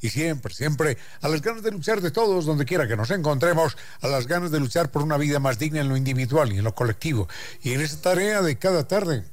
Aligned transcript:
y 0.00 0.10
siempre, 0.10 0.54
siempre 0.54 0.98
a 1.20 1.28
las 1.28 1.42
ganas 1.42 1.62
de 1.62 1.70
luchar 1.70 2.00
de 2.00 2.10
todos, 2.10 2.46
donde 2.46 2.64
quiera 2.64 2.88
que 2.88 2.96
nos 2.96 3.10
encontremos, 3.10 3.76
a 4.00 4.08
las 4.08 4.26
ganas 4.26 4.50
de 4.50 4.60
luchar 4.60 4.90
por 4.90 5.02
una 5.02 5.16
vida 5.16 5.38
más 5.38 5.58
digna 5.58 5.80
en 5.80 5.88
lo 5.88 5.96
individual 5.96 6.52
y 6.52 6.58
en 6.58 6.64
lo 6.64 6.74
colectivo. 6.74 7.28
Y 7.62 7.72
en 7.72 7.80
esa 7.80 8.00
tarea 8.00 8.42
de 8.42 8.56
cada 8.56 8.86
tarde, 8.86 9.24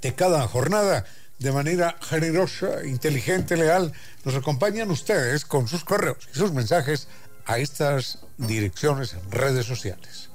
de 0.00 0.14
cada 0.14 0.46
jornada, 0.48 1.04
de 1.38 1.52
manera 1.52 1.96
generosa, 2.00 2.84
inteligente, 2.84 3.56
leal, 3.56 3.92
nos 4.24 4.34
acompañan 4.34 4.90
ustedes 4.90 5.44
con 5.44 5.68
sus 5.68 5.84
correos 5.84 6.28
y 6.34 6.38
sus 6.38 6.52
mensajes 6.52 7.08
a 7.46 7.58
estas 7.58 8.20
direcciones 8.38 9.14
en 9.14 9.30
redes 9.30 9.66
sociales. 9.66 10.30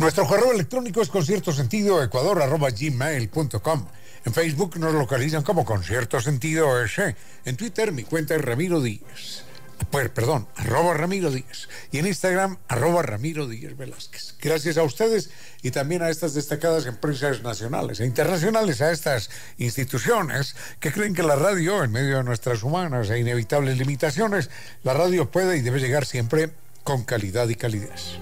Nuestro 0.00 0.26
correo 0.26 0.52
electrónico 0.52 1.02
es 1.02 1.10
concierto 1.10 1.52
sentido 1.52 2.02
ecuador 2.02 2.42
gmail.com. 2.72 3.86
En 4.24 4.32
Facebook 4.32 4.78
nos 4.78 4.94
localizan 4.94 5.42
como 5.42 5.66
Concierto 5.66 6.22
Sentido 6.22 6.82
S. 6.82 7.14
En 7.44 7.56
Twitter 7.58 7.92
mi 7.92 8.04
cuenta 8.04 8.34
es 8.34 8.40
Ramiro 8.40 8.80
Díaz. 8.80 9.44
Pues, 9.90 10.08
perdón, 10.08 10.48
arroba 10.56 10.94
Ramiro 10.94 11.30
Díaz. 11.30 11.68
Y 11.92 11.98
en 11.98 12.06
Instagram, 12.06 12.56
arroba 12.68 13.02
Ramiro 13.02 13.46
Díaz 13.46 13.76
Velázquez. 13.76 14.36
Gracias 14.40 14.78
a 14.78 14.84
ustedes 14.84 15.28
y 15.60 15.70
también 15.70 16.00
a 16.00 16.08
estas 16.08 16.32
destacadas 16.32 16.86
empresas 16.86 17.42
nacionales 17.42 18.00
e 18.00 18.06
internacionales, 18.06 18.80
a 18.80 18.92
estas 18.92 19.28
instituciones 19.58 20.56
que 20.80 20.92
creen 20.92 21.12
que 21.12 21.22
la 21.22 21.36
radio, 21.36 21.84
en 21.84 21.92
medio 21.92 22.16
de 22.16 22.24
nuestras 22.24 22.62
humanas 22.62 23.10
e 23.10 23.18
inevitables 23.18 23.76
limitaciones, 23.76 24.48
la 24.82 24.94
radio 24.94 25.30
puede 25.30 25.58
y 25.58 25.60
debe 25.60 25.78
llegar 25.78 26.06
siempre 26.06 26.52
con 26.84 27.04
calidad 27.04 27.50
y 27.50 27.54
calidez. 27.54 28.18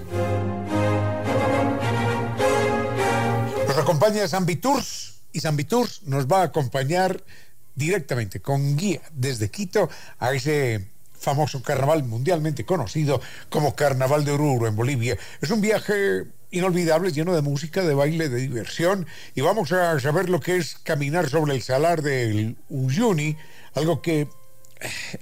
Acompaña 3.79 4.27
Tours 4.61 5.21
y 5.31 5.39
Tours 5.63 6.03
nos 6.03 6.27
va 6.27 6.41
a 6.41 6.45
acompañar 6.45 7.23
directamente 7.75 8.41
con 8.41 8.75
guía 8.75 9.01
desde 9.13 9.49
Quito 9.49 9.89
a 10.19 10.33
ese 10.33 10.87
famoso 11.13 11.63
carnaval 11.63 12.03
mundialmente 12.03 12.65
conocido 12.65 13.21
como 13.49 13.75
Carnaval 13.75 14.25
de 14.25 14.31
Oruro 14.31 14.67
en 14.67 14.75
Bolivia. 14.75 15.17
Es 15.41 15.49
un 15.49 15.61
viaje 15.61 16.25
inolvidable, 16.51 17.11
lleno 17.11 17.35
de 17.35 17.41
música, 17.41 17.83
de 17.83 17.93
baile, 17.93 18.27
de 18.27 18.37
diversión, 18.41 19.07
y 19.35 19.41
vamos 19.41 19.71
a 19.71 19.99
saber 19.99 20.29
lo 20.29 20.39
que 20.39 20.57
es 20.57 20.75
caminar 20.83 21.29
sobre 21.29 21.53
el 21.53 21.61
salar 21.61 22.01
del 22.01 22.57
Uyuni, 22.69 23.37
algo 23.75 24.01
que 24.01 24.27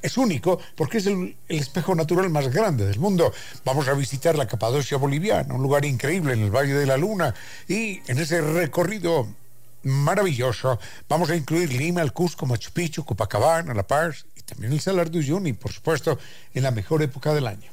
es 0.01 0.17
único 0.17 0.59
porque 0.75 0.99
es 0.99 1.07
el, 1.07 1.35
espejo 1.47 1.95
natural 1.95 2.29
más 2.29 2.49
grande 2.49 2.85
del 2.85 2.99
mundo. 2.99 3.33
Vamos 3.65 3.87
a 3.87 3.93
visitar 3.93 4.37
la 4.37 4.47
Capadocia 4.47 4.97
boliviana, 4.97 5.53
un 5.53 5.61
lugar 5.61 5.85
increíble 5.85 6.33
en 6.33 6.41
el 6.43 6.51
Valle 6.51 6.73
de 6.73 6.85
la 6.85 6.97
Luna, 6.97 7.33
y 7.67 8.01
en 8.07 8.19
ese 8.19 8.41
recorrido 8.41 9.27
maravilloso 9.83 10.79
vamos 11.07 11.29
a 11.29 11.35
incluir 11.35 11.71
Lima, 11.73 12.01
el 12.01 12.13
Cusco, 12.13 12.45
Machu 12.45 12.71
Picchu, 12.71 13.05
Copacabana, 13.05 13.73
La 13.73 13.87
Paz 13.87 14.25
y 14.35 14.41
también 14.41 14.73
el 14.73 14.81
Salar 14.81 15.09
de 15.09 15.19
Uyuni, 15.19 15.53
por 15.53 15.71
supuesto, 15.71 16.19
en 16.53 16.63
la 16.63 16.71
mejor 16.71 17.01
época 17.01 17.33
del 17.33 17.47
año. 17.47 17.69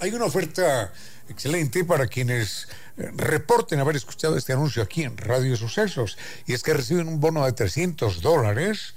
Hay 0.00 0.10
una 0.10 0.24
oferta 0.24 0.92
excelente 1.28 1.84
para 1.84 2.08
quienes 2.08 2.68
eh, 2.96 3.10
reporten 3.14 3.78
haber 3.78 3.96
escuchado 3.96 4.36
este 4.36 4.52
anuncio 4.52 4.82
aquí 4.82 5.04
en 5.04 5.16
Radio 5.16 5.56
Sucesos, 5.56 6.18
y 6.46 6.54
es 6.54 6.62
que 6.62 6.74
reciben 6.74 7.08
un 7.08 7.20
bono 7.20 7.44
de 7.44 7.52
300 7.52 8.20
dólares, 8.20 8.94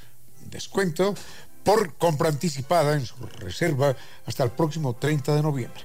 descuento, 0.50 1.16
por 1.66 1.96
compra 1.96 2.30
anticipada 2.30 2.94
en 2.94 3.06
su 3.06 3.16
reserva 3.40 3.96
hasta 4.26 4.44
el 4.44 4.52
próximo 4.52 4.94
30 4.94 5.36
de 5.36 5.42
noviembre. 5.42 5.82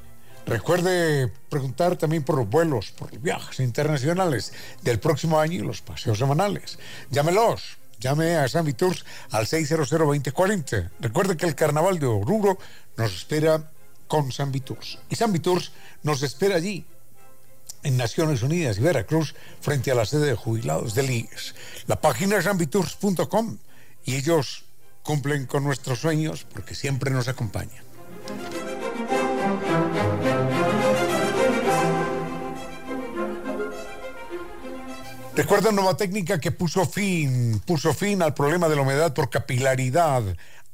Recuerde 0.47 1.33
preguntar 1.49 1.97
también 1.97 2.23
por 2.23 2.37
los 2.37 2.49
vuelos, 2.49 2.93
por 2.93 3.13
los 3.13 3.23
viajes 3.23 3.61
internacionales 3.61 4.53
del 4.83 5.01
próximo 5.01 5.41
año 5.41 5.55
y 5.55 5.67
los 5.67 5.81
paseos 5.81 6.19
semanales. 6.19 6.79
Llámelos. 7.11 7.79
Llame 7.99 8.37
a 8.37 8.49
San 8.49 8.73
Tours 8.73 9.05
al 9.31 9.47
600-2040. 9.47 10.91
Recuerde 11.01 11.37
que 11.37 11.45
el 11.45 11.55
carnaval 11.55 11.99
de 11.99 12.07
Oruro 12.07 12.59
nos 12.97 13.15
espera 13.15 13.71
con 14.09 14.33
San 14.33 14.53
Tours. 14.53 14.99
Y 15.11 15.17
San 15.17 15.39
Tours 15.41 15.73
nos 16.03 16.23
espera 16.23 16.57
allí, 16.57 16.87
en 17.83 17.99
Naciones 17.99 18.43
Unidas 18.43 18.79
y 18.79 18.81
Veracruz, 18.81 19.35
frente 19.61 19.91
a 19.91 19.95
la 19.95 20.07
sede 20.07 20.29
de 20.29 20.35
jubilados 20.35 20.95
del 20.95 21.11
IES. 21.11 21.55
La 21.87 22.01
página 22.01 22.39
es 22.39 22.45
sanvitours.com 22.45 23.59
y 24.05 24.17
ellos 24.17 24.65
cumplen 25.11 25.45
con 25.47 25.65
nuestros 25.65 25.99
sueños 25.99 26.47
porque 26.55 26.77
siempre 26.77 27.11
nos 27.11 27.27
acompañan. 27.27 27.83
Recuerda 35.35 35.73
nueva 35.73 35.97
técnica 35.97 36.39
que 36.39 36.53
puso 36.53 36.87
fin, 36.87 37.61
puso 37.67 37.93
fin 37.93 38.23
al 38.23 38.35
problema 38.35 38.69
de 38.69 38.77
la 38.77 38.83
humedad 38.83 39.13
por 39.13 39.31
capilaridad 39.31 40.23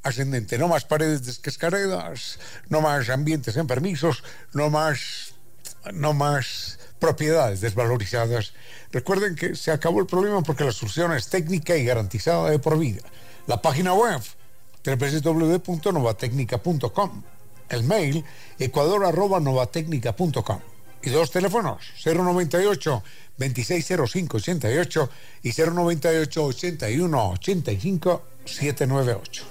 ascendente. 0.03 0.59
No 0.59 0.67
más 0.67 0.85
paredes 0.85 1.25
descascaredas, 1.25 2.37
no 2.69 2.81
más 2.81 3.09
ambientes 3.09 3.57
enfermizos, 3.57 4.23
no 4.53 4.69
más, 4.69 5.33
no 5.93 6.13
más 6.13 6.77
propiedades 6.99 7.61
desvalorizadas. 7.61 8.53
Recuerden 8.91 9.33
que 9.33 9.55
se 9.55 9.71
acabó 9.71 9.99
el 9.99 10.05
problema 10.05 10.43
porque 10.43 10.63
la 10.63 10.71
solución 10.71 11.11
es 11.13 11.27
técnica 11.27 11.75
y 11.75 11.85
garantizada 11.85 12.51
de 12.51 12.59
por 12.59 12.77
vida. 12.77 13.01
La 13.47 13.61
página 13.61 13.93
web 13.93 14.21
www.novatecnica.com. 14.83 17.23
El 17.69 17.83
mail 17.83 18.25
ecuador.novatecnica.com. 18.59 20.59
Y 21.03 21.09
dos 21.09 21.31
teléfonos, 21.31 21.93
098 22.03 23.03
260588 23.37 25.09
y 25.43 25.51
098 25.51 26.45
81 26.45 27.29
85 27.29 28.23
798. 28.45 29.43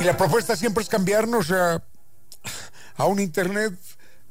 Y 0.00 0.04
la 0.04 0.16
propuesta 0.16 0.56
siempre 0.56 0.82
es 0.82 0.88
cambiarnos 0.88 1.50
a 1.50 1.82
a 3.00 3.06
un 3.06 3.18
Internet 3.18 3.72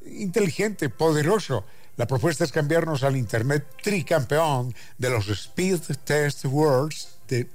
inteligente, 0.05 0.89
poderoso. 0.89 1.65
La 1.97 2.05
propuesta 2.05 2.43
es 2.43 2.51
cambiarnos 2.51 3.01
al 3.03 3.17
Internet 3.17 3.65
tricampeón 3.81 4.75
de 4.99 5.09
los 5.09 5.27
Speed 5.27 5.81
Test 6.03 6.45
Worlds 6.45 7.17
de, 7.27 7.47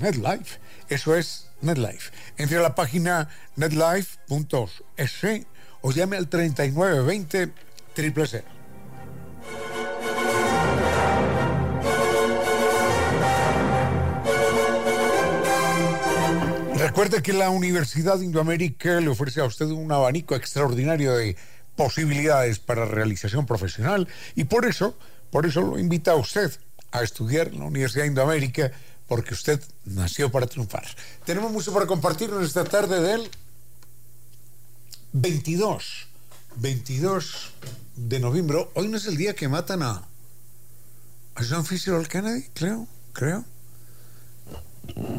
NetLife. 0.00 0.58
Eso 0.88 1.14
es 1.14 1.46
NetLife. 1.60 2.10
Entre 2.36 2.58
a 2.58 2.62
la 2.62 2.74
página 2.74 3.28
netlife.es 3.54 5.46
o 5.82 5.92
llame 5.92 6.16
al 6.16 6.28
3920 6.28 7.52
000. 7.94 8.55
Recuerde 16.96 17.22
que 17.22 17.34
la 17.34 17.50
Universidad 17.50 18.18
Indoamérica 18.20 19.02
le 19.02 19.08
ofrece 19.08 19.42
a 19.42 19.44
usted 19.44 19.66
un 19.66 19.92
abanico 19.92 20.34
extraordinario 20.34 21.14
de 21.14 21.36
posibilidades 21.76 22.58
para 22.58 22.86
realización 22.86 23.44
profesional 23.44 24.08
y 24.34 24.44
por 24.44 24.64
eso, 24.64 24.96
por 25.30 25.44
eso 25.44 25.60
lo 25.60 25.78
invita 25.78 26.12
a 26.12 26.14
usted 26.14 26.50
a 26.92 27.02
estudiar 27.02 27.48
en 27.48 27.58
la 27.58 27.66
Universidad 27.66 28.06
Indoamérica 28.06 28.72
porque 29.06 29.34
usted 29.34 29.60
nació 29.84 30.32
para 30.32 30.46
triunfar. 30.46 30.86
Tenemos 31.26 31.52
mucho 31.52 31.70
para 31.70 31.84
compartir 31.84 32.30
en 32.30 32.42
esta 32.42 32.64
tarde 32.64 32.98
del 33.02 33.30
22, 35.12 36.06
22 36.56 37.52
de 37.94 38.20
noviembre. 38.20 38.68
Hoy 38.72 38.88
no 38.88 38.96
es 38.96 39.04
el 39.04 39.18
día 39.18 39.34
que 39.34 39.48
matan 39.48 39.82
a, 39.82 40.02
John 41.46 41.66
Fitzgerald 41.66 42.08
Kennedy, 42.08 42.48
creo, 42.54 42.88
creo. 43.12 43.44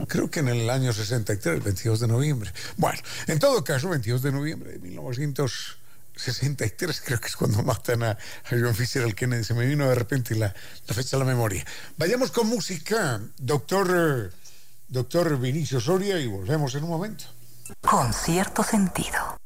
Creo 0.08 0.30
que 0.30 0.40
en 0.40 0.50
el 0.50 0.70
año 0.70 0.94
63, 0.94 1.64
22 1.64 2.00
de 2.00 2.08
noviembre. 2.08 2.54
Bueno, 2.78 3.00
en 3.28 3.40
todo 3.40 3.64
caso, 3.64 3.90
22 3.90 4.22
de 4.22 4.32
noviembre 4.32 4.74
de 4.74 4.80
1963, 4.80 7.02
creo 7.02 7.20
que 7.20 7.28
es 7.28 7.36
cuando 7.36 7.64
matan 7.64 8.04
a, 8.04 8.18
John 8.50 8.76
Fitzgerald 8.76 9.16
Kennedy. 9.16 9.44
Se 9.44 9.54
me 9.54 9.66
vino 9.66 9.90
de 9.90 9.96
repente 9.96 10.36
la, 10.36 10.54
la 10.88 10.94
fecha 10.94 11.18
a 11.18 11.20
la 11.20 11.26
memoria. 11.26 11.66
Vayamos 11.98 12.32
con 12.32 12.48
música, 12.48 13.20
doctor, 13.38 14.32
doctor 14.88 15.40
Vinicio 15.40 15.80
Soria, 15.80 16.20
y 16.20 16.28
volvemos 16.28 16.76
en 16.76 16.84
un 16.84 16.90
momento. 16.90 17.26
Con 17.82 18.14
cierto 18.14 18.64
sentido. 18.64 19.38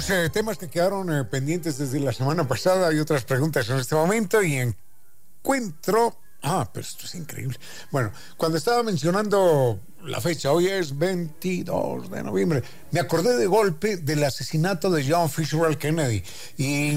Distintos 0.00 0.26
eh, 0.26 0.30
temas 0.30 0.58
que 0.58 0.68
quedaron 0.68 1.12
eh, 1.12 1.24
pendientes 1.24 1.78
desde 1.78 2.00
la 2.00 2.12
semana 2.12 2.46
pasada 2.46 2.92
y 2.92 2.98
otras 2.98 3.24
preguntas 3.24 3.68
en 3.68 3.78
este 3.78 3.94
momento 3.94 4.42
y 4.42 4.56
encuentro... 4.56 6.16
Ah, 6.42 6.68
pero 6.72 6.86
esto 6.86 7.04
es 7.04 7.14
increíble. 7.16 7.58
Bueno, 7.90 8.10
cuando 8.38 8.56
estaba 8.56 8.82
mencionando 8.82 9.78
la 10.04 10.20
fecha, 10.22 10.52
hoy 10.52 10.68
es 10.68 10.96
22 10.96 12.10
de 12.10 12.22
noviembre, 12.22 12.62
me 12.92 13.00
acordé 13.00 13.36
de 13.36 13.46
golpe 13.46 13.98
del 13.98 14.24
asesinato 14.24 14.90
de 14.90 15.06
John 15.06 15.28
Fitzgerald 15.28 15.76
Kennedy 15.76 16.22
y 16.56 16.96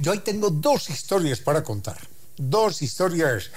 yo 0.00 0.12
ahí 0.12 0.18
tengo 0.18 0.50
dos 0.50 0.90
historias 0.90 1.40
para 1.40 1.64
contar. 1.64 1.98
Dos 2.36 2.82
historias. 2.82 3.50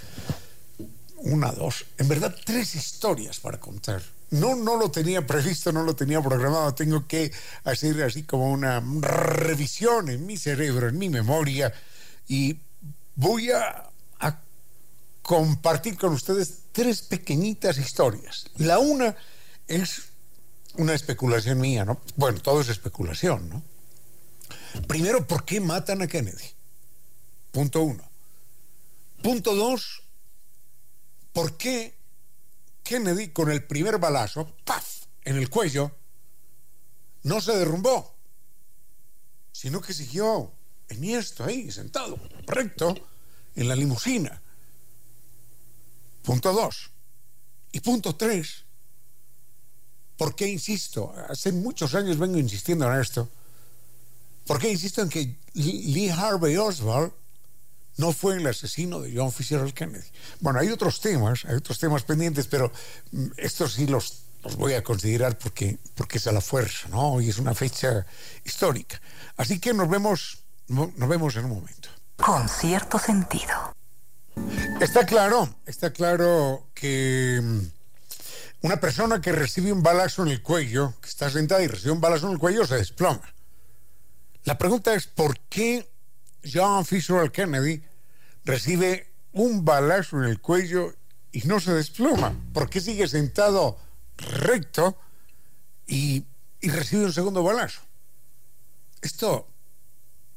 Una, 1.17 1.51
dos. 1.51 1.85
En 1.99 2.07
verdad, 2.07 2.35
tres 2.43 2.73
historias 2.73 3.39
para 3.39 3.59
contar 3.59 4.01
no, 4.31 4.55
no 4.55 4.77
lo 4.77 4.91
tenía 4.91 5.25
previsto, 5.25 5.71
no 5.71 5.83
lo 5.83 5.95
tenía 5.95 6.21
programado. 6.21 6.73
Tengo 6.75 7.07
que 7.07 7.31
hacer 7.63 8.03
así 8.03 8.23
como 8.23 8.51
una 8.51 8.79
revisión 9.01 10.09
en 10.09 10.25
mi 10.25 10.37
cerebro, 10.37 10.87
en 10.87 10.97
mi 10.97 11.09
memoria. 11.09 11.73
Y 12.27 12.59
voy 13.15 13.51
a, 13.51 13.85
compartir 15.21 15.95
con 15.95 16.13
ustedes 16.13 16.61
tres 16.71 17.03
pequeñitas 17.03 17.77
historias. 17.77 18.45
La 18.57 18.79
una 18.79 19.15
es 19.67 20.05
una 20.73 20.95
especulación 20.95 21.59
mía, 21.59 21.85
¿no? 21.85 22.01
Bueno, 22.15 22.39
todo 22.39 22.61
es 22.61 22.69
especulación, 22.69 23.47
¿no? 23.47 23.61
Primero, 24.87 25.27
¿por 25.27 25.45
qué 25.45 25.59
matan 25.59 26.01
a 26.01 26.07
Kennedy? 26.07 26.55
Punto 27.51 27.83
uno. 27.83 28.03
Punto 29.21 29.53
dos, 29.53 30.01
¿por 31.31 31.57
qué 31.57 31.98
Kennedy 32.89 33.27
con 33.27 33.51
el 33.51 33.65
primer 33.65 33.99
balazo, 33.99 34.55
¡paf!, 34.65 35.05
en 35.23 35.37
el 35.37 35.47
cuello, 35.47 35.91
no 37.21 37.39
se 37.39 37.55
derrumbó, 37.55 38.15
sino 39.51 39.79
que 39.79 39.93
siguió 39.93 40.51
enhiesto 40.87 41.45
ahí, 41.45 41.69
sentado, 41.69 42.19
recto, 42.47 42.95
en 43.55 43.67
la 43.67 43.75
limusina. 43.75 44.41
Punto 46.23 46.51
dos. 46.51 46.89
Y 47.71 47.79
punto 47.81 48.15
tres. 48.15 48.65
¿Por 50.17 50.35
qué 50.35 50.47
insisto? 50.47 51.13
Hace 51.29 51.51
muchos 51.51 51.93
años 51.93 52.17
vengo 52.17 52.39
insistiendo 52.39 52.91
en 52.91 52.99
esto. 52.99 53.29
¿Por 54.47 54.57
qué 54.59 54.71
insisto 54.71 55.03
en 55.03 55.09
que 55.09 55.37
Lee 55.53 56.09
Harvey 56.09 56.57
Oswald 56.57 57.13
no 57.99 58.13
fue 58.13 58.37
el 58.37 58.47
asesino 58.47 59.01
de 59.01 59.13
John 59.13 59.31
Fitzgerald 59.31 59.73
Kennedy. 59.73 60.07
Bueno, 60.39 60.59
hay 60.59 60.69
otros 60.69 61.01
temas, 61.01 61.43
hay 61.43 61.55
otros 61.55 61.77
temas 61.79 62.03
pendientes, 62.03 62.47
pero 62.47 62.71
mm, 63.11 63.27
estos 63.35 63.73
sí 63.73 63.87
los, 63.87 64.23
los 64.41 64.55
voy 64.55 64.73
a 64.73 64.83
considerar 64.83 65.37
porque, 65.37 65.77
porque 65.95 66.17
es 66.17 66.25
a 66.25 66.31
la 66.31 66.39
fuerza, 66.39 66.87
¿no? 66.87 67.19
Y 67.19 67.27
es 67.27 67.39
una 67.39 67.53
fecha 67.53 68.05
histórica. 68.45 69.01
Así 69.35 69.59
que 69.59 69.73
nos 69.73 69.89
vemos, 69.89 70.39
nos 70.69 71.09
vemos 71.09 71.35
en 71.35 71.45
un 71.45 71.51
momento. 71.51 71.89
Con 72.15 72.47
cierto 72.47 72.97
sentido. 72.99 73.75
Está 74.79 75.05
claro, 75.05 75.53
está 75.65 75.91
claro 75.91 76.69
que 76.73 77.41
mm, 77.43 77.59
una 78.61 78.79
persona 78.79 79.19
que 79.19 79.33
recibe 79.33 79.73
un 79.73 79.83
balazo 79.83 80.23
en 80.23 80.29
el 80.29 80.41
cuello, 80.41 80.93
que 81.01 81.09
está 81.09 81.29
sentada 81.29 81.61
y 81.61 81.67
recibe 81.67 81.91
un 81.91 82.01
balazo 82.01 82.27
en 82.27 82.33
el 82.33 82.39
cuello, 82.39 82.65
se 82.65 82.75
desploma. 82.75 83.33
La 84.45 84.57
pregunta 84.57 84.93
es, 84.93 85.05
¿por 85.05 85.37
qué 85.49 85.91
John 86.45 86.85
Fitzgerald 86.85 87.31
Kennedy 87.31 87.88
recibe 88.45 89.11
un 89.33 89.63
balazo 89.63 90.17
en 90.17 90.29
el 90.29 90.39
cuello 90.41 90.93
y 91.31 91.41
no 91.41 91.59
se 91.59 91.73
desploma. 91.73 92.35
¿Por 92.53 92.69
qué 92.69 92.81
sigue 92.81 93.07
sentado 93.07 93.77
recto 94.17 94.97
y, 95.87 96.25
recibe 96.61 97.05
un 97.05 97.13
segundo 97.13 97.43
balazo? 97.43 97.81
Esto, 99.01 99.47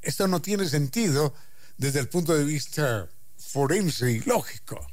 esto 0.00 0.28
no 0.28 0.40
tiene 0.40 0.68
sentido 0.68 1.34
desde 1.76 2.00
el 2.00 2.08
punto 2.08 2.34
de 2.34 2.44
vista 2.44 3.08
forense 3.36 4.12
y 4.12 4.20
lógico. 4.20 4.86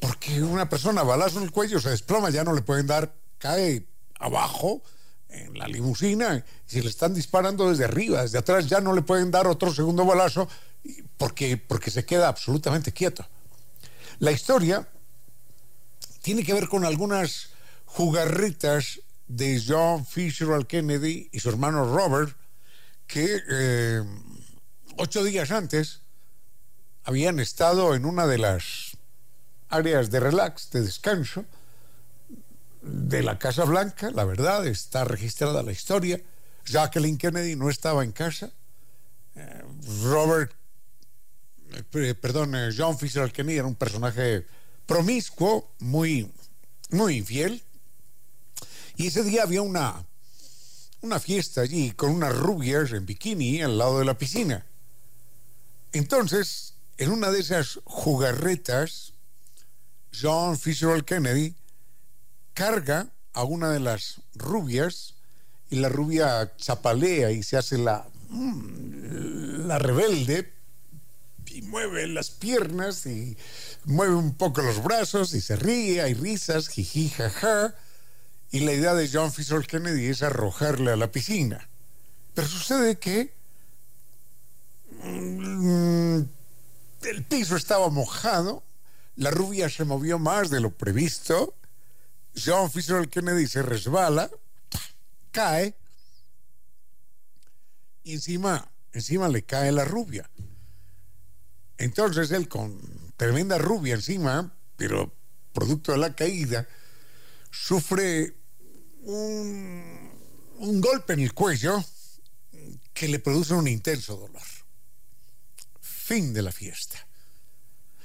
Porque 0.00 0.42
una 0.42 0.68
persona 0.68 1.02
balazo 1.02 1.38
en 1.38 1.44
el 1.44 1.50
cuello 1.50 1.80
se 1.80 1.90
desploma, 1.90 2.30
ya 2.30 2.44
no 2.44 2.52
le 2.52 2.62
pueden 2.62 2.86
dar, 2.86 3.14
cae 3.38 3.86
abajo 4.20 4.82
en 5.28 5.58
la 5.58 5.66
limusina, 5.66 6.44
si 6.66 6.80
le 6.80 6.88
están 6.88 7.14
disparando 7.14 7.68
desde 7.68 7.84
arriba, 7.84 8.22
desde 8.22 8.38
atrás, 8.38 8.66
ya 8.66 8.80
no 8.80 8.94
le 8.94 9.02
pueden 9.02 9.30
dar 9.30 9.46
otro 9.46 9.72
segundo 9.74 10.04
balazo 10.04 10.48
porque, 11.18 11.56
porque 11.56 11.90
se 11.90 12.06
queda 12.06 12.28
absolutamente 12.28 12.92
quieto. 12.92 13.26
La 14.20 14.32
historia 14.32 14.88
tiene 16.22 16.44
que 16.44 16.54
ver 16.54 16.68
con 16.68 16.84
algunas 16.84 17.50
jugarritas 17.84 19.00
de 19.26 19.62
John 19.64 20.06
Fitzgerald 20.06 20.66
Kennedy 20.66 21.28
y 21.32 21.40
su 21.40 21.50
hermano 21.50 21.94
Robert, 21.94 22.36
que 23.06 23.40
eh, 23.50 24.02
ocho 24.96 25.22
días 25.22 25.50
antes 25.50 26.00
habían 27.04 27.40
estado 27.40 27.94
en 27.94 28.04
una 28.04 28.26
de 28.26 28.38
las 28.38 28.96
áreas 29.68 30.10
de 30.10 30.20
relax, 30.20 30.70
de 30.70 30.82
descanso, 30.82 31.44
de 32.82 33.22
la 33.22 33.38
Casa 33.38 33.64
Blanca, 33.64 34.10
la 34.10 34.24
verdad, 34.24 34.66
está 34.66 35.04
registrada 35.04 35.62
la 35.62 35.72
historia. 35.72 36.20
Jacqueline 36.64 37.18
Kennedy 37.18 37.56
no 37.56 37.70
estaba 37.70 38.04
en 38.04 38.12
casa. 38.12 38.50
Eh, 39.34 39.62
Robert, 40.02 40.52
perdón, 42.20 42.54
eh, 42.54 42.70
John 42.76 42.98
Fitzgerald 42.98 43.32
Kennedy 43.32 43.58
era 43.58 43.66
un 43.66 43.74
personaje 43.74 44.46
promiscuo, 44.86 45.70
muy, 45.78 46.32
muy 46.90 47.16
infiel. 47.16 47.62
Y 48.96 49.06
ese 49.08 49.22
día 49.22 49.42
había 49.42 49.62
una, 49.62 50.04
una 51.02 51.20
fiesta 51.20 51.60
allí 51.60 51.92
con 51.92 52.10
unas 52.10 52.36
rubias 52.36 52.92
en 52.92 53.06
bikini 53.06 53.62
al 53.62 53.78
lado 53.78 53.98
de 53.98 54.04
la 54.04 54.18
piscina. 54.18 54.64
Entonces, 55.92 56.74
en 56.96 57.10
una 57.10 57.30
de 57.30 57.40
esas 57.40 57.80
jugarretas, 57.84 59.12
John 60.20 60.58
Fitzgerald 60.58 61.04
Kennedy 61.04 61.54
carga 62.54 63.08
a 63.32 63.44
una 63.44 63.70
de 63.70 63.80
las 63.80 64.20
rubias 64.34 65.14
y 65.70 65.76
la 65.76 65.88
rubia 65.88 66.52
chapalea 66.56 67.30
y 67.30 67.42
se 67.42 67.56
hace 67.56 67.78
la, 67.78 68.08
mm, 68.30 69.66
la 69.66 69.78
rebelde 69.78 70.57
y 71.58 71.62
mueve 71.62 72.06
las 72.06 72.30
piernas 72.30 73.04
y 73.06 73.36
mueve 73.84 74.14
un 74.14 74.34
poco 74.34 74.62
los 74.62 74.80
brazos 74.80 75.34
y 75.34 75.40
se 75.40 75.56
ríe, 75.56 76.00
hay 76.00 76.14
risas, 76.14 76.68
jiji, 76.68 77.08
jaja. 77.08 77.74
Y 78.52 78.60
la 78.60 78.72
idea 78.72 78.94
de 78.94 79.10
John 79.12 79.32
Fitzgerald 79.32 79.66
Kennedy 79.66 80.06
es 80.06 80.22
arrojarle 80.22 80.92
a 80.92 80.96
la 80.96 81.10
piscina. 81.10 81.68
Pero 82.34 82.46
sucede 82.46 82.98
que 82.98 83.34
mm, 85.02 86.20
el 87.02 87.24
piso 87.24 87.56
estaba 87.56 87.90
mojado, 87.90 88.62
la 89.16 89.32
rubia 89.32 89.68
se 89.68 89.84
movió 89.84 90.20
más 90.20 90.50
de 90.50 90.60
lo 90.60 90.70
previsto 90.70 91.54
John 92.36 92.70
Fitzgerald 92.70 93.10
Kennedy 93.10 93.48
se 93.48 93.62
resbala, 93.62 94.30
cae, 95.32 95.74
y 98.04 98.14
encima, 98.14 98.70
encima 98.92 99.28
le 99.28 99.42
cae 99.42 99.72
la 99.72 99.84
rubia. 99.84 100.30
Entonces 101.78 102.32
él 102.32 102.48
con 102.48 102.78
tremenda 103.16 103.56
rubia 103.58 103.94
encima, 103.94 104.52
pero 104.76 105.12
producto 105.52 105.92
de 105.92 105.98
la 105.98 106.14
caída, 106.14 106.68
sufre 107.50 108.34
un, 109.02 110.10
golpe 110.80 111.14
en 111.14 111.20
el 111.20 111.32
cuello 111.32 111.82
que 112.92 113.08
le 113.08 113.18
produce 113.20 113.54
un 113.54 113.68
intenso 113.68 114.16
dolor. 114.16 114.42
Fin 115.80 116.32
de 116.32 116.42
la 116.42 116.52
fiesta. 116.52 117.06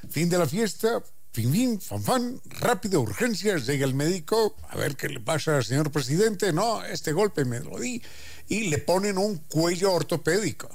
Fin 0.09 0.29
de 0.29 0.37
la 0.37 0.47
fiesta, 0.47 1.01
fin, 1.31 1.51
fin, 1.51 1.81
fan, 1.81 2.03
fan, 2.03 2.41
rápido, 2.45 3.01
urgencias, 3.01 3.65
llega 3.65 3.85
el 3.85 3.95
médico, 3.95 4.55
a 4.69 4.75
ver 4.75 4.95
qué 4.95 5.07
le 5.07 5.19
pasa 5.19 5.57
al 5.57 5.63
señor 5.63 5.91
presidente, 5.91 6.51
no, 6.51 6.83
este 6.83 7.13
golpe 7.13 7.45
me 7.45 7.61
lo 7.61 7.79
di, 7.79 8.01
y 8.49 8.67
le 8.67 8.79
ponen 8.79 9.17
un 9.17 9.37
cuello 9.37 9.93
ortopédico, 9.93 10.69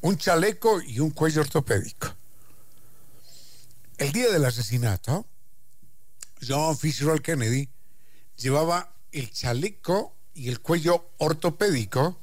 un 0.00 0.16
chaleco 0.16 0.80
y 0.80 1.00
un 1.00 1.10
cuello 1.10 1.42
ortopédico. 1.42 2.21
El 3.98 4.12
día 4.12 4.30
del 4.30 4.44
asesinato, 4.44 5.26
John 6.46 6.76
Fitzgerald 6.76 7.22
Kennedy 7.22 7.68
llevaba 8.36 8.94
el 9.12 9.30
chaleco 9.30 10.16
y 10.34 10.48
el 10.48 10.60
cuello 10.60 11.10
ortopédico 11.18 12.18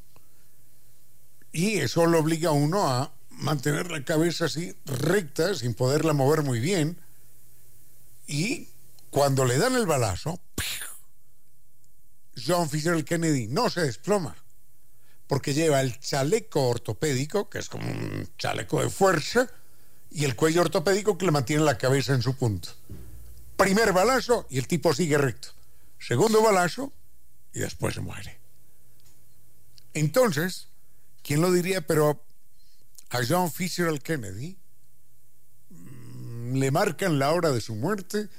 y 1.52 1.80
eso 1.80 2.06
lo 2.06 2.20
obliga 2.20 2.50
a 2.50 2.54
uno 2.54 2.88
a 2.88 3.14
mantener 3.30 3.90
la 3.92 4.04
cabeza 4.04 4.46
así 4.46 4.76
recta, 4.86 5.56
sin 5.56 5.74
poderla 5.74 6.14
mover 6.14 6.44
muy 6.44 6.60
bien. 6.60 7.00
Y 8.28 8.68
cuando 9.10 9.46
le 9.46 9.58
dan 9.58 9.76
el 9.76 9.86
balazo, 9.86 10.40
John 12.46 12.70
Fitzgerald 12.70 13.06
Kennedy 13.06 13.48
no 13.48 13.70
se 13.70 13.82
desploma, 13.82 14.36
porque 15.28 15.54
lleva 15.54 15.82
el 15.82 16.00
chaleco 16.00 16.68
ortopédico, 16.68 17.50
que 17.50 17.60
es 17.60 17.70
como 17.70 17.90
un 17.90 18.30
chaleco 18.38 18.82
de 18.82 18.90
fuerza, 18.90 19.50
y 20.12 20.25
el 20.25 20.36
cuello 20.36 20.62
ortopédico 20.62 21.18
que 21.18 21.25
le 21.25 21.32
mantiene 21.32 21.63
la 21.63 21.78
cabeza 21.78 22.13
en 22.13 22.22
su 22.22 22.36
punto. 22.36 22.70
Primer 23.58 23.94
balazo 23.94 24.48
y 24.50 24.58
el 24.58 24.68
tipo 24.68 24.94
sigue 24.94 25.18
recto. 25.18 25.50
Segundo 26.00 26.42
balazo 26.42 26.94
y 27.54 27.60
después 27.60 27.96
se 27.96 28.01
muere. 28.01 28.39
Entonces, 29.94 30.68
¿quién 31.24 31.42
lo 31.42 31.51
diría? 31.51 31.82
Pero 31.82 32.24
a 33.10 33.20
John 33.28 33.51
Fitzgerald 33.51 34.01
Kennedy 34.01 34.58
mm, 35.70 36.56
le 36.56 36.72
marcan 36.72 37.20
la 37.20 37.34
hora 37.34 37.51
de 37.51 37.62
su 37.62 37.75
muerte 37.75 38.30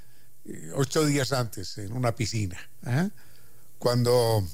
eh, 0.44 0.72
ocho 0.74 1.04
días 1.04 1.32
antes 1.32 1.76
en 1.78 1.92
una 1.92 2.14
piscina. 2.14 2.58
¿eh? 2.86 3.10
Cuando, 3.78 4.46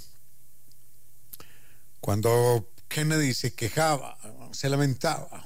cuando 2.00 2.70
Kennedy 2.88 3.34
se 3.34 3.54
quejaba, 3.54 4.18
se 4.52 4.68
lamentaba, 4.68 5.45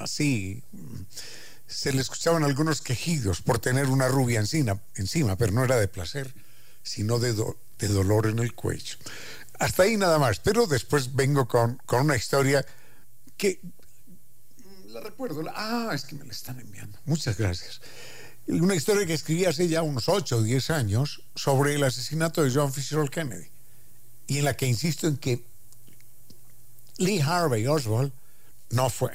así, 0.00 0.62
mm, 0.72 1.02
se 1.66 1.92
le 1.92 2.00
escuchaban 2.00 2.44
algunos 2.44 2.80
quejidos 2.80 3.42
por 3.42 3.58
tener 3.58 3.86
una 3.86 4.08
rubia 4.08 4.40
encima, 4.40 4.80
encima 4.96 5.36
pero 5.36 5.52
no 5.52 5.64
era 5.64 5.76
de 5.76 5.88
placer, 5.88 6.34
sino 6.82 7.18
de, 7.18 7.32
de 7.32 7.88
dolor 7.88 8.26
en 8.26 8.38
el 8.38 8.54
cuello. 8.54 8.96
Hasta 9.58 9.84
ahí 9.84 9.96
nada 9.96 10.18
más, 10.18 10.40
pero 10.40 10.66
después 10.66 11.14
vengo 11.14 11.46
con, 11.46 11.76
con 11.86 12.02
una 12.02 12.16
historia 12.16 12.64
que 13.36 13.60
la 14.86 15.00
recuerdo. 15.00 15.42
Ah, 15.54 15.92
es 15.94 16.04
que 16.04 16.14
me 16.14 16.24
la 16.24 16.32
están 16.32 16.58
enviando. 16.60 16.98
Muchas 17.04 17.36
gracias. 17.36 17.80
Una 18.46 18.74
historia 18.74 19.06
que 19.06 19.14
escribí 19.14 19.44
hace 19.44 19.68
ya 19.68 19.82
unos 19.82 20.08
8 20.08 20.38
o 20.38 20.42
10 20.42 20.70
años 20.70 21.22
sobre 21.34 21.74
el 21.74 21.84
asesinato 21.84 22.42
de 22.42 22.50
John 22.52 22.72
Fitzgerald 22.72 23.10
Kennedy. 23.10 23.48
Y 24.26 24.38
en 24.38 24.44
la 24.44 24.56
que 24.56 24.66
insisto 24.66 25.06
en 25.06 25.16
que 25.16 25.44
Lee 26.96 27.20
Harvey 27.20 27.66
Oswald 27.66 28.12
no 28.70 28.90
fue, 28.90 29.12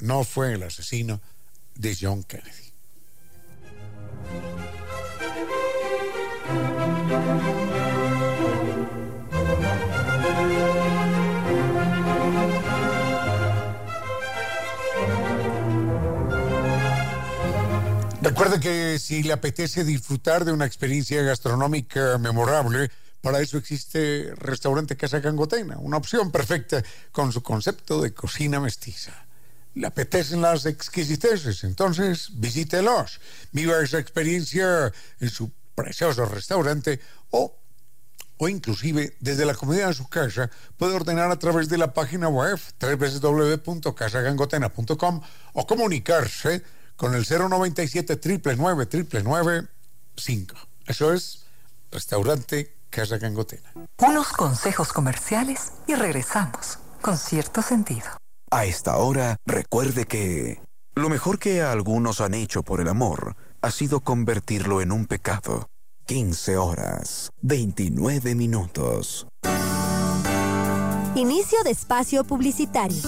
no 0.00 0.24
fue 0.24 0.54
el 0.54 0.62
asesino 0.62 1.20
de 1.74 1.96
John 2.00 2.22
Kennedy. 2.22 2.72
Recuerde 18.22 18.60
que 18.60 18.98
si 18.98 19.22
le 19.22 19.32
apetece 19.32 19.84
disfrutar 19.84 20.44
de 20.44 20.52
una 20.52 20.66
experiencia 20.66 21.22
gastronómica 21.22 22.18
memorable, 22.18 22.90
para 23.20 23.40
eso 23.40 23.56
existe 23.56 24.32
Restaurante 24.36 24.96
Casa 24.96 25.20
Gangotena, 25.20 25.78
una 25.78 25.96
opción 25.96 26.30
perfecta 26.30 26.82
con 27.12 27.32
su 27.32 27.42
concepto 27.42 28.02
de 28.02 28.12
cocina 28.12 28.60
mestiza. 28.60 29.25
Le 29.76 29.86
apetecen 29.86 30.40
las 30.40 30.66
exquisiteces, 30.66 31.62
entonces 31.62 32.30
visítelos. 32.32 33.20
Viva 33.52 33.80
esa 33.82 33.98
experiencia 33.98 34.90
en 35.20 35.30
su 35.30 35.52
precioso 35.74 36.24
restaurante 36.24 36.98
o, 37.30 37.54
o 38.38 38.48
inclusive 38.48 39.16
desde 39.20 39.44
la 39.44 39.54
comodidad 39.54 39.88
de 39.88 39.94
su 39.94 40.08
casa 40.08 40.50
puede 40.78 40.94
ordenar 40.94 41.30
a 41.30 41.38
través 41.38 41.68
de 41.68 41.76
la 41.78 41.92
página 41.92 42.28
web 42.28 42.58
www.casagangotena.com 42.80 45.20
o 45.52 45.66
comunicarse 45.66 46.62
con 46.96 47.14
el 47.14 47.26
097 47.28 48.18
999 48.56 49.68
5. 50.16 50.56
Eso 50.86 51.12
es 51.12 51.44
Restaurante 51.90 52.74
Casa 52.88 53.18
Gangotena. 53.18 53.70
Unos 53.98 54.28
consejos 54.28 54.94
comerciales 54.94 55.72
y 55.86 55.94
regresamos 55.94 56.78
con 57.02 57.18
cierto 57.18 57.60
sentido. 57.60 58.06
A 58.50 58.64
esta 58.64 58.96
hora, 58.98 59.38
recuerde 59.44 60.04
que 60.04 60.60
lo 60.94 61.08
mejor 61.08 61.40
que 61.40 61.62
algunos 61.62 62.20
han 62.20 62.32
hecho 62.34 62.62
por 62.62 62.80
el 62.80 62.88
amor 62.88 63.34
ha 63.60 63.70
sido 63.72 64.00
convertirlo 64.00 64.80
en 64.80 64.92
un 64.92 65.06
pecado. 65.06 65.68
15 66.06 66.56
horas, 66.56 67.30
29 67.42 68.36
minutos. 68.36 69.26
Inicio 71.16 71.64
de 71.64 71.70
espacio 71.70 72.22
publicitario. 72.22 73.02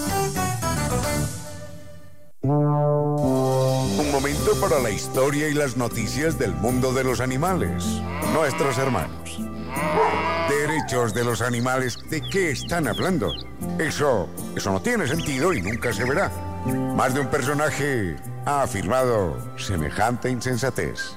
Un 2.42 4.10
momento 4.10 4.60
para 4.60 4.80
la 4.80 4.90
historia 4.90 5.48
y 5.48 5.54
las 5.54 5.76
noticias 5.76 6.36
del 6.36 6.52
mundo 6.54 6.92
de 6.92 7.04
los 7.04 7.20
animales. 7.20 7.84
Nuestros 8.32 8.76
hermanos. 8.78 9.38
Derechos 10.48 11.14
de 11.14 11.24
los 11.24 11.42
animales. 11.42 11.98
¿De 12.10 12.20
qué 12.20 12.50
están 12.50 12.88
hablando? 12.88 13.32
Eso, 13.78 14.28
eso 14.56 14.72
no 14.72 14.80
tiene 14.80 15.06
sentido 15.06 15.52
y 15.52 15.60
nunca 15.62 15.92
se 15.92 16.04
verá. 16.04 16.30
Más 16.96 17.14
de 17.14 17.20
un 17.20 17.28
personaje 17.28 18.16
ha 18.44 18.62
afirmado 18.62 19.36
semejante 19.58 20.30
insensatez. 20.30 21.16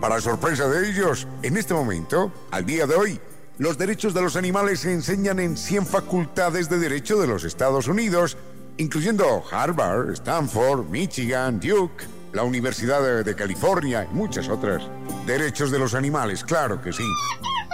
Para 0.00 0.20
sorpresa 0.20 0.68
de 0.68 0.90
ellos, 0.90 1.26
en 1.42 1.56
este 1.56 1.74
momento, 1.74 2.32
al 2.50 2.66
día 2.66 2.86
de 2.86 2.94
hoy, 2.94 3.20
los 3.58 3.78
derechos 3.78 4.14
de 4.14 4.22
los 4.22 4.36
animales 4.36 4.80
se 4.80 4.92
enseñan 4.92 5.38
en 5.38 5.56
100 5.56 5.86
facultades 5.86 6.68
de 6.68 6.78
derecho 6.78 7.18
de 7.20 7.26
los 7.26 7.44
Estados 7.44 7.88
Unidos 7.88 8.36
incluyendo 8.76 9.42
Harvard, 9.50 10.12
Stanford, 10.12 10.88
Michigan, 10.88 11.60
Duke, 11.60 12.04
la 12.34 12.42
Universidad 12.42 13.24
de 13.24 13.34
California 13.36 14.06
y 14.10 14.14
muchas 14.14 14.48
otras. 14.48 14.82
Derechos 15.24 15.70
de 15.70 15.78
los 15.78 15.94
animales, 15.94 16.42
claro 16.44 16.80
que 16.82 16.92
sí. 16.92 17.06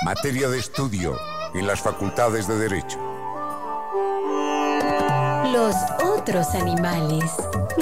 Materia 0.05 0.49
de 0.49 0.59
estudio 0.59 1.17
en 1.55 1.67
las 1.67 1.81
facultades 1.81 2.47
de 2.47 2.59
Derecho. 2.59 2.99
Los 5.53 5.75
otros 6.05 6.55
animales, 6.55 7.33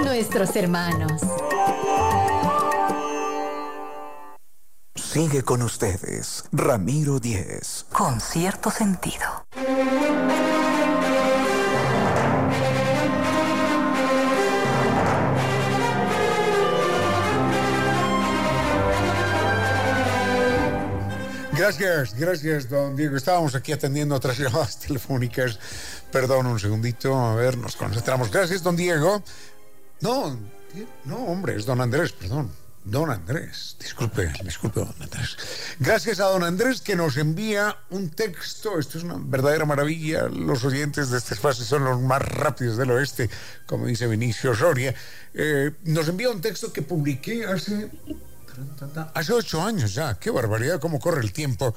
nuestros 0.03 0.55
hermanos. 0.57 1.21
Sigue 4.95 5.43
con 5.43 5.63
ustedes, 5.63 6.45
Ramiro 6.53 7.19
Díez. 7.19 7.87
Con 7.93 8.21
cierto 8.21 8.71
sentido. 8.71 9.47
Gracias, 21.59 22.15
gracias, 22.15 22.69
don 22.69 22.95
Diego. 22.95 23.17
Estábamos 23.17 23.57
aquí 23.57 23.73
atendiendo 23.73 24.15
otras 24.15 24.39
llamadas 24.39 24.79
telefónicas. 24.87 25.59
Perdón 26.13 26.47
un 26.47 26.61
segundito, 26.61 27.13
a 27.19 27.35
ver, 27.35 27.59
nos 27.59 27.75
concentramos. 27.75 28.31
Gracias, 28.31 28.63
don 28.63 28.77
Diego. 28.77 29.25
No, 30.01 30.39
no, 31.05 31.17
hombre, 31.17 31.57
es 31.57 31.67
don 31.67 31.81
Andrés, 31.81 32.13
perdón. 32.13 32.53
Don 32.85 33.11
Andrés, 33.11 33.77
disculpe, 33.81 34.33
disculpe, 34.45 34.79
don 34.81 34.95
Andrés. 35.01 35.37
Gracias 35.81 36.21
a 36.21 36.27
don 36.27 36.45
Andrés 36.45 36.81
que 36.81 36.95
nos 36.95 37.17
envía 37.17 37.77
un 37.91 38.11
texto. 38.11 38.79
Esto 38.79 38.97
es 38.97 39.05
una 39.05 39.17
verdadera 39.19 39.65
maravilla. 39.65 40.29
Los 40.29 40.65
oyentes 40.65 41.11
de 41.11 41.19
este 41.19 41.35
espacio 41.35 41.65
son 41.65 41.85
los 41.85 42.01
más 42.01 42.23
rápidos 42.23 42.77
del 42.77 42.93
oeste, 42.93 43.29
como 43.67 43.87
dice 43.87 44.07
Vinicio 44.07 44.55
Soria. 44.55 44.95
Eh, 45.35 45.73
nos 45.85 46.09
envía 46.09 46.31
un 46.31 46.41
texto 46.41 46.73
que 46.73 46.83
publiqué 46.83 47.45
hace 47.47 47.91
Hace 49.15 49.33
ocho 49.33 49.63
años 49.63 49.95
ya, 49.95 50.19
qué 50.19 50.31
barbaridad, 50.31 50.81
cómo 50.81 50.99
corre 50.99 51.21
el 51.23 51.33
tiempo. 51.33 51.75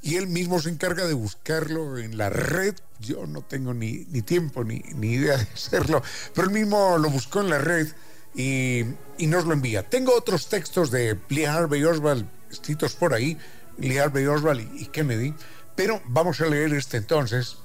Y 0.00 0.16
él 0.16 0.26
mismo 0.26 0.60
se 0.60 0.68
encarga 0.68 1.06
de 1.06 1.14
buscarlo 1.14 1.98
en 1.98 2.18
la 2.18 2.28
red. 2.28 2.74
Yo 2.98 3.26
no 3.26 3.42
tengo 3.42 3.72
ni, 3.72 4.06
ni 4.10 4.22
tiempo 4.22 4.64
ni, 4.64 4.80
ni 4.94 5.12
idea 5.12 5.36
de 5.36 5.44
hacerlo, 5.54 6.02
pero 6.34 6.48
él 6.48 6.54
mismo 6.54 6.98
lo 6.98 7.10
buscó 7.10 7.40
en 7.40 7.50
la 7.50 7.58
red 7.58 7.88
y, 8.34 8.84
nos 9.26 9.44
lo 9.44 9.52
envía. 9.52 9.88
Tengo 9.88 10.14
otros 10.14 10.48
textos 10.48 10.90
de 10.90 11.18
Lee 11.28 11.44
Harvey 11.44 11.84
Oswald 11.84 12.26
escritos 12.50 12.94
por 12.94 13.14
ahí, 13.14 13.38
Lee 13.78 13.98
Harvey 13.98 14.26
Oswald 14.26 14.60
y, 14.74 14.86
Kennedy, 14.86 15.34
pero 15.74 16.02
vamos 16.06 16.40
a 16.40 16.46
leer 16.46 16.74
este 16.74 16.98
entonces, 16.98 17.56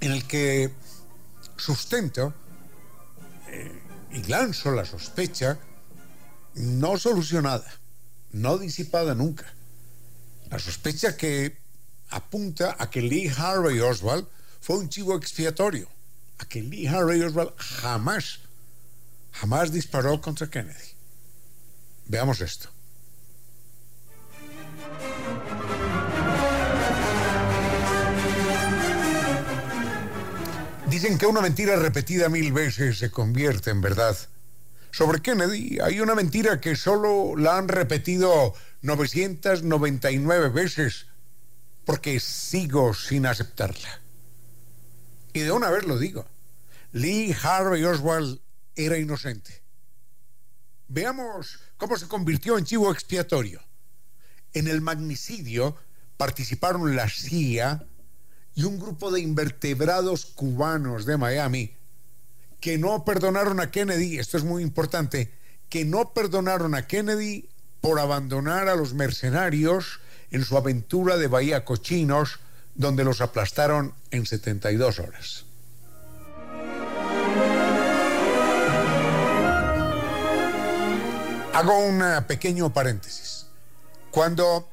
en 0.00 0.12
el 0.12 0.26
que 0.26 0.70
sustento 1.56 2.34
eh, 3.48 3.80
y 4.12 4.22
lanzo 4.24 4.72
la 4.72 4.84
sospecha 4.84 5.58
no 6.60 6.98
solucionada, 6.98 7.70
no 8.32 8.58
disipada 8.58 9.14
nunca. 9.14 9.52
La 10.50 10.58
sospecha 10.58 11.16
que 11.16 11.58
apunta 12.10 12.76
a 12.78 12.90
que 12.90 13.02
Lee 13.02 13.32
Harvey 13.36 13.80
Oswald 13.80 14.26
fue 14.60 14.78
un 14.78 14.88
chivo 14.88 15.16
expiatorio, 15.16 15.88
a 16.38 16.44
que 16.44 16.62
Lee 16.62 16.86
Harvey 16.86 17.22
Oswald 17.22 17.52
jamás 17.56 18.40
jamás 19.32 19.72
disparó 19.72 20.20
contra 20.20 20.48
Kennedy. 20.48 20.94
Veamos 22.06 22.40
esto. 22.40 22.68
Dicen 30.88 31.18
que 31.18 31.26
una 31.26 31.40
mentira 31.40 31.76
repetida 31.76 32.28
mil 32.28 32.52
veces 32.52 32.98
se 32.98 33.10
convierte 33.10 33.70
en 33.70 33.80
verdad. 33.80 34.16
Sobre 34.92 35.22
Kennedy 35.22 35.78
hay 35.80 36.00
una 36.00 36.14
mentira 36.14 36.60
que 36.60 36.76
solo 36.76 37.36
la 37.36 37.56
han 37.58 37.68
repetido 37.68 38.54
999 38.82 40.48
veces 40.48 41.06
porque 41.84 42.20
sigo 42.20 42.94
sin 42.94 43.26
aceptarla. 43.26 44.00
Y 45.32 45.40
de 45.40 45.52
una 45.52 45.70
vez 45.70 45.84
lo 45.84 45.98
digo. 45.98 46.26
Lee 46.92 47.34
Harvey 47.40 47.84
Oswald 47.84 48.40
era 48.74 48.98
inocente. 48.98 49.62
Veamos 50.88 51.60
cómo 51.76 51.96
se 51.96 52.08
convirtió 52.08 52.58
en 52.58 52.64
chivo 52.64 52.90
expiatorio. 52.90 53.62
En 54.52 54.66
el 54.66 54.80
magnicidio 54.80 55.76
participaron 56.16 56.96
la 56.96 57.08
CIA 57.08 57.86
y 58.54 58.64
un 58.64 58.80
grupo 58.80 59.12
de 59.12 59.20
invertebrados 59.20 60.26
cubanos 60.26 61.06
de 61.06 61.16
Miami 61.16 61.76
que 62.60 62.78
no 62.78 63.04
perdonaron 63.04 63.60
a 63.60 63.70
Kennedy, 63.70 64.18
esto 64.18 64.36
es 64.36 64.44
muy 64.44 64.62
importante, 64.62 65.32
que 65.68 65.84
no 65.84 66.12
perdonaron 66.12 66.74
a 66.74 66.86
Kennedy 66.86 67.48
por 67.80 67.98
abandonar 67.98 68.68
a 68.68 68.76
los 68.76 68.92
mercenarios 68.92 70.00
en 70.30 70.44
su 70.44 70.56
aventura 70.56 71.16
de 71.16 71.26
Bahía 71.26 71.64
Cochinos, 71.64 72.40
donde 72.74 73.04
los 73.04 73.20
aplastaron 73.20 73.94
en 74.10 74.26
72 74.26 74.98
horas. 74.98 75.46
Hago 81.52 81.78
un 81.78 82.02
pequeño 82.26 82.72
paréntesis. 82.72 83.46
Cuando 84.10 84.68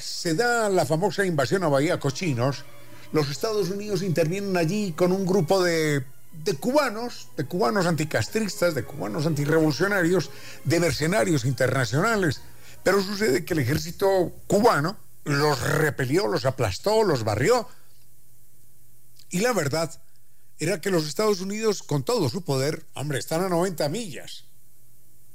se 0.00 0.34
da 0.34 0.68
la 0.68 0.86
famosa 0.86 1.24
invasión 1.24 1.64
a 1.64 1.68
Bahía 1.68 1.98
Cochinos, 1.98 2.64
los 3.12 3.30
Estados 3.30 3.70
Unidos 3.70 4.02
intervienen 4.02 4.56
allí 4.56 4.92
con 4.92 5.12
un 5.12 5.26
grupo 5.26 5.62
de, 5.62 6.04
de 6.42 6.54
cubanos, 6.54 7.28
de 7.36 7.44
cubanos 7.44 7.86
anticastristas, 7.86 8.74
de 8.74 8.84
cubanos 8.84 9.26
antirrevolucionarios, 9.26 10.30
de 10.64 10.80
mercenarios 10.80 11.44
internacionales. 11.44 12.40
Pero 12.82 13.02
sucede 13.02 13.44
que 13.44 13.54
el 13.54 13.60
ejército 13.60 14.32
cubano 14.46 14.96
los 15.24 15.60
repelió, 15.60 16.26
los 16.26 16.44
aplastó, 16.44 17.02
los 17.04 17.24
barrió. 17.24 17.68
Y 19.30 19.40
la 19.40 19.52
verdad 19.52 20.00
era 20.58 20.80
que 20.80 20.90
los 20.90 21.06
Estados 21.06 21.40
Unidos, 21.40 21.82
con 21.82 22.04
todo 22.04 22.28
su 22.28 22.42
poder, 22.42 22.84
hombre, 22.94 23.18
están 23.18 23.42
a 23.42 23.48
90 23.48 23.88
millas 23.88 24.44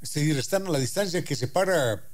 es 0.02 0.14
decir, 0.14 0.38
están 0.38 0.66
a 0.66 0.70
la 0.70 0.78
distancia 0.78 1.24
que 1.24 1.36
separa 1.36 2.06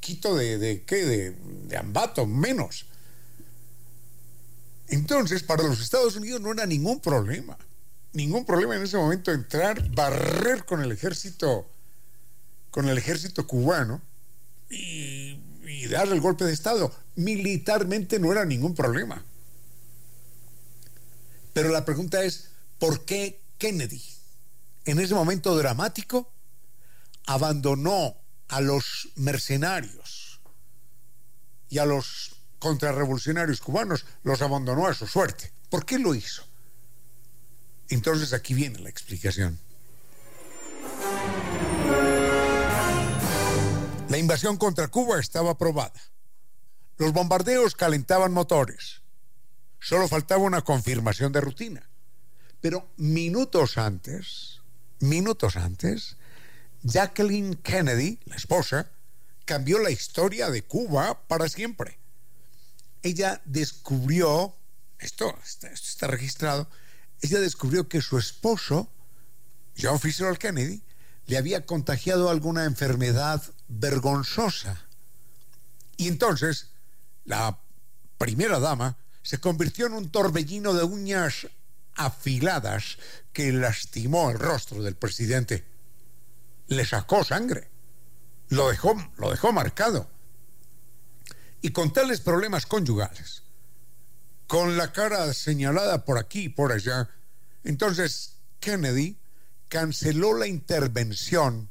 Quito 0.00 0.36
de, 0.36 0.58
de 0.58 0.84
qué, 0.84 1.04
de, 1.04 1.76
Ambato, 1.76 2.26
menos. 2.26 2.86
Entonces, 4.88 5.42
para 5.42 5.62
los 5.62 5.80
Estados 5.80 6.16
Unidos 6.16 6.40
no 6.40 6.52
era 6.52 6.66
ningún 6.66 7.00
problema, 7.00 7.58
ningún 8.12 8.44
problema 8.44 8.76
en 8.76 8.82
ese 8.82 8.96
momento 8.96 9.32
entrar, 9.32 9.90
barrer 9.90 10.64
con 10.64 10.82
el 10.82 10.90
ejército, 10.92 11.70
con 12.70 12.88
el 12.88 12.96
ejército 12.96 13.46
cubano 13.46 14.00
y, 14.70 15.40
y 15.66 15.86
dar 15.88 16.08
el 16.08 16.20
golpe 16.20 16.44
de 16.44 16.52
Estado. 16.52 16.92
Militarmente 17.16 18.18
no 18.18 18.32
era 18.32 18.44
ningún 18.44 18.74
problema. 18.74 19.22
Pero 21.52 21.68
la 21.70 21.84
pregunta 21.84 22.22
es, 22.24 22.50
¿por 22.78 23.04
qué 23.04 23.40
Kennedy, 23.58 24.02
en 24.84 25.00
ese 25.00 25.14
momento 25.14 25.56
dramático, 25.56 26.32
abandonó 27.26 28.16
a 28.48 28.60
los 28.62 29.10
mercenarios 29.16 30.40
y 31.68 31.78
a 31.78 31.84
los 31.84 32.37
contrarrevolucionarios 32.58 33.60
cubanos, 33.60 34.06
los 34.22 34.42
abandonó 34.42 34.86
a 34.86 34.94
su 34.94 35.06
suerte. 35.06 35.52
¿Por 35.70 35.84
qué 35.84 35.98
lo 35.98 36.14
hizo? 36.14 36.44
Entonces 37.88 38.32
aquí 38.32 38.54
viene 38.54 38.78
la 38.78 38.88
explicación. 38.88 39.58
La 44.08 44.18
invasión 44.18 44.56
contra 44.56 44.88
Cuba 44.88 45.20
estaba 45.20 45.52
aprobada. 45.52 46.00
Los 46.96 47.12
bombardeos 47.12 47.74
calentaban 47.74 48.32
motores. 48.32 49.02
Solo 49.80 50.08
faltaba 50.08 50.42
una 50.42 50.62
confirmación 50.62 51.32
de 51.32 51.40
rutina. 51.40 51.88
Pero 52.60 52.90
minutos 52.96 53.78
antes, 53.78 54.60
minutos 55.00 55.56
antes, 55.56 56.16
Jacqueline 56.82 57.54
Kennedy, 57.56 58.18
la 58.24 58.36
esposa, 58.36 58.90
cambió 59.44 59.78
la 59.78 59.90
historia 59.90 60.50
de 60.50 60.62
Cuba 60.62 61.26
para 61.28 61.48
siempre. 61.48 61.98
Ella 63.08 63.40
descubrió, 63.46 64.54
esto, 64.98 65.34
está 65.42 66.06
registrado, 66.08 66.68
ella 67.22 67.40
descubrió 67.40 67.88
que 67.88 68.02
su 68.02 68.18
esposo, 68.18 68.92
John 69.80 69.98
Fitzgerald 69.98 70.36
Kennedy, 70.36 70.82
le 71.24 71.38
había 71.38 71.64
contagiado 71.64 72.28
alguna 72.28 72.66
enfermedad 72.66 73.42
vergonzosa. 73.66 74.86
Y 75.96 76.08
entonces, 76.08 76.68
la 77.24 77.58
primera 78.18 78.58
dama 78.58 78.98
se 79.22 79.38
convirtió 79.38 79.86
en 79.86 79.94
un 79.94 80.10
torbellino 80.10 80.74
de 80.74 80.84
uñas 80.84 81.48
afiladas 81.94 82.98
que 83.32 83.52
lastimó 83.52 84.30
el 84.30 84.38
rostro 84.38 84.82
del 84.82 84.96
presidente 84.96 85.64
le 86.66 86.84
sacó 86.84 87.24
sangre, 87.24 87.70
lo 88.50 88.68
dejó, 88.68 88.94
lo 89.16 89.30
dejó 89.30 89.50
marcado. 89.50 90.10
Y 91.60 91.70
con 91.70 91.92
tales 91.92 92.20
problemas 92.20 92.66
conyugales, 92.66 93.42
con 94.46 94.76
la 94.76 94.92
cara 94.92 95.32
señalada 95.34 96.04
por 96.04 96.18
aquí 96.18 96.44
y 96.44 96.48
por 96.48 96.72
allá, 96.72 97.10
entonces 97.64 98.36
Kennedy 98.60 99.18
canceló 99.68 100.34
la 100.34 100.46
intervención, 100.46 101.68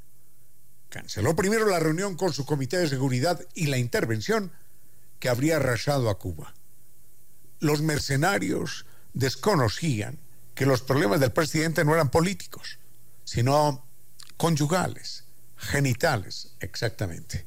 canceló 0.90 1.36
primero 1.36 1.68
la 1.68 1.80
reunión 1.80 2.16
con 2.16 2.34
su 2.34 2.46
comité 2.46 2.78
de 2.78 2.90
seguridad 2.90 3.40
y 3.54 3.68
la 3.68 3.78
intervención 3.78 4.52
que 5.20 5.30
habría 5.30 5.58
arrasado 5.58 6.10
a 6.10 6.20
Cuba. 6.20 6.54
Los 7.60 7.82
mercenarios 7.82 8.86
desconocían 9.14 10.20
que 10.54 10.66
los 10.66 10.82
problemas 10.82 11.20
del 11.20 11.32
presidente 11.32 11.84
no 11.84 11.94
eran 11.94 12.12
políticos, 12.12 12.80
sino 13.24 13.88
conyugales, 14.38 15.26
genitales, 15.58 16.56
exactamente. 16.60 17.46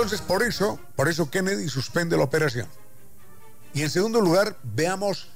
Entonces, 0.00 0.26
por 0.26 0.42
eso, 0.42 0.80
por 0.96 1.10
eso 1.10 1.30
Kennedy 1.30 1.68
suspende 1.68 2.16
la 2.16 2.24
operación. 2.24 2.66
Y 3.74 3.82
en 3.82 3.90
segundo 3.90 4.22
lugar, 4.22 4.56
veamos 4.62 5.28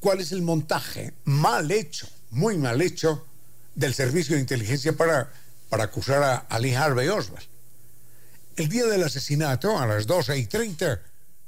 cuál 0.00 0.18
es 0.18 0.32
el 0.32 0.42
montaje 0.42 1.14
mal 1.22 1.70
hecho, 1.70 2.08
muy 2.30 2.58
mal 2.58 2.82
hecho, 2.82 3.24
del 3.76 3.94
servicio 3.94 4.34
de 4.34 4.40
inteligencia 4.40 4.96
para, 4.96 5.30
para 5.68 5.84
acusar 5.84 6.20
a, 6.24 6.34
a 6.36 6.58
Lee 6.58 6.74
Harvey 6.74 7.06
Oswald. 7.06 7.46
El 8.56 8.68
día 8.68 8.86
del 8.86 9.04
asesinato, 9.04 9.78
a 9.78 9.86
las 9.86 10.08
12 10.08 10.36
y 10.36 10.46
30, 10.46 11.00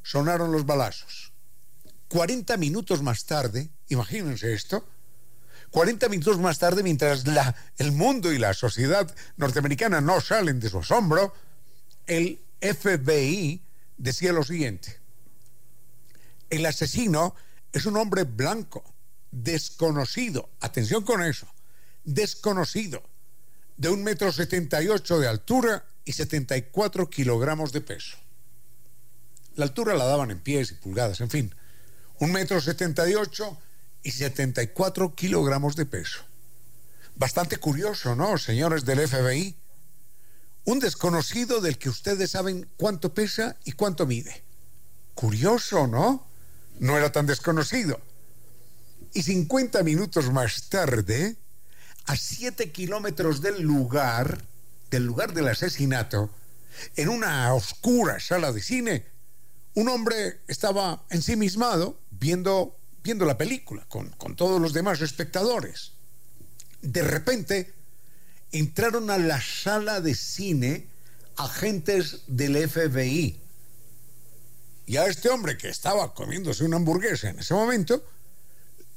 sonaron 0.04 0.52
los 0.52 0.64
balazos. 0.64 1.32
40 2.06 2.56
minutos 2.56 3.02
más 3.02 3.24
tarde, 3.24 3.68
imagínense 3.88 4.54
esto, 4.54 4.86
40 5.72 6.08
minutos 6.08 6.38
más 6.38 6.60
tarde, 6.60 6.84
mientras 6.84 7.24
el 7.78 7.90
mundo 7.90 8.32
y 8.32 8.38
la 8.38 8.54
sociedad 8.54 9.12
norteamericana 9.36 10.00
no 10.00 10.20
salen 10.20 10.60
de 10.60 10.70
su 10.70 10.78
asombro, 10.78 11.34
el 12.08 12.40
FBI 12.60 13.62
decía 13.96 14.32
lo 14.32 14.42
siguiente, 14.42 14.98
el 16.50 16.66
asesino 16.66 17.36
es 17.72 17.86
un 17.86 17.96
hombre 17.96 18.24
blanco, 18.24 18.82
desconocido, 19.30 20.50
atención 20.58 21.04
con 21.04 21.22
eso, 21.22 21.46
desconocido, 22.02 23.02
de 23.76 23.90
un 23.90 24.02
metro 24.02 24.32
setenta 24.32 24.82
y 24.82 24.88
ocho 24.88 25.20
de 25.20 25.28
altura 25.28 25.84
y 26.04 26.12
74 26.12 27.08
kilogramos 27.08 27.70
de 27.70 27.82
peso. 27.82 28.16
La 29.54 29.66
altura 29.66 29.94
la 29.94 30.06
daban 30.06 30.32
en 30.32 30.40
pies 30.40 30.72
y 30.72 30.74
pulgadas, 30.74 31.20
en 31.20 31.30
fin 31.30 31.54
un 32.20 32.32
metro 32.32 32.60
setenta 32.60 33.08
y 33.08 33.14
ocho 33.14 33.58
y 34.02 34.10
74 34.10 35.14
kilogramos 35.14 35.76
de 35.76 35.86
peso. 35.86 36.20
Bastante 37.16 37.58
curioso, 37.58 38.14
¿no, 38.14 38.38
señores 38.38 38.84
del 38.84 39.06
FBI? 39.06 39.56
Un 40.68 40.80
desconocido 40.80 41.62
del 41.62 41.78
que 41.78 41.88
ustedes 41.88 42.32
saben 42.32 42.68
cuánto 42.76 43.14
pesa 43.14 43.56
y 43.64 43.72
cuánto 43.72 44.04
mide. 44.04 44.44
Curioso, 45.14 45.86
¿no? 45.86 46.26
No 46.78 46.98
era 46.98 47.10
tan 47.10 47.24
desconocido. 47.24 47.98
Y 49.14 49.22
50 49.22 49.82
minutos 49.82 50.30
más 50.30 50.68
tarde, 50.68 51.36
a 52.04 52.16
7 52.16 52.70
kilómetros 52.70 53.40
del 53.40 53.62
lugar, 53.62 54.44
del 54.90 55.06
lugar 55.06 55.32
del 55.32 55.48
asesinato, 55.48 56.28
en 56.96 57.08
una 57.08 57.54
oscura 57.54 58.20
sala 58.20 58.52
de 58.52 58.60
cine, 58.60 59.06
un 59.72 59.88
hombre 59.88 60.40
estaba 60.48 61.02
ensimismado 61.08 61.98
viendo, 62.10 62.76
viendo 63.02 63.24
la 63.24 63.38
película 63.38 63.86
con, 63.88 64.10
con 64.10 64.36
todos 64.36 64.60
los 64.60 64.74
demás 64.74 65.00
espectadores. 65.00 65.92
De 66.82 67.00
repente 67.00 67.77
entraron 68.52 69.10
a 69.10 69.18
la 69.18 69.40
sala 69.40 70.00
de 70.00 70.14
cine 70.14 70.86
agentes 71.36 72.22
del 72.26 72.68
FBI. 72.68 73.40
Y 74.86 74.96
a 74.96 75.06
este 75.06 75.28
hombre 75.28 75.58
que 75.58 75.68
estaba 75.68 76.14
comiéndose 76.14 76.64
una 76.64 76.76
hamburguesa 76.76 77.28
en 77.28 77.38
ese 77.38 77.54
momento, 77.54 78.02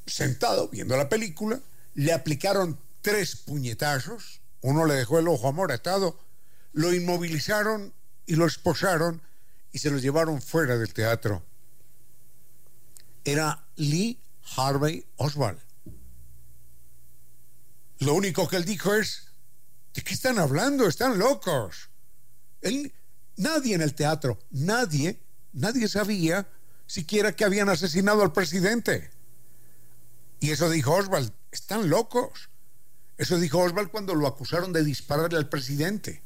sentado 0.05 0.69
viendo 0.69 0.95
la 0.95 1.09
película, 1.09 1.59
le 1.95 2.13
aplicaron 2.13 2.79
tres 3.01 3.35
puñetazos, 3.35 4.41
uno 4.61 4.85
le 4.85 4.93
dejó 4.95 5.19
el 5.19 5.27
ojo 5.27 5.47
amoratado, 5.47 6.17
lo 6.73 6.93
inmovilizaron 6.93 7.93
y 8.25 8.35
lo 8.35 8.45
esposaron 8.45 9.21
y 9.73 9.79
se 9.79 9.89
lo 9.89 9.97
llevaron 9.97 10.41
fuera 10.41 10.77
del 10.77 10.93
teatro. 10.93 11.43
Era 13.25 13.65
Lee 13.75 14.19
Harvey 14.55 15.05
Oswald. 15.17 15.59
Lo 17.99 18.13
único 18.15 18.47
que 18.47 18.55
él 18.55 18.65
dijo 18.65 18.95
es, 18.95 19.30
¿de 19.93 20.01
qué 20.01 20.13
están 20.13 20.39
hablando? 20.39 20.88
Están 20.88 21.19
locos. 21.19 21.89
Nadie 23.38 23.75
en 23.75 23.82
el 23.82 23.95
teatro, 23.95 24.39
nadie, 24.51 25.19
nadie 25.54 25.88
sabía 25.88 26.47
siquiera 26.86 27.36
que 27.36 27.45
habían 27.45 27.69
asesinado 27.69 28.21
al 28.21 28.34
presidente. 28.34 29.10
Y 30.39 30.51
eso 30.51 30.69
dijo 30.69 30.93
Oswald, 30.93 31.32
están 31.51 31.89
locos. 31.89 32.49
Eso 33.17 33.38
dijo 33.38 33.60
Oswald 33.60 33.89
cuando 33.89 34.15
lo 34.15 34.27
acusaron 34.27 34.73
de 34.73 34.84
dispararle 34.84 35.38
al 35.38 35.49
presidente. 35.49 36.21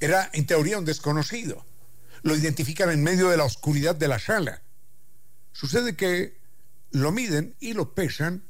Era 0.00 0.28
en 0.32 0.46
teoría 0.46 0.78
un 0.78 0.84
desconocido. 0.84 1.64
Lo 2.22 2.36
identifican 2.36 2.90
en 2.90 3.02
medio 3.02 3.30
de 3.30 3.36
la 3.36 3.44
oscuridad 3.44 3.94
de 3.94 4.08
la 4.08 4.18
sala. 4.18 4.62
Sucede 5.52 5.96
que 5.96 6.38
lo 6.90 7.10
miden 7.10 7.56
y 7.58 7.72
lo 7.72 7.94
pesan 7.94 8.44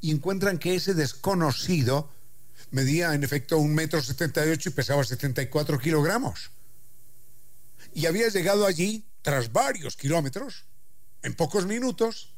y 0.00 0.10
encuentran 0.10 0.58
que 0.58 0.74
ese 0.74 0.94
desconocido 0.94 2.13
medía 2.70 3.14
en 3.14 3.24
efecto 3.24 3.58
un 3.58 3.74
metro 3.74 4.02
setenta 4.02 4.44
y 4.46 4.50
ocho 4.50 4.68
y 4.68 4.72
pesaba 4.72 5.04
74 5.04 5.78
kilogramos. 5.78 6.50
Y 7.94 8.06
había 8.06 8.28
llegado 8.28 8.66
allí 8.66 9.04
tras 9.22 9.52
varios 9.52 9.96
kilómetros, 9.96 10.64
en 11.22 11.34
pocos 11.34 11.66
minutos, 11.66 12.34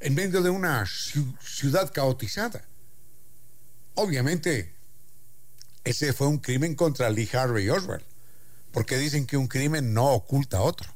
en 0.00 0.14
medio 0.14 0.42
de 0.42 0.50
una 0.50 0.84
ciudad 0.86 1.92
caotizada. 1.92 2.66
Obviamente, 3.94 4.74
ese 5.84 6.12
fue 6.12 6.26
un 6.26 6.38
crimen 6.38 6.74
contra 6.74 7.10
Lee 7.10 7.28
Harvey 7.32 7.68
Oswald, 7.68 8.04
porque 8.72 8.96
dicen 8.98 9.26
que 9.26 9.36
un 9.36 9.46
crimen 9.46 9.92
no 9.92 10.12
oculta 10.12 10.62
otro. 10.62 10.92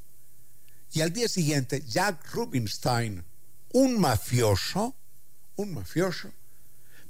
Y 0.92 1.03
al 1.03 1.12
día 1.12 1.29
siguiente, 1.29 1.83
Jack 1.87 2.33
Rubinstein, 2.33 3.25
un 3.73 4.01
mafioso, 4.01 4.97
un 5.57 5.75
mafioso, 5.75 6.33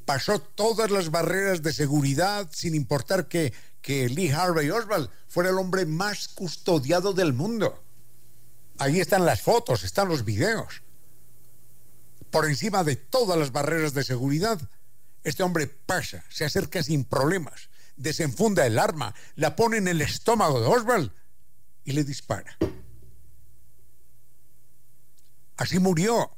pasó 0.07 0.38
todas 0.38 0.90
las 0.90 1.11
barreras 1.11 1.62
de 1.62 1.75
seguridad 1.75 2.49
sin 2.53 2.75
importar 2.75 3.29
que, 3.29 3.53
que 3.83 4.09
Lee 4.09 4.31
Harvey 4.31 4.71
Oswald 4.71 5.11
fuera 5.29 5.51
el 5.51 5.59
hombre 5.59 5.85
más 5.85 6.29
custodiado 6.29 7.12
del 7.12 7.35
mundo. 7.35 7.85
Ahí 8.79 9.01
están 9.01 9.27
las 9.27 9.42
fotos, 9.42 9.85
están 9.85 10.09
los 10.09 10.25
videos 10.25 10.83
por 12.31 12.47
encima 12.47 12.85
de 12.85 12.97
todas 12.97 13.38
las 13.38 13.51
barreras 13.51 13.95
de 13.95 14.05
seguridad, 14.05 14.61
este 15.25 15.42
hombre 15.42 15.66
pasa, 15.66 16.23
se 16.29 16.45
acerca 16.45 16.83
sin 16.83 17.05
problemas, 17.05 17.71
desenfunda 17.97 18.66
el 18.66 18.79
arma, 18.79 19.14
la 19.37 19.57
pone 19.57 19.79
en 19.79 19.88
el 19.88 20.03
estómago 20.03 20.61
de 20.61 20.66
Oswald 20.66 21.12
y 21.85 21.92
le 21.92 22.05
dispara. 22.05 22.59
Así 25.57 25.79
murió, 25.79 26.31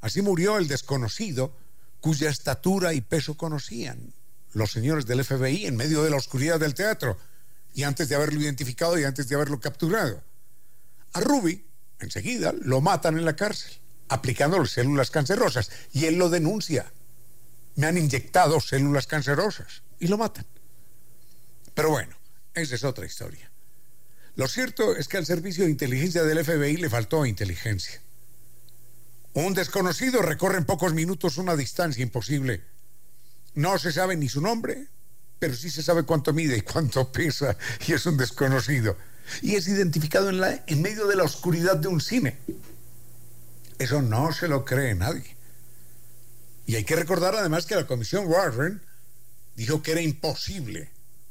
así 0.00 0.22
murió 0.22 0.58
el 0.58 0.68
desconocido 0.68 1.56
cuya 2.04 2.28
estatura 2.28 2.92
y 2.92 3.00
peso 3.00 3.34
conocían 3.34 4.12
los 4.52 4.72
señores 4.72 5.06
del 5.06 5.24
FBI 5.24 5.64
en 5.64 5.74
medio 5.74 6.02
de 6.02 6.10
la 6.10 6.16
oscuridad 6.16 6.60
del 6.60 6.74
teatro 6.74 7.16
y 7.72 7.84
antes 7.84 8.10
de 8.10 8.14
haberlo 8.14 8.42
identificado 8.42 8.98
y 8.98 9.04
antes 9.04 9.26
de 9.26 9.34
haberlo 9.36 9.58
capturado. 9.58 10.22
A 11.14 11.20
Ruby, 11.22 11.64
enseguida, 12.00 12.52
lo 12.60 12.82
matan 12.82 13.16
en 13.16 13.24
la 13.24 13.36
cárcel 13.36 13.72
aplicándole 14.10 14.66
células 14.66 15.10
cancerosas 15.10 15.70
y 15.94 16.04
él 16.04 16.16
lo 16.16 16.28
denuncia. 16.28 16.92
Me 17.76 17.86
han 17.86 17.96
inyectado 17.96 18.60
células 18.60 19.06
cancerosas 19.06 19.82
y 19.98 20.08
lo 20.08 20.18
matan. 20.18 20.44
Pero 21.72 21.88
bueno, 21.88 22.14
esa 22.52 22.74
es 22.74 22.84
otra 22.84 23.06
historia. 23.06 23.50
Lo 24.36 24.46
cierto 24.46 24.94
es 24.94 25.08
que 25.08 25.16
al 25.16 25.24
servicio 25.24 25.64
de 25.64 25.70
inteligencia 25.70 26.22
del 26.22 26.44
FBI 26.44 26.76
le 26.76 26.90
faltó 26.90 27.24
inteligencia. 27.24 28.03
Un 29.34 29.52
desconocido 29.52 30.22
recorre 30.22 30.58
en 30.58 30.64
pocos 30.64 30.94
minutos 30.94 31.38
una 31.38 31.56
distancia 31.56 32.04
imposible. 32.04 32.62
No 33.54 33.78
se 33.78 33.92
sabe 33.92 34.16
ni 34.16 34.28
su 34.28 34.40
nombre, 34.40 34.86
pero 35.40 35.54
sí 35.56 35.70
se 35.70 35.82
sabe 35.82 36.04
cuánto 36.04 36.32
mide 36.32 36.56
y 36.56 36.60
cuánto 36.60 37.10
pesa, 37.10 37.56
y 37.86 37.92
es 37.92 38.06
un 38.06 38.16
desconocido. 38.16 38.96
Y 39.42 39.56
es 39.56 39.66
identificado 39.66 40.30
en, 40.30 40.82
medio 40.82 41.08
de 41.08 41.16
la 41.16 41.24
oscuridad 41.24 41.76
de 41.76 41.88
un 41.88 42.00
cine. 42.00 42.38
Eso 43.78 44.02
no 44.02 44.32
se 44.32 44.46
lo 44.46 44.64
cree 44.64 44.94
nadie. 44.94 45.36
Y 46.66 46.76
hay 46.76 46.84
que 46.84 46.94
recordar 46.94 47.34
además 47.34 47.66
que 47.66 47.74
la 47.74 47.88
comisión 47.88 48.26
Warren 48.28 48.80
dijo 49.56 49.82
que 49.82 49.92
era 49.92 50.00
imposible, 50.00 50.90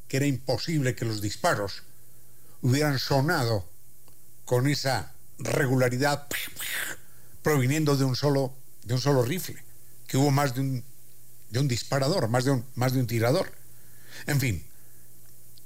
que 0.10 0.18
era 0.18 0.26
imposible 0.26 0.94
que 0.94 1.06
los 1.06 1.22
disparos 1.22 1.84
hubieran 2.62 3.00
sonado 3.00 3.66
con 4.44 4.68
esa 4.68 5.14
regularidad 5.40 6.28
proviniendo 7.44 7.96
de 7.96 8.06
un 8.06 8.16
solo, 8.16 8.54
de 8.84 8.96
un 8.96 9.02
solo 9.02 9.24
rifle, 9.24 9.64
que 10.08 10.18
hubo 10.18 10.32
más 10.32 10.56
de 10.56 10.62
un, 10.62 10.84
de 11.50 11.60
un 11.60 11.68
disparador, 11.68 12.28
más 12.30 12.46
de 12.46 12.52
un, 12.52 12.66
más 12.76 12.94
de 12.94 13.00
un 13.00 13.08
tirador. 13.08 13.52
En 14.26 14.40
fin, 14.40 14.66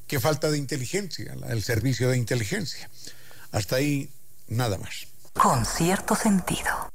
qué 0.07 0.19
falta 0.19 0.51
de 0.51 0.57
inteligencia, 0.57 1.35
el 1.47 1.63
servicio 1.63 2.09
de 2.09 2.17
inteligencia. 2.17 2.89
Hasta 3.51 3.77
ahí, 3.77 4.09
nada 4.47 4.77
más 4.77 5.07
con 5.37 5.65
cierto 5.65 6.15
sentido. 6.15 6.91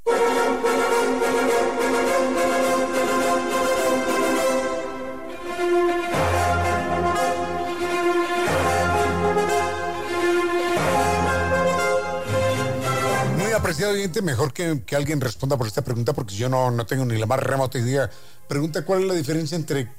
Apreciado 13.72 13.94
oyente, 13.94 14.22
mejor 14.22 14.52
que, 14.52 14.82
que, 14.84 14.96
alguien 14.96 15.20
responda 15.20 15.56
por 15.56 15.66
esta 15.66 15.82
pregunta 15.82 16.12
porque 16.12 16.34
yo 16.34 16.48
no, 16.48 16.70
no 16.70 16.86
tengo 16.86 17.04
ni 17.04 17.18
la 17.18 17.26
más 17.26 17.40
remota 17.40 17.78
idea. 17.78 18.10
Pregunta 18.48 18.84
cuál 18.84 19.02
es 19.02 19.08
la 19.08 19.14
diferencia 19.14 19.56
entre 19.56 19.90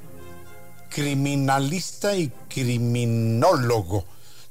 criminalista 0.89 2.15
y 2.15 2.29
criminólogo. 2.47 4.05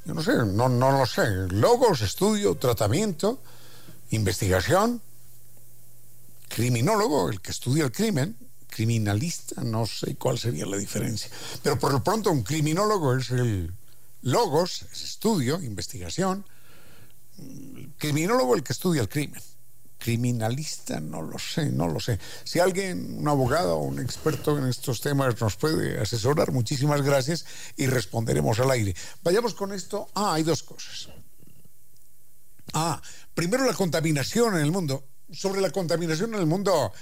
Yo 0.04 0.14
no 0.14 0.22
sé, 0.22 0.32
no, 0.36 0.68
no 0.68 0.90
lo 0.90 1.06
sé. 1.06 1.24
Logos, 1.50 2.02
estudio, 2.02 2.56
tratamiento 2.56 3.40
investigación, 4.16 5.00
criminólogo, 6.48 7.30
el 7.30 7.40
que 7.40 7.50
estudia 7.50 7.84
el 7.84 7.92
crimen, 7.92 8.36
criminalista, 8.68 9.62
no 9.62 9.86
sé 9.86 10.16
cuál 10.16 10.38
sería 10.38 10.66
la 10.66 10.76
diferencia. 10.76 11.30
Pero 11.62 11.78
por 11.78 11.92
lo 11.92 12.04
pronto 12.04 12.30
un 12.30 12.42
criminólogo 12.42 13.16
es 13.16 13.30
el 13.30 13.72
logos, 14.22 14.86
es 14.92 15.02
estudio, 15.02 15.60
investigación. 15.62 16.46
Criminólogo 17.98 18.54
el 18.54 18.62
que 18.62 18.72
estudia 18.72 19.02
el 19.02 19.08
crimen. 19.08 19.40
Criminalista, 19.98 20.98
no 20.98 21.22
lo 21.22 21.38
sé, 21.38 21.70
no 21.70 21.86
lo 21.86 22.00
sé. 22.00 22.18
Si 22.42 22.58
alguien, 22.58 23.18
un 23.20 23.28
abogado 23.28 23.76
o 23.76 23.84
un 23.84 24.00
experto 24.00 24.58
en 24.58 24.66
estos 24.66 25.00
temas 25.00 25.40
nos 25.40 25.54
puede 25.54 26.00
asesorar, 26.00 26.50
muchísimas 26.50 27.02
gracias 27.02 27.46
y 27.76 27.86
responderemos 27.86 28.58
al 28.58 28.72
aire. 28.72 28.96
Vayamos 29.22 29.54
con 29.54 29.72
esto. 29.72 30.08
Ah, 30.14 30.34
hay 30.34 30.42
dos 30.42 30.64
cosas. 30.64 31.08
Ah, 32.72 33.00
primero 33.34 33.64
la 33.64 33.74
contaminación 33.74 34.56
en 34.56 34.62
el 34.62 34.72
mundo. 34.72 35.04
Sobre 35.30 35.60
la 35.60 35.70
contaminación 35.70 36.34
en 36.34 36.40
el 36.40 36.46
mundo, 36.46 36.92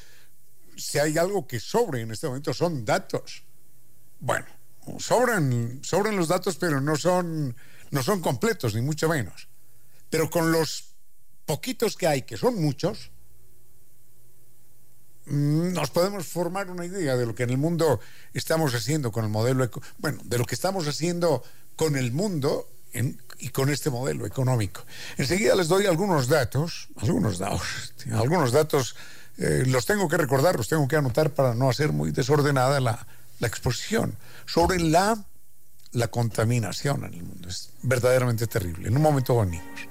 si 0.77 0.99
hay 0.99 1.17
algo 1.19 1.47
que 1.47 1.59
sobre 1.59 2.03
en 2.03 2.11
este 2.11 2.27
momento 2.27 2.53
son 2.53 2.85
datos. 2.85 3.45
Bueno, 4.19 4.47
sobran, 4.99 5.81
sobran 5.83 6.17
los 6.17 6.29
datos, 6.29 6.57
pero 6.57 6.81
no 6.81 6.97
son, 6.97 7.57
no 7.91 8.03
son 8.03 8.21
completos, 8.21 8.75
ni 8.75 8.83
mucho 8.83 9.09
menos. 9.09 9.50
Pero 10.11 10.29
con 10.29 10.53
los 10.53 10.95
poquitos 11.47 11.97
que 11.97 12.07
hay, 12.07 12.23
que 12.23 12.37
son 12.37 12.61
muchos, 12.61 13.11
mm, 15.27 15.73
nos 15.73 15.91
podemos 15.91 16.27
formar 16.27 16.71
una 16.71 16.85
idea 16.85 17.17
de 17.17 17.27
lo 17.27 17.35
que 17.35 17.45
en 17.45 17.51
el 17.51 17.59
mundo 17.59 18.01
estamos 18.35 18.75
haciendo 18.75 19.11
con 19.13 19.25
el 19.25 19.31
modelo, 19.31 19.69
bueno, 19.99 20.21
de 20.25 20.39
lo 20.39 20.45
que 20.45 20.55
estamos 20.55 20.87
haciendo 20.87 21.43
con 21.77 21.97
el 21.97 22.13
mundo 22.13 22.69
y 23.39 23.49
con 23.51 23.71
este 23.71 23.91
modelo 23.91 24.27
económico. 24.27 24.85
Enseguida 25.17 25.55
les 25.55 25.69
doy 25.69 25.87
algunos 25.87 26.29
datos, 26.29 26.89
algunos 26.97 27.39
datos, 27.39 27.95
algunos 28.13 28.53
datos, 28.53 28.97
eh, 29.39 29.65
los 29.67 29.87
tengo 29.87 30.09
que 30.09 30.17
recordar, 30.17 30.57
los 30.57 30.69
tengo 30.69 30.87
que 30.87 30.97
anotar 30.97 31.31
para 31.31 31.55
no 31.55 31.71
hacer 31.71 31.93
muy 31.93 32.11
desordenada 32.11 32.81
la, 32.81 33.07
la 33.39 33.47
exposición 33.47 34.17
sobre 34.47 34.79
la, 34.81 35.25
la 35.93 36.09
contaminación 36.09 37.05
en 37.05 37.15
el 37.15 37.23
mundo. 37.23 37.49
Es 37.49 37.71
verdaderamente 37.83 38.47
terrible. 38.47 38.89
En 38.89 38.97
un 38.97 39.03
momento 39.03 39.39
venimos. 39.39 39.90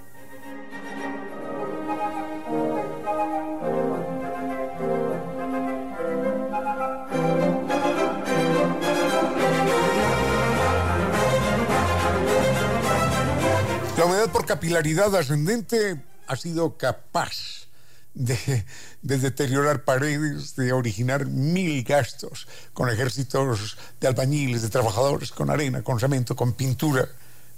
Por 14.32 14.46
capilaridad 14.46 15.16
ascendente 15.16 16.04
ha 16.28 16.36
sido 16.36 16.78
capaz 16.78 17.68
de, 18.14 18.64
deteriorar 19.02 19.84
paredes, 19.84 20.56
de 20.56 20.72
originar 20.72 21.26
mil 21.26 21.84
gastos 21.84 22.48
con 22.74 22.90
ejércitos 22.90 23.78
de 24.00 24.08
albañiles, 24.08 24.62
de 24.62 24.70
trabajadores, 24.70 25.32
con 25.32 25.50
arena, 25.50 25.82
con 25.82 26.00
cemento, 26.00 26.36
con 26.36 26.54
pintura, 26.54 27.08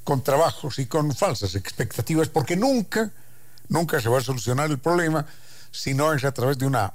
con 0.06 0.24
trabajos 0.24 0.80
y 0.80 0.86
con 0.86 1.14
falsas 1.14 1.56
expectativas, 1.56 2.30
porque 2.30 2.56
nunca, 2.56 3.12
nunca 3.68 4.00
se 4.00 4.08
va 4.08 4.20
a 4.20 4.24
solucionar 4.24 4.72
el 4.72 4.80
problema 4.80 5.26
si 5.72 5.94
no 5.94 6.14
es 6.14 6.24
a 6.24 6.32
través 6.32 6.58
de 6.58 6.68
una, 6.68 6.94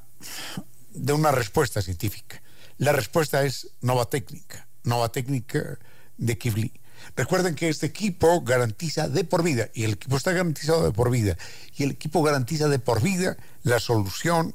de 0.94 1.12
una 1.12 1.32
respuesta 1.32 1.82
científica. 1.82 2.40
La 2.78 2.92
respuesta 2.92 3.44
es 3.44 3.68
nova 3.82 4.06
técnica, 4.06 4.66
nova 4.84 5.10
técnica 5.10 5.78
de 6.16 6.38
Kivli 6.38 6.72
Recuerden 7.16 7.54
que 7.54 7.70
este 7.70 7.86
equipo 7.86 8.42
garantiza 8.42 9.08
de 9.08 9.24
por 9.24 9.42
vida, 9.42 9.70
y 9.72 9.84
el 9.84 9.92
equipo 9.92 10.18
está 10.18 10.32
garantizado 10.32 10.84
de 10.84 10.92
por 10.92 11.10
vida, 11.10 11.38
y 11.74 11.84
el 11.84 11.92
equipo 11.92 12.22
garantiza 12.22 12.68
de 12.68 12.78
por 12.78 13.00
vida 13.00 13.38
la 13.62 13.80
solución 13.80 14.54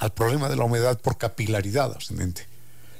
al 0.00 0.12
problema 0.12 0.48
de 0.48 0.56
la 0.56 0.64
humedad 0.64 0.98
por 0.98 1.18
capilaridad 1.18 1.92
ascendente. 1.96 2.48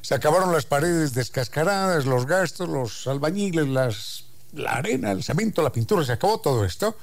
Se 0.02 0.14
acabaron 0.14 0.52
las 0.52 0.64
paredes 0.64 1.12
descascaradas, 1.12 2.06
los 2.06 2.24
gastos, 2.26 2.68
los 2.68 3.06
albañiles, 3.08 3.66
las, 3.66 4.26
la 4.52 4.74
arena, 4.74 5.10
el 5.10 5.24
cemento, 5.24 5.60
la 5.60 5.72
pintura, 5.72 6.04
se 6.04 6.12
acabó 6.12 6.40
todo 6.40 6.64
esto, 6.64 6.96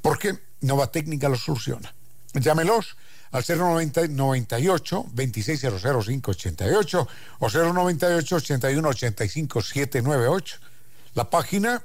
porque 0.00 0.38
Nova 0.62 0.90
Técnica 0.90 1.28
lo 1.28 1.36
soluciona. 1.36 1.94
Llámelos 2.32 2.96
al 3.32 3.44
090 3.46 4.08
98 4.08 5.06
2600 5.12 6.06
588 6.06 7.08
o 7.38 7.50
098 7.50 8.36
81 8.36 8.88
85 8.88 9.62
798 9.62 10.71
la 11.14 11.30
página 11.30 11.82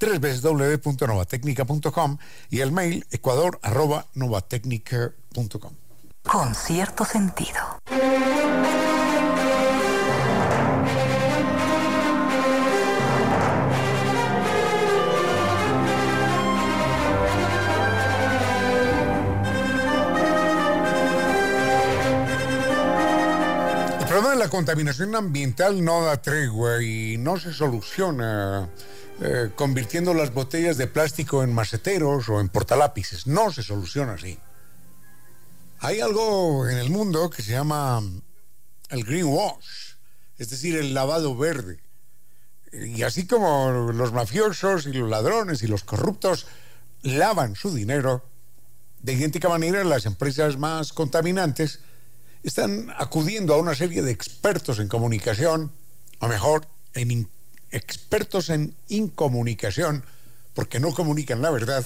www.novatecnica.com 0.00 2.18
y 2.50 2.60
el 2.60 2.72
mail 2.72 3.06
ecuador.novatecnica.com. 3.10 5.72
Con 6.22 6.54
cierto 6.54 7.04
sentido. 7.04 7.80
La 24.44 24.50
contaminación 24.50 25.16
ambiental 25.16 25.82
no 25.82 26.04
da 26.04 26.20
tregua 26.20 26.82
y 26.82 27.16
no 27.16 27.38
se 27.38 27.50
soluciona 27.50 28.68
eh, 29.22 29.50
convirtiendo 29.56 30.12
las 30.12 30.34
botellas 30.34 30.76
de 30.76 30.86
plástico 30.86 31.42
en 31.42 31.54
maceteros 31.54 32.28
o 32.28 32.40
en 32.40 32.50
portalápices. 32.50 33.26
No 33.26 33.50
se 33.50 33.62
soluciona 33.62 34.12
así. 34.12 34.38
Hay 35.78 36.00
algo 36.00 36.68
en 36.68 36.76
el 36.76 36.90
mundo 36.90 37.30
que 37.30 37.40
se 37.40 37.52
llama 37.52 38.02
el 38.90 39.04
greenwash, 39.04 39.94
es 40.36 40.50
decir, 40.50 40.76
el 40.76 40.92
lavado 40.92 41.34
verde. 41.34 41.80
Y 42.70 43.02
así 43.02 43.26
como 43.26 43.92
los 43.94 44.12
mafiosos 44.12 44.84
y 44.84 44.92
los 44.92 45.08
ladrones 45.08 45.62
y 45.62 45.68
los 45.68 45.84
corruptos 45.84 46.46
lavan 47.00 47.54
su 47.56 47.72
dinero, 47.72 48.28
de 49.00 49.14
idéntica 49.14 49.48
manera 49.48 49.82
las 49.84 50.04
empresas 50.04 50.58
más 50.58 50.92
contaminantes 50.92 51.80
están 52.44 52.92
acudiendo 52.98 53.54
a 53.54 53.58
una 53.58 53.74
serie 53.74 54.02
de 54.02 54.12
expertos 54.12 54.78
en 54.78 54.88
comunicación, 54.88 55.72
o 56.20 56.28
mejor, 56.28 56.68
en 56.92 57.28
expertos 57.70 58.50
en 58.50 58.76
incomunicación, 58.88 60.04
porque 60.54 60.78
no 60.78 60.92
comunican 60.92 61.42
la 61.42 61.50
verdad. 61.50 61.84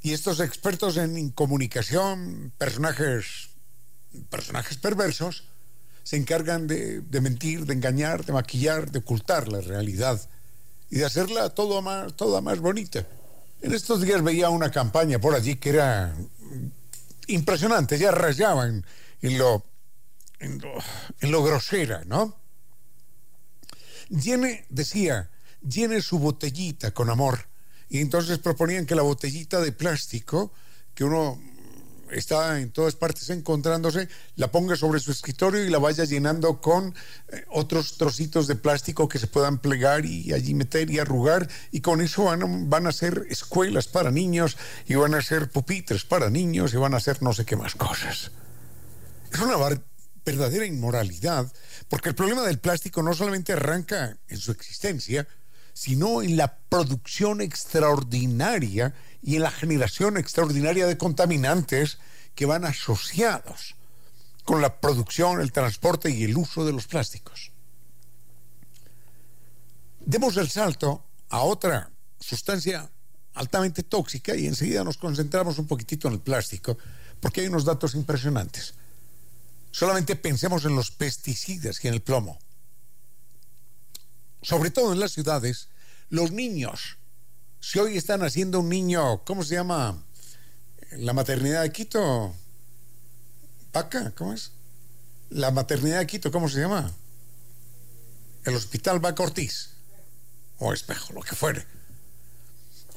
Y 0.00 0.12
estos 0.12 0.40
expertos 0.40 0.96
en 0.96 1.18
incomunicación, 1.18 2.52
personajes, 2.56 3.50
personajes 4.30 4.78
perversos, 4.78 5.44
se 6.04 6.16
encargan 6.16 6.66
de, 6.68 7.02
mentir, 7.20 7.66
de 7.66 7.74
engañar, 7.74 8.24
de 8.24 8.32
maquillar, 8.32 8.90
de 8.90 9.00
ocultar 9.00 9.48
la 9.48 9.60
realidad 9.60 10.18
y 10.88 10.96
de 10.98 11.04
hacerla 11.04 11.50
todo 11.50 11.82
más, 11.82 12.16
toda 12.16 12.40
más 12.40 12.60
bonita. 12.60 13.06
En 13.60 13.74
estos 13.74 14.00
días 14.00 14.22
veía 14.22 14.48
una 14.48 14.70
campaña 14.70 15.18
por 15.18 15.34
allí 15.34 15.56
que 15.56 15.70
era 15.70 16.16
impresionante, 17.26 17.98
ya 17.98 18.12
rayaban 18.12 18.86
en 19.20 19.38
lo, 19.38 19.64
en 20.40 20.60
lo, 21.30 21.42
grosera, 21.42 22.02
¿no? 22.04 22.36
Llene, 24.08 24.66
decía, 24.68 25.30
llene 25.66 26.00
su 26.00 26.18
botellita 26.18 26.92
con 26.92 27.10
amor. 27.10 27.46
Y 27.88 28.00
entonces 28.00 28.38
proponían 28.38 28.86
que 28.86 28.94
la 28.94 29.02
botellita 29.02 29.60
de 29.60 29.72
plástico, 29.72 30.52
que 30.94 31.04
uno 31.04 31.40
está 32.10 32.60
en 32.60 32.70
todas 32.70 32.94
partes 32.94 33.28
encontrándose, 33.30 34.08
la 34.36 34.50
ponga 34.50 34.76
sobre 34.76 35.00
su 35.00 35.10
escritorio 35.10 35.64
y 35.64 35.70
la 35.70 35.78
vaya 35.78 36.04
llenando 36.04 36.60
con 36.60 36.94
eh, 37.28 37.44
otros 37.50 37.98
trocitos 37.98 38.46
de 38.46 38.56
plástico 38.56 39.08
que 39.08 39.18
se 39.18 39.26
puedan 39.26 39.58
plegar 39.58 40.06
y 40.06 40.32
allí 40.32 40.54
meter 40.54 40.90
y 40.90 40.98
arrugar. 40.98 41.48
Y 41.70 41.80
con 41.80 42.00
eso 42.00 42.24
van, 42.24 42.70
van 42.70 42.86
a 42.86 42.92
ser 42.92 43.26
escuelas 43.28 43.88
para 43.88 44.10
niños 44.10 44.56
y 44.86 44.94
van 44.94 45.14
a 45.14 45.22
ser 45.22 45.50
pupitres 45.50 46.04
para 46.04 46.30
niños 46.30 46.72
y 46.72 46.76
van 46.76 46.94
a 46.94 46.98
hacer 46.98 47.22
no 47.22 47.32
sé 47.32 47.44
qué 47.44 47.56
más 47.56 47.74
cosas. 47.74 48.30
Es 49.32 49.40
una 49.40 49.56
verdadera 50.24 50.66
inmoralidad, 50.66 51.52
porque 51.88 52.10
el 52.10 52.14
problema 52.14 52.42
del 52.42 52.58
plástico 52.58 53.02
no 53.02 53.14
solamente 53.14 53.52
arranca 53.52 54.18
en 54.28 54.38
su 54.38 54.52
existencia, 54.52 55.26
sino 55.72 56.22
en 56.22 56.36
la 56.36 56.58
producción 56.68 57.40
extraordinaria 57.40 58.94
y 59.22 59.36
en 59.36 59.42
la 59.42 59.50
generación 59.50 60.16
extraordinaria 60.16 60.86
de 60.86 60.98
contaminantes 60.98 61.98
que 62.34 62.46
van 62.46 62.64
asociados 62.64 63.76
con 64.44 64.60
la 64.60 64.80
producción, 64.80 65.40
el 65.40 65.52
transporte 65.52 66.10
y 66.10 66.24
el 66.24 66.36
uso 66.36 66.64
de 66.64 66.72
los 66.72 66.86
plásticos. 66.86 67.52
Demos 70.00 70.36
el 70.36 70.48
salto 70.48 71.04
a 71.28 71.42
otra 71.42 71.90
sustancia 72.18 72.90
altamente 73.34 73.82
tóxica 73.82 74.34
y 74.34 74.46
enseguida 74.46 74.82
nos 74.84 74.96
concentramos 74.96 75.58
un 75.58 75.66
poquitito 75.66 76.08
en 76.08 76.14
el 76.14 76.20
plástico, 76.20 76.78
porque 77.20 77.42
hay 77.42 77.48
unos 77.48 77.64
datos 77.64 77.94
impresionantes. 77.94 78.74
Solamente 79.70 80.16
pensemos 80.16 80.64
en 80.64 80.74
los 80.74 80.90
pesticidas 80.90 81.84
y 81.84 81.88
en 81.88 81.94
el 81.94 82.02
plomo. 82.02 82.38
Sobre 84.42 84.70
todo 84.70 84.92
en 84.92 85.00
las 85.00 85.12
ciudades, 85.12 85.68
los 86.08 86.30
niños. 86.32 86.98
Si 87.60 87.78
hoy 87.78 87.96
están 87.96 88.22
haciendo 88.22 88.60
un 88.60 88.68
niño, 88.68 89.24
¿cómo 89.24 89.44
se 89.44 89.56
llama? 89.56 90.04
La 90.92 91.12
maternidad 91.12 91.62
de 91.62 91.72
Quito. 91.72 92.34
Paca, 93.72 94.12
¿cómo 94.12 94.32
es? 94.32 94.52
La 95.28 95.50
maternidad 95.50 95.98
de 95.98 96.06
Quito, 96.06 96.30
¿cómo 96.30 96.48
se 96.48 96.60
llama? 96.60 96.94
El 98.44 98.54
hospital 98.54 99.00
Vaca 99.00 99.22
Ortiz. 99.22 99.70
O 100.58 100.72
espejo, 100.72 101.12
lo 101.12 101.20
que 101.20 101.36
fuere. 101.36 101.66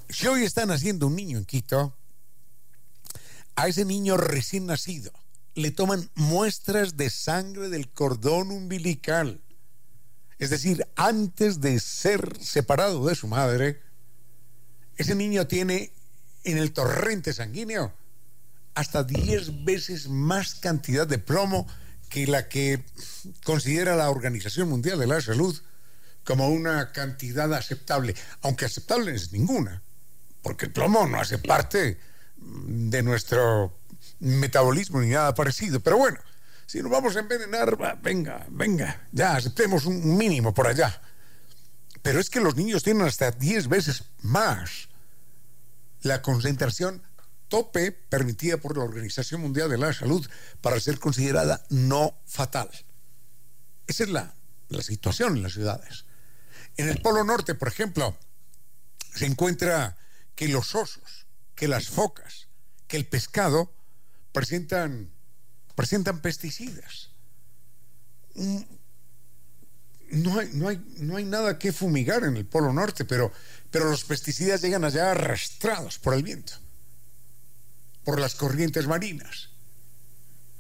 Si 0.10 0.27
hoy 0.27 0.43
están 0.43 0.71
haciendo 0.71 1.07
un 1.07 1.15
niño 1.15 1.38
en 1.38 1.45
Quito, 1.45 1.95
a 3.55 3.67
ese 3.67 3.86
niño 3.86 4.17
recién 4.17 4.65
nacido, 4.65 5.12
le 5.56 5.72
toman 5.72 6.10
muestras 6.16 6.98
de 6.98 7.10
sangre 7.10 7.70
del 7.70 7.90
cordón 7.90 8.52
umbilical. 8.52 9.42
Es 10.40 10.50
decir, 10.50 10.88
antes 10.96 11.62
de 11.62 11.80
ser 11.80 12.38
separado 12.42 13.06
de 13.06 13.16
su 13.16 13.28
madre, 13.28 13.82
ese 14.98 15.16
niño 15.16 15.48
tiene 15.48 15.94
en 16.44 16.58
el 16.58 16.72
torrente 16.72 17.34
sanguíneo 17.34 17.94
hasta 18.74 19.04
10 19.04 19.64
veces 19.64 20.08
más 20.08 20.56
cantidad 20.56 21.06
de 21.06 21.18
plomo 21.18 21.68
que 22.10 22.28
la 22.28 22.48
que 22.48 22.84
considera 23.44 23.96
la 23.96 24.10
Organización 24.10 24.70
Mundial 24.70 25.00
de 25.00 25.08
la 25.08 25.22
Salud 25.22 25.60
como 26.24 26.50
una 26.50 26.92
cantidad 26.92 27.54
aceptable, 27.54 28.16
aunque 28.42 28.66
aceptable 28.66 29.16
es 29.16 29.32
ninguna, 29.32 29.82
porque 30.42 30.66
el 30.66 30.74
plomo 30.74 31.08
no 31.08 31.20
hace 31.20 31.38
parte 31.38 32.00
de 32.38 33.04
nuestro 33.04 33.81
metabolismo 34.21 35.01
ni 35.01 35.10
nada 35.10 35.34
parecido. 35.34 35.79
Pero 35.79 35.97
bueno, 35.97 36.19
si 36.65 36.81
nos 36.81 36.91
vamos 36.91 37.15
a 37.15 37.19
envenenar, 37.19 37.77
venga, 38.01 38.45
venga, 38.49 39.07
ya 39.12 39.36
aceptemos 39.36 39.86
un 39.86 40.17
mínimo 40.17 40.53
por 40.53 40.67
allá. 40.67 41.01
Pero 42.01 42.19
es 42.19 42.29
que 42.29 42.39
los 42.39 42.55
niños 42.55 42.84
tienen 42.84 43.05
hasta 43.05 43.31
10 43.31 43.67
veces 43.67 44.05
más 44.21 44.88
la 46.01 46.21
concentración 46.21 47.03
tope 47.47 47.91
permitida 47.91 48.57
por 48.57 48.77
la 48.77 48.84
Organización 48.84 49.41
Mundial 49.41 49.69
de 49.69 49.77
la 49.77 49.93
Salud 49.93 50.25
para 50.62 50.79
ser 50.79 50.99
considerada 50.99 51.65
no 51.69 52.17
fatal. 52.25 52.69
Esa 53.88 54.03
es 54.03 54.10
la, 54.10 54.34
la 54.69 54.81
situación 54.81 55.36
en 55.36 55.43
las 55.43 55.53
ciudades. 55.53 56.05
En 56.77 56.88
el 56.88 57.01
Polo 57.01 57.23
Norte, 57.23 57.53
por 57.53 57.67
ejemplo, 57.67 58.17
se 59.13 59.25
encuentra 59.25 59.97
que 60.36 60.47
los 60.47 60.73
osos, 60.73 61.27
que 61.53 61.67
las 61.67 61.89
focas, 61.89 62.47
que 62.88 62.97
el 62.97 63.05
pescado 63.05 63.73
presentan, 64.32 65.12
presentan 65.76 66.22
pesticidas. 66.22 67.10
No 70.12 70.39
hay, 70.39 70.50
no, 70.54 70.67
hay, 70.67 70.84
no 70.98 71.17
hay 71.17 71.26
nada 71.26 71.58
que 71.58 71.72
fumigar 71.72 72.24
en 72.24 72.38
el 72.38 72.46
Polo 72.46 72.74
Norte, 72.74 73.06
pero, 73.06 73.32
pero 73.70 73.89
los 73.89 74.04
pesticidas 74.04 74.62
llegan 74.62 74.84
allá 74.84 75.12
arrastrados 75.12 76.00
por 76.00 76.13
el 76.13 76.24
viento, 76.24 76.54
por 78.04 78.20
las 78.20 78.36
corrientes 78.36 78.88
marinas, 78.88 79.50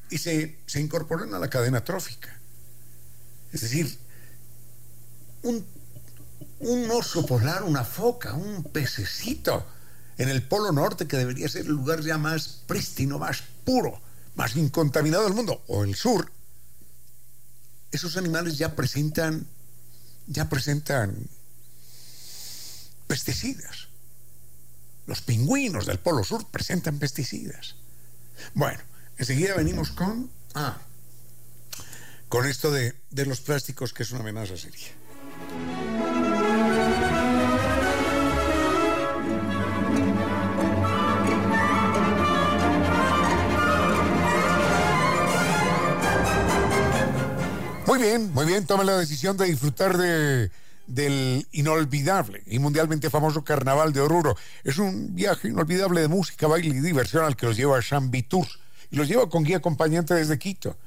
y 0.09 0.17
se, 0.17 0.59
se 0.65 0.79
incorporan 0.79 1.33
a 1.33 1.39
la 1.39 1.49
cadena 1.49 1.83
trófica. 1.83 2.37
Es 3.51 3.61
decir, 3.61 3.97
un, 5.43 5.65
un 6.59 6.91
oso 6.91 7.25
polar, 7.25 7.63
una 7.63 7.83
foca, 7.83 8.33
un 8.33 8.63
pececito 8.63 9.65
en 10.21 10.29
el 10.29 10.43
Polo 10.43 10.71
Norte, 10.71 11.07
que 11.07 11.17
debería 11.17 11.49
ser 11.49 11.65
el 11.65 11.71
lugar 11.71 12.01
ya 12.01 12.19
más 12.19 12.47
prístino, 12.67 13.17
más 13.17 13.41
puro, 13.65 13.99
más 14.35 14.55
incontaminado 14.55 15.23
del 15.23 15.33
mundo, 15.33 15.63
o 15.67 15.83
el 15.83 15.95
sur, 15.95 16.31
esos 17.91 18.17
animales 18.17 18.55
ya 18.59 18.75
presentan, 18.75 19.47
ya 20.27 20.47
presentan 20.47 21.27
pesticidas. 23.07 23.87
Los 25.07 25.21
pingüinos 25.21 25.87
del 25.87 25.97
Polo 25.97 26.23
Sur 26.23 26.45
presentan 26.51 26.99
pesticidas. 26.99 27.75
Bueno, 28.53 28.79
enseguida 29.17 29.55
venimos 29.55 29.89
con, 29.89 30.29
ah, 30.53 30.77
con 32.29 32.45
esto 32.45 32.69
de, 32.69 32.93
de 33.09 33.25
los 33.25 33.41
plásticos, 33.41 33.91
que 33.91 34.03
es 34.03 34.11
una 34.11 34.19
amenaza 34.19 34.55
seria. 34.55 35.90
Muy 47.91 47.99
bien, 47.99 48.31
muy 48.31 48.45
bien. 48.45 48.65
Tome 48.65 48.85
la 48.85 48.97
decisión 48.97 49.35
de 49.35 49.47
disfrutar 49.47 49.97
de, 49.97 50.49
del 50.87 51.45
inolvidable 51.51 52.41
y 52.45 52.57
mundialmente 52.57 53.09
famoso 53.09 53.43
Carnaval 53.43 53.91
de 53.91 53.99
Oruro. 53.99 54.37
Es 54.63 54.77
un 54.77 55.13
viaje 55.13 55.49
inolvidable 55.49 55.99
de 55.99 56.07
música, 56.07 56.47
baile 56.47 56.69
y 56.69 56.79
diversión 56.79 57.25
al 57.25 57.35
que 57.35 57.47
los 57.47 57.57
lleva 57.57 57.81
San 57.81 58.09
Vitur 58.09 58.47
y 58.91 58.95
los 58.95 59.09
lleva 59.09 59.27
con 59.27 59.43
guía 59.43 59.57
acompañante 59.57 60.13
desde 60.13 60.39
Quito. 60.39 60.77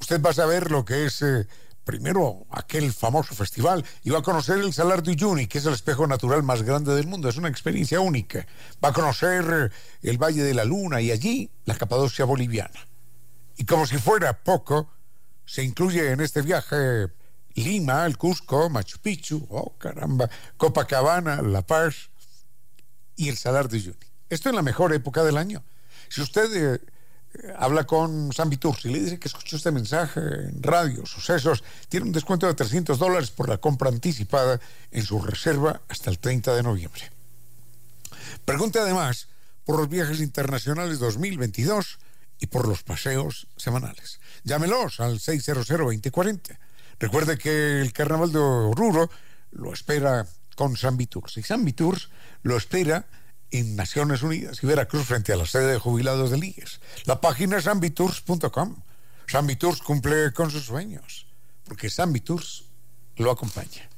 Usted 0.00 0.20
va 0.20 0.30
a 0.30 0.32
saber 0.32 0.72
lo 0.72 0.84
que 0.84 1.06
es 1.06 1.22
eh, 1.22 1.46
primero 1.84 2.44
aquel 2.50 2.92
famoso 2.92 3.36
festival 3.36 3.84
y 4.02 4.10
va 4.10 4.18
a 4.18 4.22
conocer 4.22 4.58
el 4.58 4.72
Salar 4.72 5.04
de 5.04 5.12
Uyuni, 5.12 5.46
que 5.46 5.58
es 5.58 5.66
el 5.66 5.74
espejo 5.74 6.08
natural 6.08 6.42
más 6.42 6.64
grande 6.64 6.92
del 6.92 7.06
mundo. 7.06 7.28
Es 7.28 7.36
una 7.36 7.48
experiencia 7.48 8.00
única. 8.00 8.48
Va 8.84 8.88
a 8.88 8.92
conocer 8.92 9.70
eh, 10.02 10.08
el 10.08 10.18
Valle 10.18 10.42
de 10.42 10.54
la 10.54 10.64
Luna 10.64 11.00
y 11.00 11.12
allí 11.12 11.52
la 11.66 11.76
Capadocia 11.76 12.24
boliviana. 12.24 12.88
Y 13.56 13.64
como 13.64 13.86
si 13.86 13.96
fuera 13.98 14.42
poco, 14.42 14.88
se 15.48 15.62
incluye 15.62 16.12
en 16.12 16.20
este 16.20 16.42
viaje 16.42 17.08
Lima, 17.54 18.04
el 18.04 18.18
Cusco, 18.18 18.68
Machu 18.68 18.98
Picchu, 18.98 19.46
oh 19.48 19.76
caramba, 19.78 20.28
Copacabana, 20.58 21.40
La 21.40 21.62
Paz 21.62 22.10
y 23.16 23.30
el 23.30 23.38
Salar 23.38 23.68
de 23.68 23.78
Uyuni. 23.78 23.96
Esto 24.28 24.50
en 24.50 24.56
la 24.56 24.62
mejor 24.62 24.92
época 24.92 25.24
del 25.24 25.38
año. 25.38 25.64
Si 26.10 26.20
usted 26.20 26.74
eh, 26.74 27.54
habla 27.56 27.84
con 27.84 28.30
San 28.34 28.50
Vitur 28.50 28.76
y 28.84 28.88
le 28.88 29.00
dice 29.00 29.18
que 29.18 29.28
escuchó 29.28 29.56
este 29.56 29.70
mensaje 29.70 30.20
en 30.20 30.62
radio, 30.62 31.06
sucesos, 31.06 31.64
tiene 31.88 32.04
un 32.04 32.12
descuento 32.12 32.46
de 32.46 32.52
300 32.52 32.98
dólares 32.98 33.30
por 33.30 33.48
la 33.48 33.56
compra 33.56 33.88
anticipada 33.88 34.60
en 34.90 35.02
su 35.02 35.18
reserva 35.22 35.80
hasta 35.88 36.10
el 36.10 36.18
30 36.18 36.54
de 36.54 36.62
noviembre. 36.62 37.10
Pregunte 38.44 38.78
además 38.80 39.28
por 39.64 39.78
los 39.78 39.88
viajes 39.88 40.20
internacionales 40.20 40.98
2022 40.98 41.98
y 42.40 42.46
por 42.46 42.68
los 42.68 42.82
paseos 42.82 43.48
semanales. 43.56 44.20
Llámelos 44.44 45.00
al 45.00 45.18
600-2040. 45.18 46.58
Recuerde 46.98 47.38
que 47.38 47.80
el 47.80 47.92
carnaval 47.92 48.32
de 48.32 48.38
Oruro 48.38 49.10
lo 49.52 49.72
espera 49.72 50.26
con 50.56 50.76
San 50.76 50.96
Viturs. 50.96 51.36
Y 51.36 51.42
San 51.42 51.64
Viturs 51.64 52.10
lo 52.42 52.56
espera 52.56 53.06
en 53.50 53.76
Naciones 53.76 54.22
Unidas 54.22 54.62
y 54.62 54.66
Veracruz 54.66 55.06
frente 55.06 55.32
a 55.32 55.36
la 55.36 55.46
sede 55.46 55.72
de 55.72 55.78
jubilados 55.78 56.30
de 56.30 56.38
IES. 56.38 56.80
La 57.04 57.20
página 57.20 57.58
es 57.58 57.64
sanviturs.com. 57.64 58.76
San 59.26 59.46
Viturs 59.46 59.82
cumple 59.82 60.32
con 60.32 60.50
sus 60.50 60.64
sueños, 60.64 61.26
porque 61.64 61.90
San 61.90 62.12
Viturs 62.12 62.64
lo 63.16 63.30
acompaña. 63.30 63.88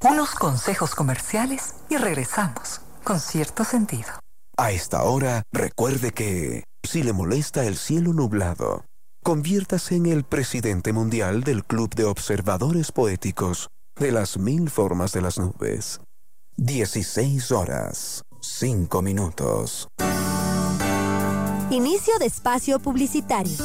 Unos 0.00 0.30
consejos 0.30 0.94
comerciales 0.94 1.74
y 1.88 1.96
regresamos 1.96 2.80
con 3.04 3.20
cierto 3.20 3.64
sentido. 3.64 4.08
A 4.56 4.72
esta 4.72 5.02
hora, 5.04 5.42
recuerde 5.52 6.12
que 6.12 6.64
si 6.88 7.02
le 7.02 7.12
molesta 7.12 7.66
el 7.66 7.76
cielo 7.76 8.14
nublado, 8.14 8.86
conviértase 9.22 9.96
en 9.96 10.06
el 10.06 10.24
presidente 10.24 10.94
mundial 10.94 11.42
del 11.42 11.62
Club 11.66 11.94
de 11.94 12.04
Observadores 12.04 12.92
Poéticos 12.92 13.68
de 14.00 14.10
las 14.10 14.38
Mil 14.38 14.70
Formas 14.70 15.12
de 15.12 15.20
las 15.20 15.38
Nubes. 15.38 16.00
16 16.56 17.52
horas, 17.52 18.22
5 18.40 19.02
minutos. 19.02 19.88
Inicio 21.68 22.18
de 22.18 22.24
espacio 22.24 22.78
publicitario. 22.78 23.58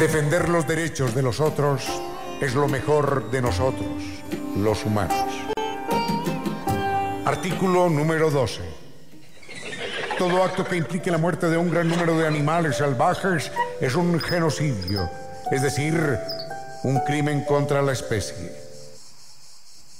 Defender 0.00 0.48
los 0.48 0.66
derechos 0.66 1.14
de 1.14 1.22
los 1.22 1.38
otros 1.38 1.86
es 2.40 2.56
lo 2.56 2.66
mejor 2.66 3.30
de 3.30 3.40
nosotros, 3.40 4.02
los 4.56 4.84
humanos. 4.84 5.27
Artículo 7.28 7.90
número 7.90 8.30
12 8.30 8.88
todo 10.18 10.42
acto 10.42 10.64
que 10.64 10.76
implique 10.76 11.12
la 11.12 11.18
muerte 11.18 11.48
de 11.48 11.56
un 11.56 11.70
gran 11.70 11.88
número 11.88 12.18
de 12.18 12.26
animales 12.26 12.78
salvajes 12.78 13.52
es 13.80 13.94
un 13.94 14.18
genocidio, 14.18 15.08
es 15.52 15.62
decir, 15.62 16.18
un 16.82 16.98
crimen 17.00 17.44
contra 17.44 17.82
la 17.82 17.92
especie. 17.92 18.52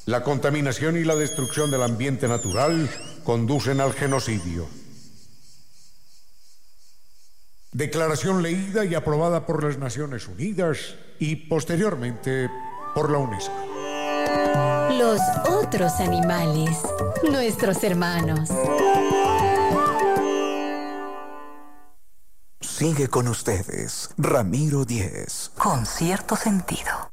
La 0.07 0.25
contaminación 0.25 0.97
y 0.97 1.05
la 1.05 1.15
destrucción 1.15 1.71
del 1.71 1.85
ambiente 1.85 2.27
natural 2.27 2.91
conducen 3.23 3.81
al 3.81 3.93
genocidio. 3.93 4.67
Declaración 7.71 8.43
leída 8.43 8.85
y 8.85 8.97
aprobada 8.97 9.47
por 9.47 9.63
las 9.63 9.79
Naciones 9.79 10.27
Unidas 10.27 10.97
y 11.21 11.37
posteriormente 11.37 12.51
por 12.93 13.13
la 13.13 13.19
UNESCO. 13.19 13.79
Los 14.99 15.21
otros 15.49 16.01
animales, 16.01 16.77
nuestros 17.31 17.83
hermanos. 17.85 18.51
Sigue 22.61 23.09
con 23.09 23.27
ustedes, 23.29 24.11
Ramiro 24.17 24.85
Díez. 24.85 25.51
Con 25.59 25.85
cierto 25.85 26.37
sentido. 26.37 27.11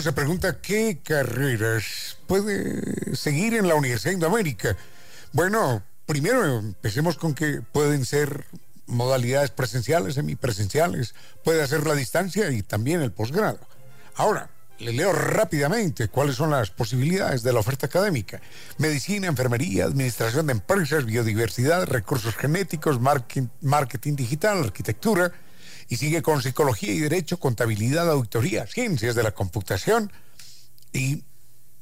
Se 0.00 0.12
pregunta 0.12 0.60
qué 0.60 0.98
carreras 1.04 2.18
puede 2.26 3.14
seguir 3.14 3.54
en 3.54 3.68
la 3.68 3.76
Universidad 3.76 4.18
de 4.18 4.26
América, 4.26 4.76
bueno, 5.32 5.84
primero 6.04 6.58
empecemos 6.58 7.16
con 7.16 7.32
que 7.32 7.62
pueden 7.62 8.04
ser 8.04 8.44
modalidades 8.86 9.50
presenciales, 9.50 10.14
semipresenciales, 10.14 11.14
puede 11.44 11.62
hacer 11.62 11.86
la 11.86 11.94
distancia 11.94 12.50
y 12.50 12.62
también 12.62 13.02
el 13.02 13.12
posgrado. 13.12 13.60
Ahora, 14.16 14.50
le 14.80 14.92
leo 14.92 15.12
rápidamente 15.12 16.08
cuáles 16.08 16.34
son 16.34 16.50
las 16.50 16.70
posibilidades 16.70 17.44
de 17.44 17.52
la 17.52 17.60
oferta 17.60 17.86
académica. 17.86 18.40
Medicina, 18.78 19.28
enfermería, 19.28 19.84
administración 19.84 20.48
de 20.48 20.54
empresas, 20.54 21.04
biodiversidad, 21.04 21.86
recursos 21.86 22.34
genéticos, 22.34 23.00
marketing, 23.00 23.46
marketing 23.60 24.16
digital, 24.16 24.58
arquitectura, 24.58 25.30
Y 25.88 25.96
sigue 25.96 26.22
con 26.22 26.42
psicología 26.42 26.92
y 26.92 27.00
derecho, 27.00 27.38
contabilidad, 27.38 28.10
auditoría, 28.10 28.66
ciencias 28.66 29.14
de 29.14 29.22
la 29.22 29.32
computación 29.32 30.12
y, 30.92 31.24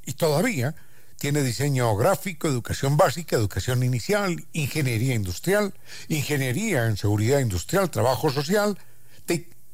y 0.05 0.13
todavía 0.15 0.75
tiene 1.19 1.43
diseño 1.43 1.95
gráfico, 1.97 2.49
educación 2.49 2.97
básica, 2.97 3.37
educación 3.37 3.83
inicial, 3.83 4.47
ingeniería 4.53 5.15
industrial, 5.15 5.75
ingeniería 6.09 6.87
en 6.87 6.97
seguridad 6.97 7.41
industrial, 7.41 7.91
trabajo 7.91 8.31
social, 8.31 8.79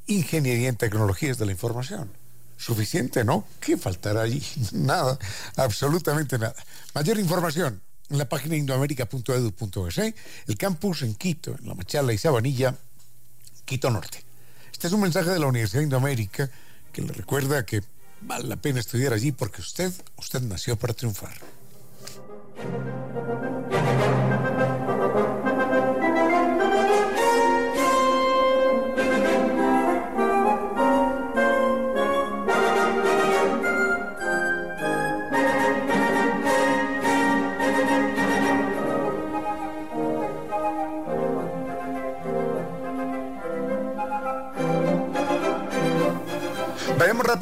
ingeniería 0.06 0.68
en 0.68 0.76
tecnologías 0.76 1.38
de 1.38 1.46
la 1.46 1.52
información. 1.52 2.10
Suficiente, 2.56 3.24
¿no? 3.24 3.46
¿Qué 3.60 3.76
faltará 3.76 4.22
allí? 4.22 4.42
Nada, 4.72 5.18
absolutamente 5.56 6.38
nada. 6.38 6.54
Mayor 6.94 7.18
información 7.18 7.82
en 8.08 8.18
la 8.18 8.28
página 8.28 8.56
indoamérica.edu.es, 8.56 10.14
el 10.46 10.56
campus 10.56 11.02
en 11.02 11.14
Quito, 11.14 11.56
en 11.58 11.68
La 11.68 11.74
Machala 11.74 12.12
y 12.12 12.18
Sabanilla, 12.18 12.74
Quito 13.66 13.90
Norte. 13.90 14.24
Este 14.72 14.86
es 14.86 14.92
un 14.92 15.00
mensaje 15.00 15.30
de 15.30 15.40
la 15.40 15.46
Universidad 15.46 15.80
de 15.80 15.84
Indoamérica 15.84 16.48
que 16.92 17.02
le 17.02 17.12
recuerda 17.12 17.66
que 17.66 17.82
vale 18.22 18.44
la 18.44 18.56
pena 18.56 18.80
estudiar 18.80 19.12
allí 19.12 19.32
porque 19.32 19.60
usted, 19.60 19.92
usted 20.16 20.40
nació 20.42 20.76
para 20.76 20.94
triunfar. 20.94 21.34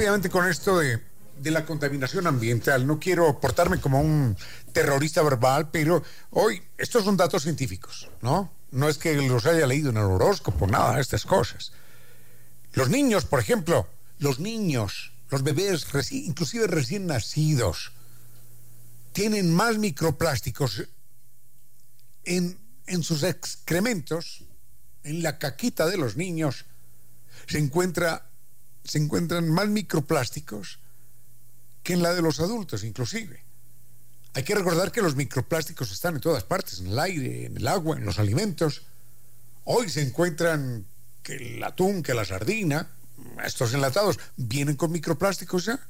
Rápidamente 0.04 0.28
con 0.28 0.46
esto 0.46 0.78
de, 0.80 1.00
la 1.50 1.64
contaminación 1.64 2.26
ambiental. 2.26 2.86
No 2.86 2.98
quiero 3.00 3.40
portarme 3.40 3.80
como 3.80 4.02
un 4.02 4.36
terrorista 4.72 5.22
verbal, 5.22 5.70
pero 5.70 6.02
hoy 6.30 6.62
estos 6.76 7.04
son 7.04 7.16
datos 7.16 7.42
científicos, 7.44 8.10
¿no? 8.20 8.52
No 8.70 8.90
es 8.90 8.98
que 8.98 9.14
los 9.14 9.46
haya 9.46 9.66
leído 9.66 9.88
en 9.88 9.96
el 9.96 10.04
horóscopo, 10.04 10.66
nada 10.66 10.96
de 10.96 11.00
estas 11.00 11.24
cosas. 11.24 11.72
Los 12.74 12.90
niños, 12.90 13.24
por 13.24 13.40
ejemplo, 13.40 13.88
los 14.18 14.40
niños, 14.40 15.12
los 15.30 15.42
bebés, 15.42 15.86
inclusive 16.12 16.66
recién 16.66 17.06
nacidos, 17.06 17.92
tienen 19.14 19.54
más 19.54 19.78
microplásticos 19.78 20.84
en 22.24 22.58
sus 23.02 23.22
excrementos, 23.22 24.44
en 25.02 25.22
la 25.22 25.38
caquita 25.38 25.86
de 25.86 25.96
los 25.96 26.16
niños, 26.16 26.66
se 27.46 27.58
encuentra 27.58 28.28
se 28.84 28.98
encuentran 28.98 29.48
más 29.48 29.68
microplásticos 29.68 30.78
que 31.82 31.94
en 31.94 32.02
la 32.02 32.14
de 32.14 32.22
los 32.22 32.40
adultos, 32.40 32.84
inclusive. 32.84 33.42
Hay 34.34 34.42
que 34.42 34.54
recordar 34.54 34.90
que 34.90 35.02
los 35.02 35.16
microplásticos 35.16 35.92
están 35.92 36.16
en 36.16 36.20
todas 36.20 36.44
partes, 36.44 36.80
en 36.80 36.88
el 36.88 36.98
aire, 36.98 37.46
en 37.46 37.56
el 37.56 37.68
agua, 37.68 37.96
en 37.96 38.04
los 38.04 38.18
alimentos. 38.18 38.82
Hoy 39.64 39.88
se 39.88 40.02
encuentran 40.02 40.86
que 41.22 41.36
el 41.36 41.62
atún, 41.62 42.02
que 42.02 42.14
la 42.14 42.24
sardina, 42.24 42.90
estos 43.44 43.72
enlatados, 43.74 44.18
vienen 44.36 44.76
con 44.76 44.92
microplásticos 44.92 45.66
ya. 45.66 45.80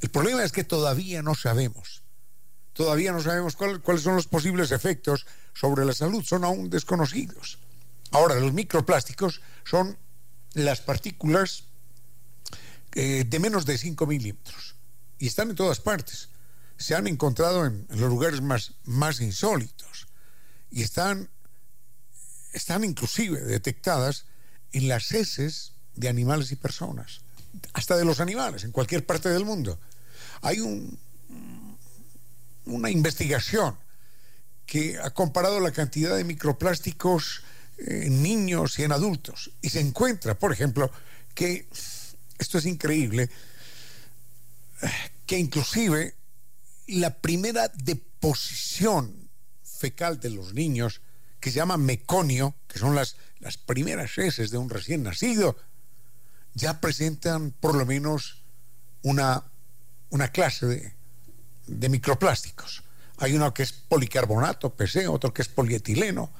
El 0.00 0.10
problema 0.10 0.44
es 0.44 0.52
que 0.52 0.64
todavía 0.64 1.22
no 1.22 1.34
sabemos. 1.34 2.02
Todavía 2.72 3.10
no 3.10 3.20
sabemos 3.20 3.56
cuáles 3.56 4.02
son 4.02 4.14
los 4.14 4.28
posibles 4.28 4.70
efectos 4.70 5.26
sobre 5.52 5.84
la 5.84 5.92
salud, 5.92 6.22
son 6.22 6.44
aún 6.44 6.70
desconocidos. 6.70 7.58
Ahora, 8.12 8.36
los 8.36 8.52
microplásticos 8.52 9.42
son 9.64 9.98
las 10.54 10.80
partículas 10.80 11.64
eh, 12.94 13.24
de 13.26 13.38
menos 13.38 13.66
de 13.66 13.78
5 13.78 14.06
milímetros. 14.06 14.76
Y 15.18 15.26
están 15.26 15.50
en 15.50 15.56
todas 15.56 15.80
partes. 15.80 16.28
Se 16.76 16.94
han 16.94 17.06
encontrado 17.06 17.66
en, 17.66 17.86
los 17.90 18.08
lugares 18.08 18.40
más, 18.40 18.74
más 18.84 19.20
insólitos. 19.20 20.06
Y 20.70 20.82
están, 20.82 21.28
están 22.52 22.84
inclusive 22.84 23.40
detectadas 23.40 24.26
en 24.72 24.88
las 24.88 25.12
heces 25.12 25.72
de 25.94 26.08
animales 26.08 26.52
y 26.52 26.56
personas. 26.56 27.20
Hasta 27.72 27.96
de 27.96 28.04
los 28.04 28.20
animales, 28.20 28.64
en 28.64 28.72
cualquier 28.72 29.04
parte 29.04 29.28
del 29.28 29.44
mundo. 29.44 29.78
Hay 30.42 30.60
un, 30.60 30.98
una 32.66 32.90
investigación 32.90 33.76
que 34.66 34.98
ha 34.98 35.10
comparado 35.10 35.60
la 35.60 35.72
cantidad 35.72 36.14
de 36.14 36.24
microplásticos 36.24 37.42
en 37.78 38.22
niños 38.22 38.78
y 38.78 38.84
en 38.84 38.92
adultos. 38.92 39.50
Y 39.62 39.70
se 39.70 39.80
encuentra, 39.80 40.38
por 40.38 40.52
ejemplo, 40.52 40.90
que 41.34 41.66
esto 42.38 42.58
es 42.58 42.66
increíble, 42.66 43.28
que 45.26 45.38
inclusive 45.38 46.14
la 46.86 47.18
primera 47.18 47.68
deposición 47.68 49.28
fecal 49.62 50.20
de 50.20 50.30
los 50.30 50.54
niños, 50.54 51.00
que 51.40 51.50
se 51.50 51.56
llama 51.56 51.76
meconio, 51.76 52.54
que 52.66 52.78
son 52.78 52.94
las, 52.94 53.16
las 53.40 53.56
primeras 53.56 54.16
heces 54.18 54.50
de 54.50 54.58
un 54.58 54.70
recién 54.70 55.02
nacido, 55.02 55.56
ya 56.54 56.80
presentan 56.80 57.52
por 57.52 57.74
lo 57.74 57.86
menos 57.86 58.42
una, 59.02 59.44
una 60.10 60.28
clase 60.32 60.66
de, 60.66 60.94
de 61.66 61.88
microplásticos. 61.88 62.82
Hay 63.18 63.34
uno 63.34 63.52
que 63.52 63.62
es 63.62 63.72
policarbonato, 63.72 64.70
PC, 64.70 65.06
otro 65.08 65.32
que 65.32 65.42
es 65.42 65.48
polietileno, 65.48 66.30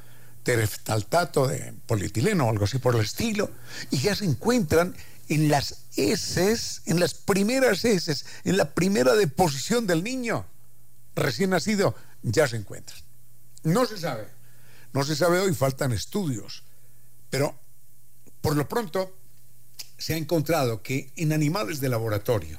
tereftaltato 0.42 1.46
de 1.46 1.74
polietileno 1.86 2.48
algo 2.48 2.64
así 2.64 2.78
por 2.78 2.94
el 2.94 3.02
estilo, 3.02 3.50
y 3.90 3.98
ya 3.98 4.14
se 4.14 4.24
encuentran 4.24 4.94
en 5.28 5.48
las 5.48 5.84
heces, 5.96 6.82
en 6.86 7.00
las 7.00 7.14
primeras 7.14 7.84
heces, 7.84 8.24
en 8.44 8.56
la 8.56 8.74
primera 8.74 9.14
deposición 9.14 9.86
del 9.86 10.02
niño 10.02 10.46
recién 11.14 11.50
nacido, 11.50 11.94
ya 12.22 12.48
se 12.48 12.56
encuentran. 12.56 12.98
No 13.64 13.86
se 13.86 13.98
sabe, 13.98 14.28
no 14.92 15.04
se 15.04 15.16
sabe 15.16 15.40
hoy, 15.40 15.54
faltan 15.54 15.92
estudios, 15.92 16.62
pero 17.30 17.58
por 18.40 18.56
lo 18.56 18.68
pronto 18.68 19.14
se 19.98 20.14
ha 20.14 20.16
encontrado 20.16 20.82
que 20.82 21.12
en 21.16 21.32
animales 21.32 21.80
de 21.80 21.88
laboratorio 21.88 22.58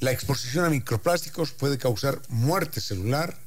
la 0.00 0.12
exposición 0.12 0.64
a 0.64 0.70
microplásticos 0.70 1.52
puede 1.52 1.78
causar 1.78 2.22
muerte 2.28 2.80
celular, 2.80 3.38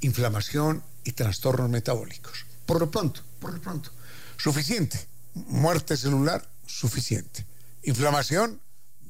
inflamación 0.00 0.82
y 1.04 1.12
trastornos 1.12 1.70
metabólicos. 1.70 2.46
Por 2.66 2.80
lo 2.80 2.90
pronto, 2.90 3.22
por 3.38 3.52
lo 3.52 3.60
pronto, 3.60 3.90
suficiente 4.36 5.09
muerte 5.34 5.96
celular, 5.96 6.48
suficiente. 6.66 7.46
Inflamación, 7.82 8.60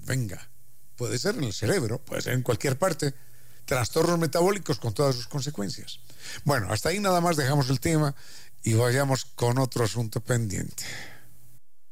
venga. 0.07 0.49
Puede 0.97 1.19
ser 1.19 1.37
en 1.37 1.45
el 1.45 1.53
cerebro, 1.53 1.99
puede 1.99 2.23
ser 2.23 2.35
en 2.35 2.43
cualquier 2.43 2.79
parte. 2.79 3.15
Trastornos 3.65 4.19
metabólicos 4.19 4.79
con 4.79 4.93
todas 4.93 5.15
sus 5.15 5.29
consecuencias. 5.29 6.01
Bueno, 6.45 6.73
hasta 6.73 6.89
ahí 6.89 6.99
nada 6.99 7.21
más 7.21 7.37
dejamos 7.37 7.71
el 7.71 7.81
tema 7.81 8.15
y 8.63 8.75
vayamos 8.75 9.25
con 9.25 9.59
otro 9.59 9.85
asunto 9.85 10.21
pendiente. 10.21 10.85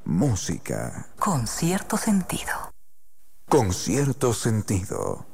Música. 0.05 1.09
Con 1.19 1.47
cierto 1.47 1.97
sentido. 1.97 2.73
Con 3.49 3.73
cierto 3.73 4.35
sentido. 4.35 5.27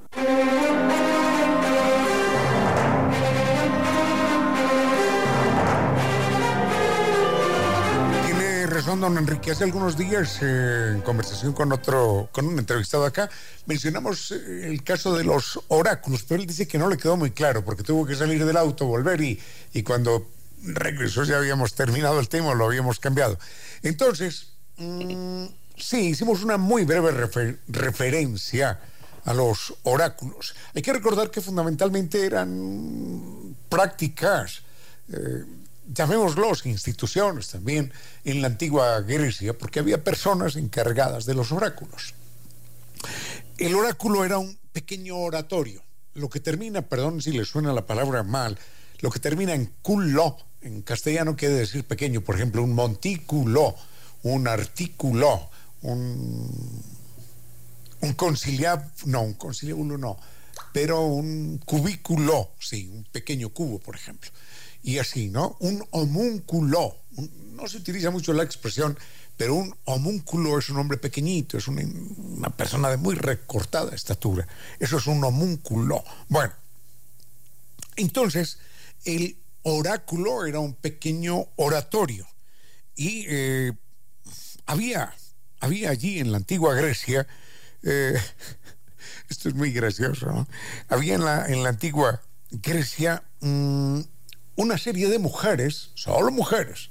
Don 9.00 9.18
Enrique. 9.18 9.50
Hace 9.50 9.64
algunos 9.64 9.96
días, 9.96 10.38
eh, 10.42 10.92
en 10.94 11.00
conversación 11.00 11.52
con 11.52 11.72
otro, 11.72 12.28
con 12.32 12.46
un 12.46 12.58
entrevistado 12.58 13.04
acá, 13.04 13.28
mencionamos 13.66 14.30
eh, 14.30 14.68
el 14.68 14.82
caso 14.82 15.16
de 15.16 15.24
los 15.24 15.60
oráculos, 15.68 16.24
pero 16.24 16.40
él 16.40 16.46
dice 16.46 16.68
que 16.68 16.78
no 16.78 16.88
le 16.88 16.96
quedó 16.96 17.16
muy 17.16 17.30
claro 17.30 17.64
porque 17.64 17.82
tuvo 17.82 18.06
que 18.06 18.14
salir 18.14 18.44
del 18.44 18.56
auto, 18.56 18.86
volver 18.86 19.20
y, 19.20 19.40
y 19.72 19.82
cuando 19.82 20.28
regresó 20.62 21.24
ya 21.24 21.38
habíamos 21.38 21.74
terminado 21.74 22.20
el 22.20 22.28
tema, 22.28 22.54
lo 22.54 22.66
habíamos 22.66 23.00
cambiado. 23.00 23.38
Entonces, 23.82 24.52
mm, 24.76 25.46
sí, 25.76 26.08
hicimos 26.08 26.42
una 26.42 26.56
muy 26.56 26.84
breve 26.84 27.10
referencia 27.68 28.80
a 29.24 29.34
los 29.34 29.74
oráculos. 29.82 30.54
Hay 30.74 30.82
que 30.82 30.92
recordar 30.92 31.30
que 31.30 31.40
fundamentalmente 31.40 32.24
eran 32.24 33.56
prácticas. 33.68 34.62
Eh, 35.12 35.44
llamémoslos 35.86 36.66
instituciones 36.66 37.48
también 37.48 37.92
en 38.24 38.40
la 38.40 38.48
antigua 38.48 39.00
Grecia, 39.00 39.56
porque 39.56 39.80
había 39.80 40.02
personas 40.02 40.56
encargadas 40.56 41.26
de 41.26 41.34
los 41.34 41.52
oráculos. 41.52 42.14
El 43.58 43.74
oráculo 43.74 44.24
era 44.24 44.38
un 44.38 44.58
pequeño 44.72 45.16
oratorio, 45.16 45.82
lo 46.14 46.28
que 46.28 46.40
termina, 46.40 46.82
perdón 46.82 47.20
si 47.20 47.32
le 47.32 47.44
suena 47.44 47.72
la 47.72 47.86
palabra 47.86 48.22
mal, 48.22 48.58
lo 49.00 49.10
que 49.10 49.20
termina 49.20 49.54
en 49.54 49.72
culo, 49.82 50.36
en 50.60 50.82
castellano 50.82 51.36
quiere 51.36 51.54
decir 51.54 51.84
pequeño, 51.84 52.22
por 52.22 52.36
ejemplo, 52.36 52.62
un 52.62 52.72
montículo, 52.72 53.74
un 54.22 54.48
artículo, 54.48 55.50
un, 55.82 56.82
un 58.00 58.12
conciliábulo, 58.14 58.90
no, 59.06 59.22
un 59.22 59.34
conciliábulo 59.34 59.98
no, 59.98 60.18
pero 60.72 61.02
un 61.02 61.58
cubículo, 61.58 62.52
sí, 62.58 62.88
un 62.88 63.04
pequeño 63.04 63.50
cubo, 63.50 63.78
por 63.78 63.94
ejemplo. 63.94 64.30
Y 64.84 64.98
así, 64.98 65.30
¿no? 65.30 65.56
Un 65.60 65.84
homúnculo. 65.90 66.98
no 67.52 67.66
se 67.66 67.78
utiliza 67.78 68.10
mucho 68.10 68.34
la 68.34 68.42
expresión, 68.42 68.96
pero 69.36 69.54
un 69.54 69.74
homúnculo 69.86 70.58
es 70.58 70.68
un 70.68 70.76
hombre 70.76 70.98
pequeñito, 70.98 71.56
es 71.56 71.66
una, 71.66 72.50
persona 72.50 72.90
de 72.90 72.98
muy 72.98 73.14
recortada 73.14 73.94
estatura. 73.94 74.46
Eso 74.78 74.98
es 74.98 75.06
un 75.06 75.24
homúnculo. 75.24 76.04
Bueno, 76.28 76.52
entonces, 77.96 78.58
el 79.06 79.38
oráculo 79.62 80.44
era 80.44 80.60
un 80.60 80.74
pequeño 80.74 81.46
oratorio 81.56 82.28
y 82.94 83.24
eh, 83.28 83.72
había, 84.66 85.14
había 85.60 85.90
allí 85.90 86.18
en 86.18 86.30
la 86.30 86.36
antigua 86.36 86.74
Grecia, 86.74 87.26
eh, 87.82 88.20
esto 89.30 89.48
es 89.48 89.54
muy 89.54 89.72
gracioso, 89.72 90.26
¿no? 90.26 90.46
había 90.88 91.14
en 91.14 91.24
la, 91.24 91.46
en 91.46 91.62
la 91.62 91.70
antigua 91.70 92.20
Grecia 92.50 93.22
mm, 93.40 94.00
una 94.56 94.78
serie 94.78 95.08
de 95.08 95.18
mujeres, 95.18 95.90
solo 95.94 96.30
mujeres. 96.30 96.90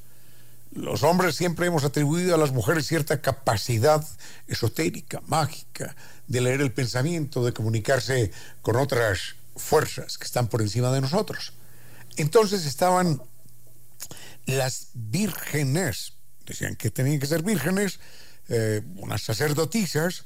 Los 0.72 1.04
hombres 1.04 1.36
siempre 1.36 1.68
hemos 1.68 1.84
atribuido 1.84 2.34
a 2.34 2.38
las 2.38 2.52
mujeres 2.52 2.88
cierta 2.88 3.22
capacidad 3.22 4.06
esotérica, 4.48 5.22
mágica, 5.28 5.96
de 6.28 6.42
leer 6.42 6.62
el 6.62 6.72
pensamiento, 6.72 7.46
de 7.46 7.54
comunicarse 7.54 8.32
con 8.62 8.76
otras 8.76 9.36
fuerzas 9.56 10.18
que 10.18 10.26
están 10.26 10.48
por 10.48 10.62
encima 10.62 10.92
de 10.92 11.02
nosotros. 11.02 11.54
Entonces 12.18 12.66
estaban 12.66 13.22
las 14.46 14.88
vírgenes, 14.94 16.14
decían 16.46 16.76
que 16.76 16.90
tenían 16.90 17.20
que 17.20 17.28
ser 17.28 17.44
vírgenes, 17.44 18.00
eh, 18.50 18.82
unas 18.98 19.22
sacerdotisas, 19.22 20.26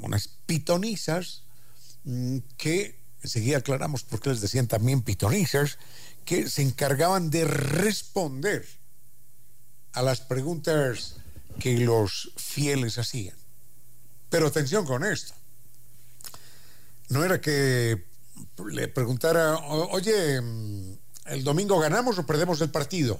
unas 0.00 0.28
pitonisas, 0.46 1.44
mm, 2.04 2.38
que 2.56 2.98
enseguida 3.22 3.58
aclaramos 3.58 4.04
por 4.04 4.20
qué 4.20 4.30
les 4.30 4.40
decían 4.40 4.66
también 4.66 5.02
pitonisas, 5.02 5.78
que 6.28 6.46
se 6.50 6.60
encargaban 6.60 7.30
de 7.30 7.46
responder 7.46 8.68
a 9.94 10.02
las 10.02 10.20
preguntas 10.20 11.14
que 11.58 11.78
los 11.78 12.32
fieles 12.36 12.98
hacían. 12.98 13.34
Pero 14.28 14.48
atención 14.48 14.84
con 14.84 15.06
esto. 15.06 15.32
No 17.08 17.24
era 17.24 17.40
que 17.40 18.04
le 18.70 18.88
preguntara, 18.88 19.56
oye, 19.56 20.38
mm, 20.42 20.98
¿el 21.28 21.44
domingo 21.44 21.78
ganamos 21.78 22.18
o 22.18 22.26
perdemos 22.26 22.60
el 22.60 22.68
partido? 22.68 23.18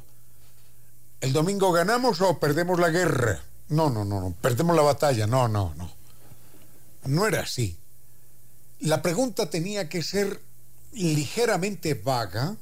¿El 1.22 1.32
domingo 1.32 1.72
ganamos 1.72 2.20
o 2.20 2.38
perdemos 2.38 2.78
la 2.78 2.90
guerra? 2.90 3.40
No, 3.70 3.88
no, 3.88 4.04
no, 4.04 4.20
no, 4.20 4.34
perdemos 4.42 4.76
la 4.76 4.82
batalla, 4.82 5.26
no, 5.26 5.48
no, 5.48 5.72
no. 5.78 5.90
No 7.04 7.26
era 7.26 7.40
así. 7.40 7.78
La 8.80 9.00
pregunta 9.00 9.48
tenía 9.48 9.88
que 9.88 10.02
ser 10.02 10.42
ligeramente 10.92 11.94
vaga 11.94 12.58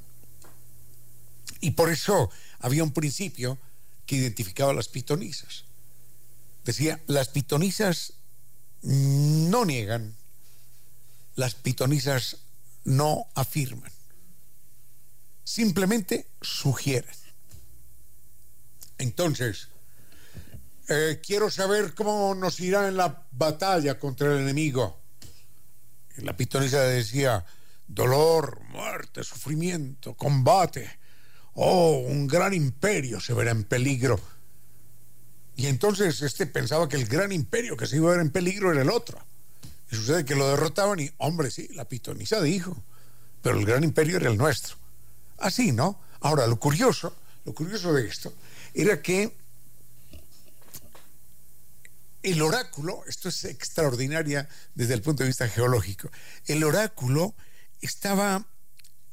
y 1.61 1.71
por 1.71 1.89
eso 1.89 2.29
había 2.59 2.83
un 2.83 2.91
principio 2.91 3.57
que 4.05 4.15
identificaba 4.15 4.71
a 4.71 4.75
las 4.75 4.87
pitonisas. 4.87 5.65
Decía, 6.63 7.01
las 7.07 7.29
pitonisas 7.29 8.13
no 8.81 9.65
niegan, 9.65 10.15
las 11.35 11.55
pitonisas 11.55 12.37
no 12.83 13.27
afirman, 13.35 13.91
simplemente 15.43 16.27
sugieren. 16.41 17.15
Entonces, 18.97 19.69
eh, 20.89 21.19
quiero 21.25 21.51
saber 21.51 21.93
cómo 21.93 22.33
nos 22.33 22.59
irá 22.59 22.87
en 22.87 22.97
la 22.97 23.25
batalla 23.31 23.99
contra 23.99 24.33
el 24.33 24.39
enemigo. 24.39 25.01
la 26.17 26.35
pitonisa 26.35 26.81
decía, 26.81 27.45
dolor, 27.87 28.61
muerte, 28.69 29.23
sufrimiento, 29.23 30.15
combate. 30.15 30.89
Oh, 31.59 32.03
un 32.05 32.27
gran 32.27 32.53
imperio 32.53 33.19
se 33.19 33.33
verá 33.33 33.49
en 33.49 33.63
peligro. 33.63 34.19
Y 35.55 35.65
entonces 35.65 36.21
este 36.21 36.45
pensaba 36.45 36.87
que 36.87 36.97
el 36.97 37.07
gran 37.07 37.31
imperio 37.31 37.75
que 37.75 37.87
se 37.87 37.95
iba 37.95 38.09
a 38.09 38.11
ver 38.11 38.21
en 38.21 38.29
peligro 38.29 38.71
era 38.71 38.83
el 38.83 38.91
otro. 38.91 39.17
Y 39.91 39.95
sucede 39.95 40.23
que 40.23 40.35
lo 40.35 40.47
derrotaban 40.47 40.99
y, 40.99 41.09
hombre, 41.17 41.49
sí, 41.49 41.67
la 41.73 41.85
pitonisa 41.85 42.43
dijo, 42.43 42.77
pero 43.41 43.57
el 43.57 43.65
gran 43.65 43.83
imperio 43.83 44.17
era 44.17 44.29
el 44.29 44.37
nuestro. 44.37 44.75
Así, 45.39 45.71
¿no? 45.71 45.99
Ahora, 46.19 46.45
lo 46.45 46.59
curioso, 46.59 47.15
lo 47.43 47.55
curioso 47.55 47.91
de 47.91 48.07
esto 48.07 48.31
era 48.75 49.01
que 49.01 49.35
el 52.21 52.39
oráculo, 52.39 53.01
esto 53.07 53.29
es 53.29 53.45
extraordinaria 53.45 54.47
desde 54.75 54.93
el 54.93 55.01
punto 55.01 55.23
de 55.23 55.29
vista 55.29 55.49
geológico, 55.49 56.11
el 56.45 56.63
oráculo 56.63 57.33
estaba 57.81 58.45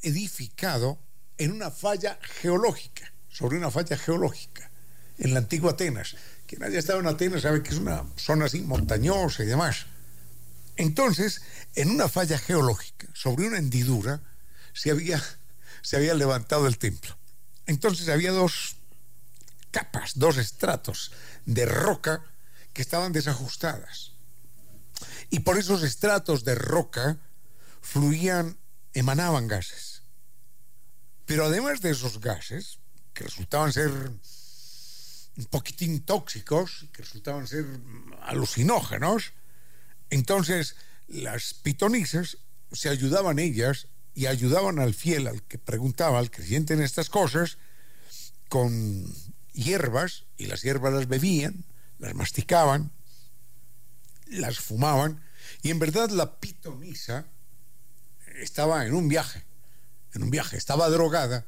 edificado 0.03 0.99
en 1.39 1.53
una 1.53 1.71
falla 1.71 2.19
geológica, 2.41 3.13
sobre 3.29 3.59
una 3.59 3.71
falla 3.71 3.97
geológica, 3.97 4.71
en 5.19 5.33
la 5.35 5.41
antigua 5.41 5.73
Atenas. 5.73 6.17
Quien 6.47 6.63
haya 6.63 6.79
estado 6.79 7.01
en 7.01 7.07
Atenas 7.07 7.43
sabe 7.43 7.63
que 7.63 7.71
es 7.71 7.79
una 7.79 8.05
zona 8.17 8.47
así 8.47 8.61
montañosa 8.63 9.43
y 9.43 9.47
demás. 9.47 9.87
Entonces, 10.77 11.43
en 11.75 11.91
una 11.91 12.09
falla 12.09 12.39
geológica, 12.39 13.09
sobre 13.13 13.47
una 13.47 13.59
hendidura, 13.59 14.21
se 14.73 14.91
había, 14.91 15.23
se 15.83 15.97
había 15.97 16.15
levantado 16.15 16.67
el 16.67 16.79
templo. 16.79 17.17
Entonces 17.67 18.09
había 18.09 18.33
dos 18.33 18.77
capas, 19.71 20.13
dos 20.17 20.37
estratos 20.37 21.13
de 21.47 21.67
roca 21.67 22.25
que 22.73 22.83
estaban 22.83 23.13
desajustadas. 23.13 24.13
Y 25.31 25.41
por 25.41 25.59
esos 25.59 25.83
estratos 25.83 26.45
de 26.45 26.55
roca 26.55 27.19
fluían, 27.81 28.59
emanaban 28.93 29.49
gases. 29.49 29.84
Pero 31.27 31.47
además 31.47 31.81
de 31.81 31.91
esos 31.91 32.21
gases, 32.21 32.79
que 33.13 33.25
resultaban 33.25 33.73
ser 33.73 33.91
un 33.91 35.45
poquitín 35.51 36.01
tóxicos, 36.01 36.87
que 36.93 37.03
resultaban 37.03 37.47
ser 37.47 37.65
alucinógenos, 38.23 39.33
entonces, 40.11 40.77
las 41.09 41.55
pitonisas 41.55 42.39
se 42.73 42.89
ayudaban 42.89 43.39
ellas 43.39 43.89
y 44.15 44.27
ayudaban 44.27 44.79
al 44.79 44.95
fiel, 44.95 45.27
al 45.27 45.43
que 45.43 45.59
preguntaba, 45.59 46.19
al 46.19 46.31
creyente 46.31 46.75
en 46.75 46.83
estas 46.83 47.11
cosas, 47.11 47.59
con 48.49 49.13
hierbas, 49.53 50.25
y 50.37 50.47
las 50.47 50.63
hierbas 50.63 50.93
las 50.93 51.09
bebían, 51.09 51.65
las 51.99 52.15
masticaban, 52.15 52.93
las 54.27 54.59
fumaban, 54.59 55.23
y 55.63 55.71
en 55.71 55.79
verdad 55.79 56.11
la 56.11 56.39
pitonisa 56.39 57.27
estaba 58.37 58.87
en 58.87 58.95
un 58.95 59.09
viaje, 59.09 59.45
en 60.15 60.23
un 60.23 60.31
viaje, 60.31 60.57
estaba 60.57 60.89
drogada, 60.89 61.45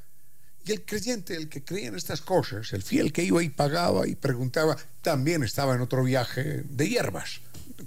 y 0.64 0.72
el 0.72 0.84
creyente, 0.84 1.36
el 1.36 1.48
que 1.48 1.62
creía 1.62 1.88
en 1.88 1.94
estas 1.94 2.20
cosas, 2.20 2.72
el 2.72 2.82
fiel 2.82 3.12
que 3.12 3.22
iba 3.22 3.40
y 3.42 3.48
pagaba 3.48 4.08
y 4.08 4.16
preguntaba, 4.16 4.76
también 5.00 5.44
estaba 5.44 5.74
en 5.74 5.80
otro 5.80 6.02
viaje 6.02 6.64
de 6.68 6.88
hierbas 6.88 7.40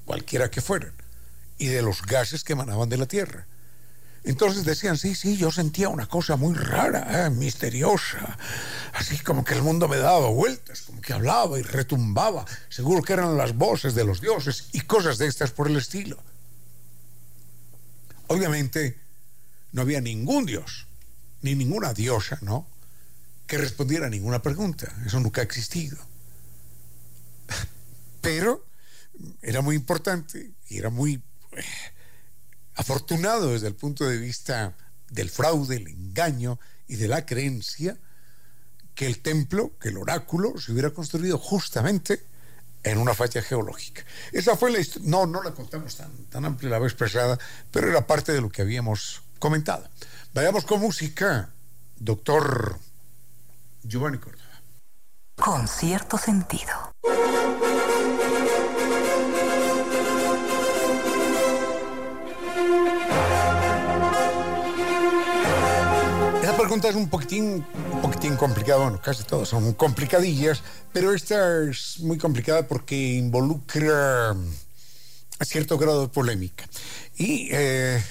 cualquiera 0.05 0.49
que 0.49 0.61
fueran, 0.61 0.93
y 1.57 1.67
de 1.67 1.81
los 1.81 2.01
gases 2.03 2.43
que 2.43 2.53
emanaban 2.53 2.87
de 2.87 2.97
la 2.97 3.05
Tierra. 3.05 3.45
Entonces 4.23 4.63
decían, 4.63 4.97
sí, 4.97 5.15
sí, 5.15 5.37
yo 5.37 5.51
sentía 5.51 5.89
una 5.89 6.07
cosa 6.07 6.35
muy 6.35 6.53
rara, 6.53 7.25
¿eh? 7.25 7.29
misteriosa, 7.29 8.37
así 8.93 9.17
como 9.19 9.43
que 9.43 9.55
el 9.55 9.61
mundo 9.61 9.87
me 9.87 9.97
daba 9.97 10.29
vueltas, 10.29 10.81
como 10.81 11.01
que 11.01 11.13
hablaba 11.13 11.59
y 11.59 11.61
retumbaba, 11.61 12.45
seguro 12.69 13.01
que 13.01 13.13
eran 13.13 13.37
las 13.37 13.55
voces 13.55 13.95
de 13.95 14.05
los 14.05 14.21
dioses 14.21 14.69
y 14.71 14.81
cosas 14.81 15.17
de 15.17 15.27
estas 15.27 15.51
por 15.51 15.67
el 15.67 15.77
estilo. 15.77 16.17
Obviamente 18.27 19.08
no 19.71 19.81
había 19.81 20.01
ningún 20.01 20.45
dios, 20.45 20.87
ni 21.41 21.55
ninguna 21.55 21.93
diosa, 21.93 22.37
¿no? 22.41 22.67
Que 23.47 23.57
respondiera 23.57 24.07
a 24.07 24.09
ninguna 24.09 24.41
pregunta, 24.41 24.93
eso 25.05 25.19
nunca 25.19 25.41
ha 25.41 25.43
existido. 25.43 25.97
Pero 28.21 28.65
era 29.41 29.61
muy 29.61 29.75
importante 29.75 30.51
y 30.67 30.77
era 30.77 30.89
muy 30.89 31.21
eh, 31.51 31.63
afortunado 32.75 33.51
desde 33.51 33.67
el 33.67 33.75
punto 33.75 34.07
de 34.07 34.17
vista 34.17 34.75
del 35.09 35.29
fraude, 35.29 35.77
el 35.77 35.87
engaño 35.87 36.59
y 36.87 36.95
de 36.95 37.07
la 37.07 37.25
creencia 37.25 37.97
que 38.95 39.07
el 39.07 39.19
templo, 39.19 39.77
que 39.79 39.89
el 39.89 39.97
oráculo 39.97 40.59
se 40.59 40.71
hubiera 40.73 40.89
construido 40.89 41.37
justamente 41.37 42.21
en 42.83 42.97
una 42.97 43.13
falla 43.13 43.41
geológica. 43.41 44.03
Esa 44.31 44.57
fue 44.57 44.71
la 44.71 44.79
historia, 44.79 45.09
no, 45.09 45.25
no 45.25 45.41
la 45.43 45.51
contamos 45.51 45.95
tan, 45.95 46.11
tan 46.25 46.45
amplia 46.45 46.71
la 46.71 46.79
vez 46.79 46.93
pasada, 46.93 47.39
pero 47.71 47.89
era 47.89 48.07
parte 48.07 48.31
de 48.31 48.41
lo 48.41 48.49
que 48.49 48.61
habíamos 48.61 49.21
comentado. 49.39 49.87
Vayamos 50.33 50.65
con 50.65 50.81
música, 50.81 51.49
doctor 51.97 52.77
Giovanni 53.83 54.17
Córdoba. 54.17 54.43
Con 55.35 55.67
cierto 55.67 56.17
sentido. 56.17 56.93
pregunta 66.59 66.89
es 66.89 66.95
un 66.95 67.09
poquitín, 67.09 67.65
un 67.93 68.01
poquitín 68.01 68.35
complicada, 68.35 68.83
bueno, 68.83 69.01
casi 69.01 69.23
todas 69.23 69.47
son 69.47 69.73
complicadillas, 69.73 70.61
pero 70.91 71.13
esta 71.13 71.63
es 71.63 71.99
muy 72.01 72.17
complicada 72.17 72.67
porque 72.67 72.95
involucra 72.95 74.35
cierto 75.41 75.77
grado 75.77 76.01
de 76.01 76.07
polémica. 76.09 76.65
Y, 77.17 77.47
eh, 77.51 78.03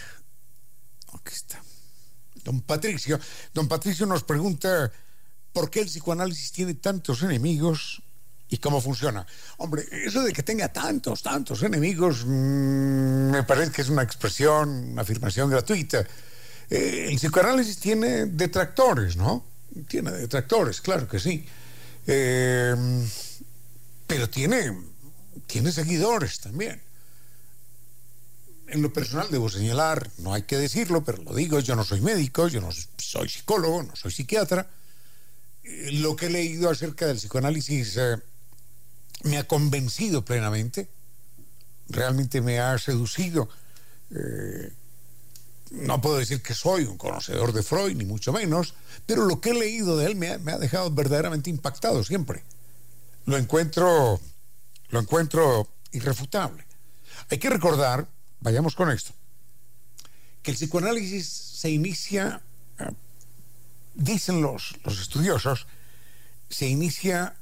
aquí 1.29 1.37
está, 1.37 1.63
don 2.43 2.63
Patricio. 2.63 3.21
Don 3.53 3.69
Patricio 3.69 4.07
nos 4.07 4.25
pregunta 4.25 4.91
por 5.53 5.71
qué 5.71 5.81
el 5.81 5.87
psicoanálisis 5.87 6.53
tiene 6.53 6.75
tantos 6.75 7.23
enemigos 7.23 8.03
y 8.49 8.57
cómo 8.57 8.81
funciona. 8.81 9.27
Hombre, 9.59 9.85
eso 9.91 10.23
de 10.23 10.33
que 10.33 10.43
tenga 10.43 10.73
tantos, 10.73 11.23
tantos 11.23 11.63
enemigos, 11.63 12.25
mm, 12.25 13.31
me 13.31 13.43
parece 13.43 13.73
que 13.73 13.83
es 13.83 13.91
una 13.91 14.03
expresión, 14.03 14.69
una 14.93 15.03
afirmación 15.03 15.51
gratuita. 15.51 16.07
Eh, 16.71 17.09
el 17.11 17.17
psicoanálisis 17.17 17.79
tiene 17.79 18.27
detractores, 18.27 19.17
¿no? 19.17 19.45
Tiene 19.87 20.13
detractores, 20.13 20.81
claro 20.81 21.07
que 21.07 21.21
sí. 21.21 21.45
Eh, 22.07 22.75
pero 24.07 24.31
tiene, 24.31 24.75
tiene 25.47 25.71
seguidores 25.73 26.41
también. 26.41 26.88
En 28.69 28.83
lo 28.83 28.93
personal 28.93 29.29
debo 29.31 29.49
señalar, 29.49 30.11
no 30.19 30.35
hay 30.35 30.43
que 30.43 30.59
decirlo, 30.59 31.03
pero 31.03 31.23
lo 31.23 31.35
digo, 31.35 31.59
yo 31.61 31.75
no 31.75 31.85
soy 31.85 32.01
médico, 32.01 32.49
yo 32.49 32.61
no 32.61 32.69
soy 32.99 33.29
psicólogo, 33.29 33.83
no 33.83 33.97
soy 33.97 34.11
psiquiatra. 34.11 34.69
Eh, 35.65 35.93
lo 35.93 36.15
que 36.17 36.27
he 36.27 36.31
leído 36.31 36.71
acerca 36.71 37.07
del 37.07 37.17
psicoanálisis 37.17 37.99
me 39.25 39.39
ha 39.39 39.47
convencido 39.47 40.25
plenamente, 40.25 40.89
realmente 41.89 42.41
me 42.41 42.61
ha 42.61 42.79
seducido. 42.79 43.49
Eh, 44.11 44.73
no 45.71 46.01
puedo 46.01 46.19
decir 46.19 46.43
que 46.43 46.55
soy 46.55 46.85
un 46.85 46.97
conocedor 46.97 47.53
de 47.53 47.63
Freud, 47.63 47.95
ni 47.95 48.05
mucho 48.05 48.33
menos, 48.33 48.75
pero 49.07 49.25
lo 49.25 49.41
que 49.41 49.51
he 49.51 49.55
leído 49.55 49.97
de 49.97 50.07
él 50.07 50.17
me 50.17 50.29
ha, 50.31 50.59
dejado 50.59 50.91
verdaderamente 50.91 51.51
impactado 51.51 52.03
siempre. 52.05 52.43
Lo 53.27 53.37
encuentro, 53.37 54.21
lo 54.89 55.01
encuentro 55.01 55.69
irrefutable. 55.93 56.65
Hay 57.31 57.39
que 57.39 57.51
recordar, 57.51 58.09
vayamos 58.41 58.75
con 58.75 58.91
esto, 58.91 59.13
que 60.43 60.51
el 60.51 60.57
psicoanálisis 60.57 61.27
se 61.29 61.71
inicia, 61.71 62.41
eh, 62.79 62.91
dicen 63.95 64.43
los, 64.43 64.77
los 64.85 65.01
estudiosos, 65.01 65.67
se 66.49 66.67
inicia 66.67 67.35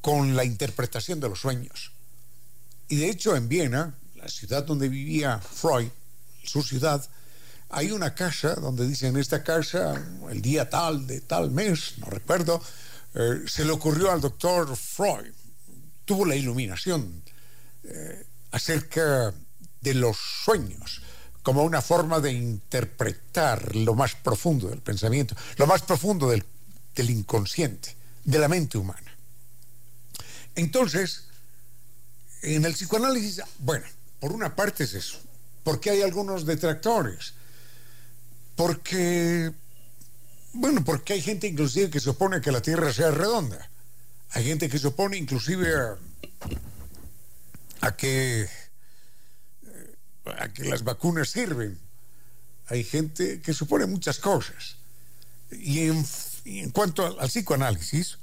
con 0.00 0.36
la 0.36 0.44
interpretación 0.44 1.20
de 1.20 1.28
los 1.28 1.40
sueños. 1.40 1.92
Y 2.88 2.96
de 2.96 3.10
hecho 3.10 3.36
en 3.36 3.48
Viena, 3.48 3.94
la 4.14 4.28
ciudad 4.28 4.64
donde 4.64 4.88
vivía 4.88 5.38
Freud, 5.38 5.88
su 6.42 6.62
ciudad, 6.62 7.06
hay 7.70 7.90
una 7.90 8.14
casa 8.14 8.54
donde 8.54 8.86
dicen, 8.86 9.16
esta 9.16 9.42
casa, 9.42 9.94
el 10.30 10.40
día 10.42 10.68
tal 10.68 11.06
de 11.06 11.20
tal 11.20 11.50
mes, 11.50 11.94
no 11.98 12.06
recuerdo, 12.06 12.62
eh, 13.14 13.42
se 13.46 13.64
le 13.64 13.72
ocurrió 13.72 14.10
al 14.12 14.20
doctor 14.20 14.76
Freud, 14.76 15.32
tuvo 16.04 16.24
la 16.24 16.36
iluminación 16.36 17.22
eh, 17.84 18.26
acerca 18.52 19.34
de 19.84 19.94
los 19.94 20.16
sueños 20.44 21.02
como 21.44 21.62
una 21.62 21.82
forma 21.82 22.20
de 22.20 22.32
interpretar 22.32 23.76
lo 23.76 23.94
más 23.94 24.14
profundo 24.16 24.68
del 24.68 24.80
pensamiento, 24.80 25.36
lo 25.58 25.66
más 25.66 25.82
profundo 25.82 26.30
del, 26.30 26.42
del 26.94 27.10
inconsciente, 27.10 27.94
de 28.24 28.38
la 28.38 28.48
mente 28.48 28.78
humana. 28.78 29.14
Entonces, 30.56 31.24
en 32.42 32.64
el 32.64 32.72
psicoanálisis, 32.72 33.42
bueno, 33.58 33.84
por 34.20 34.32
una 34.32 34.56
parte 34.56 34.84
es 34.84 34.94
eso. 34.94 35.18
porque 35.62 35.90
hay 35.90 36.02
algunos 36.02 36.44
detractores? 36.44 37.34
Porque, 38.54 39.52
bueno, 40.52 40.84
porque 40.84 41.14
hay 41.14 41.22
gente 41.22 41.46
inclusive 41.46 41.90
que 41.90 42.00
se 42.00 42.10
opone 42.10 42.36
a 42.36 42.40
que 42.40 42.52
la 42.52 42.60
Tierra 42.60 42.92
sea 42.92 43.10
redonda. 43.10 43.70
Hay 44.30 44.44
gente 44.44 44.68
que 44.68 44.78
se 44.78 44.88
opone 44.88 45.16
inclusive 45.16 45.72
a, 47.80 47.96
que, 47.96 48.48
a 50.24 50.52
que 50.52 50.64
las 50.64 50.84
vacunas 50.84 51.30
sirven. 51.30 51.78
Hay 52.68 52.84
gente 52.84 53.40
que 53.40 53.52
a 53.52 53.86
muchas 53.86 54.18
cosas. 54.18 54.76
Y 55.50 55.80
en, 55.80 56.70
cuanto 56.70 57.20
al 57.20 57.28
psicoanálisis, 57.28 58.18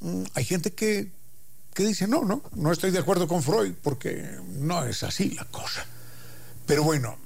mm, 0.00 0.24
hay 0.34 0.44
gente 0.44 0.72
que 0.72 1.18
que 1.78 1.86
dice, 1.86 2.08
no, 2.08 2.24
no, 2.24 2.42
no 2.56 2.72
estoy 2.72 2.90
de 2.90 2.98
acuerdo 2.98 3.28
con 3.28 3.40
Freud 3.40 3.72
porque 3.80 4.40
no 4.48 4.84
es 4.84 5.04
así 5.04 5.30
la 5.30 5.44
cosa. 5.44 5.86
Pero 6.66 6.82
bueno, 6.82 7.16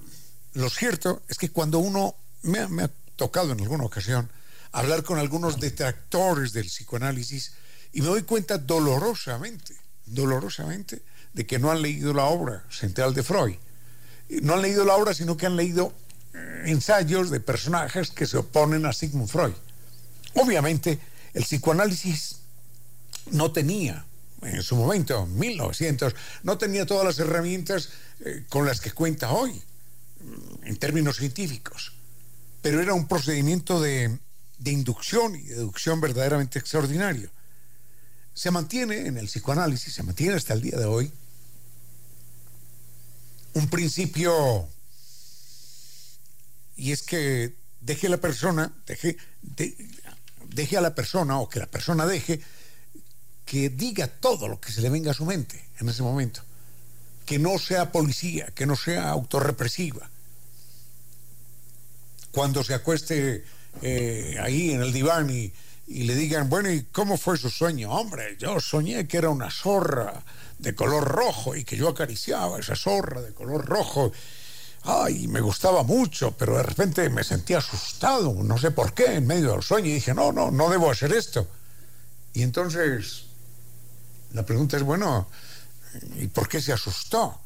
lo 0.53 0.69
cierto 0.69 1.23
es 1.27 1.39
que 1.39 1.51
cuando 1.51 1.79
uno 1.79 2.15
me 2.43 2.59
ha, 2.61 2.91
tocado 3.17 3.53
en 3.53 3.61
alguna 3.63 3.85
ocasión 3.85 4.29
hablar 4.73 5.05
con 5.05 5.19
algunos 5.19 5.59
detractores 5.59 6.53
del 6.53 6.67
psicoanálisis 6.67 7.53
y 7.95 8.03
me 8.03 8.09
doy 8.09 8.25
cuenta 8.25 8.59
dolorosamente, 8.59 9.75
dolorosamente, 10.05 11.01
de 11.33 11.47
que 11.47 11.59
no 11.59 11.71
han 11.71 11.81
leído 11.81 12.13
la 12.13 12.27
obra 12.27 12.63
central 12.69 13.15
de 13.15 13.23
Freud. 13.23 13.57
No 14.41 14.55
han 14.55 14.63
leído 14.63 14.85
la 14.85 14.95
obra, 14.97 15.15
sino 15.15 15.37
que 15.37 15.47
han 15.47 15.57
leído 15.57 15.93
eh, 16.35 16.63
ensayos 16.67 17.31
de 17.31 17.41
personajes 17.41 18.11
que 18.11 18.27
se 18.27 18.39
oponen 18.39 18.87
a 18.87 18.93
Sigmund 18.93 19.29
Freud. 19.29 19.55
Obviamente, 20.35 20.99
el 21.35 21.45
psicoanálisis 21.45 22.37
no 23.31 23.53
tenía 23.53 24.07
en 24.43 24.63
su 24.63 24.77
momento, 24.77 25.27
1900, 25.27 26.15
no 26.43 26.59
tenía 26.59 26.85
todas 26.85 27.05
las 27.05 27.19
herramientas 27.19 27.91
eh, 28.21 28.45
con 28.49 28.67
las 28.67 28.81
que 28.81 28.91
cuenta 28.91 29.31
hoy, 29.31 29.53
mm, 29.53 30.67
en 30.67 30.77
términos 30.77 31.17
científicos, 31.17 31.93
pero 32.61 32.81
era 32.81 32.95
un 32.95 33.07
procedimiento 33.07 33.81
de, 33.81 34.19
de 34.59 34.71
inducción 34.71 35.37
y 35.37 35.43
deducción 35.43 36.01
verdaderamente 36.01 36.59
extraordinario. 36.59 37.31
Se 38.35 38.51
mantiene 38.51 39.07
en 39.07 39.19
el 39.19 39.27
psicoanálisis, 39.27 39.95
se 39.95 40.03
mantiene 40.03 40.35
hasta 40.35 40.55
el 40.55 40.63
día 40.63 40.79
de 40.79 40.87
hoy, 40.87 41.13
un 43.55 43.69
principio, 43.69 44.69
y 46.77 46.93
es 46.93 47.03
que 47.03 47.55
deje 47.81 48.07
a 48.07 48.11
la 48.11 48.19
persona, 48.19 48.73
deje, 48.87 49.17
deje 50.49 50.77
a 50.77 50.81
la 50.81 50.95
persona, 50.95 51.39
o 51.39 51.49
que 51.49 51.59
la 51.59 51.67
persona 51.67 52.07
deje, 52.07 52.41
que 53.45 53.69
diga 53.69 54.07
todo 54.07 54.49
lo 54.49 54.61
que 54.61 54.73
se 54.73 54.81
le 54.81 54.91
venga 54.91 55.11
a 55.11 55.15
su 55.15 55.27
mente 55.27 55.63
en 55.81 55.89
ese 55.89 56.03
momento. 56.03 56.43
Que 57.27 57.39
no 57.39 57.59
sea 57.59 57.93
policía, 57.93 58.47
que 58.55 58.67
no 58.67 58.77
sea 58.77 59.11
autorrepresiva. 59.11 60.09
Cuando 62.31 62.65
se 62.65 62.75
acueste 62.75 63.45
eh, 63.83 64.37
ahí 64.41 64.73
en 64.73 64.81
el 64.81 64.93
diván 64.93 65.29
y, 65.31 65.53
y 65.87 66.05
le 66.05 66.15
digan, 66.15 66.49
bueno, 66.49 66.71
¿y 66.71 66.85
cómo 66.85 67.19
fue 67.19 67.37
su 67.37 67.51
sueño? 67.51 67.91
Hombre, 67.91 68.37
yo 68.39 68.59
soñé 68.61 69.07
que 69.07 69.19
era 69.19 69.29
una 69.29 69.51
zorra 69.51 70.25
de 70.63 70.75
color 70.75 71.05
rojo 71.05 71.57
y 71.57 71.65
que 71.65 71.77
yo 71.77 71.89
acariciaba 71.89 72.61
esa 72.61 72.77
zorra 72.77 73.21
de 73.21 73.35
color 73.35 73.67
rojo. 73.67 74.13
Ay, 74.85 75.27
me 75.27 75.41
gustaba 75.41 75.83
mucho, 75.83 76.37
pero 76.37 76.57
de 76.57 76.63
repente 76.63 77.09
me 77.11 77.25
sentí 77.25 77.55
asustado, 77.55 78.33
no 78.33 78.59
sé 78.59 78.71
por 78.71 78.95
qué, 78.95 79.17
en 79.17 79.27
medio 79.27 79.53
del 79.53 79.63
sueño, 79.63 79.89
y 79.89 79.95
dije, 79.95 80.15
no, 80.15 80.33
no, 80.33 80.51
no 80.51 80.71
debo 80.71 80.91
hacer 80.91 81.13
esto. 81.13 81.47
Y 82.33 82.43
entonces 82.43 83.25
la 84.33 84.47
pregunta 84.47 84.77
es, 84.77 84.83
bueno, 84.83 85.29
¿y 86.17 86.29
por 86.29 86.49
qué 86.49 86.63
se 86.63 86.73
asustó? 86.73 87.41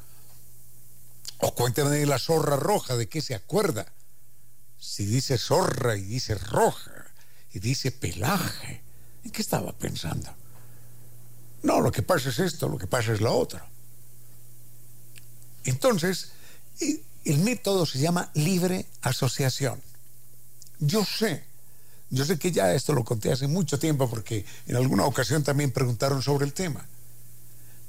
O 1.39 1.53
cuéntame 1.53 2.05
la 2.05 2.19
zorra 2.19 2.55
roja, 2.55 2.95
¿de 2.95 3.09
qué 3.09 3.21
se 3.21 3.35
acuerda? 3.35 3.85
Si 4.79 5.05
dice 5.05 5.37
zorra 5.37 5.95
y 5.95 6.03
dice 6.03 6.35
roja 6.35 7.05
y 7.51 7.59
dice 7.59 7.91
pelaje, 7.91 8.83
¿en 9.23 9.31
qué 9.31 9.41
estaba 9.41 9.73
pensando? 9.73 10.33
No, 11.63 11.81
lo 11.81 11.91
que 11.91 12.03
pasa 12.03 12.29
es 12.29 12.39
esto, 12.39 12.69
lo 12.69 12.77
que 12.77 12.87
pasa 12.87 13.13
es 13.13 13.21
lo 13.21 13.35
otro. 13.35 13.59
Entonces, 15.63 16.31
el 17.25 17.39
método 17.39 17.85
se 17.85 17.99
llama 17.99 18.29
libre 18.33 18.85
asociación. 19.01 19.81
Yo 20.79 21.03
sé 21.03 21.47
yo 22.09 22.23
sé 22.25 22.39
que 22.39 22.51
ya 22.51 22.73
esto 22.73 22.93
lo 22.93 23.03
conté 23.03 23.31
hace 23.31 23.47
mucho 23.47 23.79
tiempo 23.79 24.09
porque 24.09 24.45
en 24.67 24.75
alguna 24.75 25.05
ocasión 25.05 25.43
también 25.43 25.71
preguntaron 25.71 26.21
sobre 26.21 26.45
el 26.45 26.53
tema. 26.53 26.87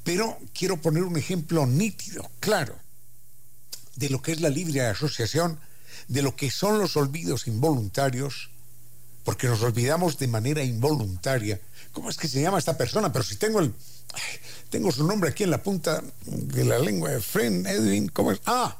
Pero 0.02 0.38
quiero 0.52 0.80
poner 0.80 1.04
un 1.04 1.16
ejemplo 1.16 1.66
nítido, 1.66 2.28
claro, 2.40 2.76
de 3.96 4.08
lo 4.08 4.20
que 4.20 4.32
es 4.32 4.40
la 4.40 4.48
libre 4.48 4.80
asociación, 4.82 5.60
de 6.08 6.22
lo 6.22 6.34
que 6.34 6.50
son 6.50 6.78
los 6.78 6.96
olvidos 6.96 7.46
involuntarios, 7.46 8.50
porque 9.24 9.46
nos 9.46 9.62
olvidamos 9.62 10.18
de 10.18 10.28
manera 10.28 10.64
involuntaria. 10.64 11.60
¿Cómo 11.98 12.10
es 12.10 12.16
que 12.16 12.28
se 12.28 12.40
llama 12.40 12.60
esta 12.60 12.78
persona? 12.78 13.12
Pero 13.12 13.24
si 13.24 13.34
tengo 13.34 13.58
el 13.58 13.74
tengo 14.70 14.92
su 14.92 15.04
nombre 15.04 15.30
aquí 15.30 15.42
en 15.42 15.50
la 15.50 15.60
punta 15.60 16.00
de 16.26 16.64
la 16.64 16.78
lengua, 16.78 17.10
Friend 17.18 17.66
Edwin, 17.66 18.06
¿cómo 18.06 18.30
es? 18.30 18.40
Ah, 18.46 18.78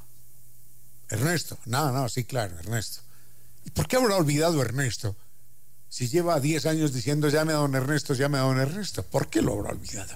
Ernesto. 1.08 1.58
No, 1.64 1.90
no, 1.90 2.08
sí, 2.08 2.22
claro, 2.22 2.56
Ernesto. 2.60 3.00
¿Y 3.64 3.70
por 3.70 3.88
qué 3.88 3.96
habrá 3.96 4.14
olvidado 4.14 4.62
Ernesto? 4.62 5.16
Si 5.88 6.06
lleva 6.06 6.38
10 6.38 6.66
años 6.66 6.92
diciendo 6.92 7.28
llame 7.28 7.54
a 7.54 7.56
don 7.56 7.74
Ernesto, 7.74 8.14
llame 8.14 8.38
a 8.38 8.42
don 8.42 8.60
Ernesto, 8.60 9.02
¿por 9.02 9.28
qué 9.28 9.42
lo 9.42 9.54
habrá 9.54 9.70
olvidado? 9.70 10.14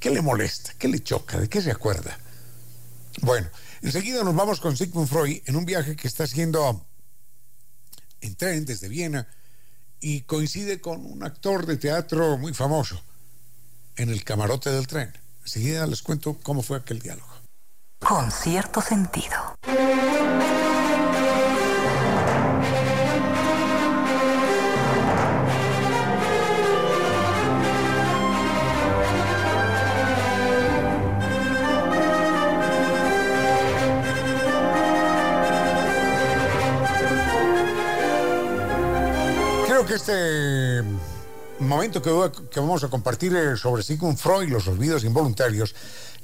¿Qué 0.00 0.08
le 0.08 0.22
molesta? 0.22 0.72
¿Qué 0.78 0.88
le 0.88 1.02
choca? 1.02 1.38
¿De 1.38 1.50
qué 1.50 1.60
se 1.60 1.70
acuerda? 1.70 2.18
Bueno, 3.20 3.46
enseguida 3.82 4.24
nos 4.24 4.34
vamos 4.34 4.58
con 4.58 4.74
Sigmund 4.74 5.06
Freud 5.06 5.42
en 5.44 5.54
un 5.54 5.66
viaje 5.66 5.96
que 5.96 6.08
está 6.08 6.24
haciendo 6.24 6.82
en 8.22 8.34
tren 8.36 8.64
desde 8.64 8.88
Viena 8.88 9.28
y 10.00 10.22
coincide 10.22 10.80
con 10.80 11.04
un 11.04 11.24
actor 11.24 11.66
de 11.66 11.76
teatro 11.76 12.38
muy 12.38 12.54
famoso 12.54 13.00
en 13.96 14.10
el 14.10 14.24
camarote 14.24 14.70
del 14.70 14.86
tren. 14.86 15.12
Enseguida 15.42 15.86
les 15.86 16.02
cuento 16.02 16.38
cómo 16.42 16.62
fue 16.62 16.76
aquel 16.76 17.00
diálogo. 17.00 17.28
Con 18.00 18.30
cierto 18.30 18.80
sentido. 18.80 19.56
Que 39.88 39.94
este 39.94 40.82
momento 41.60 42.02
que, 42.02 42.60
vamos 42.60 42.84
a 42.84 42.88
compartir 42.88 43.32
sobre 43.56 43.82
Sigmund 43.82 44.18
Freud, 44.18 44.50
los 44.50 44.68
olvidos 44.68 45.02
involuntarios, 45.02 45.74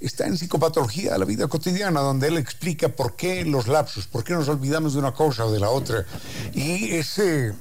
está 0.01 0.27
en 0.27 0.37
psicopatología 0.37 1.15
de 1.15 1.19
la 1.19 1.25
vida 1.25 1.49
cotidiana, 1.49 2.01
donde 2.01 2.29
él 2.29 2.37
explica 2.37 2.91
por 2.91 3.17
qué 3.17 3.43
los 3.47 3.67
lapsus, 3.67 4.07
por 4.07 4.23
qué 4.23 4.35
nos 4.35 4.49
olvidamos 4.49 4.93
de 4.93 4.99
una 4.99 5.13
cosa 5.13 5.47
o 5.47 5.51
de 5.51 5.61
la 5.61 5.71
otra. 5.71 6.05
Y 6.53 6.93
ese 6.93 7.55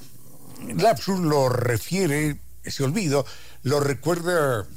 lapsus 0.76 1.22
lo 1.22 1.48
refiere, 1.48 2.38
ese 2.66 2.84
olvido, 2.84 3.26
lo 3.62 3.80
recuerda 3.80 4.68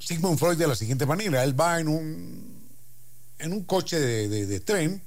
Sigmund 0.00 0.40
Freud 0.40 0.58
de 0.58 0.66
la 0.66 0.74
siguiente 0.74 1.06
manera. 1.06 1.44
Él 1.44 1.58
va 1.58 1.78
en 1.78 1.86
un, 1.86 2.68
en 3.38 3.52
un 3.52 3.62
coche 3.62 4.00
de, 4.00 4.46
de 4.46 4.58
tren, 4.58 5.00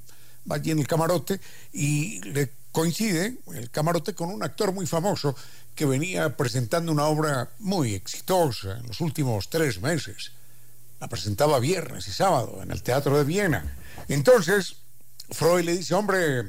va 0.49 0.55
allí 0.55 0.71
en 0.71 0.79
el 0.79 0.87
camarote 0.87 1.41
y 1.73 2.21
le 2.21 2.62
coincide 2.73 3.37
el 3.53 3.69
camarote 3.69 4.13
con 4.13 4.29
un 4.29 4.43
actor 4.43 4.73
muy 4.73 4.85
famoso 4.85 5.35
que 5.75 5.85
venía 5.85 6.35
presentando 6.35 6.91
una 6.91 7.05
obra 7.05 7.49
muy 7.59 7.93
exitosa 7.93 8.77
en 8.79 8.87
los 8.87 8.99
últimos 8.99 9.49
tres 9.49 9.79
meses. 9.79 10.31
La 10.99 11.07
presentaba 11.07 11.59
viernes 11.59 12.07
y 12.07 12.11
sábado 12.11 12.61
en 12.61 12.71
el 12.71 12.81
Teatro 12.81 13.17
de 13.17 13.23
Viena. 13.23 13.77
Entonces, 14.07 14.77
Freud 15.29 15.65
le 15.65 15.77
dice, 15.77 15.93
hombre, 15.93 16.43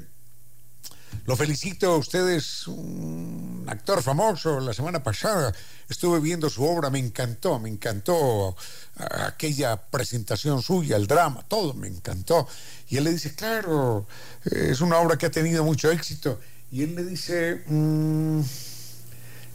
lo 1.26 1.36
felicito, 1.36 1.96
usted 1.96 2.28
es 2.28 2.66
un 2.66 3.64
actor 3.68 4.02
famoso. 4.02 4.60
La 4.60 4.74
semana 4.74 5.02
pasada 5.02 5.54
estuve 5.88 6.20
viendo 6.20 6.50
su 6.50 6.64
obra, 6.64 6.90
me 6.90 6.98
encantó, 6.98 7.58
me 7.58 7.68
encantó 7.68 8.56
aquella 8.96 9.76
presentación 9.76 10.62
suya, 10.62 10.96
el 10.96 11.06
drama, 11.06 11.44
todo 11.48 11.74
me 11.74 11.88
encantó. 11.88 12.46
Y 12.88 12.96
él 12.96 13.04
le 13.04 13.12
dice, 13.12 13.34
claro, 13.34 14.06
es 14.44 14.80
una 14.80 14.98
obra 14.98 15.16
que 15.16 15.26
ha 15.26 15.30
tenido 15.30 15.64
mucho 15.64 15.90
éxito. 15.90 16.40
Y 16.70 16.82
él 16.82 16.94
le 16.94 17.04
dice, 17.04 17.62
mm, 17.66 18.40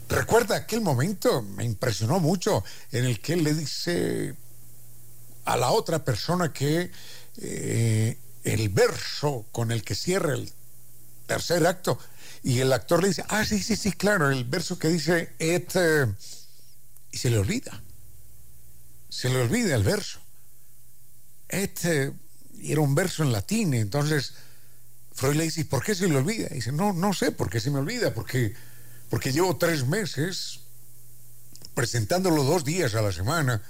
recuerda 0.08 0.56
aquel 0.56 0.80
momento, 0.80 1.42
me 1.42 1.64
impresionó 1.64 2.18
mucho, 2.18 2.64
en 2.92 3.04
el 3.04 3.20
que 3.20 3.34
él 3.34 3.44
le 3.44 3.54
dice 3.54 4.34
a 5.44 5.56
la 5.56 5.70
otra 5.70 6.04
persona 6.04 6.52
que 6.52 6.90
eh, 7.38 8.18
el 8.44 8.68
verso 8.70 9.46
con 9.52 9.70
el 9.70 9.82
que 9.82 9.94
cierra 9.94 10.34
el 10.34 10.50
tercer 11.30 11.64
acto, 11.64 11.96
y 12.42 12.58
el 12.58 12.72
actor 12.72 13.00
le 13.00 13.08
dice, 13.08 13.24
ah, 13.28 13.44
sí, 13.44 13.62
sí, 13.62 13.76
sí, 13.76 13.92
claro, 13.92 14.30
el 14.30 14.42
verso 14.42 14.80
que 14.80 14.88
dice, 14.88 15.32
et, 15.38 15.70
eh", 15.76 16.06
y 17.12 17.18
se 17.18 17.30
le 17.30 17.38
olvida, 17.38 17.80
se 19.08 19.28
le 19.28 19.40
olvida 19.40 19.76
el 19.76 19.84
verso. 19.84 20.18
Et, 21.48 21.84
eh", 21.84 22.12
y 22.58 22.72
era 22.72 22.80
un 22.80 22.96
verso 22.96 23.22
en 23.22 23.30
latín, 23.30 23.74
entonces 23.74 24.32
Freud 25.14 25.36
le 25.36 25.44
dice, 25.44 25.64
¿por 25.66 25.84
qué 25.84 25.94
se 25.94 26.08
le 26.08 26.16
olvida? 26.16 26.48
Y 26.50 26.54
dice, 26.54 26.72
no, 26.72 26.92
no 26.92 27.12
sé 27.12 27.30
por 27.30 27.48
qué 27.48 27.60
se 27.60 27.70
me 27.70 27.78
olvida, 27.78 28.12
porque, 28.12 28.52
porque 29.08 29.30
llevo 29.30 29.56
tres 29.56 29.86
meses 29.86 30.60
presentándolo 31.74 32.42
dos 32.42 32.64
días 32.64 32.96
a 32.96 33.02
la 33.02 33.12
semana, 33.12 33.62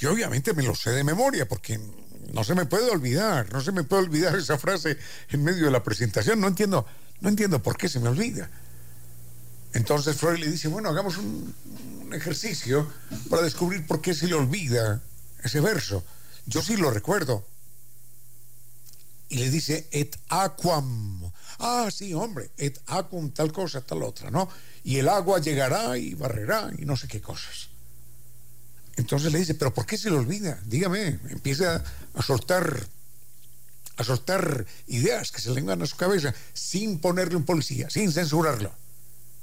y 0.00 0.06
obviamente 0.06 0.54
me 0.54 0.62
lo 0.62 0.74
sé 0.74 0.92
de 0.92 1.04
memoria, 1.04 1.46
porque 1.46 1.78
no 2.32 2.42
se 2.42 2.54
me 2.54 2.64
puede 2.64 2.90
olvidar, 2.90 3.52
no 3.52 3.60
se 3.60 3.72
me 3.72 3.84
puede 3.84 4.04
olvidar 4.04 4.34
esa 4.38 4.56
frase 4.56 4.96
en 5.28 5.44
medio 5.44 5.66
de 5.66 5.70
la 5.70 5.82
presentación, 5.82 6.40
no 6.40 6.48
entiendo, 6.48 6.86
no 7.22 7.30
entiendo 7.30 7.62
por 7.62 7.78
qué 7.78 7.88
se 7.88 8.00
me 8.00 8.10
olvida. 8.10 8.50
Entonces 9.72 10.16
Freud 10.16 10.38
le 10.38 10.50
dice, 10.50 10.68
bueno, 10.68 10.90
hagamos 10.90 11.16
un, 11.16 11.54
un 12.04 12.14
ejercicio 12.14 12.92
para 13.30 13.42
descubrir 13.42 13.86
por 13.86 14.02
qué 14.02 14.12
se 14.12 14.26
le 14.26 14.34
olvida 14.34 15.02
ese 15.42 15.60
verso. 15.60 16.04
Yo 16.44 16.60
sí 16.60 16.76
lo 16.76 16.90
recuerdo, 16.90 17.46
y 19.32 19.38
le 19.38 19.48
dice 19.48 19.88
et 19.92 20.14
aquam. 20.28 21.32
Ah, 21.58 21.88
sí, 21.90 22.12
hombre, 22.12 22.50
et 22.58 22.78
aquam 22.86 23.30
tal 23.30 23.50
cosa, 23.50 23.80
tal 23.80 24.02
otra, 24.02 24.30
¿no? 24.30 24.46
Y 24.84 24.98
el 24.98 25.08
agua 25.08 25.40
llegará 25.40 25.96
y 25.96 26.12
barrerá 26.12 26.70
y 26.76 26.84
no 26.84 26.98
sé 26.98 27.08
qué 27.08 27.22
cosas. 27.22 27.70
Entonces 28.96 29.32
le 29.32 29.38
dice, 29.38 29.54
pero 29.54 29.72
¿por 29.72 29.86
qué 29.86 29.96
se 29.96 30.10
le 30.10 30.16
olvida? 30.16 30.60
Dígame, 30.66 31.18
empieza 31.30 31.82
a 32.12 32.22
soltar 32.22 32.86
a 34.02 34.04
soltar 34.04 34.66
ideas 34.86 35.32
que 35.32 35.40
se 35.40 35.48
le 35.48 35.56
vengan 35.56 35.82
a 35.82 35.86
su 35.86 35.96
cabeza 35.96 36.34
sin 36.52 37.00
ponerle 37.00 37.36
un 37.36 37.44
policía, 37.44 37.88
sin 37.90 38.12
censurarlo. 38.12 38.72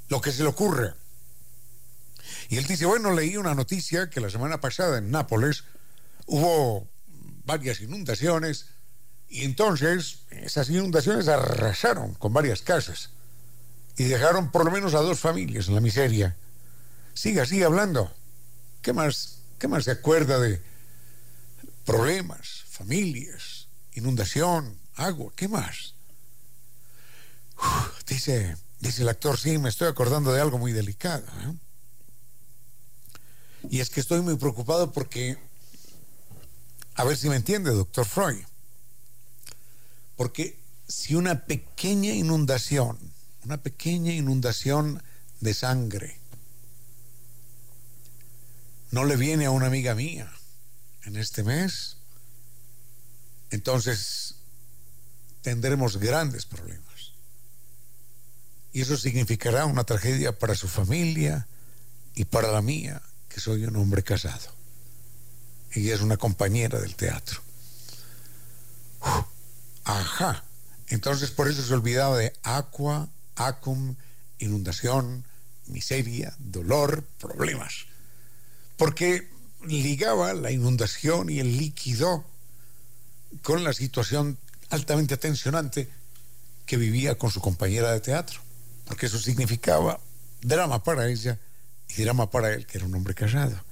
Lo 0.08 0.22
que 0.22 0.32
se 0.32 0.44
le 0.44 0.50
ocurre. 0.50 0.94
Y 2.50 2.58
él 2.58 2.66
dice, 2.66 2.86
bueno, 2.86 3.14
leí 3.14 3.38
una 3.38 3.56
noticia 3.56 4.10
que 4.10 4.22
la 4.22 4.30
semana 4.30 4.62
pasada 4.62 4.98
en 4.98 5.12
Nápoles 5.12 5.64
hubo 6.26 6.88
varias 7.46 7.82
inundaciones 7.82 8.68
y 9.28 9.44
entonces 9.44 10.20
esas 10.30 10.70
inundaciones 10.70 11.28
arrasaron 11.28 12.14
con 12.16 12.34
varias 12.34 12.62
casas 12.62 13.12
y 13.98 14.06
dejaron 14.06 14.52
por 14.52 14.66
lo 14.66 14.72
menos 14.72 14.94
a 14.94 15.02
dos 15.02 15.20
familias 15.20 15.68
en 15.68 15.76
la 15.76 15.82
miseria. 15.82 16.36
Siga, 17.14 17.46
sigue 17.46 17.66
hablando. 17.66 18.14
¿Qué 18.82 18.94
más, 18.94 19.40
qué 19.60 19.68
más 19.68 19.84
se 19.84 19.92
acuerda 19.92 20.40
de 20.40 20.62
problemas, 21.86 22.64
familias, 22.70 23.39
inundación, 24.00 24.78
agua? 24.96 25.32
¿Qué 25.36 25.48
más? 25.48 25.94
dice, 28.08 28.58
dice 28.80 29.02
el 29.04 29.10
actor, 29.10 29.38
sí, 29.38 29.58
me 29.58 29.70
estoy 29.70 29.88
acordando 29.88 30.34
de 30.34 30.42
algo 30.42 30.58
muy 30.58 30.72
delicado. 30.72 31.26
¿eh? 31.44 31.54
Y 33.70 33.80
es 33.80 33.90
que 33.90 34.00
estoy 34.00 34.22
muy 34.22 34.36
preocupado 34.36 34.92
porque, 34.92 35.38
a 36.96 37.04
ver 37.04 37.18
si 37.18 37.30
me 37.30 37.36
entiende, 37.36 37.72
doctor 37.72 38.06
Freud. 38.06 38.44
Porque 40.16 40.60
si 40.88 41.16
una 41.16 41.46
pequeña 41.46 42.14
inundación, 42.14 42.98
una 43.46 43.62
pequeña 43.62 44.12
inundación 44.12 45.02
de 45.40 45.54
sangre, 45.54 46.20
no 48.92 49.06
le 49.06 49.16
viene 49.16 49.46
a 49.46 49.52
una 49.52 49.68
amiga 49.68 49.94
mía 49.94 50.32
en 51.04 51.16
este 51.16 51.44
mes, 51.44 51.99
entonces 53.52 54.36
tendremos 55.42 55.98
grandes 55.98 56.46
problemas. 56.46 57.14
Y 58.72 58.82
eso 58.82 58.98
significará 58.98 59.66
una 59.66 59.84
tragedia 59.84 60.38
para 60.38 60.56
su 60.56 60.68
familia 60.68 61.48
y 62.16 62.26
para 62.26 62.52
la 62.52 62.62
mía, 62.62 63.02
que 63.28 63.40
soy 63.40 63.66
un 63.66 63.76
hombre 63.76 64.04
casado. 64.04 64.54
Ella 65.72 65.96
es 65.96 66.02
una 66.02 66.18
compañera 66.18 66.80
del 66.80 66.96
teatro. 66.96 67.42
Ajá. 69.84 70.44
Entonces 70.88 71.32
por 71.32 71.48
eso 71.48 71.64
se 71.64 71.74
olvidaba 71.74 72.18
de 72.18 72.34
aqua, 72.44 73.10
acum, 73.36 73.96
inundación, 74.40 75.24
miseria, 75.68 76.36
dolor, 76.40 77.04
problemas. 77.20 77.86
Porque 78.78 79.30
ligaba 79.66 80.34
la 80.34 80.52
inundación 80.52 81.30
y 81.30 81.40
el 81.40 81.58
líquido 81.58 82.26
con 83.42 83.64
la 83.64 83.74
situación 83.74 84.38
altamente 84.70 85.18
tensionante 85.18 85.90
que 86.66 86.78
vivía 86.78 87.18
con 87.18 87.32
su 87.32 87.42
compañera 87.42 87.92
de 87.92 88.00
teatro. 88.00 88.40
Porque 88.86 89.08
eso 89.08 89.20
significaba 89.20 90.00
drama 90.42 90.84
para 90.84 91.08
ella 91.08 91.40
y 91.88 92.04
drama 92.04 92.30
para 92.30 92.54
él, 92.54 92.66
que 92.66 92.78
era 92.78 92.86
un 92.86 92.96
hombre 92.96 93.14
casado. 93.14 93.64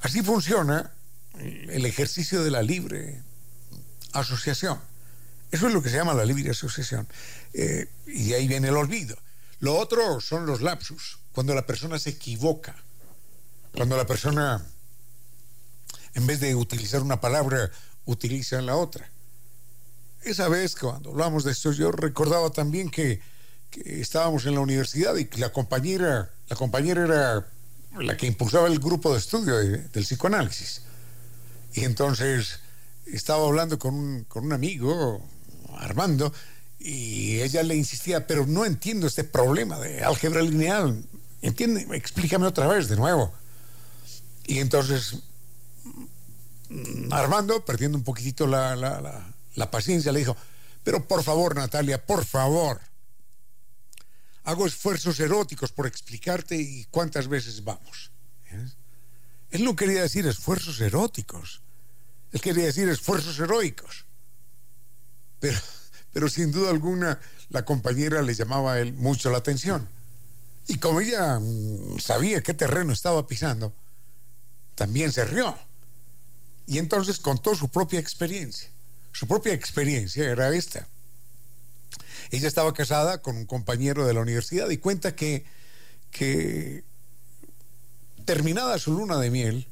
Así 0.00 0.22
funciona 0.22 0.92
el 1.38 1.86
ejercicio 1.86 2.42
de 2.42 2.50
la 2.50 2.62
libre 2.62 3.22
asociación. 4.12 4.80
Eso 5.50 5.68
es 5.68 5.72
lo 5.72 5.82
que 5.82 5.88
se 5.88 5.96
llama 5.96 6.14
la 6.14 6.24
libre 6.24 6.50
asociación. 6.50 7.08
Eh, 7.54 7.88
y 8.06 8.28
de 8.28 8.36
ahí 8.36 8.48
viene 8.48 8.68
el 8.68 8.76
olvido. 8.76 9.16
Lo 9.60 9.76
otro 9.76 10.20
son 10.20 10.46
los 10.46 10.60
lapsus, 10.60 11.18
cuando 11.32 11.54
la 11.54 11.66
persona 11.66 11.98
se 11.98 12.10
equivoca, 12.10 12.76
cuando 13.74 13.96
la 13.96 14.06
persona, 14.06 14.64
en 16.14 16.26
vez 16.26 16.40
de 16.40 16.54
utilizar 16.54 17.02
una 17.02 17.20
palabra, 17.20 17.70
utiliza 18.08 18.60
la 18.62 18.76
otra. 18.76 19.08
Esa 20.22 20.48
vez, 20.48 20.74
cuando 20.74 21.10
hablamos 21.10 21.44
de 21.44 21.52
esto, 21.52 21.72
yo 21.72 21.92
recordaba 21.92 22.50
también 22.50 22.90
que, 22.90 23.20
estábamos 23.84 24.46
en 24.46 24.54
la 24.54 24.60
universidad 24.60 25.14
y 25.16 25.26
que 25.26 25.38
la 25.38 25.52
compañera, 25.52 26.30
la 26.48 26.56
compañera 26.56 27.04
era 27.04 27.46
la 28.00 28.16
que 28.16 28.26
impulsaba 28.26 28.66
el 28.66 28.78
grupo 28.78 29.12
de 29.12 29.18
estudio 29.18 29.56
del 29.56 30.04
psicoanálisis. 30.04 30.82
Y 31.74 31.84
entonces 31.84 32.60
estaba 33.06 33.46
hablando 33.46 33.78
con 33.78 33.94
un, 33.94 34.24
con 34.24 34.46
un 34.46 34.54
amigo, 34.54 35.22
Armando, 35.76 36.32
y 36.80 37.40
ella 37.40 37.62
le 37.62 37.76
insistía, 37.76 38.26
pero 38.26 38.46
no 38.46 38.64
entiendo 38.64 39.06
este 39.06 39.22
problema 39.22 39.78
de 39.78 40.02
álgebra 40.02 40.40
lineal. 40.40 41.04
¿Entiende? 41.42 41.86
Explícame 41.92 42.46
otra 42.46 42.66
vez 42.66 42.88
de 42.88 42.96
nuevo. 42.96 43.32
Y 44.46 44.60
entonces 44.60 45.18
Armando, 47.10 47.64
perdiendo 47.64 47.96
un 47.96 48.04
poquitito 48.04 48.46
la, 48.46 48.76
la, 48.76 49.70
paciencia, 49.70 50.12
le 50.12 50.20
dijo, 50.20 50.36
pero 50.84 51.06
por 51.06 51.22
favor, 51.22 51.56
Natalia, 51.56 52.04
por 52.04 52.24
favor, 52.24 52.80
hago 54.44 54.66
esfuerzos 54.66 55.18
eróticos 55.20 55.72
por 55.72 55.86
explicarte 55.86 56.56
y 56.56 56.86
cuántas 56.90 57.28
veces 57.28 57.64
vamos. 57.64 58.10
Él 59.50 59.64
no 59.64 59.74
quería 59.74 60.02
decir 60.02 60.26
esfuerzos 60.26 60.80
eróticos, 60.80 61.62
él 62.32 62.40
quería 62.40 62.66
decir 62.66 62.88
esfuerzos 62.88 63.38
heroicos. 63.38 64.04
Pero, 65.40 65.58
pero 66.12 66.28
sin 66.28 66.52
duda 66.52 66.70
alguna 66.70 67.18
la 67.48 67.64
compañera 67.64 68.20
le 68.22 68.34
llamaba 68.34 68.74
a 68.74 68.80
él 68.80 68.92
mucho 68.92 69.30
la 69.30 69.38
atención. 69.38 69.88
Y 70.66 70.78
como 70.78 71.00
ella 71.00 71.38
mm, 71.40 71.98
sabía 71.98 72.42
qué 72.42 72.52
terreno 72.52 72.92
estaba 72.92 73.26
pisando, 73.26 73.72
también 74.74 75.12
se 75.12 75.24
rió. 75.24 75.56
Y 76.68 76.76
entonces 76.76 77.18
contó 77.18 77.54
su 77.54 77.70
propia 77.70 77.98
experiencia. 77.98 78.68
Su 79.12 79.26
propia 79.26 79.54
experiencia 79.54 80.30
era 80.30 80.54
esta. 80.54 80.86
Ella 82.30 82.46
estaba 82.46 82.74
casada 82.74 83.22
con 83.22 83.38
un 83.38 83.46
compañero 83.46 84.06
de 84.06 84.12
la 84.12 84.20
universidad 84.20 84.68
y 84.68 84.76
cuenta 84.76 85.16
que, 85.16 85.46
que 86.10 86.84
terminada 88.26 88.78
su 88.78 88.92
luna 88.92 89.18
de 89.18 89.30
miel, 89.30 89.66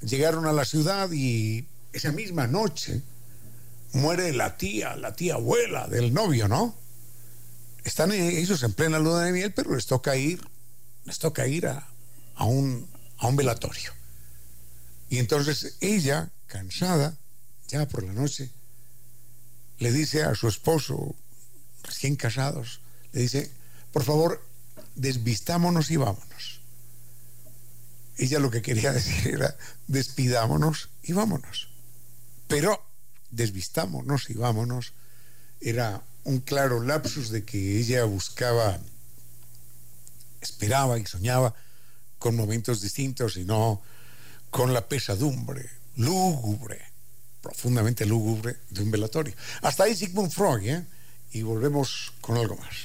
llegaron 0.00 0.46
a 0.46 0.52
la 0.52 0.64
ciudad 0.64 1.08
y 1.12 1.68
esa 1.92 2.10
misma 2.10 2.48
noche 2.48 3.00
muere 3.92 4.32
la 4.32 4.56
tía, 4.56 4.96
la 4.96 5.14
tía 5.14 5.34
abuela 5.34 5.86
del 5.86 6.12
novio, 6.12 6.48
¿no? 6.48 6.74
Están 7.84 8.10
ellos 8.10 8.60
en 8.64 8.72
plena 8.72 8.98
luna 8.98 9.22
de 9.22 9.32
miel, 9.32 9.52
pero 9.54 9.76
les 9.76 9.86
toca 9.86 10.16
ir, 10.16 10.40
les 11.04 11.20
toca 11.20 11.46
ir 11.46 11.68
a, 11.68 11.86
a, 12.34 12.44
un, 12.44 12.88
a 13.18 13.28
un 13.28 13.36
velatorio. 13.36 14.01
Y 15.12 15.18
entonces 15.18 15.76
ella, 15.82 16.30
cansada, 16.46 17.18
ya 17.68 17.86
por 17.86 18.02
la 18.02 18.14
noche, 18.14 18.50
le 19.78 19.92
dice 19.92 20.22
a 20.22 20.34
su 20.34 20.48
esposo, 20.48 21.14
recién 21.82 22.16
casados, 22.16 22.80
le 23.12 23.20
dice, 23.20 23.52
por 23.92 24.04
favor, 24.04 24.42
desvistámonos 24.94 25.90
y 25.90 25.98
vámonos. 25.98 26.62
Ella 28.16 28.38
lo 28.38 28.50
que 28.50 28.62
quería 28.62 28.90
decir 28.94 29.34
era, 29.34 29.54
despidámonos 29.86 30.88
y 31.02 31.12
vámonos. 31.12 31.68
Pero 32.48 32.82
desvistámonos 33.30 34.30
y 34.30 34.32
vámonos 34.32 34.94
era 35.60 36.02
un 36.24 36.40
claro 36.40 36.82
lapsus 36.82 37.28
de 37.28 37.44
que 37.44 37.78
ella 37.78 38.04
buscaba, 38.04 38.80
esperaba 40.40 40.98
y 40.98 41.04
soñaba 41.04 41.54
con 42.18 42.34
momentos 42.34 42.80
distintos 42.80 43.36
y 43.36 43.44
no 43.44 43.82
con 44.52 44.72
la 44.74 44.86
pesadumbre 44.86 45.68
lúgubre, 45.96 46.78
profundamente 47.40 48.06
lúgubre 48.06 48.56
de 48.70 48.82
un 48.82 48.90
velatorio. 48.90 49.34
Hasta 49.62 49.84
ahí 49.84 49.96
Sigmund 49.96 50.30
Freud, 50.30 50.68
¿eh? 50.68 50.86
Y 51.32 51.42
volvemos 51.42 52.12
con 52.20 52.36
algo 52.36 52.56
más. 52.56 52.84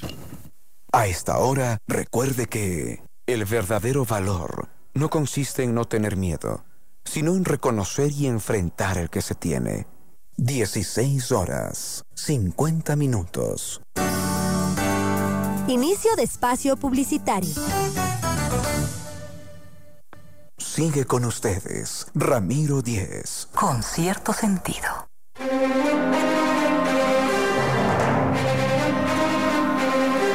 A 0.92 1.06
esta 1.06 1.38
hora, 1.38 1.78
recuerde 1.86 2.46
que 2.46 3.02
el 3.26 3.44
verdadero 3.44 4.06
valor 4.06 4.68
no 4.94 5.10
consiste 5.10 5.62
en 5.62 5.74
no 5.74 5.84
tener 5.84 6.16
miedo, 6.16 6.64
sino 7.04 7.36
en 7.36 7.44
reconocer 7.44 8.10
y 8.12 8.26
enfrentar 8.26 8.96
el 8.96 9.10
que 9.10 9.20
se 9.20 9.34
tiene. 9.34 9.86
16 10.38 11.32
horas, 11.32 12.02
50 12.14 12.96
minutos. 12.96 13.82
Inicio 15.66 16.16
de 16.16 16.22
espacio 16.22 16.78
publicitario. 16.78 17.54
Sigue 20.58 21.04
con 21.04 21.24
ustedes, 21.24 22.06
Ramiro 22.14 22.82
Díez. 22.82 23.48
Con 23.54 23.82
cierto 23.82 24.32
sentido. 24.32 25.08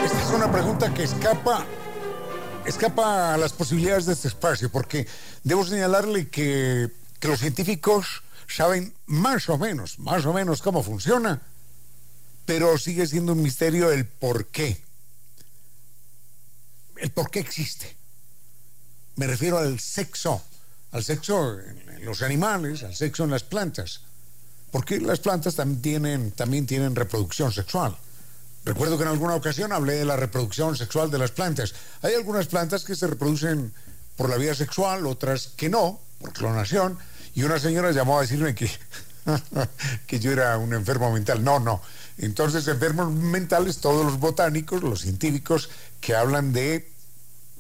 Esta 0.06 0.22
es 0.22 0.30
una 0.34 0.52
pregunta 0.52 0.94
que 0.94 1.04
escapa 1.04 1.66
escapa 2.66 3.34
a 3.34 3.38
las 3.38 3.52
posibilidades 3.54 4.06
de 4.06 4.14
este 4.14 4.30
espacio, 4.30 4.72
porque 4.72 5.08
debo 5.44 5.66
señalarle 5.66 6.30
que, 6.30 6.90
que 7.20 7.28
los 7.28 7.40
científicos 7.40 8.24
saben 8.48 8.94
más 9.06 9.50
o 9.50 9.58
menos, 9.58 10.00
más 10.00 10.26
o 10.26 10.34
menos 10.34 10.62
cómo 10.62 10.84
funciona, 10.84 11.42
pero 12.46 12.78
sigue 12.78 13.06
siendo 13.08 13.34
un 13.34 13.42
misterio 13.42 13.92
el 13.92 14.06
por 14.06 14.48
qué. 14.48 14.82
El 16.98 17.12
por 17.12 17.30
qué 17.30 17.40
existe. 17.40 17.98
Me 19.16 19.28
refiero 19.28 19.58
al 19.58 19.80
sexo, 19.80 20.42
al 20.92 21.04
sexo 21.04 21.60
en 21.60 22.06
los 22.06 22.22
animales, 22.22 22.84
al 22.84 22.96
sexo 22.96 23.24
en 23.24 23.32
las 23.32 23.44
plantas, 23.44 24.02
porque 24.72 25.00
las 25.00 25.20
plantas 25.20 25.56
también 25.56 25.82
tienen, 25.82 26.32
también 26.32 26.66
tienen 26.66 26.96
reproducción 26.96 27.52
sexual. 27.52 27.96
Recuerdo 28.66 28.98
que 28.98 29.04
en 29.04 29.10
alguna 29.10 29.36
ocasión 29.36 29.74
hablé 29.74 29.96
de 29.96 30.06
la 30.06 30.16
reproducción 30.16 30.76
sexual 30.76 31.12
de 31.12 31.18
las 31.18 31.32
plantas. 31.32 31.74
Hay 32.02 32.16
algunas 32.16 32.48
plantas 32.48 32.84
que 32.84 32.96
se 32.96 33.08
reproducen 33.08 33.74
por 34.16 34.30
la 34.30 34.38
vía 34.38 34.56
sexual, 34.56 35.06
otras 35.06 35.48
que 35.56 35.70
no, 35.70 36.00
por 36.20 36.32
clonación. 36.32 36.98
Y 37.36 37.44
una 37.44 37.60
señora 37.60 37.92
llamó 37.92 38.20
a 38.20 38.22
decirme 38.22 38.56
que, 38.56 38.72
que 40.08 40.20
yo 40.20 40.32
era 40.32 40.58
un 40.58 40.74
enfermo 40.74 41.12
mental. 41.12 41.44
No, 41.44 41.60
no. 41.60 41.82
Entonces, 42.18 42.68
enfermos 42.68 43.12
mentales, 43.12 43.80
todos 43.80 44.06
los 44.06 44.20
botánicos, 44.20 44.82
los 44.82 45.02
científicos 45.02 45.70
que 46.00 46.16
hablan 46.16 46.54
de, 46.54 46.90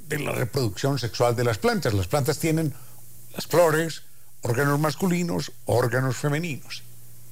de 0.08 0.20
la 0.20 0.32
reproducción 0.32 1.00
sexual 1.00 1.36
de 1.36 1.44
las 1.44 1.58
plantas. 1.58 1.94
Las 1.94 2.08
plantas 2.08 2.40
tienen 2.40 2.74
las 3.34 3.48
flores, 3.48 4.04
órganos 4.42 4.80
masculinos, 4.80 5.52
órganos 5.66 6.18
femeninos. 6.18 6.84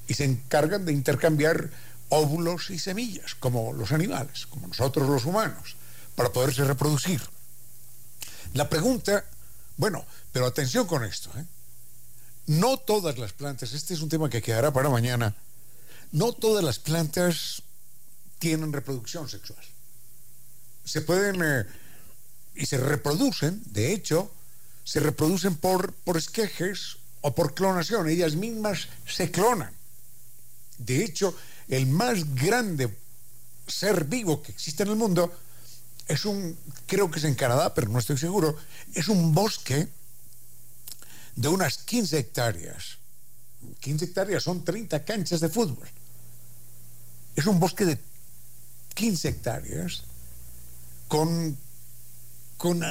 Y 0.08 0.14
se 0.14 0.26
encargan 0.26 0.86
de 0.86 0.94
intercambiar 0.94 1.70
óvulos 2.10 2.70
y 2.70 2.80
semillas, 2.80 3.36
como 3.36 3.74
los 3.74 3.92
animales, 3.92 4.46
como 4.48 4.68
nosotros 4.68 5.08
los 5.08 5.26
humanos, 5.26 5.76
para 6.16 6.32
poderse 6.32 6.64
reproducir. 6.66 7.22
La 8.54 8.70
pregunta, 8.70 9.24
bueno, 9.78 10.06
pero 10.32 10.46
atención 10.46 10.86
con 10.88 11.06
esto, 11.06 11.30
¿eh? 11.38 11.46
no 12.48 12.78
todas 12.78 13.18
las 13.18 13.32
plantas, 13.32 13.72
este 13.74 13.94
es 13.94 14.02
un 14.02 14.10
tema 14.10 14.30
que 14.30 14.42
quedará 14.42 14.74
para 14.74 14.90
mañana, 14.90 15.36
no 16.12 16.34
todas 16.34 16.64
las 16.64 16.80
plantas 16.80 17.64
tienen 18.40 18.74
reproducción 18.74 19.30
sexual. 19.30 19.64
Se 20.84 21.02
pueden 21.02 21.42
eh, 21.44 21.66
y 22.56 22.66
se 22.66 22.78
reproducen, 22.78 23.62
de 23.68 23.94
hecho, 23.94 24.32
se 24.84 25.00
reproducen 25.00 25.56
por, 25.56 25.94
por 25.94 26.18
esquejes 26.18 26.98
o 27.22 27.34
por 27.34 27.54
clonación, 27.54 28.10
ellas 28.10 28.36
mismas 28.36 28.88
se 29.08 29.32
clonan. 29.32 29.74
De 30.78 31.04
hecho, 31.04 31.36
el 31.68 31.88
más 31.88 32.36
grande 32.36 32.96
ser 33.68 34.06
vivo 34.06 34.42
que 34.42 34.52
existe 34.52 34.84
en 34.84 34.90
el 34.90 34.96
mundo 34.96 35.34
es 36.08 36.26
un, 36.26 36.58
creo 36.88 37.10
que 37.10 37.20
es 37.20 37.26
en 37.26 37.36
Canadá, 37.36 37.74
pero 37.74 37.90
no 37.90 38.00
estoy 38.00 38.18
seguro, 38.18 38.58
es 38.94 39.08
un 39.08 39.34
bosque 39.34 39.88
de 41.36 41.48
unas 41.48 41.78
15 41.78 42.18
hectáreas. 42.18 42.98
15 43.80 44.06
hectáreas 44.06 44.44
son 44.44 44.66
30 44.66 45.06
canchas 45.06 45.40
de 45.40 45.50
fútbol. 45.50 45.88
Es 47.36 47.46
un 47.46 47.60
bosque 47.60 47.86
de 47.86 47.98
15 48.96 49.30
hectáreas 49.30 50.04
con, 51.08 51.58
con 52.62 52.84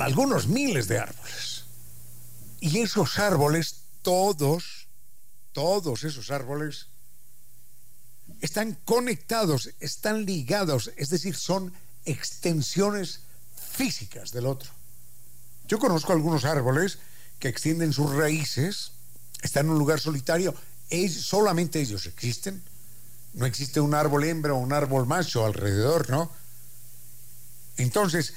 algunos 0.00 0.46
miles 0.46 0.88
de 0.88 0.98
árboles. 0.98 1.64
Y 2.60 2.78
esos 2.78 3.18
árboles, 3.18 3.82
todos, 4.00 4.88
todos 5.52 6.02
esos 6.02 6.30
árboles, 6.30 6.86
están 8.40 8.72
conectados, 8.86 9.68
están 9.80 10.24
ligados, 10.24 10.92
es 10.96 11.10
decir, 11.10 11.36
son 11.36 11.74
extensiones 12.06 13.20
físicas 13.54 14.32
del 14.32 14.46
otro. 14.46 14.70
Yo 15.68 15.78
conozco 15.78 16.14
algunos 16.14 16.46
árboles 16.46 16.98
que 17.38 17.48
extienden 17.48 17.92
sus 17.92 18.14
raíces, 18.14 18.92
están 19.42 19.66
en 19.66 19.72
un 19.72 19.78
lugar 19.78 20.00
solitario, 20.00 20.54
solamente 21.10 21.82
ellos 21.82 22.06
existen. 22.06 22.62
No 23.34 23.44
existe 23.44 23.78
un 23.78 23.92
árbol 23.92 24.24
hembra 24.24 24.54
o 24.54 24.56
un 24.56 24.72
árbol 24.72 25.04
macho 25.04 25.44
alrededor, 25.44 26.08
¿no? 26.08 26.32
Entonces, 27.76 28.32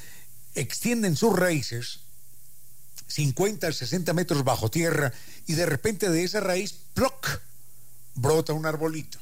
extienden 0.56 1.16
sus 1.16 1.38
raíces 1.38 2.02
50, 3.08 3.72
60 3.72 4.14
metros 4.14 4.44
bajo 4.44 4.70
tierra 4.70 5.12
y 5.48 5.54
de 5.54 5.66
repente 5.66 6.10
de 6.10 6.24
esa 6.24 6.40
raíz, 6.40 6.76
¡ploc! 6.94 7.42
brota 8.16 8.54
un 8.54 8.66
arbolito 8.66 9.20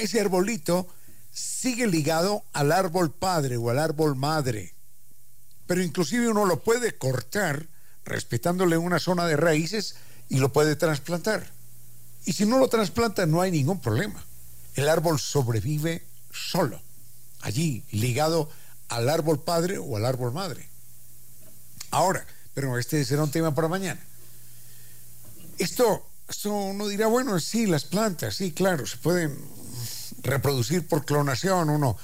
ese 0.00 0.20
arbolito 0.20 0.88
sigue 1.32 1.86
ligado 1.86 2.44
al 2.52 2.72
árbol 2.72 3.12
padre 3.12 3.56
o 3.56 3.70
al 3.70 3.78
árbol 3.78 4.16
madre. 4.16 4.74
Pero 5.66 5.82
inclusive 5.82 6.28
uno 6.28 6.46
lo 6.46 6.60
puede 6.60 6.96
cortar 6.96 7.66
respetándole 8.04 8.78
una 8.78 8.98
zona 8.98 9.26
de 9.26 9.36
raíces 9.36 9.96
y 10.28 10.38
lo 10.38 10.52
puede 10.52 10.74
trasplantar. 10.74 11.50
Y 12.24 12.32
si 12.32 12.46
no 12.46 12.58
lo 12.58 12.68
trasplanta 12.68 13.26
no 13.26 13.40
hay 13.40 13.50
ningún 13.50 13.80
problema. 13.80 14.24
El 14.74 14.88
árbol 14.88 15.20
sobrevive 15.20 16.06
solo, 16.32 16.80
allí 17.40 17.84
ligado 17.90 18.50
al 18.90 19.08
árbol 19.08 19.40
padre 19.40 19.78
o 19.78 19.96
al 19.96 20.04
árbol 20.04 20.32
madre. 20.32 20.68
Ahora, 21.90 22.26
pero 22.54 22.76
este 22.78 23.04
será 23.04 23.22
un 23.22 23.30
tema 23.30 23.54
para 23.54 23.68
mañana. 23.68 24.00
Esto, 25.58 26.06
esto 26.28 26.52
uno 26.52 26.88
dirá, 26.88 27.06
bueno, 27.06 27.38
sí, 27.40 27.66
las 27.66 27.84
plantas, 27.84 28.34
sí, 28.36 28.52
claro, 28.52 28.86
se 28.86 28.96
pueden 28.98 29.36
reproducir 30.22 30.86
por 30.86 31.04
clonación, 31.04 31.70
uno 31.70 31.96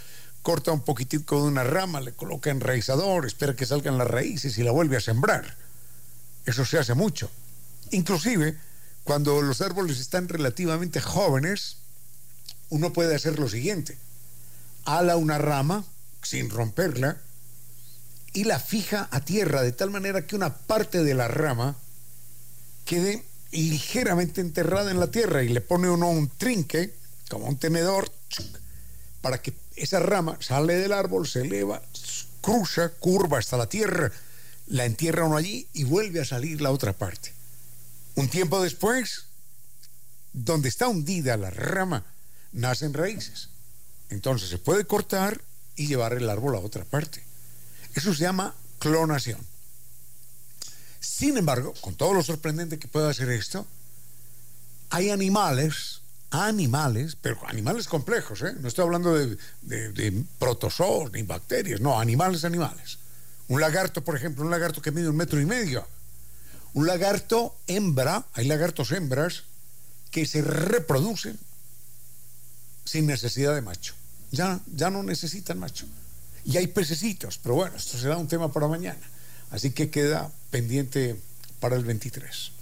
corta 0.42 0.70
un 0.70 0.80
poquitico 0.80 1.42
de 1.42 1.48
una 1.48 1.64
rama, 1.64 2.00
le 2.00 2.12
coloca 2.12 2.50
enraizador, 2.50 3.26
espera 3.26 3.56
que 3.56 3.66
salgan 3.66 3.98
las 3.98 4.08
raíces 4.08 4.56
y 4.58 4.62
la 4.62 4.70
vuelve 4.70 4.96
a 4.96 5.00
sembrar. 5.00 5.56
Eso 6.44 6.64
se 6.64 6.78
hace 6.78 6.94
mucho. 6.94 7.28
Inclusive, 7.90 8.56
cuando 9.02 9.42
los 9.42 9.60
árboles 9.60 9.98
están 9.98 10.28
relativamente 10.28 11.00
jóvenes, 11.00 11.78
uno 12.70 12.92
puede 12.92 13.16
hacer 13.16 13.40
lo 13.40 13.48
siguiente. 13.48 13.98
Ala 14.84 15.16
una 15.16 15.38
rama, 15.38 15.84
sin 16.26 16.50
romperla 16.50 17.18
y 18.32 18.44
la 18.44 18.58
fija 18.58 19.08
a 19.10 19.24
tierra 19.24 19.62
de 19.62 19.72
tal 19.72 19.90
manera 19.90 20.26
que 20.26 20.36
una 20.36 20.54
parte 20.54 21.02
de 21.02 21.14
la 21.14 21.28
rama 21.28 21.76
quede 22.84 23.24
ligeramente 23.52 24.40
enterrada 24.40 24.90
en 24.90 25.00
la 25.00 25.10
tierra 25.10 25.42
y 25.42 25.48
le 25.48 25.60
pone 25.60 25.88
uno 25.88 26.10
un 26.10 26.28
trinque, 26.28 26.94
como 27.30 27.46
un 27.46 27.56
tenedor, 27.56 28.10
para 29.22 29.40
que 29.40 29.54
esa 29.76 30.00
rama 30.00 30.36
sale 30.40 30.76
del 30.76 30.92
árbol, 30.92 31.26
se 31.26 31.42
eleva, 31.42 31.80
cruza, 32.40 32.90
curva 32.90 33.38
hasta 33.38 33.56
la 33.56 33.68
tierra, 33.68 34.12
la 34.66 34.84
entierra 34.84 35.24
uno 35.24 35.36
allí 35.36 35.66
y 35.72 35.84
vuelve 35.84 36.20
a 36.20 36.24
salir 36.24 36.60
la 36.60 36.72
otra 36.72 36.92
parte. 36.92 37.32
Un 38.16 38.28
tiempo 38.28 38.62
después, 38.62 39.26
donde 40.32 40.68
está 40.68 40.88
hundida 40.88 41.36
la 41.36 41.50
rama, 41.50 42.04
nacen 42.52 42.92
raíces. 42.92 43.48
Entonces 44.10 44.48
se 44.48 44.58
puede 44.58 44.86
cortar 44.86 45.40
y 45.76 45.86
llevar 45.86 46.14
el 46.14 46.28
árbol 46.28 46.56
a 46.56 46.60
otra 46.60 46.84
parte. 46.84 47.22
Eso 47.94 48.12
se 48.14 48.22
llama 48.22 48.54
clonación. 48.78 49.40
Sin 51.00 51.36
embargo, 51.36 51.74
con 51.80 51.94
todo 51.94 52.14
lo 52.14 52.22
sorprendente 52.22 52.78
que 52.78 52.88
puede 52.88 53.10
hacer 53.10 53.30
esto, 53.30 53.66
hay 54.90 55.10
animales, 55.10 56.00
animales, 56.30 57.16
pero 57.20 57.38
animales 57.46 57.86
complejos, 57.86 58.42
¿eh? 58.42 58.54
no 58.60 58.68
estoy 58.68 58.84
hablando 58.84 59.14
de, 59.14 59.36
de 59.62 60.24
protozoos 60.38 61.12
ni 61.12 61.22
bacterias, 61.22 61.80
no, 61.80 62.00
animales, 62.00 62.44
animales. 62.44 62.98
Un 63.48 63.60
lagarto, 63.60 64.02
por 64.02 64.16
ejemplo, 64.16 64.44
un 64.44 64.50
lagarto 64.50 64.82
que 64.82 64.90
mide 64.90 65.08
un 65.08 65.16
metro 65.16 65.40
y 65.40 65.46
medio. 65.46 65.86
Un 66.74 66.86
lagarto 66.86 67.56
hembra, 67.66 68.26
hay 68.34 68.46
lagartos 68.46 68.92
hembras 68.92 69.44
que 70.10 70.26
se 70.26 70.42
reproducen 70.42 71.38
sin 72.84 73.06
necesidad 73.06 73.54
de 73.54 73.62
macho. 73.62 73.94
Ya, 74.30 74.60
ya 74.74 74.90
no 74.90 75.02
necesitan 75.02 75.58
macho. 75.58 75.86
Y 76.44 76.56
hay 76.56 76.68
pececitos, 76.68 77.38
pero 77.38 77.56
bueno, 77.56 77.76
esto 77.76 77.98
será 77.98 78.16
un 78.16 78.28
tema 78.28 78.52
para 78.52 78.68
mañana. 78.68 79.00
Así 79.50 79.70
que 79.70 79.90
queda 79.90 80.30
pendiente 80.50 81.16
para 81.60 81.76
el 81.76 81.84
23. 81.84 82.52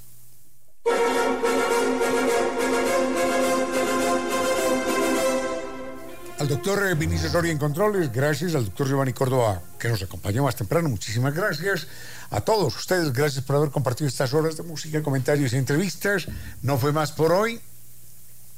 Al 6.45 6.49
doctor 6.49 6.87
eh, 6.87 6.95
Vinicius 6.95 7.33
Soria 7.33 7.57
Controles, 7.59 8.13
gracias. 8.13 8.55
Al 8.55 8.65
doctor 8.67 8.89
Giovanni 8.89 9.13
Córdoba, 9.13 9.63
que 9.79 9.89
nos 9.89 10.03
acompañó 10.03 10.43
más 10.43 10.57
temprano, 10.57 10.89
muchísimas 10.89 11.35
gracias. 11.35 11.87
A 12.31 12.41
todos 12.41 12.77
ustedes, 12.77 13.13
gracias 13.13 13.45
por 13.45 13.57
haber 13.57 13.71
compartido 13.71 14.09
estas 14.09 14.35
horas 14.35 14.57
de 14.57 14.63
música, 14.63 15.03
comentarios 15.03 15.53
y 15.53 15.57
entrevistas. 15.57 16.27
No 16.61 16.77
fue 16.77 16.93
más 16.93 17.13
por 17.13 17.33
hoy. 17.33 17.61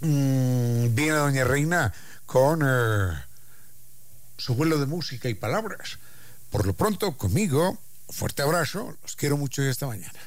Mm, 0.00 0.94
viene 0.94 1.12
Doña 1.12 1.44
Reina 1.44 1.92
con 2.27 2.61
su 4.37 4.55
vuelo 4.55 4.79
de 4.79 4.87
música 4.87 5.29
y 5.29 5.35
palabras. 5.35 5.99
Por 6.51 6.66
lo 6.66 6.74
pronto, 6.74 7.16
conmigo, 7.16 7.79
fuerte 8.09 8.43
abrazo, 8.43 8.95
los 9.03 9.16
quiero 9.16 9.37
mucho 9.37 9.62
y 9.62 9.68
esta 9.68 9.87
mañana. 9.87 10.20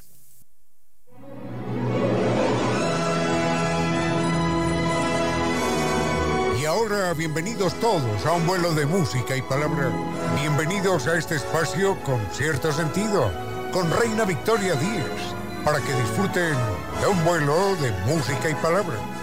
Y 6.60 6.66
ahora, 6.66 7.14
bienvenidos 7.14 7.80
todos 7.80 8.26
a 8.26 8.34
un 8.34 8.46
vuelo 8.46 8.74
de 8.74 8.86
música 8.86 9.36
y 9.36 9.42
palabras. 9.42 9.94
Bienvenidos 10.36 11.08
a 11.08 11.18
este 11.18 11.36
espacio 11.36 12.02
con 12.04 12.20
cierto 12.32 12.72
sentido, 12.72 13.32
con 13.72 13.90
Reina 13.92 14.26
Victoria 14.26 14.76
Díez, 14.76 15.06
para 15.64 15.80
que 15.80 15.94
disfruten 15.94 16.56
de 17.02 17.08
un 17.08 17.24
vuelo 17.24 17.76
de 17.78 17.92
música 18.06 18.50
y 18.50 18.56
palabras. 18.56 19.19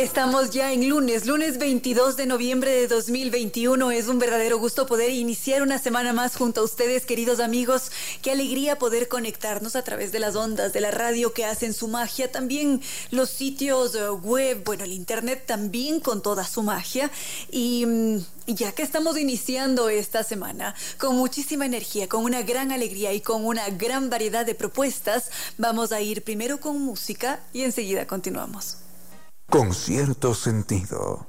Estamos 0.00 0.48
ya 0.48 0.72
en 0.72 0.88
lunes, 0.88 1.26
lunes 1.26 1.58
22 1.58 2.16
de 2.16 2.24
noviembre 2.24 2.70
de 2.70 2.88
2021. 2.88 3.92
Es 3.92 4.08
un 4.08 4.18
verdadero 4.18 4.58
gusto 4.58 4.86
poder 4.86 5.10
iniciar 5.10 5.60
una 5.60 5.78
semana 5.78 6.14
más 6.14 6.36
junto 6.36 6.62
a 6.62 6.64
ustedes, 6.64 7.04
queridos 7.04 7.38
amigos. 7.38 7.92
Qué 8.22 8.30
alegría 8.30 8.78
poder 8.78 9.08
conectarnos 9.08 9.76
a 9.76 9.82
través 9.82 10.10
de 10.10 10.18
las 10.18 10.36
ondas 10.36 10.72
de 10.72 10.80
la 10.80 10.90
radio 10.90 11.34
que 11.34 11.44
hacen 11.44 11.74
su 11.74 11.86
magia. 11.86 12.32
También 12.32 12.80
los 13.10 13.28
sitios 13.28 13.94
eh, 13.94 14.08
web, 14.08 14.64
bueno, 14.64 14.84
el 14.84 14.92
internet 14.92 15.44
también 15.44 16.00
con 16.00 16.22
toda 16.22 16.46
su 16.46 16.62
magia. 16.62 17.10
Y 17.50 17.84
mm, 17.84 18.18
ya 18.46 18.72
que 18.72 18.82
estamos 18.82 19.18
iniciando 19.18 19.90
esta 19.90 20.24
semana 20.24 20.74
con 20.96 21.14
muchísima 21.16 21.66
energía, 21.66 22.08
con 22.08 22.24
una 22.24 22.40
gran 22.40 22.72
alegría 22.72 23.12
y 23.12 23.20
con 23.20 23.44
una 23.44 23.68
gran 23.68 24.08
variedad 24.08 24.46
de 24.46 24.54
propuestas, 24.54 25.30
vamos 25.58 25.92
a 25.92 26.00
ir 26.00 26.24
primero 26.24 26.58
con 26.58 26.80
música 26.80 27.40
y 27.52 27.64
enseguida 27.64 28.06
continuamos 28.06 28.78
con 29.50 29.74
cierto 29.74 30.32
sentido. 30.32 31.26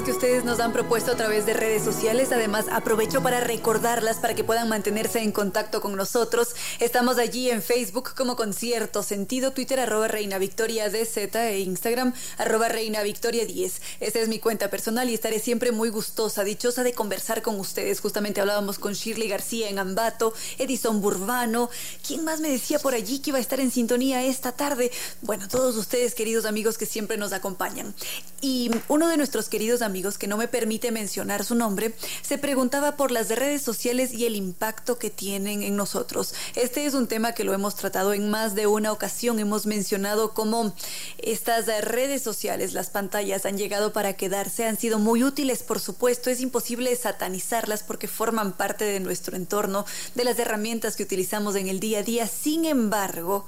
Temas 0.00 0.04
que 0.04 0.12
ustedes 0.12 0.44
nos 0.44 0.60
han 0.60 0.72
propuesto 0.72 1.12
a 1.12 1.16
través 1.16 1.46
de 1.46 1.52
redes 1.52 1.82
sociales. 1.82 2.30
Además, 2.32 2.66
aprovecho 2.70 3.22
para 3.22 3.40
recordarlas 3.40 4.18
para 4.18 4.34
que 4.34 4.44
puedan 4.44 4.68
mantenerse 4.68 5.20
en 5.20 5.32
contacto 5.32 5.80
con 5.80 5.96
nosotros. 5.96 6.54
Estamos 6.78 7.18
allí 7.18 7.50
en 7.50 7.62
Facebook 7.62 8.14
como 8.14 8.36
Concierto 8.36 9.02
Sentido, 9.02 9.52
Twitter 9.52 9.80
arroba 9.80 10.08
Reina 10.08 10.38
Victoria 10.38 10.88
DZ 10.88 11.34
e 11.34 11.60
Instagram 11.60 12.14
arroba 12.38 12.68
Reina 12.68 13.02
Victoria 13.02 13.44
10. 13.44 13.82
Esta 14.00 14.18
es 14.20 14.28
mi 14.28 14.38
cuenta 14.38 14.70
personal 14.70 15.10
y 15.10 15.14
estaré 15.14 15.38
siempre 15.38 15.72
muy 15.72 15.88
gustosa, 15.90 16.44
dichosa 16.44 16.82
de 16.82 16.92
conversar 16.92 17.42
con 17.42 17.58
ustedes. 17.58 18.00
Justamente 18.00 18.40
hablábamos 18.40 18.78
con 18.78 18.92
Shirley 18.92 19.28
García 19.28 19.68
en 19.68 19.78
Ambato, 19.78 20.32
Edison 20.58 21.00
Burbano. 21.00 21.68
¿Quién 22.06 22.24
más 22.24 22.40
me 22.40 22.50
decía 22.50 22.78
por 22.78 22.94
allí 22.94 23.18
que 23.18 23.30
iba 23.30 23.38
a 23.38 23.42
estar 23.42 23.60
en 23.60 23.70
sintonía 23.70 24.24
esta 24.24 24.52
tarde? 24.52 24.90
Bueno, 25.22 25.48
todos 25.48 25.76
ustedes, 25.76 26.14
queridos 26.14 26.44
amigos 26.44 26.78
que 26.78 26.86
siempre 26.86 27.16
nos 27.16 27.32
acompañan. 27.32 27.94
Y 28.40 28.70
uno 28.88 29.08
de 29.08 29.16
nuestros 29.16 29.48
queridos 29.48 29.82
amigos 29.82 29.89
que 29.90 30.28
no 30.28 30.36
me 30.36 30.48
permite 30.48 30.92
mencionar 30.92 31.44
su 31.44 31.54
nombre, 31.54 31.94
se 32.22 32.38
preguntaba 32.38 32.96
por 32.96 33.10
las 33.10 33.28
redes 33.28 33.62
sociales 33.62 34.12
y 34.12 34.24
el 34.24 34.36
impacto 34.36 34.98
que 34.98 35.10
tienen 35.10 35.62
en 35.62 35.76
nosotros. 35.76 36.32
Este 36.54 36.86
es 36.86 36.94
un 36.94 37.08
tema 37.08 37.32
que 37.32 37.42
lo 37.42 37.52
hemos 37.52 37.74
tratado 37.74 38.14
en 38.14 38.30
más 38.30 38.54
de 38.54 38.66
una 38.66 38.92
ocasión. 38.92 39.40
Hemos 39.40 39.66
mencionado 39.66 40.32
cómo 40.32 40.72
estas 41.18 41.66
redes 41.82 42.22
sociales, 42.22 42.72
las 42.72 42.90
pantallas 42.90 43.46
han 43.46 43.58
llegado 43.58 43.92
para 43.92 44.14
quedarse, 44.14 44.64
han 44.64 44.78
sido 44.78 44.98
muy 44.98 45.24
útiles, 45.24 45.64
por 45.64 45.80
supuesto. 45.80 46.30
Es 46.30 46.40
imposible 46.40 46.94
satanizarlas 46.94 47.82
porque 47.82 48.06
forman 48.06 48.52
parte 48.52 48.84
de 48.84 49.00
nuestro 49.00 49.36
entorno, 49.36 49.84
de 50.14 50.24
las 50.24 50.38
herramientas 50.38 50.94
que 50.94 51.02
utilizamos 51.02 51.56
en 51.56 51.68
el 51.68 51.80
día 51.80 51.98
a 51.98 52.02
día. 52.02 52.26
Sin 52.28 52.64
embargo, 52.64 53.46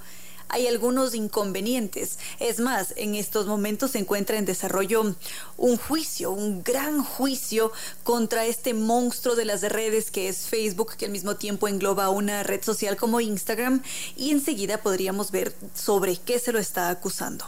hay 0.52 0.68
algunos 0.68 1.14
inconvenientes. 1.14 2.18
Es 2.38 2.60
más, 2.60 2.94
en 2.96 3.14
estos 3.14 3.46
momentos 3.46 3.92
se 3.92 3.98
encuentra 3.98 4.36
en 4.36 4.44
desarrollo 4.44 5.16
un 5.56 5.76
juicio, 5.76 6.30
un 6.30 6.62
gran 6.62 7.02
juicio 7.02 7.72
contra 8.04 8.44
este 8.44 8.74
monstruo 8.74 9.34
de 9.34 9.46
las 9.46 9.62
redes 9.62 10.10
que 10.10 10.28
es 10.28 10.46
Facebook, 10.46 10.96
que 10.96 11.06
al 11.06 11.10
mismo 11.10 11.36
tiempo 11.36 11.68
engloba 11.68 12.10
una 12.10 12.42
red 12.42 12.62
social 12.62 12.96
como 12.96 13.20
Instagram, 13.20 13.82
y 14.14 14.30
enseguida 14.30 14.82
podríamos 14.82 15.30
ver 15.30 15.54
sobre 15.74 16.16
qué 16.18 16.38
se 16.38 16.52
lo 16.52 16.58
está 16.58 16.90
acusando. 16.90 17.46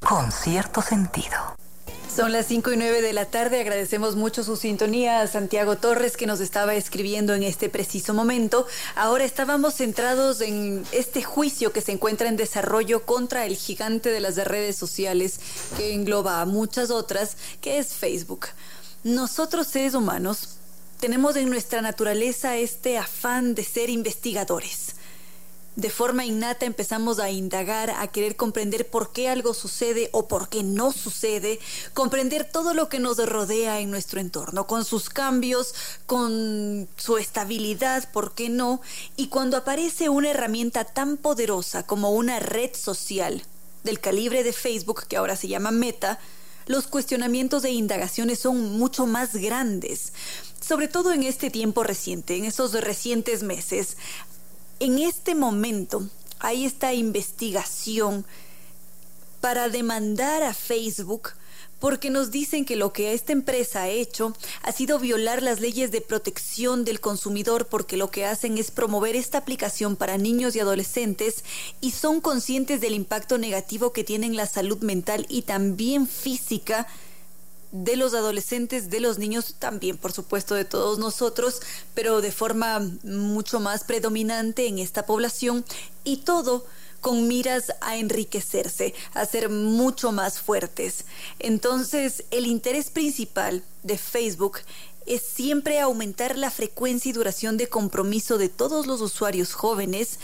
Con 0.00 0.30
cierto 0.30 0.82
sentido. 0.82 1.56
Son 2.14 2.30
las 2.30 2.44
5 2.46 2.72
y 2.72 2.76
9 2.76 3.00
de 3.00 3.14
la 3.14 3.24
tarde. 3.24 3.58
Agradecemos 3.58 4.16
mucho 4.16 4.44
su 4.44 4.56
sintonía 4.56 5.22
a 5.22 5.26
Santiago 5.26 5.76
Torres 5.76 6.18
que 6.18 6.26
nos 6.26 6.40
estaba 6.40 6.74
escribiendo 6.74 7.32
en 7.32 7.42
este 7.42 7.70
preciso 7.70 8.12
momento. 8.12 8.66
Ahora 8.96 9.24
estábamos 9.24 9.76
centrados 9.76 10.42
en 10.42 10.84
este 10.92 11.22
juicio 11.22 11.72
que 11.72 11.80
se 11.80 11.92
encuentra 11.92 12.28
en 12.28 12.36
desarrollo 12.36 13.06
contra 13.06 13.46
el 13.46 13.56
gigante 13.56 14.10
de 14.10 14.20
las 14.20 14.36
redes 14.36 14.76
sociales 14.76 15.40
que 15.78 15.94
engloba 15.94 16.42
a 16.42 16.44
muchas 16.44 16.90
otras, 16.90 17.38
que 17.62 17.78
es 17.78 17.94
Facebook. 17.94 18.48
Nosotros 19.04 19.66
seres 19.66 19.94
humanos 19.94 20.58
tenemos 21.00 21.34
en 21.36 21.48
nuestra 21.48 21.80
naturaleza 21.80 22.58
este 22.58 22.98
afán 22.98 23.54
de 23.54 23.64
ser 23.64 23.88
investigadores 23.88 24.91
de 25.76 25.90
forma 25.90 26.24
innata 26.24 26.66
empezamos 26.66 27.18
a 27.18 27.30
indagar, 27.30 27.90
a 27.90 28.06
querer 28.08 28.36
comprender 28.36 28.88
por 28.88 29.12
qué 29.12 29.28
algo 29.28 29.54
sucede 29.54 30.10
o 30.12 30.28
por 30.28 30.48
qué 30.48 30.62
no 30.62 30.92
sucede, 30.92 31.58
comprender 31.94 32.44
todo 32.44 32.74
lo 32.74 32.88
que 32.88 32.98
nos 32.98 33.18
rodea 33.26 33.80
en 33.80 33.90
nuestro 33.90 34.20
entorno, 34.20 34.66
con 34.66 34.84
sus 34.84 35.08
cambios, 35.08 35.74
con 36.06 36.88
su 36.96 37.16
estabilidad, 37.16 38.10
por 38.12 38.34
qué 38.34 38.48
no, 38.48 38.80
y 39.16 39.28
cuando 39.28 39.56
aparece 39.56 40.08
una 40.08 40.30
herramienta 40.30 40.84
tan 40.84 41.16
poderosa 41.16 41.86
como 41.86 42.10
una 42.10 42.38
red 42.38 42.74
social 42.74 43.42
del 43.82 43.98
calibre 43.98 44.44
de 44.44 44.52
Facebook, 44.52 45.06
que 45.08 45.16
ahora 45.16 45.36
se 45.36 45.48
llama 45.48 45.70
Meta, 45.70 46.18
los 46.66 46.86
cuestionamientos 46.86 47.64
e 47.64 47.70
indagaciones 47.70 48.38
son 48.38 48.78
mucho 48.78 49.06
más 49.06 49.34
grandes 49.34 50.12
sobre 50.62 50.86
todo 50.86 51.12
en 51.12 51.24
este 51.24 51.50
tiempo 51.50 51.82
reciente, 51.82 52.36
en 52.36 52.44
esos 52.44 52.72
recientes 52.72 53.42
meses, 53.42 53.96
en 54.82 54.98
este 54.98 55.36
momento 55.36 56.08
hay 56.40 56.64
esta 56.64 56.92
investigación 56.92 58.24
para 59.40 59.68
demandar 59.68 60.42
a 60.42 60.54
Facebook 60.54 61.30
porque 61.78 62.10
nos 62.10 62.32
dicen 62.32 62.64
que 62.64 62.74
lo 62.74 62.92
que 62.92 63.12
esta 63.12 63.30
empresa 63.30 63.82
ha 63.82 63.88
hecho 63.88 64.34
ha 64.62 64.72
sido 64.72 64.98
violar 64.98 65.40
las 65.40 65.60
leyes 65.60 65.92
de 65.92 66.00
protección 66.00 66.84
del 66.84 66.98
consumidor 66.98 67.66
porque 67.68 67.96
lo 67.96 68.10
que 68.10 68.26
hacen 68.26 68.58
es 68.58 68.72
promover 68.72 69.14
esta 69.14 69.38
aplicación 69.38 69.94
para 69.94 70.18
niños 70.18 70.56
y 70.56 70.60
adolescentes 70.60 71.44
y 71.80 71.92
son 71.92 72.20
conscientes 72.20 72.80
del 72.80 72.94
impacto 72.94 73.38
negativo 73.38 73.92
que 73.92 74.02
tiene 74.02 74.26
en 74.26 74.34
la 74.34 74.46
salud 74.46 74.78
mental 74.78 75.26
y 75.28 75.42
también 75.42 76.08
física 76.08 76.88
de 77.72 77.96
los 77.96 78.14
adolescentes, 78.14 78.90
de 78.90 79.00
los 79.00 79.18
niños, 79.18 79.56
también 79.58 79.96
por 79.96 80.12
supuesto 80.12 80.54
de 80.54 80.64
todos 80.64 80.98
nosotros, 80.98 81.60
pero 81.94 82.20
de 82.20 82.30
forma 82.30 82.80
mucho 83.02 83.58
más 83.58 83.84
predominante 83.84 84.66
en 84.66 84.78
esta 84.78 85.06
población 85.06 85.64
y 86.04 86.18
todo 86.18 86.64
con 87.00 87.26
miras 87.26 87.72
a 87.80 87.96
enriquecerse, 87.96 88.94
a 89.12 89.26
ser 89.26 89.48
mucho 89.48 90.12
más 90.12 90.38
fuertes. 90.38 91.04
Entonces, 91.40 92.24
el 92.30 92.46
interés 92.46 92.90
principal 92.90 93.64
de 93.82 93.98
Facebook 93.98 94.58
es 95.04 95.22
siempre 95.22 95.80
aumentar 95.80 96.38
la 96.38 96.50
frecuencia 96.50 97.10
y 97.10 97.12
duración 97.12 97.56
de 97.56 97.68
compromiso 97.68 98.38
de 98.38 98.48
todos 98.48 98.86
los 98.86 99.00
usuarios 99.00 99.52
jóvenes 99.52 100.20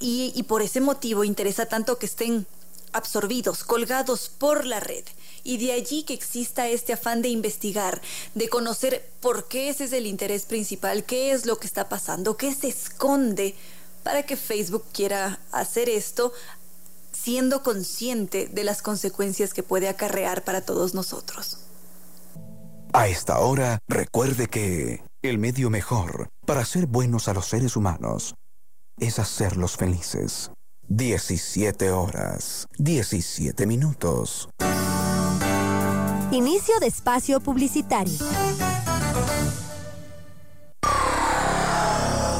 y, 0.00 0.42
por 0.44 0.62
ese 0.62 0.80
motivo 0.80 1.24
interesa 1.24 1.66
tanto 1.66 1.98
que 1.98 2.06
estén 2.06 2.46
absorbidos, 2.92 3.64
colgados 3.64 4.28
por 4.28 4.64
la 4.64 4.80
red. 4.80 5.04
Y 5.44 5.58
de 5.58 5.72
allí 5.72 6.02
que 6.02 6.14
exista 6.14 6.68
este 6.68 6.92
afán 6.92 7.22
de 7.22 7.28
investigar, 7.28 8.00
de 8.34 8.48
conocer 8.48 9.10
por 9.20 9.48
qué 9.48 9.68
ese 9.68 9.84
es 9.84 9.92
el 9.92 10.06
interés 10.06 10.44
principal, 10.44 11.04
qué 11.04 11.32
es 11.32 11.46
lo 11.46 11.58
que 11.58 11.66
está 11.66 11.88
pasando, 11.88 12.36
qué 12.36 12.54
se 12.54 12.68
esconde 12.68 13.54
para 14.02 14.24
que 14.24 14.36
Facebook 14.36 14.84
quiera 14.92 15.40
hacer 15.52 15.88
esto 15.88 16.32
siendo 17.12 17.62
consciente 17.62 18.48
de 18.48 18.64
las 18.64 18.82
consecuencias 18.82 19.52
que 19.52 19.62
puede 19.62 19.88
acarrear 19.88 20.44
para 20.44 20.60
todos 20.60 20.94
nosotros. 20.94 21.58
A 22.92 23.08
esta 23.08 23.38
hora, 23.40 23.80
recuerde 23.88 24.46
que 24.46 25.02
el 25.22 25.38
medio 25.38 25.68
mejor 25.68 26.30
para 26.46 26.64
ser 26.64 26.86
buenos 26.86 27.28
a 27.28 27.34
los 27.34 27.46
seres 27.46 27.76
humanos 27.76 28.34
es 28.98 29.18
hacerlos 29.18 29.76
felices. 29.76 30.50
17 30.90 31.90
horas, 31.90 32.66
17 32.78 33.66
minutos. 33.66 34.48
Inicio 36.30 36.80
de 36.80 36.86
espacio 36.86 37.40
publicitario. 37.40 38.16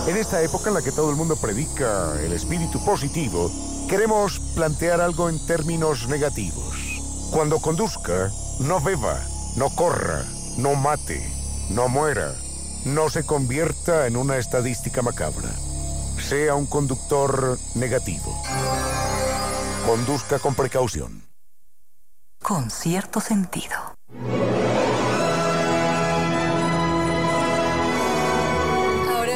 En 0.06 0.16
esta 0.16 0.40
época 0.40 0.68
en 0.68 0.74
la 0.74 0.82
que 0.82 0.92
todo 0.92 1.10
el 1.10 1.16
mundo 1.16 1.36
predica 1.36 2.18
el 2.22 2.32
espíritu 2.32 2.82
positivo, 2.86 3.50
queremos 3.86 4.40
plantear 4.54 5.02
algo 5.02 5.28
en 5.28 5.44
términos 5.46 6.08
negativos. 6.08 7.28
Cuando 7.30 7.58
conduzca, 7.58 8.30
no 8.60 8.80
beba, 8.80 9.20
no 9.56 9.68
corra, 9.68 10.24
no 10.56 10.74
mate, 10.74 11.22
no 11.68 11.90
muera, 11.90 12.34
no 12.86 13.10
se 13.10 13.24
convierta 13.24 14.06
en 14.06 14.16
una 14.16 14.38
estadística 14.38 15.02
macabra. 15.02 15.50
Sea 16.28 16.54
un 16.56 16.66
conductor 16.66 17.58
negativo. 17.74 18.36
Conduzca 19.86 20.38
con 20.38 20.54
precaución. 20.54 21.22
Con 22.42 22.70
cierto 22.70 23.18
sentido. 23.20 23.94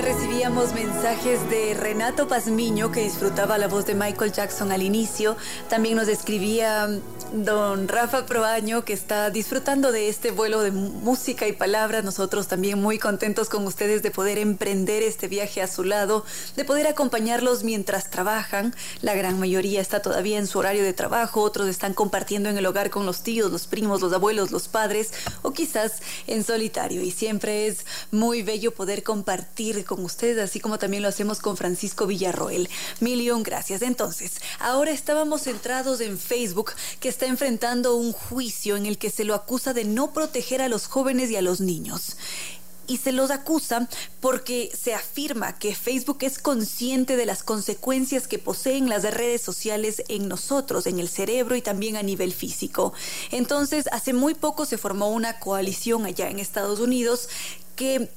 recibíamos 0.03 0.75
mensajes 0.75 1.49
de 1.49 1.73
Renato 1.73 2.29
Pazmiño, 2.29 2.91
que 2.91 3.05
disfrutaba 3.05 3.57
la 3.57 3.69
voz 3.69 3.87
de 3.87 3.95
Michael 3.95 4.33
Jackson 4.33 4.73
al 4.73 4.83
inicio. 4.83 5.37
También 5.71 5.97
nos 5.97 6.09
escribía 6.09 6.89
don 7.33 7.89
Rafa 7.89 8.27
Proaño, 8.27 8.85
que 8.85 8.93
está 8.93 9.31
disfrutando 9.31 9.91
de 9.91 10.09
este 10.09 10.31
vuelo 10.31 10.61
de 10.61 10.71
música 10.71 11.49
y 11.49 11.53
palabras. 11.53 12.05
Nosotros 12.05 12.47
también 12.47 12.81
muy 12.81 12.99
contentos 12.99 13.49
con 13.49 13.67
ustedes 13.67 14.03
de 14.03 14.11
poder 14.11 14.39
emprender 14.39 15.03
este 15.03 15.29
viaje 15.29 15.63
a 15.63 15.67
su 15.67 15.85
lado, 15.85 16.25
de 16.57 16.65
poder 16.65 16.87
acompañarlos 16.87 17.65
mientras 17.65 18.11
trabajan. 18.11 18.75
La 19.01 19.15
gran 19.15 19.41
mayoría 19.41 19.81
está 19.81 20.03
todavía 20.03 20.39
en 20.39 20.47
su 20.47 20.59
horario 20.59 20.85
de 20.85 20.93
trabajo, 20.93 21.41
otros 21.41 21.69
están 21.69 21.95
compartiendo 21.95 22.51
en 22.51 22.59
el 22.59 22.67
hogar 22.67 22.91
con 22.91 23.07
los 23.07 23.23
tíos, 23.23 23.51
los 23.51 23.67
primos, 23.67 24.03
los 24.03 24.13
abuelos, 24.13 24.51
los 24.51 24.69
padres, 24.69 25.13
o 25.43 25.53
quizás 25.53 26.03
en 26.27 26.45
solitario. 26.45 27.03
Y 27.03 27.11
siempre 27.11 27.67
es 27.67 27.87
muy 28.11 28.43
bello 28.43 28.75
poder 28.75 29.03
compartir 29.03 29.85
con 29.85 30.05
ustedes 30.05 30.39
así 30.39 30.61
como 30.61 30.79
también 30.79 31.03
lo 31.03 31.09
hacemos 31.09 31.39
con 31.41 31.57
Francisco 31.57 32.07
Villarroel. 32.07 32.69
Millón 33.01 33.43
gracias. 33.43 33.83
Entonces, 33.83 34.41
ahora 34.59 34.91
estábamos 34.91 35.43
centrados 35.43 36.01
en 36.01 36.19
Facebook, 36.19 36.73
que 37.01 37.09
está 37.09 37.22
enfrentando 37.27 37.97
un 37.97 38.13
juicio 38.13 38.77
en 38.77 38.87
el 38.87 38.99
que 38.99 39.11
se 39.11 39.25
lo 39.25 39.35
acusa 39.35 39.73
de 39.73 39.85
no 39.85 40.13
proteger 40.13 40.63
a 40.63 40.69
los 40.69 40.87
jóvenes 40.87 41.31
y 41.31 41.37
a 41.37 41.43
los 41.43 41.61
niños 41.61 42.17
y 42.87 42.99
se 42.99 43.13
los 43.13 43.31
acusa 43.31 43.89
porque 44.21 44.71
se 44.79 44.95
afirma 44.95 45.59
que 45.59 45.75
Facebook 45.75 46.19
es 46.21 46.39
consciente 46.39 47.17
de 47.17 47.27
las 47.27 47.43
consecuencias 47.43 48.27
que 48.27 48.39
poseen 48.39 48.89
las 48.89 49.03
redes 49.03 49.41
sociales 49.41 50.03
en 50.09 50.29
nosotros, 50.29 50.87
en 50.87 50.99
el 50.99 51.09
cerebro 51.09 51.57
y 51.57 51.63
también 51.63 51.97
a 51.97 52.03
nivel 52.03 52.33
físico. 52.33 52.93
Entonces, 53.31 53.89
hace 53.93 54.13
muy 54.13 54.35
poco 54.35 54.67
se 54.67 54.79
formó 54.79 55.11
una 55.11 55.39
coalición 55.39 56.05
allá 56.05 56.29
en 56.29 56.39
Estados 56.39 56.81
Unidos 56.81 57.29
que 57.77 58.11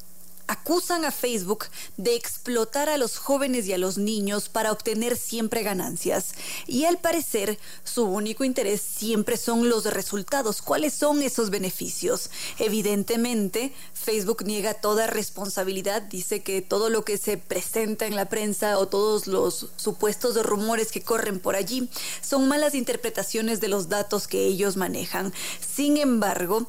acusan 0.48 1.06
a 1.06 1.12
Facebook 1.12 1.66
de 1.98 2.16
explotar 2.16 2.90
a 2.90 2.98
los 2.98 3.18
jóvenes 3.18 3.66
y 3.68 3.74
a 3.74 3.78
los 3.78 3.98
niños 3.98 4.50
para 4.50 4.72
obtener 4.72 5.18
siempre 5.18 5.64
ganancias. 5.64 6.34
Y 6.68 6.86
al 6.86 6.98
parecer, 6.98 7.58
su 7.84 8.04
único 8.06 8.44
interés 8.44 8.82
siempre 8.82 9.38
son 9.38 9.70
los 9.70 9.86
resultados. 9.86 10.62
¿Cuáles 10.62 10.94
son 10.94 11.22
esos 11.22 11.50
beneficios? 11.50 12.30
Evidentemente, 12.60 13.74
Facebook 13.94 14.44
niega 14.46 14.76
toda 14.76 15.08
responsabilidad, 15.08 16.02
dice 16.02 16.42
que 16.42 16.62
todo 16.62 16.90
lo 16.90 17.04
que 17.04 17.18
se 17.18 17.38
presenta 17.38 18.06
en 18.06 18.16
la 18.16 18.30
prensa 18.30 18.78
o 18.78 18.88
todos 18.88 19.28
los 19.28 19.68
supuestos 19.78 20.36
rumores 20.44 20.92
que 20.92 21.02
corren 21.02 21.40
por 21.40 21.56
allí 21.56 21.90
son 22.22 22.48
malas 22.48 22.76
interpretaciones 22.76 23.62
de 23.62 23.68
los 23.68 23.90
datos 23.90 24.28
que 24.28 24.46
ellos 24.46 24.78
manejan. 24.78 25.34
Sin 25.76 25.98
embargo, 25.98 26.68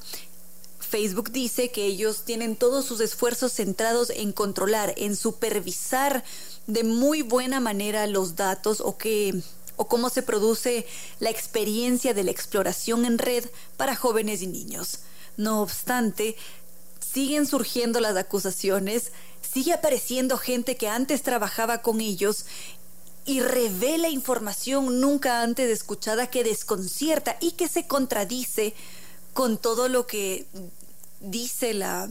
Facebook 0.86 1.32
dice 1.32 1.70
que 1.70 1.84
ellos 1.84 2.22
tienen 2.24 2.56
todos 2.56 2.84
sus 2.84 3.00
esfuerzos 3.00 3.52
centrados 3.52 4.10
en 4.10 4.32
controlar, 4.32 4.94
en 4.96 5.16
supervisar 5.16 6.24
de 6.66 6.84
muy 6.84 7.22
buena 7.22 7.60
manera 7.60 8.06
los 8.06 8.36
datos 8.36 8.80
o 8.80 8.96
que 8.96 9.42
o 9.76 9.88
cómo 9.88 10.08
se 10.08 10.22
produce 10.22 10.86
la 11.20 11.30
experiencia 11.30 12.14
de 12.14 12.24
la 12.24 12.30
exploración 12.30 13.04
en 13.04 13.18
red 13.18 13.44
para 13.76 13.94
jóvenes 13.94 14.42
y 14.42 14.46
niños. 14.46 15.00
No 15.36 15.60
obstante, 15.60 16.36
siguen 16.98 17.46
surgiendo 17.46 18.00
las 18.00 18.16
acusaciones, 18.16 19.12
sigue 19.42 19.74
apareciendo 19.74 20.38
gente 20.38 20.76
que 20.76 20.88
antes 20.88 21.22
trabajaba 21.22 21.82
con 21.82 22.00
ellos 22.00 22.46
y 23.26 23.40
revela 23.40 24.08
información 24.08 25.00
nunca 25.00 25.42
antes 25.42 25.68
escuchada 25.68 26.28
que 26.28 26.44
desconcierta 26.44 27.36
y 27.40 27.52
que 27.52 27.68
se 27.68 27.86
contradice 27.86 28.74
con 29.36 29.58
todo 29.58 29.90
lo 29.90 30.06
que 30.06 30.46
dice 31.20 31.74
la, 31.74 32.08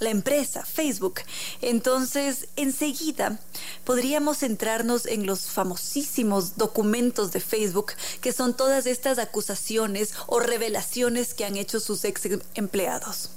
la 0.00 0.10
empresa, 0.10 0.64
Facebook. 0.66 1.20
Entonces, 1.62 2.48
enseguida 2.56 3.38
podríamos 3.84 4.38
centrarnos 4.38 5.06
en 5.06 5.26
los 5.26 5.42
famosísimos 5.42 6.56
documentos 6.56 7.30
de 7.30 7.38
Facebook, 7.38 7.92
que 8.20 8.32
son 8.32 8.52
todas 8.52 8.86
estas 8.86 9.20
acusaciones 9.20 10.12
o 10.26 10.40
revelaciones 10.40 11.34
que 11.34 11.44
han 11.44 11.56
hecho 11.56 11.78
sus 11.78 12.04
ex 12.04 12.22
empleados. 12.54 13.30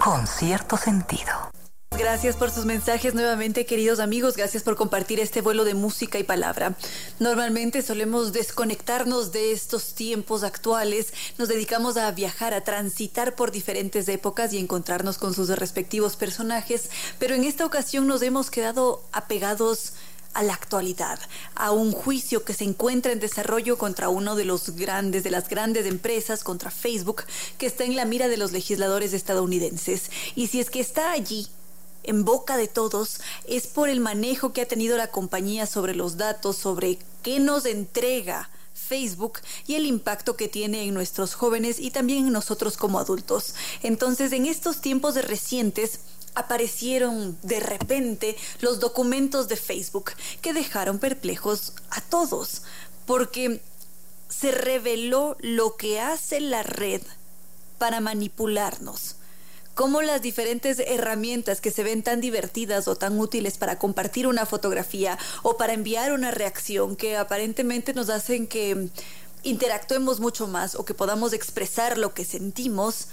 Con 0.00 0.28
cierto 0.28 0.76
sentido. 0.76 1.50
Gracias 1.90 2.36
por 2.36 2.50
sus 2.50 2.66
mensajes 2.66 3.14
nuevamente, 3.14 3.64
queridos 3.64 4.00
amigos. 4.00 4.36
Gracias 4.36 4.62
por 4.62 4.76
compartir 4.76 5.18
este 5.18 5.40
vuelo 5.40 5.64
de 5.64 5.74
música 5.74 6.18
y 6.18 6.24
palabra. 6.24 6.76
Normalmente 7.20 7.80
solemos 7.80 8.32
desconectarnos 8.32 9.32
de 9.32 9.52
estos 9.52 9.94
tiempos 9.94 10.42
actuales. 10.42 11.12
Nos 11.38 11.48
dedicamos 11.48 11.96
a 11.96 12.10
viajar, 12.10 12.54
a 12.54 12.64
transitar 12.64 13.34
por 13.34 13.50
diferentes 13.50 14.08
épocas 14.08 14.52
y 14.52 14.58
encontrarnos 14.58 15.16
con 15.16 15.32
sus 15.32 15.48
respectivos 15.48 16.16
personajes. 16.16 16.90
Pero 17.18 17.34
en 17.34 17.44
esta 17.44 17.64
ocasión 17.64 18.06
nos 18.06 18.20
hemos 18.22 18.50
quedado 18.50 19.02
apegados 19.12 19.94
a 20.34 20.42
la 20.42 20.52
actualidad, 20.52 21.18
a 21.54 21.70
un 21.70 21.92
juicio 21.92 22.44
que 22.44 22.52
se 22.52 22.64
encuentra 22.64 23.10
en 23.10 23.20
desarrollo 23.20 23.78
contra 23.78 24.10
uno 24.10 24.36
de 24.36 24.44
los 24.44 24.76
grandes, 24.76 25.24
de 25.24 25.30
las 25.30 25.48
grandes 25.48 25.86
empresas, 25.86 26.44
contra 26.44 26.70
Facebook, 26.70 27.24
que 27.56 27.66
está 27.66 27.84
en 27.84 27.96
la 27.96 28.04
mira 28.04 28.28
de 28.28 28.36
los 28.36 28.52
legisladores 28.52 29.14
estadounidenses. 29.14 30.10
Y 30.34 30.48
si 30.48 30.60
es 30.60 30.68
que 30.68 30.80
está 30.80 31.12
allí, 31.12 31.48
en 32.06 32.24
boca 32.24 32.56
de 32.56 32.68
todos 32.68 33.20
es 33.46 33.66
por 33.66 33.88
el 33.88 34.00
manejo 34.00 34.52
que 34.52 34.62
ha 34.62 34.68
tenido 34.68 34.96
la 34.96 35.10
compañía 35.10 35.66
sobre 35.66 35.94
los 35.94 36.16
datos, 36.16 36.56
sobre 36.56 36.98
qué 37.22 37.40
nos 37.40 37.66
entrega 37.66 38.48
Facebook 38.74 39.40
y 39.66 39.74
el 39.74 39.86
impacto 39.86 40.36
que 40.36 40.48
tiene 40.48 40.84
en 40.84 40.94
nuestros 40.94 41.34
jóvenes 41.34 41.78
y 41.80 41.90
también 41.90 42.26
en 42.26 42.32
nosotros 42.32 42.76
como 42.76 42.98
adultos. 42.98 43.54
Entonces, 43.82 44.32
en 44.32 44.46
estos 44.46 44.80
tiempos 44.80 45.14
de 45.14 45.22
recientes, 45.22 46.00
aparecieron 46.34 47.38
de 47.42 47.60
repente 47.60 48.36
los 48.60 48.78
documentos 48.78 49.48
de 49.48 49.56
Facebook 49.56 50.12
que 50.42 50.52
dejaron 50.52 50.98
perplejos 50.98 51.72
a 51.90 52.00
todos, 52.02 52.62
porque 53.06 53.62
se 54.28 54.52
reveló 54.52 55.36
lo 55.40 55.76
que 55.76 56.00
hace 56.00 56.40
la 56.40 56.62
red 56.62 57.00
para 57.78 58.00
manipularnos 58.00 59.16
cómo 59.76 60.00
las 60.00 60.22
diferentes 60.22 60.78
herramientas 60.78 61.60
que 61.60 61.70
se 61.70 61.84
ven 61.84 62.02
tan 62.02 62.22
divertidas 62.22 62.88
o 62.88 62.96
tan 62.96 63.20
útiles 63.20 63.58
para 63.58 63.78
compartir 63.78 64.26
una 64.26 64.46
fotografía 64.46 65.18
o 65.42 65.58
para 65.58 65.74
enviar 65.74 66.12
una 66.12 66.30
reacción 66.30 66.96
que 66.96 67.18
aparentemente 67.18 67.92
nos 67.92 68.08
hacen 68.08 68.46
que 68.46 68.88
interactuemos 69.42 70.18
mucho 70.18 70.48
más 70.48 70.76
o 70.76 70.86
que 70.86 70.94
podamos 70.94 71.34
expresar 71.34 71.98
lo 71.98 72.14
que 72.14 72.24
sentimos, 72.24 73.08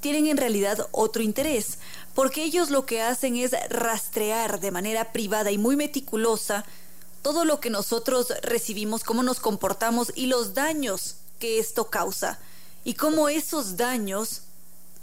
tienen 0.00 0.26
en 0.26 0.38
realidad 0.38 0.88
otro 0.90 1.22
interés, 1.22 1.78
porque 2.16 2.42
ellos 2.42 2.70
lo 2.70 2.84
que 2.84 3.00
hacen 3.00 3.36
es 3.36 3.52
rastrear 3.70 4.58
de 4.58 4.72
manera 4.72 5.12
privada 5.12 5.52
y 5.52 5.56
muy 5.56 5.76
meticulosa 5.76 6.64
todo 7.22 7.44
lo 7.44 7.60
que 7.60 7.70
nosotros 7.70 8.34
recibimos, 8.42 9.04
cómo 9.04 9.22
nos 9.22 9.38
comportamos 9.38 10.10
y 10.16 10.26
los 10.26 10.52
daños 10.52 11.14
que 11.38 11.60
esto 11.60 11.90
causa, 11.90 12.40
y 12.82 12.94
cómo 12.94 13.28
esos 13.28 13.76
daños 13.76 14.42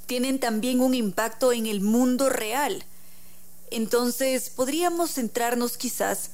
tienen 0.06 0.40
también 0.40 0.82
un 0.82 0.94
impacto 0.94 1.52
en 1.52 1.66
el 1.66 1.82
mundo 1.82 2.30
real. 2.30 2.84
Entonces, 3.72 4.50
podríamos 4.50 5.12
centrarnos 5.12 5.78
quizás 5.78 6.32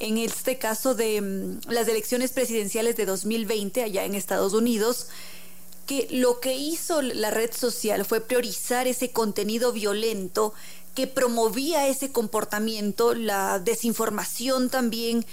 en 0.00 0.18
este 0.18 0.58
caso 0.58 0.94
de 0.94 1.20
mm, 1.20 1.70
las 1.70 1.86
elecciones 1.86 2.32
presidenciales 2.32 2.96
de 2.96 3.06
2020 3.06 3.82
allá 3.82 4.04
en 4.04 4.14
Estados 4.14 4.54
Unidos, 4.54 5.06
que 5.86 6.08
lo 6.10 6.40
que 6.40 6.54
hizo 6.54 7.02
la 7.02 7.30
red 7.30 7.52
social 7.52 8.04
fue 8.04 8.20
priorizar 8.20 8.86
ese 8.86 9.10
contenido 9.10 9.72
violento 9.72 10.54
que 10.94 11.06
promovía 11.06 11.86
ese 11.86 12.10
comportamiento, 12.10 13.14
la 13.14 13.58
desinformación 13.58 14.70
también 14.70 15.24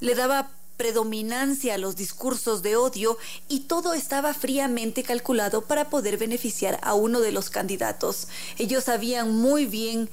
le 0.00 0.14
daba 0.14 0.50
predominancia 0.76 1.74
a 1.74 1.78
los 1.78 1.96
discursos 1.96 2.62
de 2.62 2.76
odio 2.76 3.16
y 3.48 3.60
todo 3.60 3.94
estaba 3.94 4.34
fríamente 4.34 5.02
calculado 5.02 5.62
para 5.62 5.88
poder 5.90 6.18
beneficiar 6.18 6.78
a 6.82 6.94
uno 6.94 7.20
de 7.20 7.32
los 7.32 7.50
candidatos. 7.50 8.28
Ellos 8.58 8.84
sabían 8.84 9.34
muy 9.34 9.66
bien 9.66 10.10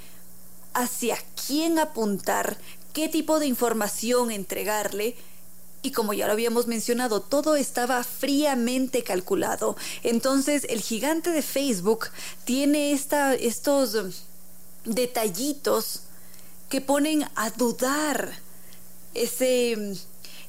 hacia 0.74 1.18
quién 1.48 1.80
apuntar, 1.80 2.58
qué 2.94 3.10
tipo 3.10 3.40
de 3.40 3.48
información 3.48 4.32
entregarle, 4.32 5.16
y 5.84 5.92
como 5.92 6.14
ya 6.14 6.28
lo 6.28 6.34
habíamos 6.34 6.68
mencionado, 6.68 7.22
todo 7.22 7.56
estaba 7.56 8.04
fríamente 8.04 9.04
calculado. 9.04 9.76
Entonces, 10.04 10.66
el 10.70 10.82
gigante 10.82 11.32
de 11.32 11.42
Facebook 11.42 12.10
tiene 12.46 12.92
esta, 12.92 13.34
estos 13.34 14.24
detallitos 14.86 16.02
que 16.70 16.82
ponen 16.82 17.28
a 17.36 17.50
dudar 17.50 18.32
ese 19.14 19.96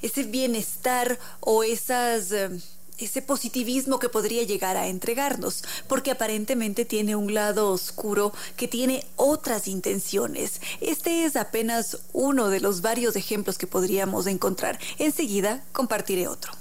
ese 0.02 0.24
bienestar 0.24 1.18
o 1.40 1.62
esas 1.62 2.32
eh, 2.32 2.50
ese 2.98 3.22
positivismo 3.22 3.98
que 3.98 4.08
podría 4.08 4.44
llegar 4.44 4.76
a 4.76 4.86
entregarnos, 4.86 5.64
porque 5.88 6.10
aparentemente 6.10 6.84
tiene 6.84 7.16
un 7.16 7.34
lado 7.34 7.70
oscuro 7.70 8.32
que 8.56 8.68
tiene 8.68 9.04
otras 9.16 9.66
intenciones. 9.66 10.60
Este 10.80 11.24
es 11.24 11.36
apenas 11.36 11.98
uno 12.12 12.48
de 12.48 12.60
los 12.60 12.80
varios 12.80 13.16
ejemplos 13.16 13.58
que 13.58 13.66
podríamos 13.66 14.26
encontrar. 14.26 14.78
Enseguida 14.98 15.64
compartiré 15.72 16.28
otro. 16.28 16.52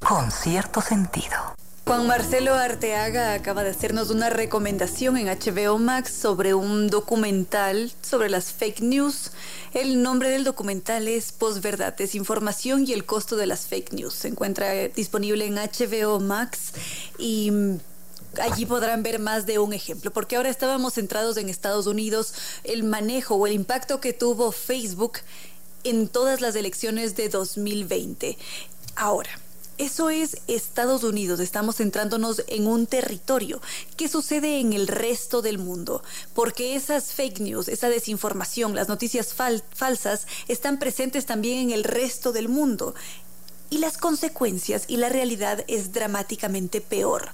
Con 0.00 0.30
cierto 0.30 0.80
sentido. 0.80 1.56
Juan 1.86 2.08
Marcelo 2.08 2.52
Arteaga 2.52 3.32
acaba 3.32 3.62
de 3.62 3.70
hacernos 3.70 4.10
una 4.10 4.28
recomendación 4.28 5.16
en 5.16 5.28
HBO 5.28 5.78
Max 5.78 6.10
sobre 6.10 6.52
un 6.52 6.88
documental 6.88 7.92
sobre 8.02 8.28
las 8.28 8.52
fake 8.52 8.80
news. 8.80 9.30
El 9.72 10.02
nombre 10.02 10.28
del 10.30 10.42
documental 10.42 11.06
es 11.06 11.30
Posverdad, 11.30 11.94
Desinformación 11.94 12.88
y 12.88 12.92
el 12.92 13.04
costo 13.04 13.36
de 13.36 13.46
las 13.46 13.68
fake 13.68 13.92
news. 13.92 14.14
Se 14.14 14.26
encuentra 14.26 14.88
disponible 14.88 15.46
en 15.46 15.54
HBO 15.54 16.18
Max 16.18 16.72
y 17.18 17.52
mm, 17.52 17.78
allí 18.40 18.66
podrán 18.66 19.04
ver 19.04 19.20
más 19.20 19.46
de 19.46 19.60
un 19.60 19.72
ejemplo, 19.72 20.12
porque 20.12 20.34
ahora 20.34 20.48
estábamos 20.48 20.94
centrados 20.94 21.36
en 21.36 21.48
Estados 21.48 21.86
Unidos, 21.86 22.34
el 22.64 22.82
manejo 22.82 23.36
o 23.36 23.46
el 23.46 23.52
impacto 23.52 24.00
que 24.00 24.12
tuvo 24.12 24.50
Facebook 24.50 25.18
en 25.84 26.08
todas 26.08 26.40
las 26.40 26.56
elecciones 26.56 27.14
de 27.14 27.28
2020. 27.28 28.36
Ahora, 28.96 29.30
eso 29.78 30.10
es 30.10 30.38
Estados 30.46 31.04
Unidos, 31.04 31.40
estamos 31.40 31.76
centrándonos 31.76 32.42
en 32.48 32.66
un 32.66 32.86
territorio. 32.86 33.60
¿Qué 33.96 34.08
sucede 34.08 34.60
en 34.60 34.72
el 34.72 34.88
resto 34.88 35.42
del 35.42 35.58
mundo? 35.58 36.02
Porque 36.34 36.76
esas 36.76 37.12
fake 37.12 37.40
news, 37.40 37.68
esa 37.68 37.88
desinformación, 37.88 38.74
las 38.74 38.88
noticias 38.88 39.34
falsas 39.34 40.26
están 40.48 40.78
presentes 40.78 41.26
también 41.26 41.58
en 41.58 41.70
el 41.72 41.84
resto 41.84 42.32
del 42.32 42.48
mundo. 42.48 42.94
Y 43.68 43.78
las 43.78 43.98
consecuencias 43.98 44.84
y 44.88 44.96
la 44.96 45.08
realidad 45.08 45.64
es 45.66 45.92
dramáticamente 45.92 46.80
peor 46.80 47.32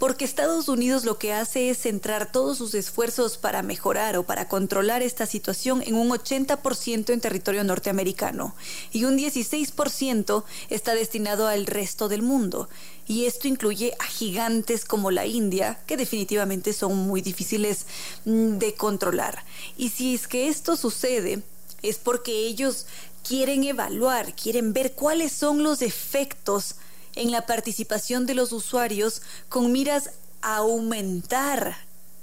porque 0.00 0.24
Estados 0.24 0.70
Unidos 0.70 1.04
lo 1.04 1.18
que 1.18 1.34
hace 1.34 1.68
es 1.68 1.76
centrar 1.76 2.32
todos 2.32 2.56
sus 2.56 2.74
esfuerzos 2.74 3.36
para 3.36 3.60
mejorar 3.60 4.16
o 4.16 4.22
para 4.22 4.48
controlar 4.48 5.02
esta 5.02 5.26
situación 5.26 5.82
en 5.84 5.94
un 5.94 6.08
80% 6.08 7.12
en 7.12 7.20
territorio 7.20 7.64
norteamericano 7.64 8.56
y 8.92 9.04
un 9.04 9.18
16% 9.18 10.42
está 10.70 10.94
destinado 10.94 11.48
al 11.48 11.66
resto 11.66 12.08
del 12.08 12.22
mundo. 12.22 12.70
Y 13.06 13.26
esto 13.26 13.46
incluye 13.46 13.92
a 13.98 14.04
gigantes 14.04 14.86
como 14.86 15.10
la 15.10 15.26
India, 15.26 15.80
que 15.86 15.98
definitivamente 15.98 16.72
son 16.72 16.96
muy 16.96 17.20
difíciles 17.20 17.84
mm, 18.24 18.56
de 18.56 18.72
controlar. 18.72 19.44
Y 19.76 19.90
si 19.90 20.14
es 20.14 20.26
que 20.26 20.48
esto 20.48 20.76
sucede, 20.76 21.42
es 21.82 21.98
porque 21.98 22.46
ellos 22.46 22.86
quieren 23.26 23.64
evaluar, 23.64 24.34
quieren 24.34 24.72
ver 24.72 24.92
cuáles 24.92 25.32
son 25.32 25.62
los 25.62 25.82
efectos 25.82 26.76
en 27.14 27.30
la 27.30 27.46
participación 27.46 28.26
de 28.26 28.34
los 28.34 28.52
usuarios 28.52 29.22
con 29.48 29.72
miras 29.72 30.10
a 30.42 30.56
aumentar 30.56 31.76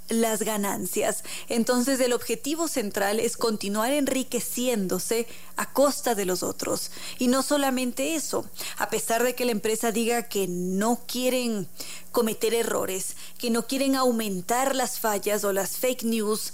las 0.10 0.41
ganancias. 0.41 1.24
Entonces 1.49 1.99
el 1.99 2.14
objetivo 2.14 2.68
central 2.68 3.19
es 3.19 3.38
continuar 3.38 3.91
enriqueciéndose 3.91 5.28
a 5.56 5.72
costa 5.72 6.15
de 6.15 6.26
los 6.26 6.44
otros. 6.44 6.91
Y 7.19 7.28
no 7.28 7.44
solamente 7.44 8.15
eso, 8.15 8.45
a 8.78 8.90
pesar 8.90 9.24
de 9.24 9.36
que 9.36 9.45
la 9.45 9.52
empresa 9.52 9.91
diga 9.91 10.24
que 10.24 10.48
no 10.48 11.02
quieren 11.07 11.68
cometer 12.11 12.53
errores, 12.53 13.15
que 13.38 13.49
no 13.49 13.68
quieren 13.68 13.95
aumentar 13.95 14.76
las 14.76 14.99
fallas 14.99 15.44
o 15.44 15.53
las 15.53 15.78
fake 15.78 16.03
news, 16.03 16.53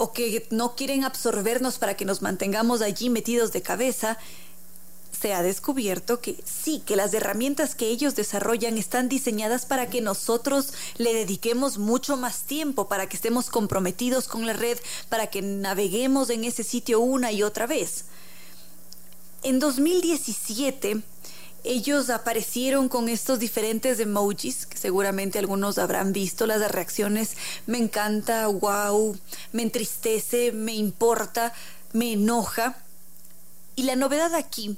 o 0.00 0.14
que 0.14 0.46
no 0.48 0.76
quieren 0.76 1.04
absorbernos 1.04 1.76
para 1.76 1.94
que 1.94 2.06
nos 2.06 2.22
mantengamos 2.22 2.80
allí 2.80 3.10
metidos 3.10 3.52
de 3.52 3.60
cabeza, 3.60 4.16
se 5.12 5.34
ha 5.34 5.42
descubierto 5.42 6.22
que 6.22 6.42
sí, 6.42 6.82
que 6.86 6.96
las 6.96 7.12
herramientas 7.12 7.74
que 7.74 7.88
ellos 7.88 8.14
desarrollan 8.14 8.78
están 8.78 9.10
diseñadas 9.10 9.66
para 9.66 9.90
que 9.90 10.00
nosotros 10.00 10.72
le 10.96 11.12
dediquemos 11.12 11.76
mucho 11.76 12.16
más 12.16 12.44
tiempo, 12.44 12.88
para 12.88 13.10
que 13.10 13.16
estemos 13.16 13.50
comprometidos 13.50 14.26
con 14.26 14.46
la 14.46 14.54
red, 14.54 14.78
para 15.10 15.26
que 15.26 15.42
naveguemos 15.42 16.30
en 16.30 16.44
ese 16.44 16.64
sitio 16.64 17.00
una 17.00 17.30
y 17.30 17.42
otra 17.42 17.66
vez. 17.66 18.06
En 19.42 19.58
2017, 19.58 21.02
ellos 21.64 22.10
aparecieron 22.10 22.88
con 22.88 23.08
estos 23.08 23.38
diferentes 23.38 23.98
emojis, 24.00 24.66
que 24.66 24.78
seguramente 24.78 25.38
algunos 25.38 25.78
habrán 25.78 26.12
visto, 26.12 26.46
las 26.46 26.70
reacciones, 26.70 27.36
me 27.66 27.78
encanta, 27.78 28.46
wow, 28.46 29.16
me 29.52 29.62
entristece, 29.62 30.52
me 30.52 30.74
importa, 30.74 31.52
me 31.92 32.12
enoja. 32.12 32.76
Y 33.76 33.84
la 33.84 33.96
novedad 33.96 34.34
aquí 34.34 34.76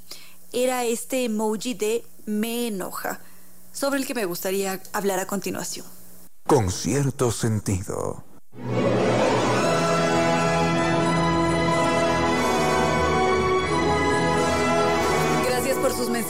era 0.51 0.85
este 0.85 1.25
emoji 1.25 1.73
de 1.73 2.05
me 2.25 2.67
enoja, 2.67 3.19
sobre 3.71 3.99
el 3.99 4.05
que 4.05 4.13
me 4.13 4.25
gustaría 4.25 4.81
hablar 4.93 5.19
a 5.19 5.27
continuación. 5.27 5.85
Con 6.47 6.71
cierto 6.71 7.31
sentido. 7.31 8.23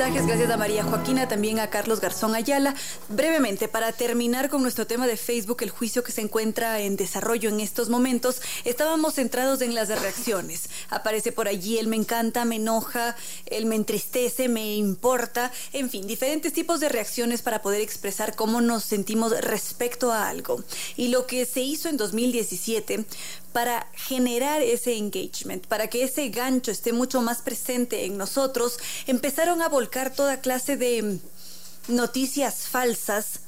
Mensajes, 0.04 0.28
gracias 0.28 0.52
a 0.52 0.58
María 0.58 0.84
Joaquina, 0.84 1.30
también 1.30 1.60
a 1.60 1.70
Carlos 1.70 2.02
Garzón 2.02 2.36
Ayala. 2.36 2.76
Brevemente, 3.08 3.70
para 3.70 3.94
terminar 3.94 4.50
con 4.50 4.62
nuestro 4.62 4.86
tema 4.86 5.08
de 5.08 5.16
Facebook, 5.16 5.60
el 5.62 5.70
juicio 5.70 6.04
que 6.04 6.12
se 6.12 6.20
encuentra 6.20 6.82
en 6.82 6.98
desarrollo 6.98 7.48
en 7.48 7.62
estos 7.62 7.88
momentos, 7.88 8.42
estábamos 8.66 9.14
centrados 9.14 9.62
en 9.62 9.74
las 9.74 9.88
reacciones. 9.88 10.70
Aparece 10.90 11.32
por 11.32 11.48
allí 11.48 11.78
el 11.78 11.88
me 11.88 11.96
encanta, 11.96 12.44
me 12.44 12.58
enoja, 12.58 13.16
el 13.46 13.66
me 13.66 13.76
entristece, 13.76 14.50
me 14.50 14.76
importa, 14.76 15.54
en 15.72 15.90
fin, 15.90 16.06
diferentes 16.06 16.52
tipos 16.52 16.82
de 16.82 16.90
reacciones 16.90 17.42
para 17.42 17.62
poder 17.62 17.80
expresar 17.80 18.36
cómo 18.36 18.60
nos 18.60 18.84
sentimos 18.84 19.32
respecto 19.40 20.12
a 20.12 20.28
algo. 20.28 20.62
Y 20.98 21.10
lo 21.10 21.28
que 21.28 21.46
se 21.46 21.62
hizo 21.62 21.88
en 21.88 21.96
2017 21.96 23.06
para 23.54 23.88
generar 23.94 24.62
ese 24.62 24.98
engagement, 24.98 25.66
para 25.68 25.88
que 25.88 26.04
ese 26.04 26.28
gancho 26.30 26.72
esté 26.72 26.92
mucho 26.92 27.22
más 27.22 27.42
presente 27.42 28.06
en 28.06 28.18
nosotros, 28.18 28.80
empezaron 29.08 29.62
a 29.62 29.70
volcar 29.70 30.14
toda 30.14 30.42
clase 30.42 30.76
de 30.76 31.02
mm, 31.02 31.94
noticias 31.96 32.68
falsas 32.68 33.42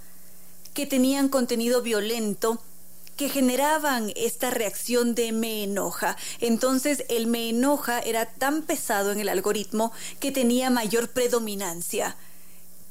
que 0.73 0.86
tenían 0.86 1.27
contenido 1.30 1.82
violento 1.82 2.61
que 3.18 3.30
generaban 3.30 4.11
esta 4.15 4.49
reacción 4.49 5.15
de 5.15 5.32
me 5.32 5.64
enoja. 5.64 6.18
Entonces 6.41 7.06
el 7.10 7.27
me 7.27 7.49
enoja 7.49 7.99
era 7.99 8.26
tan 8.26 8.64
pesado 8.64 9.11
en 9.11 9.19
el 9.19 9.30
algoritmo 9.30 9.91
que 10.19 10.32
tenía 10.32 10.69
mayor 10.69 11.10
predominancia. 11.10 12.15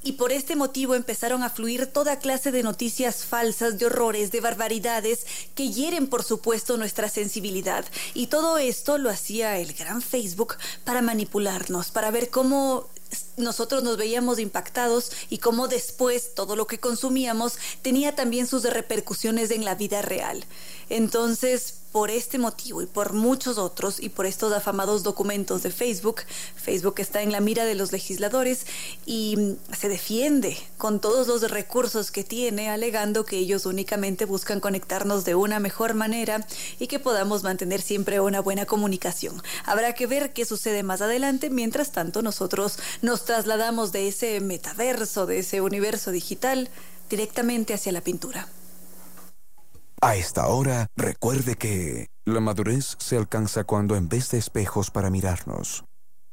Y 0.04 0.12
por 0.12 0.30
este 0.32 0.54
motivo 0.54 0.94
empezaron 0.94 1.42
a 1.42 1.50
fluir 1.50 1.86
toda 1.86 2.18
clase 2.18 2.52
de 2.52 2.62
noticias 2.62 3.24
falsas, 3.24 3.78
de 3.78 3.86
horrores, 3.86 4.30
de 4.30 4.40
barbaridades 4.40 5.26
que 5.54 5.70
hieren 5.70 6.06
por 6.06 6.22
supuesto 6.22 6.76
nuestra 6.76 7.08
sensibilidad. 7.08 7.84
Y 8.12 8.28
todo 8.28 8.58
esto 8.58 8.98
lo 8.98 9.10
hacía 9.10 9.58
el 9.58 9.72
gran 9.72 10.02
Facebook 10.02 10.56
para 10.84 11.02
manipularnos, 11.02 11.90
para 11.90 12.10
ver 12.10 12.30
cómo 12.30 12.88
nosotros 13.36 13.82
nos 13.82 13.96
veíamos 13.96 14.38
impactados 14.38 15.10
y 15.30 15.38
cómo 15.38 15.68
después 15.68 16.34
todo 16.34 16.56
lo 16.56 16.66
que 16.66 16.80
consumíamos 16.80 17.58
tenía 17.82 18.14
también 18.14 18.46
sus 18.46 18.64
repercusiones 18.64 19.50
en 19.50 19.64
la 19.64 19.74
vida 19.74 20.02
real. 20.02 20.44
Entonces, 20.88 21.83
por 21.94 22.10
este 22.10 22.38
motivo 22.38 22.82
y 22.82 22.86
por 22.86 23.12
muchos 23.12 23.56
otros 23.56 24.00
y 24.00 24.08
por 24.08 24.26
estos 24.26 24.52
afamados 24.52 25.04
documentos 25.04 25.62
de 25.62 25.70
Facebook, 25.70 26.22
Facebook 26.56 26.96
está 26.98 27.22
en 27.22 27.30
la 27.30 27.38
mira 27.38 27.64
de 27.66 27.76
los 27.76 27.92
legisladores 27.92 28.66
y 29.06 29.54
se 29.78 29.88
defiende 29.88 30.58
con 30.76 30.98
todos 30.98 31.28
los 31.28 31.48
recursos 31.48 32.10
que 32.10 32.24
tiene, 32.24 32.68
alegando 32.68 33.24
que 33.24 33.36
ellos 33.36 33.64
únicamente 33.64 34.24
buscan 34.24 34.58
conectarnos 34.58 35.24
de 35.24 35.36
una 35.36 35.60
mejor 35.60 35.94
manera 35.94 36.44
y 36.80 36.88
que 36.88 36.98
podamos 36.98 37.44
mantener 37.44 37.80
siempre 37.80 38.18
una 38.18 38.40
buena 38.40 38.66
comunicación. 38.66 39.40
Habrá 39.64 39.94
que 39.94 40.08
ver 40.08 40.32
qué 40.32 40.44
sucede 40.44 40.82
más 40.82 41.00
adelante, 41.00 41.48
mientras 41.48 41.92
tanto 41.92 42.22
nosotros 42.22 42.76
nos 43.02 43.24
trasladamos 43.24 43.92
de 43.92 44.08
ese 44.08 44.40
metaverso, 44.40 45.26
de 45.26 45.38
ese 45.38 45.60
universo 45.60 46.10
digital, 46.10 46.70
directamente 47.08 47.72
hacia 47.72 47.92
la 47.92 48.00
pintura. 48.00 48.48
A 50.00 50.16
esta 50.16 50.48
hora, 50.48 50.88
recuerde 50.96 51.56
que 51.56 52.08
la 52.24 52.40
madurez 52.40 52.96
se 52.98 53.16
alcanza 53.16 53.64
cuando 53.64 53.96
en 53.96 54.08
vez 54.08 54.30
de 54.30 54.38
espejos 54.38 54.90
para 54.90 55.10
mirarnos, 55.10 55.84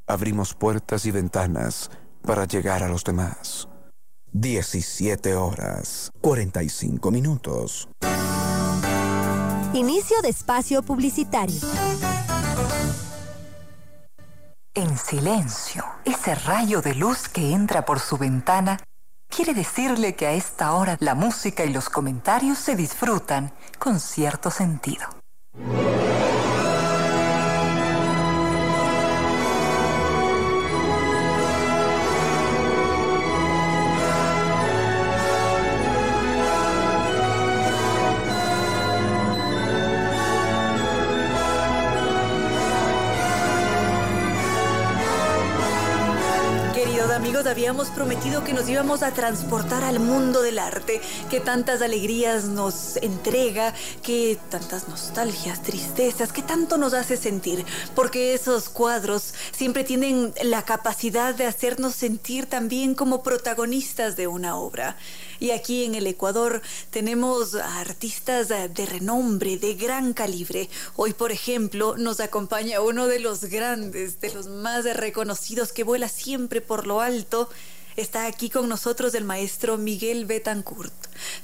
abrimos 0.08 0.54
puertas 0.54 1.06
y 1.06 1.12
ventanas 1.12 1.90
para 2.22 2.46
llegar 2.46 2.84
a 2.84 2.90
los 2.90 3.04
demás. 3.04 3.68
17 4.34 5.36
horas, 5.36 6.12
45 6.22 7.12
minutos. 7.12 7.90
Inicio 9.74 10.22
de 10.22 10.30
espacio 10.30 10.84
publicitario. 10.84 11.60
En 14.74 14.98
silencio, 14.98 15.84
ese 16.06 16.36
rayo 16.36 16.82
de 16.82 16.96
luz 16.96 17.28
que 17.28 17.52
entra 17.52 17.84
por 17.84 18.00
su 18.00 18.18
ventana 18.18 18.78
quiere 19.32 19.54
decirle 19.54 20.14
que 20.14 20.28
a 20.28 20.34
esta 20.34 20.74
hora 20.74 20.98
la 21.00 21.16
música 21.16 21.64
y 21.64 21.74
los 21.74 21.90
comentarios 21.90 22.58
se 22.60 22.76
disfrutan 22.76 23.52
con 23.80 24.00
cierto 24.00 24.52
sentido. 24.52 25.08
Amigos 47.22 47.46
habíamos 47.46 47.90
prometido 47.90 48.44
que 48.44 48.52
nos 48.52 48.68
íbamos 48.68 49.04
a 49.04 49.12
transportar 49.12 49.84
al 49.84 50.00
mundo 50.00 50.42
del 50.42 50.58
arte, 50.58 51.00
que 51.30 51.40
tantas 51.40 51.84
alegrías 51.84 52.46
nos 52.46 52.98
entrega, 52.98 53.76
que 54.02 54.40
tantas 54.50 54.88
nostalgias, 54.88 55.62
tristezas, 55.62 56.34
que 56.34 56.42
tanto 56.42 56.80
nos 56.80 56.96
hace 56.96 57.18
sentir, 57.18 57.64
porque 57.94 58.34
esos 58.34 58.70
cuadros 58.70 59.36
siempre 59.52 59.84
tienen 59.84 60.34
la 60.42 60.64
capacidad 60.64 61.36
de 61.36 61.46
hacernos 61.46 61.94
sentir 61.94 62.48
también 62.48 62.96
como 62.96 63.22
protagonistas 63.22 64.16
de 64.16 64.26
una 64.26 64.58
obra. 64.58 64.98
Y 65.42 65.50
aquí 65.50 65.86
en 65.86 65.96
el 65.96 66.06
Ecuador 66.06 66.62
tenemos 66.92 67.56
artistas 67.56 68.50
de 68.50 68.86
renombre, 68.86 69.58
de 69.58 69.74
gran 69.74 70.14
calibre. 70.14 70.70
Hoy, 70.96 71.14
por 71.14 71.32
ejemplo, 71.32 71.98
nos 71.98 72.20
acompaña 72.20 72.80
uno 72.80 73.08
de 73.08 73.20
los 73.20 73.46
grandes, 73.46 74.22
de 74.22 74.32
los 74.36 74.46
más 74.46 74.86
reconocidos 74.86 75.74
que 75.74 75.84
vuela 75.84 76.10
siempre 76.10 76.62
por 76.62 76.86
lo 76.86 77.02
alto. 77.02 77.50
Está 77.96 78.28
aquí 78.28 78.52
con 78.52 78.70
nosotros 78.70 79.16
el 79.16 79.24
maestro 79.24 79.80
Miguel 79.80 80.28
Betancourt. 80.28 80.94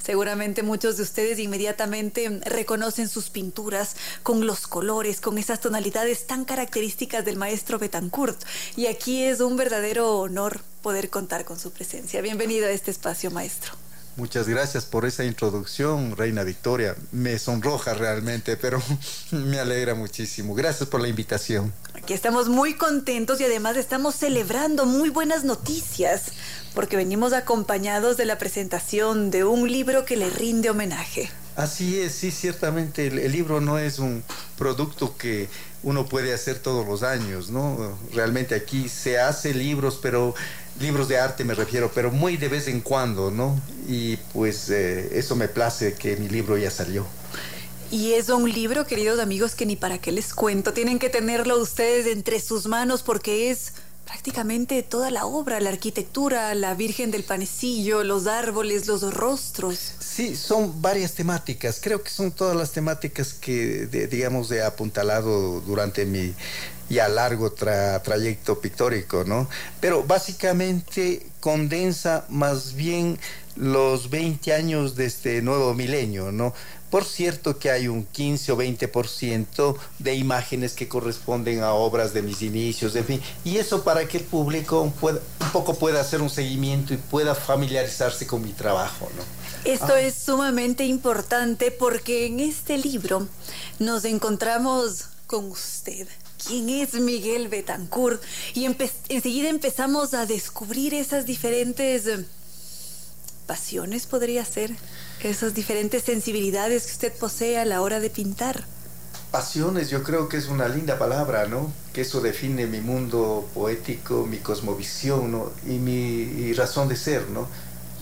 Seguramente 0.00 0.62
muchos 0.62 0.96
de 0.96 1.02
ustedes 1.02 1.40
inmediatamente 1.40 2.40
reconocen 2.44 3.08
sus 3.08 3.30
pinturas 3.30 3.96
con 4.22 4.46
los 4.46 4.68
colores, 4.68 5.20
con 5.20 5.38
esas 5.38 5.60
tonalidades 5.60 6.28
tan 6.28 6.44
características 6.44 7.24
del 7.24 7.36
maestro 7.36 7.80
Betancourt. 7.80 8.40
Y 8.76 8.86
aquí 8.86 9.24
es 9.24 9.40
un 9.40 9.56
verdadero 9.56 10.20
honor 10.20 10.60
poder 10.82 11.10
contar 11.10 11.44
con 11.44 11.58
su 11.58 11.72
presencia. 11.72 12.22
Bienvenido 12.22 12.68
a 12.68 12.70
este 12.70 12.92
espacio, 12.92 13.32
maestro. 13.32 13.87
Muchas 14.18 14.48
gracias 14.48 14.84
por 14.84 15.06
esa 15.06 15.24
introducción, 15.24 16.16
Reina 16.16 16.42
Victoria. 16.42 16.96
Me 17.12 17.38
sonroja 17.38 17.94
realmente, 17.94 18.56
pero 18.56 18.82
me 19.30 19.60
alegra 19.60 19.94
muchísimo. 19.94 20.56
Gracias 20.56 20.88
por 20.88 21.00
la 21.00 21.06
invitación. 21.06 21.72
Aquí 21.94 22.14
estamos 22.14 22.48
muy 22.48 22.74
contentos 22.74 23.40
y 23.40 23.44
además 23.44 23.76
estamos 23.76 24.16
celebrando 24.16 24.86
muy 24.86 25.10
buenas 25.10 25.44
noticias, 25.44 26.32
porque 26.74 26.96
venimos 26.96 27.32
acompañados 27.32 28.16
de 28.16 28.24
la 28.24 28.38
presentación 28.38 29.30
de 29.30 29.44
un 29.44 29.70
libro 29.70 30.04
que 30.04 30.16
le 30.16 30.30
rinde 30.30 30.68
homenaje. 30.68 31.30
Así 31.54 32.00
es, 32.00 32.12
sí, 32.12 32.32
ciertamente 32.32 33.06
el, 33.06 33.30
libro 33.30 33.60
no 33.60 33.78
es 33.78 34.00
un 34.00 34.24
producto 34.56 35.16
que 35.16 35.48
uno 35.84 36.06
puede 36.06 36.34
hacer 36.34 36.58
todos 36.58 36.86
los 36.86 37.04
años, 37.04 37.50
¿no? 37.50 37.96
Realmente 38.12 38.56
aquí 38.56 38.88
se 38.88 39.20
hace 39.20 39.54
libros, 39.54 39.98
pero 40.02 40.34
libros 40.80 41.08
de 41.08 41.18
arte 41.18 41.44
me 41.44 41.54
refiero, 41.54 41.90
pero 41.94 42.10
muy 42.10 42.36
de 42.36 42.48
vez 42.48 42.68
en 42.68 42.80
cuando, 42.80 43.30
¿no? 43.30 43.60
Y 43.88 44.16
pues 44.32 44.70
eh, 44.70 45.18
eso 45.18 45.36
me 45.36 45.48
place 45.48 45.94
que 45.94 46.16
mi 46.16 46.28
libro 46.28 46.56
ya 46.56 46.70
salió. 46.70 47.06
Y 47.90 48.12
es 48.12 48.28
un 48.28 48.50
libro, 48.50 48.86
queridos 48.86 49.18
amigos, 49.18 49.54
que 49.54 49.64
ni 49.64 49.76
para 49.76 49.98
qué 49.98 50.12
les 50.12 50.34
cuento, 50.34 50.72
tienen 50.72 50.98
que 50.98 51.08
tenerlo 51.08 51.58
ustedes 51.58 52.06
entre 52.06 52.38
sus 52.40 52.66
manos 52.66 53.02
porque 53.02 53.50
es 53.50 53.72
prácticamente 54.04 54.82
toda 54.82 55.10
la 55.10 55.26
obra, 55.26 55.60
la 55.60 55.68
arquitectura, 55.68 56.54
la 56.54 56.74
Virgen 56.74 57.10
del 57.10 57.24
Panecillo, 57.24 58.04
los 58.04 58.26
árboles, 58.26 58.86
los 58.86 59.14
rostros. 59.14 59.92
Sí, 60.00 60.34
son 60.34 60.80
varias 60.80 61.14
temáticas. 61.14 61.78
Creo 61.80 62.02
que 62.02 62.10
son 62.10 62.32
todas 62.32 62.56
las 62.56 62.72
temáticas 62.72 63.34
que, 63.34 63.86
digamos, 63.86 64.50
he 64.50 64.62
apuntalado 64.62 65.60
durante 65.60 66.06
mi 66.06 66.34
ya 66.88 67.08
largo 67.08 67.52
trayecto 67.52 68.60
pictórico, 68.60 69.24
¿no? 69.24 69.48
Pero 69.80 70.04
básicamente 70.04 71.26
condensa 71.40 72.24
más 72.28 72.74
bien 72.74 73.18
los 73.56 74.10
20 74.10 74.52
años 74.54 74.94
de 74.94 75.06
este 75.06 75.42
nuevo 75.42 75.74
milenio, 75.74 76.32
¿no? 76.32 76.54
Por 76.90 77.04
cierto 77.04 77.58
que 77.58 77.70
hay 77.70 77.86
un 77.86 78.04
15 78.04 78.52
o 78.52 78.56
20% 78.56 79.76
de 79.98 80.14
imágenes 80.14 80.72
que 80.72 80.88
corresponden 80.88 81.62
a 81.62 81.72
obras 81.72 82.14
de 82.14 82.22
mis 82.22 82.40
inicios, 82.40 82.96
en 82.96 83.04
fin, 83.04 83.22
y 83.44 83.58
eso 83.58 83.84
para 83.84 84.08
que 84.08 84.18
el 84.18 84.24
público 84.24 84.90
pueda, 84.98 85.20
un 85.40 85.50
poco 85.50 85.74
pueda 85.74 86.00
hacer 86.00 86.22
un 86.22 86.30
seguimiento 86.30 86.94
y 86.94 86.96
pueda 86.96 87.34
familiarizarse 87.34 88.26
con 88.26 88.42
mi 88.42 88.52
trabajo, 88.52 89.10
¿no? 89.16 89.22
Esto 89.70 89.94
ah. 89.94 90.00
es 90.00 90.14
sumamente 90.14 90.84
importante 90.84 91.70
porque 91.70 92.26
en 92.26 92.40
este 92.40 92.78
libro 92.78 93.28
nos 93.78 94.04
encontramos 94.06 95.06
con 95.26 95.44
usted. 95.50 96.08
¿Quién 96.46 96.68
es 96.68 96.94
Miguel 96.94 97.48
Betancourt? 97.48 98.22
Y 98.54 98.64
enseguida 98.64 99.48
empezamos 99.48 100.14
a 100.14 100.26
descubrir 100.26 100.94
esas 100.94 101.26
diferentes 101.26 102.06
eh, 102.06 102.24
pasiones, 103.46 104.06
podría 104.06 104.44
ser 104.44 104.74
esas 105.22 105.54
diferentes 105.54 106.04
sensibilidades 106.04 106.86
que 106.86 106.92
usted 106.92 107.12
posee 107.14 107.58
a 107.58 107.64
la 107.64 107.82
hora 107.82 108.00
de 108.00 108.10
pintar. 108.10 108.64
Pasiones, 109.30 109.90
yo 109.90 110.02
creo 110.04 110.28
que 110.28 110.38
es 110.38 110.48
una 110.48 110.68
linda 110.68 110.98
palabra, 110.98 111.46
¿no? 111.46 111.70
Que 111.92 112.02
eso 112.02 112.20
define 112.20 112.66
mi 112.66 112.80
mundo 112.80 113.48
poético, 113.52 114.24
mi 114.24 114.38
cosmovisión, 114.38 115.32
¿no? 115.32 115.52
Y 115.66 115.78
mi 115.78 116.52
razón 116.54 116.88
de 116.88 116.96
ser, 116.96 117.28
¿no? 117.28 117.48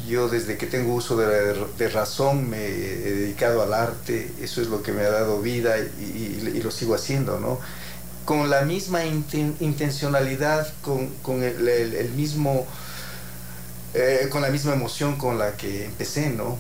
Yo 0.06 0.28
desde 0.28 0.56
que 0.56 0.66
tengo 0.66 0.94
uso 0.94 1.16
de, 1.16 1.88
razón 1.88 2.48
me 2.48 2.66
he 2.66 3.12
dedicado 3.12 3.62
al 3.62 3.72
arte, 3.74 4.30
eso 4.40 4.60
es 4.60 4.68
lo 4.68 4.82
que 4.82 4.92
me 4.92 5.02
ha 5.02 5.10
dado 5.10 5.40
vida 5.40 5.78
y, 5.78 6.60
lo 6.62 6.70
sigo 6.70 6.94
haciendo, 6.94 7.40
¿no? 7.40 7.58
Con 8.26 8.50
la 8.50 8.62
misma 8.62 9.06
intencionalidad, 9.06 10.70
con, 10.82 11.42
el, 11.42 12.10
mismo, 12.14 12.66
eh, 13.94 14.28
con 14.30 14.42
la 14.42 14.50
misma 14.50 14.74
emoción 14.74 15.16
con 15.16 15.38
la 15.38 15.56
que 15.56 15.86
empecé, 15.86 16.28
¿no? 16.28 16.58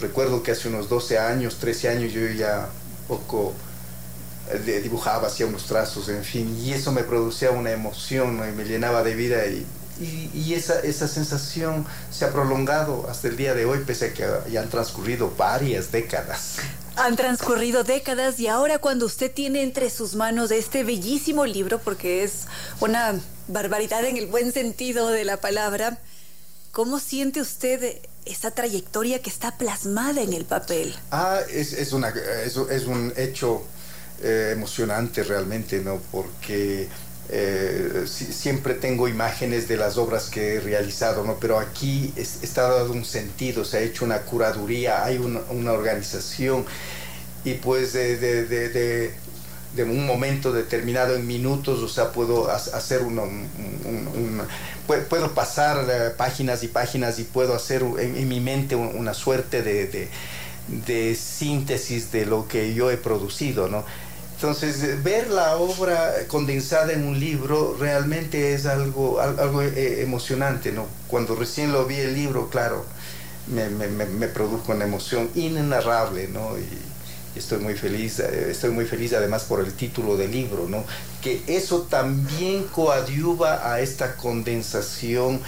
recuerdo 0.00 0.42
que 0.42 0.52
hace 0.52 0.68
unos 0.68 0.88
12 0.88 1.18
años, 1.18 1.56
13 1.58 1.88
años 1.88 2.12
yo 2.12 2.26
ya 2.28 2.68
poco 3.06 3.52
eh, 4.50 4.80
dibujaba, 4.82 5.28
hacía 5.28 5.46
unos 5.46 5.64
trazos, 5.66 6.08
en 6.08 6.24
fin, 6.24 6.56
y 6.58 6.72
eso 6.72 6.92
me 6.92 7.02
producía 7.02 7.50
una 7.50 7.70
emoción 7.70 8.40
y 8.48 8.52
me 8.56 8.64
llenaba 8.64 9.02
de 9.02 9.14
vida 9.14 9.46
y, 9.46 9.66
y, 10.32 10.54
esa, 10.54 10.80
esa 10.80 11.08
sensación 11.08 11.84
se 12.10 12.24
ha 12.24 12.32
prolongado 12.32 13.08
hasta 13.10 13.28
el 13.28 13.36
día 13.36 13.54
de 13.54 13.64
hoy, 13.64 13.80
pese 13.84 14.06
a 14.06 14.12
que 14.14 14.50
ya 14.50 14.62
han 14.62 14.68
transcurrido 14.68 15.32
varias 15.36 15.90
décadas. 15.90 16.58
Han 16.98 17.16
transcurrido 17.16 17.84
décadas 17.84 18.40
y 18.40 18.48
ahora 18.48 18.78
cuando 18.78 19.06
usted 19.06 19.32
tiene 19.32 19.62
entre 19.62 19.88
sus 19.88 20.14
manos 20.14 20.50
este 20.50 20.82
bellísimo 20.82 21.46
libro, 21.46 21.78
porque 21.78 22.24
es 22.24 22.46
una 22.80 23.14
barbaridad 23.46 24.04
en 24.04 24.16
el 24.16 24.26
buen 24.26 24.52
sentido 24.52 25.08
de 25.08 25.24
la 25.24 25.36
palabra, 25.38 25.98
¿cómo 26.72 26.98
siente 26.98 27.40
usted 27.40 27.98
esa 28.24 28.50
trayectoria 28.50 29.22
que 29.22 29.30
está 29.30 29.56
plasmada 29.56 30.22
en 30.22 30.32
el 30.32 30.44
papel? 30.44 30.94
Ah, 31.10 31.40
es, 31.48 31.92
una, 31.92 32.08
es, 32.08 32.56
es 32.56 32.86
un 32.86 33.12
hecho 33.16 33.62
eh, 34.22 34.50
emocionante 34.52 35.22
realmente, 35.22 35.80
¿no? 35.80 36.00
Porque 36.10 36.88
eh, 37.30 38.04
siempre 38.06 38.72
tengo 38.72 39.06
imágenes 39.06 39.68
de 39.68 39.76
las 39.76 39.98
obras 39.98 40.30
que 40.30 40.54
he 40.54 40.60
realizado, 40.60 41.24
¿no? 41.24 41.36
pero 41.38 41.58
aquí 41.58 42.14
está 42.16 42.62
dado 42.62 42.92
un 42.92 43.04
sentido, 43.04 43.66
se 43.66 43.76
ha 43.76 43.80
hecho 43.80 44.06
una 44.06 44.20
curaduría, 44.20 45.04
hay 45.04 45.18
una, 45.18 45.72
organización 45.72 46.64
y 47.44 47.54
pues 47.54 47.92
de, 47.92 49.12
un 49.76 50.06
momento 50.06 50.52
determinado 50.52 51.16
en 51.16 51.26
minutos, 51.26 51.80
o 51.80 51.88
sea, 51.88 52.12
puedo 52.12 52.50
hacer 52.50 53.02
un, 53.02 53.38
puedo 54.86 55.34
pasar 55.34 55.86
eh, 55.90 56.10
páginas 56.16 56.62
y 56.62 56.68
páginas 56.68 57.18
y 57.18 57.24
puedo 57.24 57.54
hacer 57.54 57.84
en, 57.98 58.26
mi 58.26 58.40
mente 58.40 58.74
una 58.74 59.12
suerte 59.12 59.62
de, 59.62 60.08
de 60.86 61.14
síntesis 61.14 62.10
de 62.10 62.24
lo 62.24 62.48
que 62.48 62.72
yo 62.72 62.90
he 62.90 62.96
producido, 62.96 63.68
¿no? 63.68 63.84
Entonces, 64.40 65.02
ver 65.02 65.30
la 65.30 65.56
obra 65.56 66.14
condensada 66.28 66.92
en 66.92 67.04
un 67.04 67.18
libro 67.18 67.76
realmente 67.76 68.54
es 68.54 68.66
algo, 68.66 69.18
algo 69.18 69.62
eh, 69.62 70.00
emocionante, 70.00 70.70
¿no? 70.70 70.86
Cuando 71.08 71.34
recién 71.34 71.72
lo 71.72 71.86
vi 71.86 71.96
el 71.96 72.14
libro, 72.14 72.48
claro, 72.48 72.84
me, 73.48 73.68
me, 73.68 74.28
produjo 74.28 74.70
una 74.70 74.84
emoción 74.84 75.28
inenarrable, 75.34 76.28
¿no? 76.28 76.56
Y 76.56 77.36
estoy 77.36 77.58
muy 77.58 77.74
feliz, 77.74 78.20
eh, 78.20 78.52
estoy 78.52 78.70
muy 78.70 78.84
feliz 78.84 79.12
además 79.12 79.42
por 79.42 79.58
el 79.58 79.72
título 79.72 80.16
del 80.16 80.30
libro, 80.30 80.68
¿no? 80.68 80.84
Que 81.20 81.42
eso 81.48 81.88
también 81.90 82.62
coadyuva 82.62 83.72
a 83.72 83.80
esta 83.80 84.14
condensación 84.14 85.40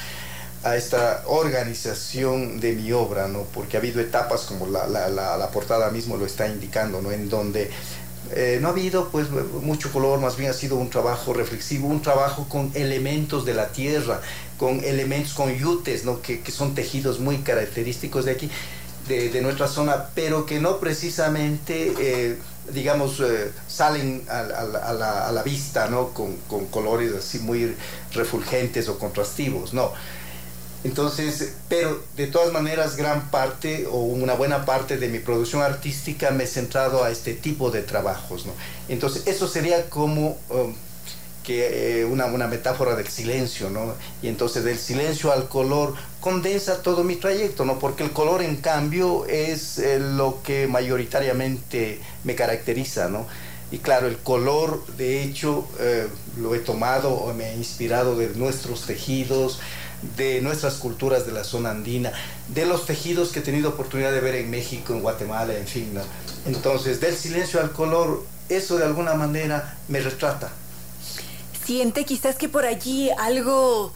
a 0.62 0.76
esta 0.76 1.22
organización 1.26 2.60
de 2.60 2.72
mi 2.72 2.92
obra, 2.92 3.28
¿no? 3.28 3.44
Porque 3.44 3.76
ha 3.76 3.80
habido 3.80 4.00
etapas 4.00 4.42
como 4.42 4.66
la, 4.66 4.86
la, 4.88 5.08
la, 5.08 5.36
la 5.38 5.50
portada 5.50 5.90
mismo 5.90 6.18
lo 6.18 6.26
está 6.26 6.48
indicando, 6.48 7.00
¿no? 7.00 7.12
En 7.12 7.30
donde 7.30 7.70
eh, 8.32 8.58
no 8.60 8.68
ha 8.68 8.70
habido 8.70 9.08
pues 9.08 9.28
mucho 9.30 9.90
color, 9.92 10.20
más 10.20 10.36
bien 10.36 10.50
ha 10.50 10.54
sido 10.54 10.76
un 10.76 10.88
trabajo 10.88 11.32
reflexivo, 11.32 11.88
un 11.88 12.00
trabajo 12.00 12.46
con 12.48 12.70
elementos 12.74 13.44
de 13.44 13.54
la 13.54 13.68
tierra, 13.68 14.20
con 14.56 14.84
elementos, 14.84 15.34
con 15.34 15.52
yutes, 15.52 16.04
¿no? 16.04 16.22
que, 16.22 16.42
son 16.50 16.74
tejidos 16.74 17.18
muy 17.18 17.38
característicos 17.38 18.24
de 18.26 18.32
aquí, 18.32 18.50
de, 19.08 19.40
nuestra 19.42 19.66
zona, 19.66 20.10
pero 20.14 20.46
que 20.46 20.60
no 20.60 20.78
precisamente, 20.78 21.92
eh, 21.98 22.38
digamos, 22.72 23.18
eh, 23.18 23.50
salen 23.66 24.22
a, 24.28 25.32
la, 25.32 25.42
vista 25.42 25.88
¿no? 25.88 26.10
Con, 26.10 26.36
con 26.46 26.66
colores 26.66 27.12
así 27.18 27.40
muy 27.40 27.74
refulgentes 28.12 28.88
o 28.88 28.98
contrastivos, 28.98 29.74
no 29.74 29.92
entonces, 30.82 31.54
pero 31.68 32.02
de 32.16 32.26
todas 32.26 32.52
maneras, 32.52 32.96
gran 32.96 33.30
parte 33.30 33.86
o 33.90 33.98
una 33.98 34.34
buena 34.34 34.64
parte 34.64 34.96
de 34.96 35.08
mi 35.08 35.18
producción 35.18 35.62
artística 35.62 36.30
me 36.30 36.44
he 36.44 36.46
centrado 36.46 37.04
a 37.04 37.10
este 37.10 37.34
tipo 37.34 37.70
de 37.70 37.82
trabajos, 37.82 38.46
¿no? 38.46 38.52
Entonces, 38.88 39.26
eso 39.26 39.46
sería 39.46 39.90
como 39.90 40.38
um, 40.48 40.74
que 41.42 42.00
eh, 42.00 42.04
una, 42.06 42.26
una, 42.26 42.46
metáfora 42.46 42.96
del 42.96 43.08
silencio, 43.08 43.68
¿no? 43.68 43.94
Y 44.22 44.28
entonces 44.28 44.64
del 44.64 44.78
silencio 44.78 45.32
al 45.32 45.48
color 45.48 45.94
condensa 46.20 46.82
todo 46.82 47.04
mi 47.04 47.16
trayecto, 47.16 47.66
¿no? 47.66 47.78
Porque 47.78 48.02
el 48.02 48.12
color, 48.12 48.40
en 48.40 48.56
cambio, 48.56 49.26
es 49.26 49.78
eh, 49.78 49.98
lo 49.98 50.42
que 50.42 50.66
mayoritariamente 50.66 52.00
me 52.24 52.34
caracteriza, 52.34 53.10
¿no? 53.10 53.26
Y 53.70 53.78
claro, 53.78 54.08
el 54.08 54.16
color, 54.18 54.84
de 54.96 55.22
hecho, 55.22 55.68
eh, 55.78 56.08
lo 56.38 56.54
he 56.54 56.58
tomado 56.58 57.12
o 57.12 57.32
me 57.34 57.50
he 57.50 57.54
inspirado 57.54 58.16
de 58.16 58.30
nuestros 58.30 58.86
tejidos, 58.86 59.60
de 60.16 60.40
nuestras 60.40 60.74
culturas 60.74 61.26
de 61.26 61.32
la 61.32 61.44
zona 61.44 61.70
andina, 61.70 62.12
de 62.48 62.66
los 62.66 62.86
tejidos 62.86 63.30
que 63.30 63.40
he 63.40 63.42
tenido 63.42 63.70
oportunidad 63.70 64.12
de 64.12 64.20
ver 64.20 64.34
en 64.36 64.50
México, 64.50 64.92
en 64.92 65.02
Guatemala, 65.02 65.56
en 65.56 65.66
fin. 65.66 65.92
Entonces, 66.46 67.00
del 67.00 67.16
silencio 67.16 67.60
al 67.60 67.72
color, 67.72 68.24
eso 68.48 68.78
de 68.78 68.84
alguna 68.84 69.14
manera 69.14 69.78
me 69.88 70.00
retrata. 70.00 70.50
Siente 71.64 72.04
quizás 72.04 72.36
que 72.36 72.48
por 72.48 72.64
allí 72.64 73.10
algo 73.18 73.92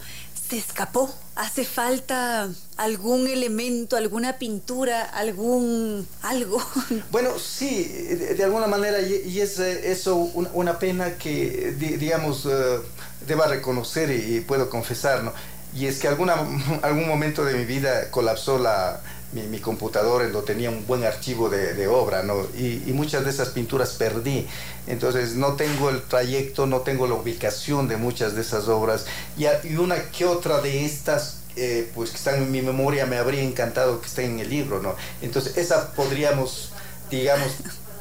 se 0.49 0.57
escapó. 0.57 1.13
¿Hace 1.35 1.65
falta 1.65 2.49
algún 2.77 3.27
elemento, 3.27 3.97
alguna 3.97 4.37
pintura, 4.37 5.01
algún 5.01 6.07
algo? 6.21 6.63
Bueno, 7.11 7.37
sí, 7.37 7.83
de, 7.83 8.41
alguna 8.41 8.67
manera, 8.67 9.01
y, 9.01 9.41
es 9.41 9.59
eh, 9.59 9.91
eso 9.91 10.15
una, 10.15 10.79
pena 10.79 11.17
que, 11.17 11.75
digamos, 11.77 12.45
uh, 12.45 12.81
deba 13.27 13.47
reconocer 13.47 14.11
y, 14.11 14.37
y, 14.37 14.41
puedo 14.41 14.69
confesar, 14.69 15.23
¿no? 15.23 15.33
Y 15.75 15.87
es 15.87 15.99
que 15.99 16.07
alguna, 16.07 16.35
algún 16.81 17.07
momento 17.07 17.43
de 17.43 17.53
mi 17.53 17.65
vida 17.65 18.09
colapsó 18.09 18.57
la, 18.57 19.01
mi, 19.35 19.43
mi 19.43 19.59
computadora, 19.59 20.25
lo 20.27 20.43
tenía 20.43 20.69
un 20.69 20.87
buen 20.87 21.03
archivo 21.03 21.49
de, 21.49 21.73
de 21.73 21.87
obra, 21.87 22.23
¿no? 22.23 22.47
Y, 22.57 22.83
y, 22.87 22.93
muchas 22.93 23.25
de 23.25 23.31
esas 23.31 23.49
pinturas 23.49 23.91
perdí. 23.91 24.47
Entonces 24.87 25.35
no 25.35 25.53
tengo 25.53 25.89
el 25.89 26.01
trayecto, 26.03 26.65
no 26.65 26.81
tengo 26.81 27.05
la 27.07 27.15
ubicación 27.15 27.87
de 27.87 27.97
muchas 27.97 28.35
de 28.35 28.41
esas 28.41 28.67
obras. 28.69 29.05
Y, 29.37 29.45
y 29.67 29.75
una 29.75 30.09
que 30.11 30.25
otra 30.25 30.61
de 30.61 30.85
estas, 30.85 31.39
eh, 31.57 31.91
pues 31.93 32.11
que 32.11 32.17
están 32.17 32.35
en 32.35 32.51
mi 32.51 32.61
memoria, 32.61 33.05
me 33.05 33.17
habría 33.17 33.41
encantado 33.41 33.99
que 33.99 34.07
estén 34.07 34.31
en 34.31 34.39
el 34.39 34.49
libro, 34.49 34.81
¿no? 34.81 34.95
Entonces 35.21 35.57
esas 35.57 35.87
podríamos, 35.87 36.71
digamos, 37.11 37.51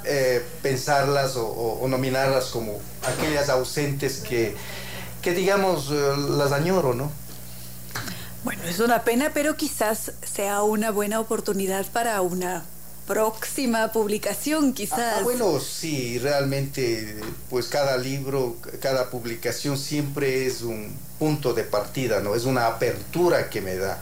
eh, 0.05 0.45
pensarlas 0.63 1.37
o, 1.37 1.47
o, 1.47 1.89
nominarlas 1.89 2.47
como 2.47 2.79
aquellas 3.07 3.49
ausentes 3.49 4.19
que, 4.19 4.55
que 5.23 5.33
digamos, 5.33 5.91
eh, 5.91 6.13
las 6.37 6.53
añoro, 6.53 6.95
¿no? 6.95 7.11
Bueno, 8.45 8.63
es 8.65 8.79
una 8.79 9.05
pena, 9.05 9.31
pero 9.33 9.57
quizás 9.57 10.13
sea 10.23 10.63
una 10.63 10.91
buena 10.91 11.19
oportunidad 11.19 11.87
para 11.87 12.21
una 12.21 12.65
próxima 13.07 13.91
publicación, 13.91 14.75
quizás. 14.75 15.19
Ah, 15.19 15.23
bueno, 15.23 15.59
sí, 15.61 16.19
realmente, 16.19 17.17
pues 17.49 17.69
cada 17.69 17.97
libro, 17.97 18.57
cada 18.81 19.09
publicación 19.09 19.79
siempre 19.79 20.47
es 20.47 20.61
un 20.61 20.95
punto 21.19 21.55
de 21.55 21.65
partida, 21.65 22.21
¿no? 22.21 22.35
Es 22.35 22.45
una 22.45 22.67
apertura 22.67 23.49
que 23.49 23.63
me 23.63 23.77
da. 23.77 23.99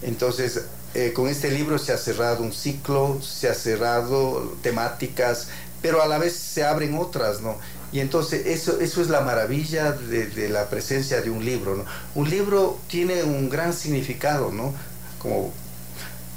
Entonces, 0.00 0.62
eh, 0.94 1.12
con 1.12 1.28
este 1.28 1.50
libro 1.50 1.78
se 1.78 1.92
ha 1.92 1.98
cerrado 1.98 2.42
un 2.42 2.52
ciclo, 2.52 3.20
se 3.22 3.48
ha 3.48 3.54
cerrado 3.54 4.56
temáticas, 4.62 5.48
pero 5.82 6.02
a 6.02 6.06
la 6.06 6.16
vez 6.18 6.34
se 6.34 6.64
abren 6.64 6.96
otras, 6.96 7.40
¿no? 7.42 7.58
Y 7.92 8.00
entonces 8.00 8.46
eso, 8.46 8.80
eso 8.80 9.02
es 9.02 9.10
la 9.10 9.20
maravilla 9.20 9.92
de, 9.92 10.48
la 10.48 10.68
presencia 10.70 11.20
de 11.20 11.28
un 11.28 11.44
libro. 11.44 11.84
Un 12.14 12.30
libro 12.30 12.78
tiene 12.88 13.22
un 13.22 13.50
gran 13.50 13.74
significado, 13.74 14.50
¿no? 14.50 14.72
Como 15.18 15.52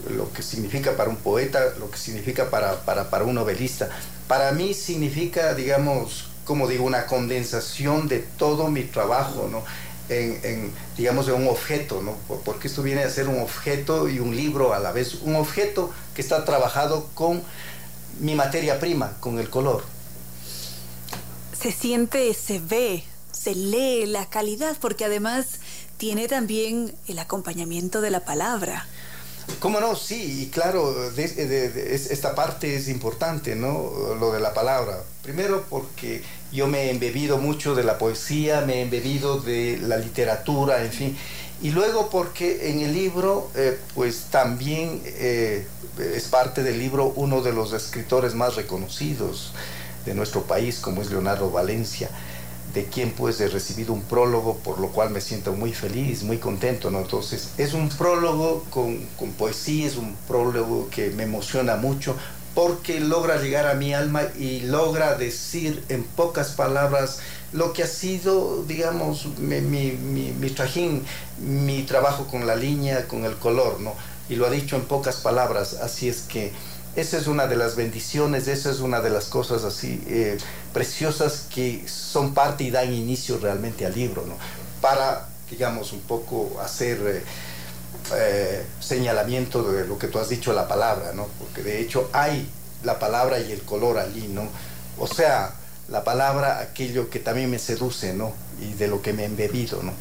lo 0.09 0.31
que 0.33 0.43
significa 0.43 0.97
para 0.97 1.09
un 1.09 1.15
poeta, 1.15 1.61
lo 1.79 1.89
que 1.89 1.97
significa 1.97 2.49
para, 2.49 2.81
para, 2.81 3.09
para 3.09 3.23
un 3.23 3.35
novelista. 3.35 3.89
Para 4.27 4.51
mí 4.51 4.73
significa, 4.73 5.53
digamos, 5.53 6.27
como 6.43 6.67
digo, 6.67 6.83
una 6.83 7.05
condensación 7.05 8.09
de 8.09 8.19
todo 8.19 8.67
mi 8.67 8.83
trabajo, 8.83 9.47
¿no? 9.49 9.63
En, 10.09 10.39
en, 10.43 10.71
digamos, 10.97 11.25
de 11.25 11.31
un 11.31 11.47
objeto, 11.47 12.01
¿no? 12.01 12.17
Porque 12.43 12.67
esto 12.67 12.83
viene 12.83 13.03
a 13.03 13.09
ser 13.09 13.29
un 13.29 13.39
objeto 13.39 14.09
y 14.09 14.19
un 14.19 14.35
libro 14.35 14.73
a 14.73 14.79
la 14.79 14.91
vez. 14.91 15.21
Un 15.21 15.37
objeto 15.37 15.89
que 16.13 16.21
está 16.21 16.43
trabajado 16.43 17.07
con 17.13 17.41
mi 18.19 18.35
materia 18.35 18.77
prima, 18.77 19.13
con 19.21 19.39
el 19.39 19.49
color 19.49 19.94
se 21.65 21.71
siente, 21.71 22.31
se 22.35 22.59
ve, 22.59 23.03
se 23.31 23.55
lee 23.55 24.05
la 24.05 24.29
calidad, 24.29 24.77
porque 24.79 25.03
además 25.03 25.47
tiene 25.97 26.27
también 26.27 26.93
el 27.07 27.17
acompañamiento 27.17 28.01
de 28.01 28.11
la 28.11 28.19
palabra. 28.19 28.85
¿Cómo 29.59 29.79
no? 29.79 29.95
Sí, 29.95 30.43
y 30.43 30.49
claro, 30.49 30.93
esta 31.17 32.35
parte 32.35 32.75
es 32.75 32.87
importante, 32.87 33.55
¿no? 33.55 34.13
Lo 34.19 34.31
de 34.31 34.41
la 34.41 34.53
palabra. 34.53 35.01
Primero 35.23 35.65
porque 35.67 36.21
yo 36.51 36.67
me 36.67 36.83
he 36.83 36.91
embebido 36.91 37.39
mucho 37.39 37.73
de 37.73 37.83
la 37.83 37.97
poesía, 37.97 38.61
me 38.61 38.75
he 38.75 38.81
embebido 38.83 39.39
de 39.39 39.79
la 39.81 39.97
literatura, 39.97 40.83
en 40.83 40.91
fin. 40.91 41.17
Y 41.63 41.71
luego 41.71 42.11
porque 42.11 42.69
en 42.69 42.81
el 42.81 42.93
libro, 42.93 43.49
eh, 43.55 43.79
pues 43.95 44.25
también 44.29 45.01
eh, 45.03 45.65
es 45.97 46.25
parte 46.25 46.61
del 46.61 46.77
libro 46.77 47.11
uno 47.15 47.41
de 47.41 47.53
los 47.53 47.73
escritores 47.73 48.35
más 48.35 48.55
reconocidos 48.55 49.51
de 50.05 50.13
nuestro 50.13 50.43
país, 50.43 50.79
como 50.79 51.01
es 51.01 51.09
Leonardo 51.09 51.51
Valencia, 51.51 52.09
de 52.73 52.85
quien 52.85 53.11
pues 53.11 53.39
he 53.39 53.47
recibido 53.47 53.93
un 53.93 54.01
prólogo, 54.01 54.57
por 54.57 54.79
lo 54.79 54.89
cual 54.89 55.09
me 55.09 55.21
siento 55.21 55.53
muy 55.53 55.73
feliz, 55.73 56.23
muy 56.23 56.37
contento, 56.37 56.91
¿no? 56.91 56.99
Entonces, 56.99 57.51
es 57.57 57.73
un 57.73 57.89
prólogo 57.89 58.65
con, 58.69 58.97
con 59.17 59.31
poesía, 59.31 59.87
es 59.87 59.95
un 59.95 60.15
prólogo 60.27 60.89
que 60.89 61.09
me 61.11 61.23
emociona 61.23 61.77
mucho, 61.77 62.15
porque 62.53 62.99
logra 62.99 63.41
llegar 63.41 63.67
a 63.67 63.75
mi 63.75 63.93
alma 63.93 64.23
y 64.37 64.61
logra 64.61 65.15
decir 65.15 65.83
en 65.89 66.03
pocas 66.03 66.51
palabras 66.51 67.19
lo 67.51 67.73
que 67.73 67.83
ha 67.83 67.87
sido, 67.87 68.63
digamos, 68.63 69.27
mi, 69.37 69.61
mi, 69.61 69.91
mi, 69.91 70.49
trajín, 70.49 71.03
mi 71.39 71.83
trabajo 71.83 72.27
con 72.27 72.47
la 72.47 72.55
línea, 72.55 73.07
con 73.07 73.23
el 73.25 73.35
color, 73.35 73.79
¿no? 73.79 73.93
Y 74.27 74.35
lo 74.35 74.47
ha 74.47 74.49
dicho 74.49 74.75
en 74.75 74.83
pocas 74.83 75.17
palabras, 75.17 75.75
así 75.75 76.09
es 76.09 76.21
que 76.21 76.51
esa 76.95 77.17
es 77.17 77.27
una 77.27 77.47
de 77.47 77.55
las 77.55 77.75
bendiciones, 77.75 78.47
esa 78.47 78.71
es 78.71 78.79
una 78.79 79.01
de 79.01 79.09
las 79.09 79.25
cosas 79.25 79.63
así 79.63 80.03
eh, 80.07 80.37
preciosas 80.73 81.45
que 81.53 81.87
son 81.87 82.33
parte 82.33 82.63
y 82.63 82.71
dan 82.71 82.93
inicio 82.93 83.37
realmente 83.37 83.85
al 83.85 83.93
libro, 83.93 84.25
¿no? 84.25 84.35
Para, 84.81 85.27
digamos, 85.49 85.93
un 85.93 86.01
poco 86.01 86.59
hacer, 86.61 86.99
eh, 87.05 87.23
eh, 88.13 88.65
señalamiento 88.79 89.63
de 89.71 89.87
lo 89.87 89.97
que 89.97 90.07
tú 90.07 90.19
has 90.19 90.29
dicho, 90.29 90.53
la 90.53 90.67
palabra, 90.67 91.11
¿no? 91.13 91.27
Porque 91.39 91.63
de 91.63 91.81
hecho 91.81 92.09
hay 92.13 92.47
la 92.83 92.99
palabra 92.99 93.39
y 93.39 93.51
el 93.51 93.61
color 93.63 93.97
allí, 93.97 94.27
¿no? 94.27 94.47
O 94.97 95.07
sea, 95.07 95.53
la 95.89 96.03
palabra, 96.03 96.59
aquello 96.59 97.09
que 97.09 97.19
también 97.19 97.49
me 97.49 97.59
seduce, 97.59 98.13
¿no? 98.13 98.33
Y 98.59 98.73
de 98.73 98.87
lo 98.87 99.01
que 99.01 99.13
me 99.13 99.23
he 99.23 99.25
embebido, 99.25 99.83
¿no? 99.83 99.93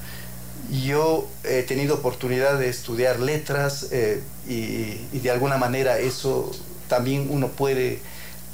Yo 0.70 1.28
he 1.44 1.62
tenido 1.62 1.96
oportunidad 1.96 2.58
de 2.58 2.68
estudiar 2.68 3.20
letras 3.20 3.88
eh, 3.90 4.22
y, 4.48 5.18
de 5.18 5.30
alguna 5.30 5.58
manera 5.58 5.98
eso 5.98 6.50
también 6.94 7.26
uno 7.28 7.48
puede, 7.48 7.98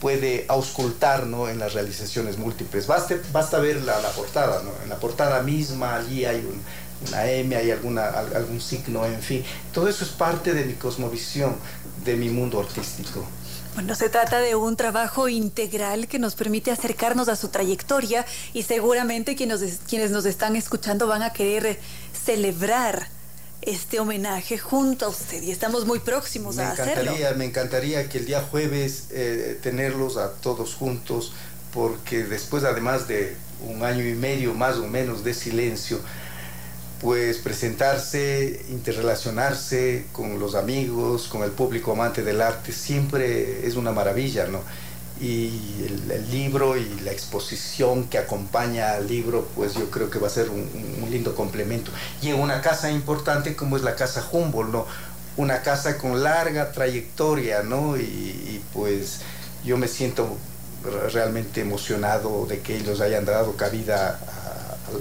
puede 0.00 0.46
auscultar 0.48 1.26
¿no? 1.26 1.50
en 1.50 1.58
las 1.58 1.74
realizaciones 1.74 2.38
múltiples. 2.38 2.86
Basta, 2.86 3.16
basta 3.32 3.58
ver 3.58 3.82
la, 3.82 3.98
portada, 4.16 4.62
¿no? 4.62 4.70
En 4.82 4.88
la 4.88 4.96
portada 4.96 5.42
misma 5.42 5.96
allí 5.96 6.24
hay 6.24 6.42
una 7.06 7.30
M, 7.30 7.54
hay 7.54 7.70
alguna, 7.70 8.08
algún 8.08 8.62
signo, 8.62 9.04
en 9.04 9.20
fin. 9.20 9.44
Todo 9.74 9.90
eso 9.90 10.04
es 10.04 10.10
parte 10.10 10.54
de 10.54 10.64
mi 10.64 10.72
cosmovisión, 10.72 11.54
de 12.02 12.16
mi 12.16 12.30
mundo 12.30 12.60
artístico. 12.60 13.26
Bueno, 13.74 13.94
se 13.94 14.08
trata 14.08 14.38
de 14.40 14.54
un 14.54 14.74
trabajo 14.74 15.28
integral 15.28 16.08
que 16.08 16.18
nos 16.18 16.34
permite 16.34 16.70
acercarnos 16.70 17.28
a 17.28 17.36
su 17.36 17.48
trayectoria 17.48 18.24
y 18.54 18.62
seguramente 18.62 19.36
quienes, 19.36 19.80
quienes 19.86 20.12
nos 20.12 20.24
están 20.24 20.56
escuchando 20.56 21.06
van 21.06 21.22
a 21.22 21.34
querer 21.34 21.78
celebrar 22.24 23.08
este 23.62 24.00
homenaje 24.00 24.58
junto 24.58 25.06
a 25.06 25.08
usted 25.08 25.42
y 25.42 25.50
estamos 25.50 25.86
muy 25.86 25.98
próximos 25.98 26.58
a 26.58 26.72
hacerlo. 26.72 27.12
Me 27.36 27.44
encantaría 27.44 28.08
que 28.08 28.18
el 28.18 28.26
día 28.26 28.40
jueves 28.42 29.08
eh, 29.10 29.58
tenerlos 29.62 30.16
a 30.16 30.32
todos 30.32 30.74
juntos 30.74 31.32
porque 31.72 32.24
después 32.24 32.64
además 32.64 33.06
de 33.06 33.36
un 33.66 33.84
año 33.84 34.04
y 34.04 34.14
medio 34.14 34.54
más 34.54 34.76
o 34.76 34.86
menos 34.86 35.22
de 35.24 35.34
silencio, 35.34 36.00
pues 37.00 37.38
presentarse, 37.38 38.64
interrelacionarse 38.70 40.06
con 40.12 40.38
los 40.38 40.54
amigos, 40.54 41.28
con 41.28 41.42
el 41.42 41.50
público 41.50 41.92
amante 41.92 42.22
del 42.22 42.40
arte, 42.42 42.72
siempre 42.72 43.66
es 43.66 43.76
una 43.76 43.92
maravilla, 43.92 44.46
¿no? 44.46 44.60
Y 45.20 45.84
el, 45.86 46.30
libro 46.30 46.76
y 46.76 46.88
la 47.04 47.12
exposición 47.12 48.04
que 48.04 48.18
acompaña 48.18 48.92
al 48.92 49.06
libro, 49.06 49.46
pues 49.54 49.74
yo 49.74 49.90
creo 49.90 50.08
que 50.08 50.18
va 50.18 50.28
a 50.28 50.30
ser 50.30 50.48
un, 50.48 50.66
lindo 51.10 51.34
complemento. 51.34 51.90
Y 52.22 52.28
en 52.28 52.40
una 52.40 52.62
casa 52.62 52.90
importante 52.90 53.54
como 53.54 53.76
es 53.76 53.82
la 53.82 53.96
Casa 53.96 54.26
Humboldt, 54.30 54.72
¿no? 54.72 54.86
Una 55.36 55.62
casa 55.62 55.98
con 55.98 56.22
larga 56.22 56.72
trayectoria, 56.72 57.62
¿no? 57.62 57.96
Y, 57.96 58.62
pues 58.72 59.20
yo 59.64 59.76
me 59.76 59.88
siento 59.88 60.36
realmente 61.12 61.60
emocionado 61.60 62.46
de 62.46 62.60
que 62.60 62.76
ellos 62.76 63.00
hayan 63.00 63.24
dado 63.24 63.56
cabida 63.56 64.18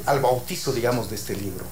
al 0.05 0.19
bautizo, 0.19 0.73
digamos, 0.73 1.09
de 1.09 1.15
este 1.15 1.35
libro. 1.35 1.65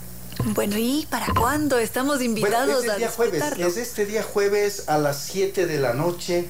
Bueno, 0.45 0.77
¿y 0.77 1.07
para 1.09 1.27
cuándo? 1.33 1.79
Estamos 1.79 2.21
invitados 2.21 2.83
es 2.83 2.91
el 2.91 2.97
día 2.97 3.09
jueves, 3.09 3.43
Es 3.57 3.77
este 3.77 4.05
día 4.05 4.23
jueves 4.23 4.83
a 4.87 4.97
las 4.97 5.21
7 5.23 5.65
de 5.65 5.79
la 5.79 5.93
noche, 5.93 6.47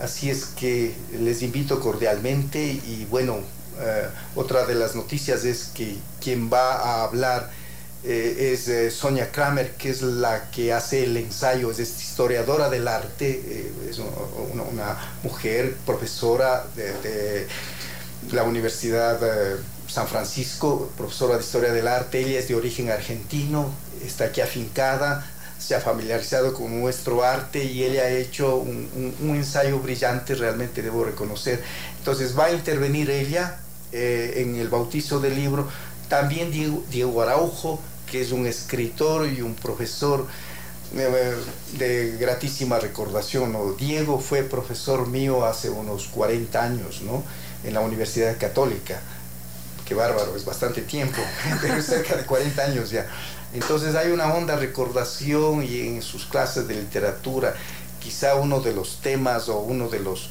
así 0.00 0.30
es 0.30 0.46
que 0.46 0.94
les 1.18 1.42
invito 1.42 1.80
cordialmente 1.80 2.62
y 2.62 3.06
bueno, 3.10 3.38
eh, 3.80 4.08
otra 4.36 4.66
de 4.66 4.74
las 4.74 4.94
noticias 4.94 5.44
es 5.44 5.70
que 5.74 5.96
quien 6.20 6.50
va 6.52 6.74
a 6.74 7.04
hablar 7.04 7.50
eh, 8.04 8.52
es 8.52 8.68
eh, 8.68 8.90
Sonia 8.90 9.32
Kramer, 9.32 9.72
que 9.72 9.90
es 9.90 10.02
la 10.02 10.50
que 10.50 10.72
hace 10.72 11.04
el 11.04 11.16
ensayo, 11.16 11.70
es 11.70 11.80
historiadora 11.80 12.68
del 12.70 12.86
arte, 12.86 13.72
es 13.88 13.98
una, 13.98 14.96
mujer 15.22 15.76
profesora 15.86 16.64
de, 16.76 16.92
de 17.00 17.48
la 18.32 18.44
Universidad 18.44 19.18
San 19.88 20.08
Francisco, 20.08 20.90
profesora 20.96 21.36
de 21.36 21.42
Historia 21.42 21.72
del 21.72 21.88
Arte, 21.88 22.20
ella 22.20 22.38
es 22.38 22.48
de 22.48 22.54
origen 22.54 22.90
argentino, 22.90 23.70
está 24.04 24.24
aquí 24.24 24.40
afincada, 24.40 25.26
se 25.58 25.74
ha 25.74 25.80
familiarizado 25.80 26.52
con 26.52 26.80
nuestro 26.80 27.24
arte 27.24 27.64
y 27.64 27.84
ella 27.84 28.02
ha 28.02 28.10
hecho 28.10 28.56
un, 28.56 29.10
ensayo 29.20 29.78
brillante, 29.78 30.34
realmente 30.34 30.82
debo 30.82 31.04
reconocer. 31.04 31.62
Entonces 31.98 32.38
va 32.38 32.46
a 32.46 32.52
intervenir 32.52 33.10
ella 33.10 33.58
eh, 33.92 34.34
en 34.36 34.56
el 34.56 34.68
bautizo 34.68 35.20
del 35.20 35.36
libro, 35.36 35.68
también 36.08 36.50
Diego, 36.50 37.22
Araujo, 37.22 37.80
que 38.10 38.20
es 38.20 38.32
un 38.32 38.46
escritor 38.46 39.26
y 39.26 39.40
un 39.40 39.54
profesor 39.54 40.26
eh, 40.96 41.34
de 41.78 42.16
gratísima 42.18 42.78
recordación. 42.78 43.56
Diego 43.78 44.20
fue 44.20 44.42
profesor 44.42 45.08
mío 45.08 45.44
hace 45.44 45.70
unos 45.70 46.08
40 46.08 46.62
años 46.62 47.02
¿no? 47.02 47.22
en 47.64 47.74
la 47.74 47.80
Universidad 47.80 48.36
Católica 48.38 49.00
qué 49.84 49.94
bárbaro, 49.94 50.34
es 50.34 50.44
bastante 50.44 50.82
tiempo, 50.82 51.20
cerca 51.82 52.16
de 52.16 52.24
40 52.24 52.62
años 52.62 52.90
ya. 52.90 53.06
Entonces 53.54 53.94
hay 53.94 54.10
una 54.10 54.34
honda 54.34 54.56
recordación 54.56 55.62
y 55.62 55.80
en 55.80 56.02
sus 56.02 56.26
clases 56.26 56.66
de 56.66 56.74
literatura, 56.74 57.54
quizá 58.00 58.34
uno 58.34 58.60
de 58.60 58.74
los 58.74 59.00
temas 59.00 59.48
o 59.48 59.60
uno 59.60 59.88
de 59.88 60.00
los 60.00 60.30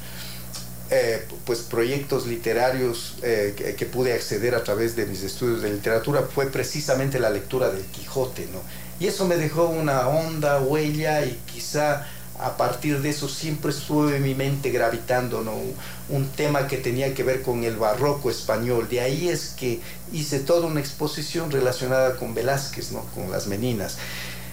eh, 0.92 1.26
pues 1.46 1.62
proyectos 1.62 2.28
literarios 2.28 3.16
eh, 3.24 3.76
que, 3.78 3.86
pude 3.86 4.14
acceder 4.14 4.54
a 4.54 4.64
través 4.64 4.96
de 4.96 5.06
mis 5.06 5.24
estudios 5.24 5.62
de 5.62 5.72
literatura 5.72 6.22
fue 6.24 6.48
precisamente 6.48 7.20
la 7.20 7.30
lectura 7.30 7.72
del 7.72 7.84
Quijote, 7.86 8.48
¿no? 8.54 8.60
Y 9.00 9.08
eso 9.08 9.26
me 9.26 9.38
dejó 9.38 9.70
una 9.70 10.08
honda 10.08 10.60
huella 10.60 11.26
y 11.26 11.40
quizá 11.52 12.06
a 12.44 12.58
partir 12.58 13.02
de 13.02 13.10
eso 13.10 13.30
siempre 13.30 13.72
estuve 13.72 14.18
en 14.18 14.24
mi 14.24 14.36
mente 14.36 14.70
gravitando 14.70 15.42
¿no? 15.42 15.54
un 16.10 16.30
tema 16.30 16.68
que 16.68 16.78
tenía 16.78 17.14
que 17.14 17.24
ver 17.24 17.42
con 17.42 17.64
el 17.64 17.78
barroco 17.78 18.30
español. 18.30 18.90
De 18.90 19.00
ahí 19.00 19.30
es 19.30 19.54
que 19.58 19.80
hice 20.12 20.40
toda 20.40 20.68
una 20.68 20.82
exposición 20.82 21.52
relacionada 21.52 22.18
con 22.18 22.34
Velázquez, 22.34 22.92
¿no? 22.92 23.02
con 23.16 23.32
las 23.32 23.48
meninas. 23.48 23.98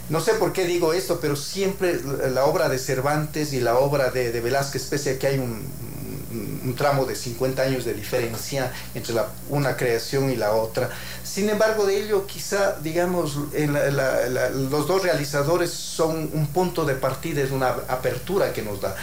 No 0.09 0.21
sé 0.21 0.35
por 0.35 0.53
qué 0.53 0.67
digo 0.67 0.93
esto, 0.93 1.21
pero 1.21 1.37
siempre 1.37 2.01
la 2.33 2.45
obra 2.45 2.69
de 2.69 2.79
Cervantes 2.79 3.53
y 3.53 3.61
la 3.61 3.79
obra 3.79 4.11
de, 4.11 4.41
Velázquez, 4.41 4.85
pese 4.85 5.11
a 5.11 5.19
que 5.19 5.27
hay 5.27 5.39
un, 5.39 6.75
tramo 6.77 7.05
de 7.05 7.17
50 7.17 7.63
años 7.63 7.85
de 7.85 7.95
diferencia 7.95 8.73
entre 8.95 9.15
una 9.49 9.77
creación 9.77 10.31
y 10.31 10.37
la 10.37 10.53
otra. 10.53 10.91
Sin 11.33 11.49
embargo, 11.49 11.87
de 11.87 12.03
ello 12.03 12.27
quizá, 12.27 12.77
digamos, 12.83 13.37
los 13.37 14.89
dos 14.89 15.03
realizadores 15.05 15.71
son 15.71 16.29
un 16.33 16.49
punto 16.49 16.85
de 16.85 16.95
partida, 16.95 17.41
es 17.41 17.53
una 17.53 17.69
apertura 17.69 18.53
que 18.53 18.63
nos 18.63 18.81
da. 18.81 18.97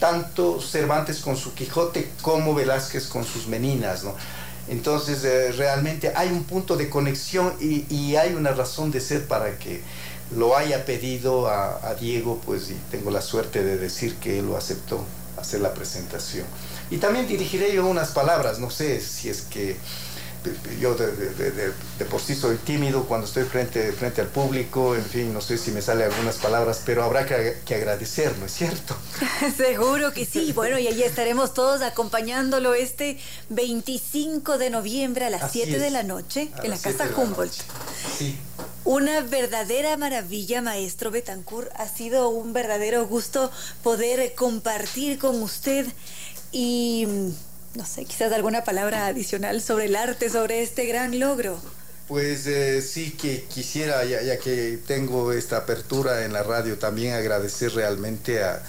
Tanto 0.00 0.60
Cervantes 0.60 1.20
con 1.20 1.36
su 1.36 1.54
Quijote 1.54 2.10
como 2.22 2.56
Velázquez 2.56 3.06
con 3.06 3.24
sus 3.24 3.46
Meninas, 3.46 4.02
¿no? 4.02 4.16
Entonces, 4.66 5.22
eh, 5.22 5.52
realmente 5.52 6.12
hay 6.16 6.30
un 6.30 6.42
punto 6.42 6.76
de 6.76 6.90
conexión 6.90 7.54
y, 7.60 8.16
hay 8.16 8.34
una 8.34 8.50
razón 8.50 8.90
de 8.90 9.00
ser 9.00 9.28
para 9.28 9.56
que 9.56 9.80
lo 10.34 10.56
haya 10.56 10.84
pedido 10.84 11.46
a, 11.46 11.88
a 11.88 11.94
Diego, 11.94 12.40
pues 12.44 12.70
y 12.70 12.76
tengo 12.90 13.12
la 13.12 13.22
suerte 13.22 13.62
de 13.62 13.76
decir 13.76 14.16
que 14.16 14.40
él 14.40 14.46
lo 14.46 14.56
aceptó 14.56 15.04
hacer 15.36 15.60
la 15.60 15.72
presentación. 15.72 16.46
Y 16.90 16.96
también 16.96 17.28
dirigiré 17.28 17.72
yo 17.72 17.86
unas 17.86 18.10
palabras, 18.10 18.58
no 18.58 18.70
sé 18.70 19.00
si 19.00 19.28
es 19.28 19.42
que 19.42 19.76
yo 20.80 20.94
de, 20.94 21.72
por 22.10 22.20
sí 22.20 22.34
soy 22.34 22.56
tímido 22.56 23.04
cuando 23.04 23.26
estoy 23.26 23.44
frente, 23.44 23.92
frente 23.92 24.20
al 24.20 24.28
público, 24.28 24.94
en 24.94 25.04
fin, 25.04 25.32
no 25.32 25.40
sé 25.40 25.58
si 25.58 25.70
me 25.70 25.82
salen 25.82 26.10
algunas 26.10 26.36
palabras, 26.36 26.82
pero 26.84 27.02
habrá 27.02 27.26
que, 27.26 27.58
que 27.64 27.74
agradecer, 27.74 28.36
¿no 28.38 28.46
es 28.46 28.52
cierto? 28.52 28.96
Seguro 29.56 30.12
que 30.12 30.24
sí, 30.24 30.52
bueno, 30.52 30.78
y 30.78 30.86
ahí 30.86 31.02
estaremos 31.02 31.54
todos 31.54 31.82
acompañándolo 31.82 32.74
este 32.74 33.18
25 33.50 34.58
de 34.58 34.70
noviembre 34.70 35.24
a 35.24 35.30
las 35.30 35.52
7 35.52 35.78
de 35.78 35.90
la 35.90 36.02
noche 36.02 36.50
en 36.62 36.70
la 36.70 36.78
Casa 36.78 37.08
Humboldt. 37.16 37.54
Sí. 38.18 38.38
Una 38.84 39.22
verdadera 39.22 39.96
maravilla, 39.96 40.60
maestro 40.60 41.10
Betancourt. 41.10 41.70
Ha 41.76 41.88
sido 41.88 42.28
un 42.28 42.52
verdadero 42.52 43.06
gusto 43.06 43.50
poder 43.82 44.34
compartir 44.34 45.18
con 45.18 45.42
usted 45.42 45.86
y, 46.52 47.08
no 47.74 47.84
sé, 47.84 48.04
quizás 48.04 48.32
alguna 48.32 48.64
palabra 48.64 49.06
adicional 49.06 49.60
sobre 49.60 49.86
el 49.86 49.96
arte, 49.96 50.30
sobre 50.30 50.62
este 50.62 50.86
gran 50.86 51.18
logro. 51.18 51.60
Pues 52.06 52.46
eh, 52.46 52.82
sí 52.82 53.12
que 53.12 53.44
quisiera, 53.44 54.04
ya, 54.04 54.38
que 54.38 54.78
tengo 54.86 55.32
esta 55.32 55.58
apertura 55.58 56.24
en 56.24 56.32
la 56.32 56.42
radio, 56.42 56.78
también 56.78 57.14
agradecer 57.14 57.72
realmente 57.72 58.42
a, 58.42 58.62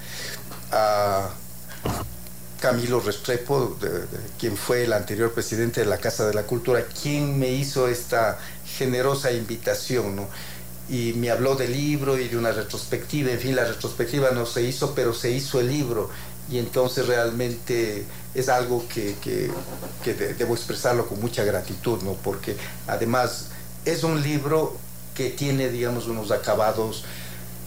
Camilo 2.60 3.00
Restrepo, 3.00 3.78
quien 4.40 4.58
fue 4.58 4.86
el 4.86 4.94
anterior 4.94 5.32
presidente 5.34 5.82
de 5.82 5.86
la 5.86 5.98
Casa 5.98 6.26
de 6.26 6.34
la 6.34 6.44
Cultura, 6.44 6.84
quien 7.02 7.38
me 7.38 7.50
hizo 7.52 7.88
esta 7.88 8.40
generosa 8.78 9.32
invitación, 9.32 10.16
¿no? 10.16 10.28
Y 10.90 11.14
me 11.14 11.30
habló 11.30 11.56
del 11.56 11.74
libro 11.74 12.18
y 12.18 12.28
de 12.28 12.38
una 12.38 12.52
retrospectiva, 12.52 13.32
en 13.32 13.40
fin, 13.40 13.56
la 13.56 13.66
retrospectiva 13.66 14.32
no 14.32 14.46
se 14.46 14.64
hizo, 14.64 14.96
pero 14.96 15.14
se 15.14 15.32
hizo 15.32 15.60
el 15.60 15.68
libro. 15.68 16.10
Y 16.50 16.58
entonces 16.58 17.06
realmente 17.08 18.06
es 18.36 18.50
algo 18.50 18.86
que, 18.88 19.16
que, 19.24 20.14
debo 20.14 20.54
expresarlo 20.54 21.08
con 21.08 21.20
mucha 21.20 21.44
gratitud, 21.44 22.02
¿no? 22.04 22.14
Porque 22.14 22.56
además 22.86 23.48
es 23.86 24.04
un 24.04 24.22
libro 24.22 24.78
que 25.16 25.30
tiene, 25.30 25.70
digamos, 25.70 26.08
unos 26.08 26.32
acabados 26.32 27.06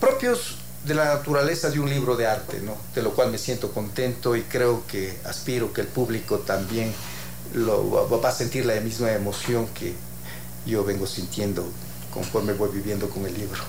propios 0.00 0.58
de 0.84 0.94
la 0.94 1.06
naturaleza 1.06 1.70
de 1.70 1.80
un 1.80 1.90
libro 1.90 2.16
de 2.16 2.26
arte, 2.26 2.60
¿no? 2.60 2.76
De 2.94 3.02
lo 3.02 3.12
cual 3.12 3.30
me 3.30 3.38
siento 3.38 3.72
contento 3.72 4.36
y 4.36 4.42
creo 4.42 4.86
que 4.86 5.18
aspiro 5.24 5.72
que 5.72 5.80
el 5.80 5.88
público 5.88 6.38
también 6.40 6.92
lo, 7.54 8.08
va 8.10 8.28
a 8.28 8.32
sentir 8.32 8.66
la 8.66 8.78
misma 8.80 9.12
emoción 9.12 9.66
que, 9.68 9.94
yo 10.66 10.84
vengo 10.84 11.06
sintiendo 11.06 11.64
conforme 12.12 12.52
voy 12.52 12.70
viviendo 12.70 13.08
con 13.08 13.24
el 13.26 13.34
libro. 13.34 13.60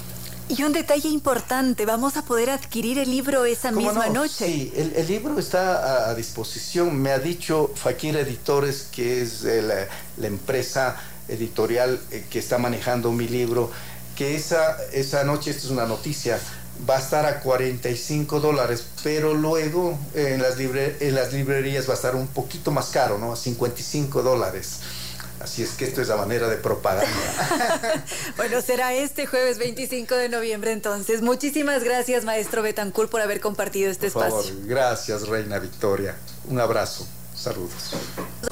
Y 0.49 0.63
un 0.63 0.73
detalle 0.73 1.09
importante, 1.09 1.85
vamos 1.85 2.17
a 2.17 2.23
poder 2.23 2.49
adquirir 2.49 2.97
el 2.97 3.11
libro 3.11 3.45
esa 3.45 3.71
misma 3.71 4.09
noche. 4.09 4.47
Sí, 4.47 4.73
el, 4.75 5.07
libro 5.07 5.37
está 5.37 6.09
a, 6.09 6.15
disposición. 6.15 6.99
Me 6.99 7.11
ha 7.11 7.19
dicho 7.19 7.71
Fakir 7.75 8.17
Editores, 8.17 8.87
que 8.91 9.21
es 9.21 9.43
la, 9.43 9.87
empresa 10.25 10.97
editorial 11.27 11.99
eh, 12.09 12.25
que 12.31 12.39
está 12.39 12.57
manejando 12.57 13.11
mi 13.11 13.27
libro, 13.27 13.69
que 14.15 14.35
esa, 14.35 14.77
esa 14.91 15.23
noche, 15.23 15.51
esta 15.51 15.65
es 15.65 15.69
una 15.69 15.85
noticia, 15.85 16.39
va 16.89 16.95
a 16.95 16.99
estar 16.99 17.27
a 17.27 17.41
45 17.41 18.39
dólares, 18.39 18.85
pero 19.03 19.35
luego 19.35 19.99
en 20.15 20.41
las, 20.41 20.59
en 20.59 21.13
las 21.13 21.31
librerías 21.31 21.87
va 21.87 21.93
a 21.93 21.95
estar 21.95 22.15
un 22.15 22.27
poquito 22.27 22.71
más 22.71 22.87
caro, 22.87 23.19
¿no? 23.19 23.33
A 23.33 23.35
55 23.35 24.23
dólares. 24.23 24.79
Así 25.39 25.63
es 25.63 25.71
que 25.71 25.85
esto 25.85 26.01
es 26.01 26.09
la 26.09 26.17
manera 26.17 26.49
de 26.49 26.57
propaganda. 26.57 27.07
bueno, 28.37 28.61
será 28.61 28.93
este 28.93 29.25
jueves 29.25 29.57
25 29.57 30.15
de 30.15 30.29
noviembre 30.29 30.71
entonces. 30.71 31.21
Muchísimas 31.21 31.83
gracias, 31.83 32.25
maestro 32.25 32.61
Betancourt, 32.61 33.09
por 33.09 33.21
haber 33.21 33.39
compartido 33.39 33.89
este 33.89 34.11
por 34.11 34.25
espacio. 34.25 34.53
Favor, 34.53 34.67
gracias, 34.67 35.27
Reina 35.27 35.59
Victoria. 35.59 36.15
Un 36.49 36.59
abrazo. 36.59 37.07
Saludos. 37.39 37.93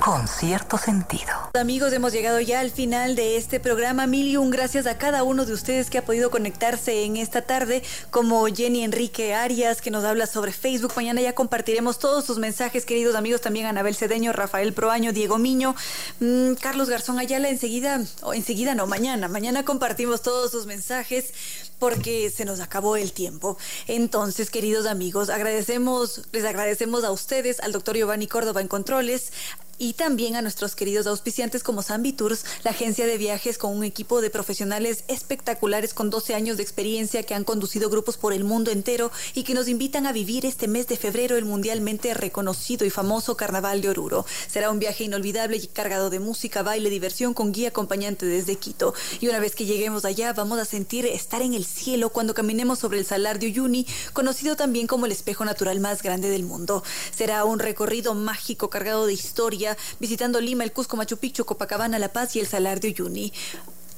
Con 0.02 0.30
cierto 0.30 0.78
sentido. 0.78 1.34
Amigos, 1.54 1.92
hemos 1.92 2.14
llegado 2.14 2.40
ya 2.40 2.62
al 2.62 2.72
final 2.72 3.18
de 3.18 3.36
este 3.36 3.60
programa. 3.60 4.08
Mil 4.08 4.28
y 4.28 4.38
un 4.38 4.50
gracias 4.50 4.88
a 4.88 4.98
cada 4.98 5.24
uno 5.24 5.46
de 5.46 5.52
ustedes 5.52 5.90
que 5.90 5.98
ha 5.98 6.06
podido 6.06 6.30
conectarse 6.30 7.04
en 7.04 7.18
esta 7.18 7.42
tarde, 7.42 7.84
como 8.12 8.48
Jenny 8.48 8.86
Enrique 8.86 9.34
Arias, 9.34 9.82
que 9.82 9.92
nos 9.92 10.06
habla 10.06 10.26
sobre 10.26 10.54
Facebook. 10.54 10.94
Mañana 10.96 11.20
ya 11.20 11.36
compartiremos 11.36 12.00
todos 12.00 12.24
sus 12.24 12.38
mensajes, 12.38 12.86
queridos 12.86 13.16
amigos. 13.16 13.42
También 13.42 13.66
Anabel 13.66 13.96
Cedeño, 13.96 14.32
Rafael 14.32 14.72
Proaño, 14.72 15.12
Diego 15.12 15.38
Miño, 15.38 15.76
mm, 16.22 16.54
Carlos 16.54 16.90
Garzón 16.90 17.20
Ayala. 17.20 17.50
Enseguida, 17.50 18.02
o 18.22 18.34
enseguida 18.34 18.74
no, 18.74 18.88
mañana. 18.88 19.28
Mañana 19.28 19.66
compartimos 19.66 20.22
todos 20.22 20.52
sus 20.52 20.66
mensajes 20.66 21.34
porque 21.80 22.30
se 22.30 22.46
nos 22.46 22.60
acabó 22.60 22.96
el 22.96 23.14
tiempo. 23.14 23.58
Entonces, 23.88 24.50
queridos 24.50 24.86
amigos, 24.86 25.30
agradecemos, 25.30 26.24
les 26.32 26.46
agradecemos 26.46 27.04
a 27.04 27.12
ustedes, 27.12 27.60
al 27.60 27.72
doctor 27.72 27.96
Giovanni 27.96 28.28
Córdoba 28.28 28.62
en 28.62 28.68
Controles, 28.78 29.32
y 29.80 29.94
también 29.94 30.36
a 30.36 30.42
nuestros 30.42 30.76
queridos 30.76 31.08
auspiciantes 31.08 31.64
como 31.64 31.84
Zambi 31.84 32.14
Tours, 32.14 32.46
la 32.64 32.72
agencia 32.72 33.06
de 33.06 33.18
viajes 33.18 33.58
con 33.58 33.76
un 33.76 33.84
equipo 33.84 34.22
de 34.22 34.30
profesionales 34.30 35.04
espectaculares 35.08 35.94
con 35.94 36.10
12 36.10 36.34
años 36.34 36.58
de 36.58 36.64
experiencia 36.64 37.24
que 37.24 37.36
han 37.36 37.44
conducido 37.44 37.90
grupos 37.90 38.18
por 38.18 38.34
el 38.34 38.44
mundo 38.44 38.72
entero 38.72 39.12
y 39.36 39.44
que 39.44 39.54
nos 39.54 39.68
invitan 39.68 40.08
a 40.08 40.12
vivir 40.12 40.46
este 40.46 40.68
mes 40.68 40.88
de 40.88 40.98
febrero 40.98 41.38
el 41.38 41.46
mundialmente 41.46 42.14
reconocido 42.14 42.86
y 42.86 42.90
famoso 42.90 43.38
Carnaval 43.38 43.82
de 43.82 43.90
Oruro. 43.90 44.26
Será 44.48 44.72
un 44.72 44.80
viaje 44.80 45.04
inolvidable 45.04 45.58
y 45.58 45.68
cargado 45.68 46.10
de 46.10 46.20
música, 46.20 46.64
baile, 46.64 46.90
diversión 46.90 47.34
con 47.34 47.52
guía 47.52 47.70
acompañante 47.70 48.26
desde 48.26 48.56
Quito. 48.56 48.94
Y 49.20 49.28
una 49.28 49.40
vez 49.40 49.54
que 49.54 49.66
lleguemos 49.66 50.06
allá 50.06 50.34
vamos 50.34 50.60
a 50.60 50.66
sentir 50.66 51.06
estar 51.06 51.42
en 51.42 51.54
el 51.54 51.66
cielo 51.66 52.10
cuando 52.10 52.34
caminemos 52.34 52.80
sobre 52.80 53.00
el 53.00 53.06
Salar 53.06 53.38
de 53.38 53.48
Uyuni, 53.48 53.86
conocido 54.14 54.56
también 54.56 54.88
como 54.88 55.06
el 55.06 55.12
espejo 55.12 55.46
natural 55.46 55.80
más 55.80 56.02
grande 56.02 56.30
del 56.30 56.44
mundo. 56.44 56.84
Será 57.16 57.46
un 57.46 57.60
recorrido 57.60 58.16
mágico 58.16 58.67
cargado 58.70 59.06
de 59.06 59.14
historia 59.14 59.78
visitando 60.00 60.42
Lima, 60.42 60.64
el 60.64 60.72
Cusco, 60.72 60.98
Machu 60.98 61.18
Picchu, 61.18 61.46
Copacabana, 61.46 62.00
La 62.00 62.14
Paz 62.14 62.36
y 62.36 62.40
el 62.40 62.48
Salar 62.48 62.80
de 62.80 62.90
Uyuni 62.90 63.34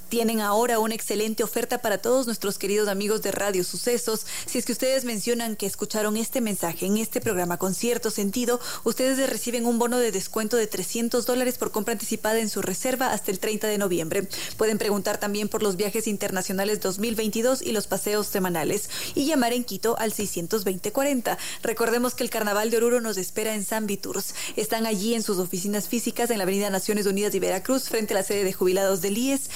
tienen 0.10 0.42
ahora 0.42 0.80
una 0.80 0.96
excelente 0.96 1.44
oferta 1.44 1.82
para 1.82 2.00
todos 2.00 2.26
nuestros 2.26 2.58
queridos 2.58 2.88
amigos 2.88 3.22
de 3.22 3.32
Radio 3.32 3.64
Sucesos. 3.64 4.26
Si 4.46 4.58
es 4.58 4.66
que 4.66 4.72
ustedes 4.72 5.06
mencionan 5.06 5.56
que 5.56 5.66
escucharon 5.66 6.18
este 6.18 6.42
mensaje 6.42 6.86
en 6.86 6.98
este 6.98 7.22
programa 7.22 7.58
con 7.58 7.74
cierto 7.74 8.10
sentido, 8.10 8.60
ustedes 8.84 9.30
reciben 9.30 9.66
un 9.66 9.80
bono 9.80 10.00
de 10.00 10.12
descuento 10.12 10.58
de 10.58 10.68
300 10.68 11.26
dólares 11.26 11.58
por 11.58 11.72
compra 11.72 11.94
anticipada 11.94 12.40
en 12.40 12.50
su 12.50 12.62
reserva 12.62 13.14
hasta 13.14 13.32
el 13.32 13.40
30 13.40 13.68
de 13.68 13.78
noviembre. 13.78 14.28
Pueden 14.58 14.78
preguntar 14.78 15.20
también 15.20 15.48
por 15.48 15.64
los 15.64 15.76
viajes 15.76 16.08
internacionales 16.08 16.82
2022 16.82 17.62
y 17.62 17.72
los 17.72 17.88
paseos 17.88 18.28
semanales 18.28 18.90
y 19.16 19.26
llamar 19.26 19.54
en 19.54 19.64
Quito 19.64 19.98
al 20.00 20.14
620-40. 20.14 21.38
Recordemos 21.62 22.16
que 22.16 22.24
el 22.24 22.30
Carnaval 22.30 22.72
de 22.72 22.78
Oruro 22.78 23.02
nos 23.02 23.18
espera 23.18 23.54
en 23.54 23.64
San 23.64 23.88
Tours. 23.98 24.36
Están 24.56 24.86
allí 24.86 25.14
en 25.14 25.24
sus 25.24 25.40
oficinas 25.40 25.88
físicas 25.88 26.30
en 26.30 26.38
la 26.38 26.44
Avenida 26.44 26.70
Naciones 26.70 27.06
Unidas 27.06 27.32
de 27.32 27.40
Veracruz 27.40 27.90
frente 27.90 28.14
a 28.14 28.18
la 28.18 28.24
sede 28.24 28.44
de 28.44 28.54
jubilados 28.54 29.02
del 29.02 29.18
IES. 29.18 29.50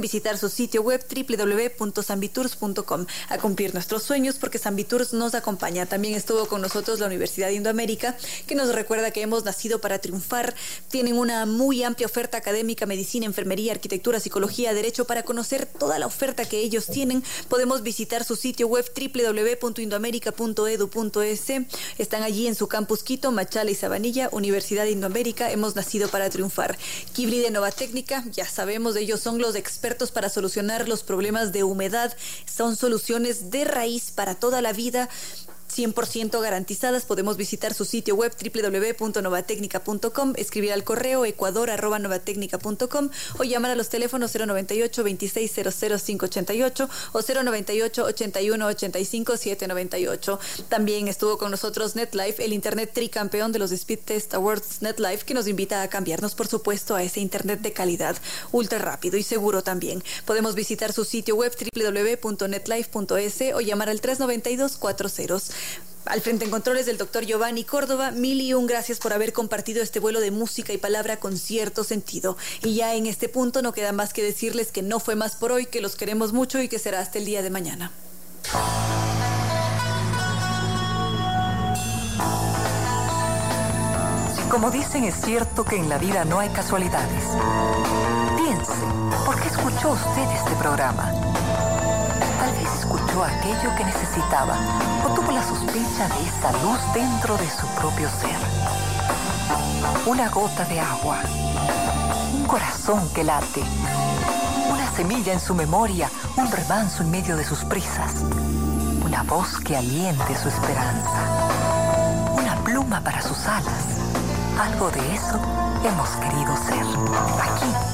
Visitar 0.00 0.38
su 0.38 0.48
sitio 0.48 0.82
web 0.82 1.04
www.sambitours.com 1.08 3.06
a 3.28 3.38
cumplir 3.38 3.74
nuestros 3.74 4.02
sueños 4.02 4.36
porque 4.36 4.58
Sambitours 4.58 5.12
nos 5.12 5.34
acompaña. 5.34 5.86
También 5.86 6.14
estuvo 6.14 6.46
con 6.46 6.60
nosotros 6.60 7.00
la 7.00 7.06
Universidad 7.06 7.48
de 7.48 7.54
Indoamérica 7.54 8.16
que 8.46 8.54
nos 8.54 8.72
recuerda 8.74 9.10
que 9.10 9.22
hemos 9.22 9.44
nacido 9.44 9.80
para 9.80 9.98
triunfar. 10.00 10.54
Tienen 10.90 11.18
una 11.18 11.46
muy 11.46 11.82
amplia 11.82 12.06
oferta 12.06 12.36
académica, 12.38 12.86
medicina, 12.86 13.26
enfermería, 13.26 13.72
arquitectura, 13.72 14.20
psicología, 14.20 14.72
derecho. 14.74 15.06
Para 15.06 15.22
conocer 15.22 15.66
toda 15.66 15.98
la 15.98 16.06
oferta 16.06 16.44
que 16.44 16.58
ellos 16.58 16.86
tienen, 16.86 17.24
podemos 17.48 17.82
visitar 17.82 18.24
su 18.24 18.36
sitio 18.36 18.66
web 18.66 18.84
www.indoamerica.edu.es. 18.94 21.44
Están 21.98 22.22
allí 22.22 22.46
en 22.46 22.54
su 22.54 22.68
campus 22.68 23.02
Quito, 23.02 23.32
Machala 23.32 23.70
y 23.70 23.74
Sabanilla, 23.74 24.28
Universidad 24.32 24.86
Indoamérica. 24.86 25.50
Hemos 25.50 25.76
nacido 25.76 26.08
para 26.08 26.30
triunfar. 26.30 26.78
Kibli 27.12 27.40
de 27.40 27.50
Nova 27.50 27.70
Técnica, 27.70 28.24
ya 28.30 28.48
sabemos, 28.48 28.96
ellos 28.96 29.20
son 29.20 29.36
los 29.38 29.54
expertos 29.54 29.83
expertos 29.84 30.12
para 30.12 30.30
solucionar 30.30 30.88
los 30.88 31.02
problemas 31.02 31.52
de 31.52 31.62
humedad. 31.62 32.16
Son 32.46 32.74
soluciones 32.74 33.50
de 33.50 33.66
raíz 33.66 34.10
para 34.12 34.34
toda 34.34 34.62
la 34.62 34.72
vida 34.72 35.10
100% 35.68 36.40
garantizadas. 36.40 37.04
Podemos 37.04 37.36
visitar 37.36 37.74
su 37.74 37.84
sitio 37.84 38.14
web 38.14 38.34
www.novatecnica.com, 38.34 40.34
escribir 40.36 40.72
al 40.72 40.84
correo 40.84 41.24
ecuador.novatecnica.com 41.24 43.10
o 43.38 43.44
llamar 43.44 43.72
a 43.72 43.74
los 43.74 43.88
teléfonos 43.88 44.34
098 44.34 45.04
2600588 45.04 46.88
o 47.12 47.22
098 47.22 48.04
81 48.04 48.66
85 48.66 49.36
798. 49.36 50.38
También 50.68 51.08
estuvo 51.08 51.38
con 51.38 51.50
nosotros 51.50 51.96
NetLife, 51.96 52.44
el 52.44 52.52
internet 52.52 52.90
tricampeón 52.92 53.52
de 53.52 53.58
los 53.58 53.72
Speed 53.72 54.00
Test 54.04 54.34
Awards 54.34 54.82
NetLife, 54.82 55.24
que 55.24 55.34
nos 55.34 55.48
invita 55.48 55.82
a 55.82 55.88
cambiarnos, 55.88 56.34
por 56.34 56.46
supuesto, 56.46 56.94
a 56.94 57.02
ese 57.02 57.20
internet 57.20 57.60
de 57.60 57.72
calidad, 57.72 58.16
ultra 58.52 58.78
rápido 58.78 59.16
y 59.16 59.22
seguro 59.22 59.62
también. 59.62 60.02
Podemos 60.24 60.54
visitar 60.54 60.92
su 60.92 61.04
sitio 61.04 61.36
web 61.36 61.52
www.netlife.es 61.54 63.54
o 63.54 63.60
llamar 63.60 63.88
al 63.88 64.00
392 64.00 64.76
40 64.76 65.53
al 66.06 66.20
frente 66.20 66.44
en 66.44 66.50
controles 66.50 66.86
del 66.86 66.98
doctor 66.98 67.24
Giovanni 67.24 67.64
Córdoba, 67.64 68.10
mil 68.10 68.40
y 68.40 68.54
un 68.54 68.66
gracias 68.66 68.98
por 68.98 69.12
haber 69.12 69.32
compartido 69.32 69.82
este 69.82 70.00
vuelo 70.00 70.20
de 70.20 70.30
música 70.30 70.72
y 70.72 70.78
palabra 70.78 71.18
con 71.18 71.38
cierto 71.38 71.84
sentido. 71.84 72.36
Y 72.62 72.74
ya 72.74 72.94
en 72.94 73.06
este 73.06 73.28
punto 73.28 73.62
no 73.62 73.72
queda 73.72 73.92
más 73.92 74.12
que 74.12 74.22
decirles 74.22 74.70
que 74.70 74.82
no 74.82 75.00
fue 75.00 75.16
más 75.16 75.36
por 75.36 75.52
hoy, 75.52 75.66
que 75.66 75.80
los 75.80 75.96
queremos 75.96 76.32
mucho 76.32 76.60
y 76.60 76.68
que 76.68 76.78
será 76.78 77.00
hasta 77.00 77.18
el 77.18 77.24
día 77.24 77.42
de 77.42 77.50
mañana. 77.50 77.90
Como 84.50 84.70
dicen, 84.70 85.04
es 85.04 85.16
cierto 85.16 85.64
que 85.64 85.76
en 85.76 85.88
la 85.88 85.98
vida 85.98 86.24
no 86.24 86.38
hay 86.38 86.48
casualidades. 86.50 87.24
Piense, 88.36 88.72
¿por 89.26 89.40
qué 89.40 89.48
escuchó 89.48 89.90
usted 89.90 90.30
este 90.36 90.54
programa? 90.60 91.12
escuchó 92.62 93.03
aquello 93.22 93.74
que 93.76 93.84
necesitaba 93.84 94.56
o 95.04 95.14
tuvo 95.14 95.30
la 95.30 95.42
sospecha 95.42 96.08
de 96.08 96.26
esa 96.26 96.50
luz 96.62 96.80
dentro 96.92 97.36
de 97.36 97.48
su 97.48 97.66
propio 97.78 98.08
ser. 98.08 98.36
Una 100.06 100.28
gota 100.30 100.64
de 100.64 100.80
agua, 100.80 101.18
un 102.32 102.44
corazón 102.46 103.08
que 103.14 103.22
late, 103.22 103.62
una 104.68 104.90
semilla 104.96 105.32
en 105.32 105.40
su 105.40 105.54
memoria, 105.54 106.10
un 106.36 106.50
remanso 106.50 107.02
en 107.02 107.10
medio 107.10 107.36
de 107.36 107.44
sus 107.44 107.64
prisas, 107.64 108.24
una 109.04 109.22
voz 109.22 109.58
que 109.60 109.76
aliente 109.76 110.36
su 110.36 110.48
esperanza, 110.48 111.20
una 112.32 112.56
pluma 112.64 113.00
para 113.00 113.22
sus 113.22 113.46
alas. 113.46 113.84
Algo 114.58 114.90
de 114.90 115.14
eso 115.14 115.38
hemos 115.84 116.08
querido 116.10 116.56
ser. 116.56 116.84
Aquí 117.40 117.93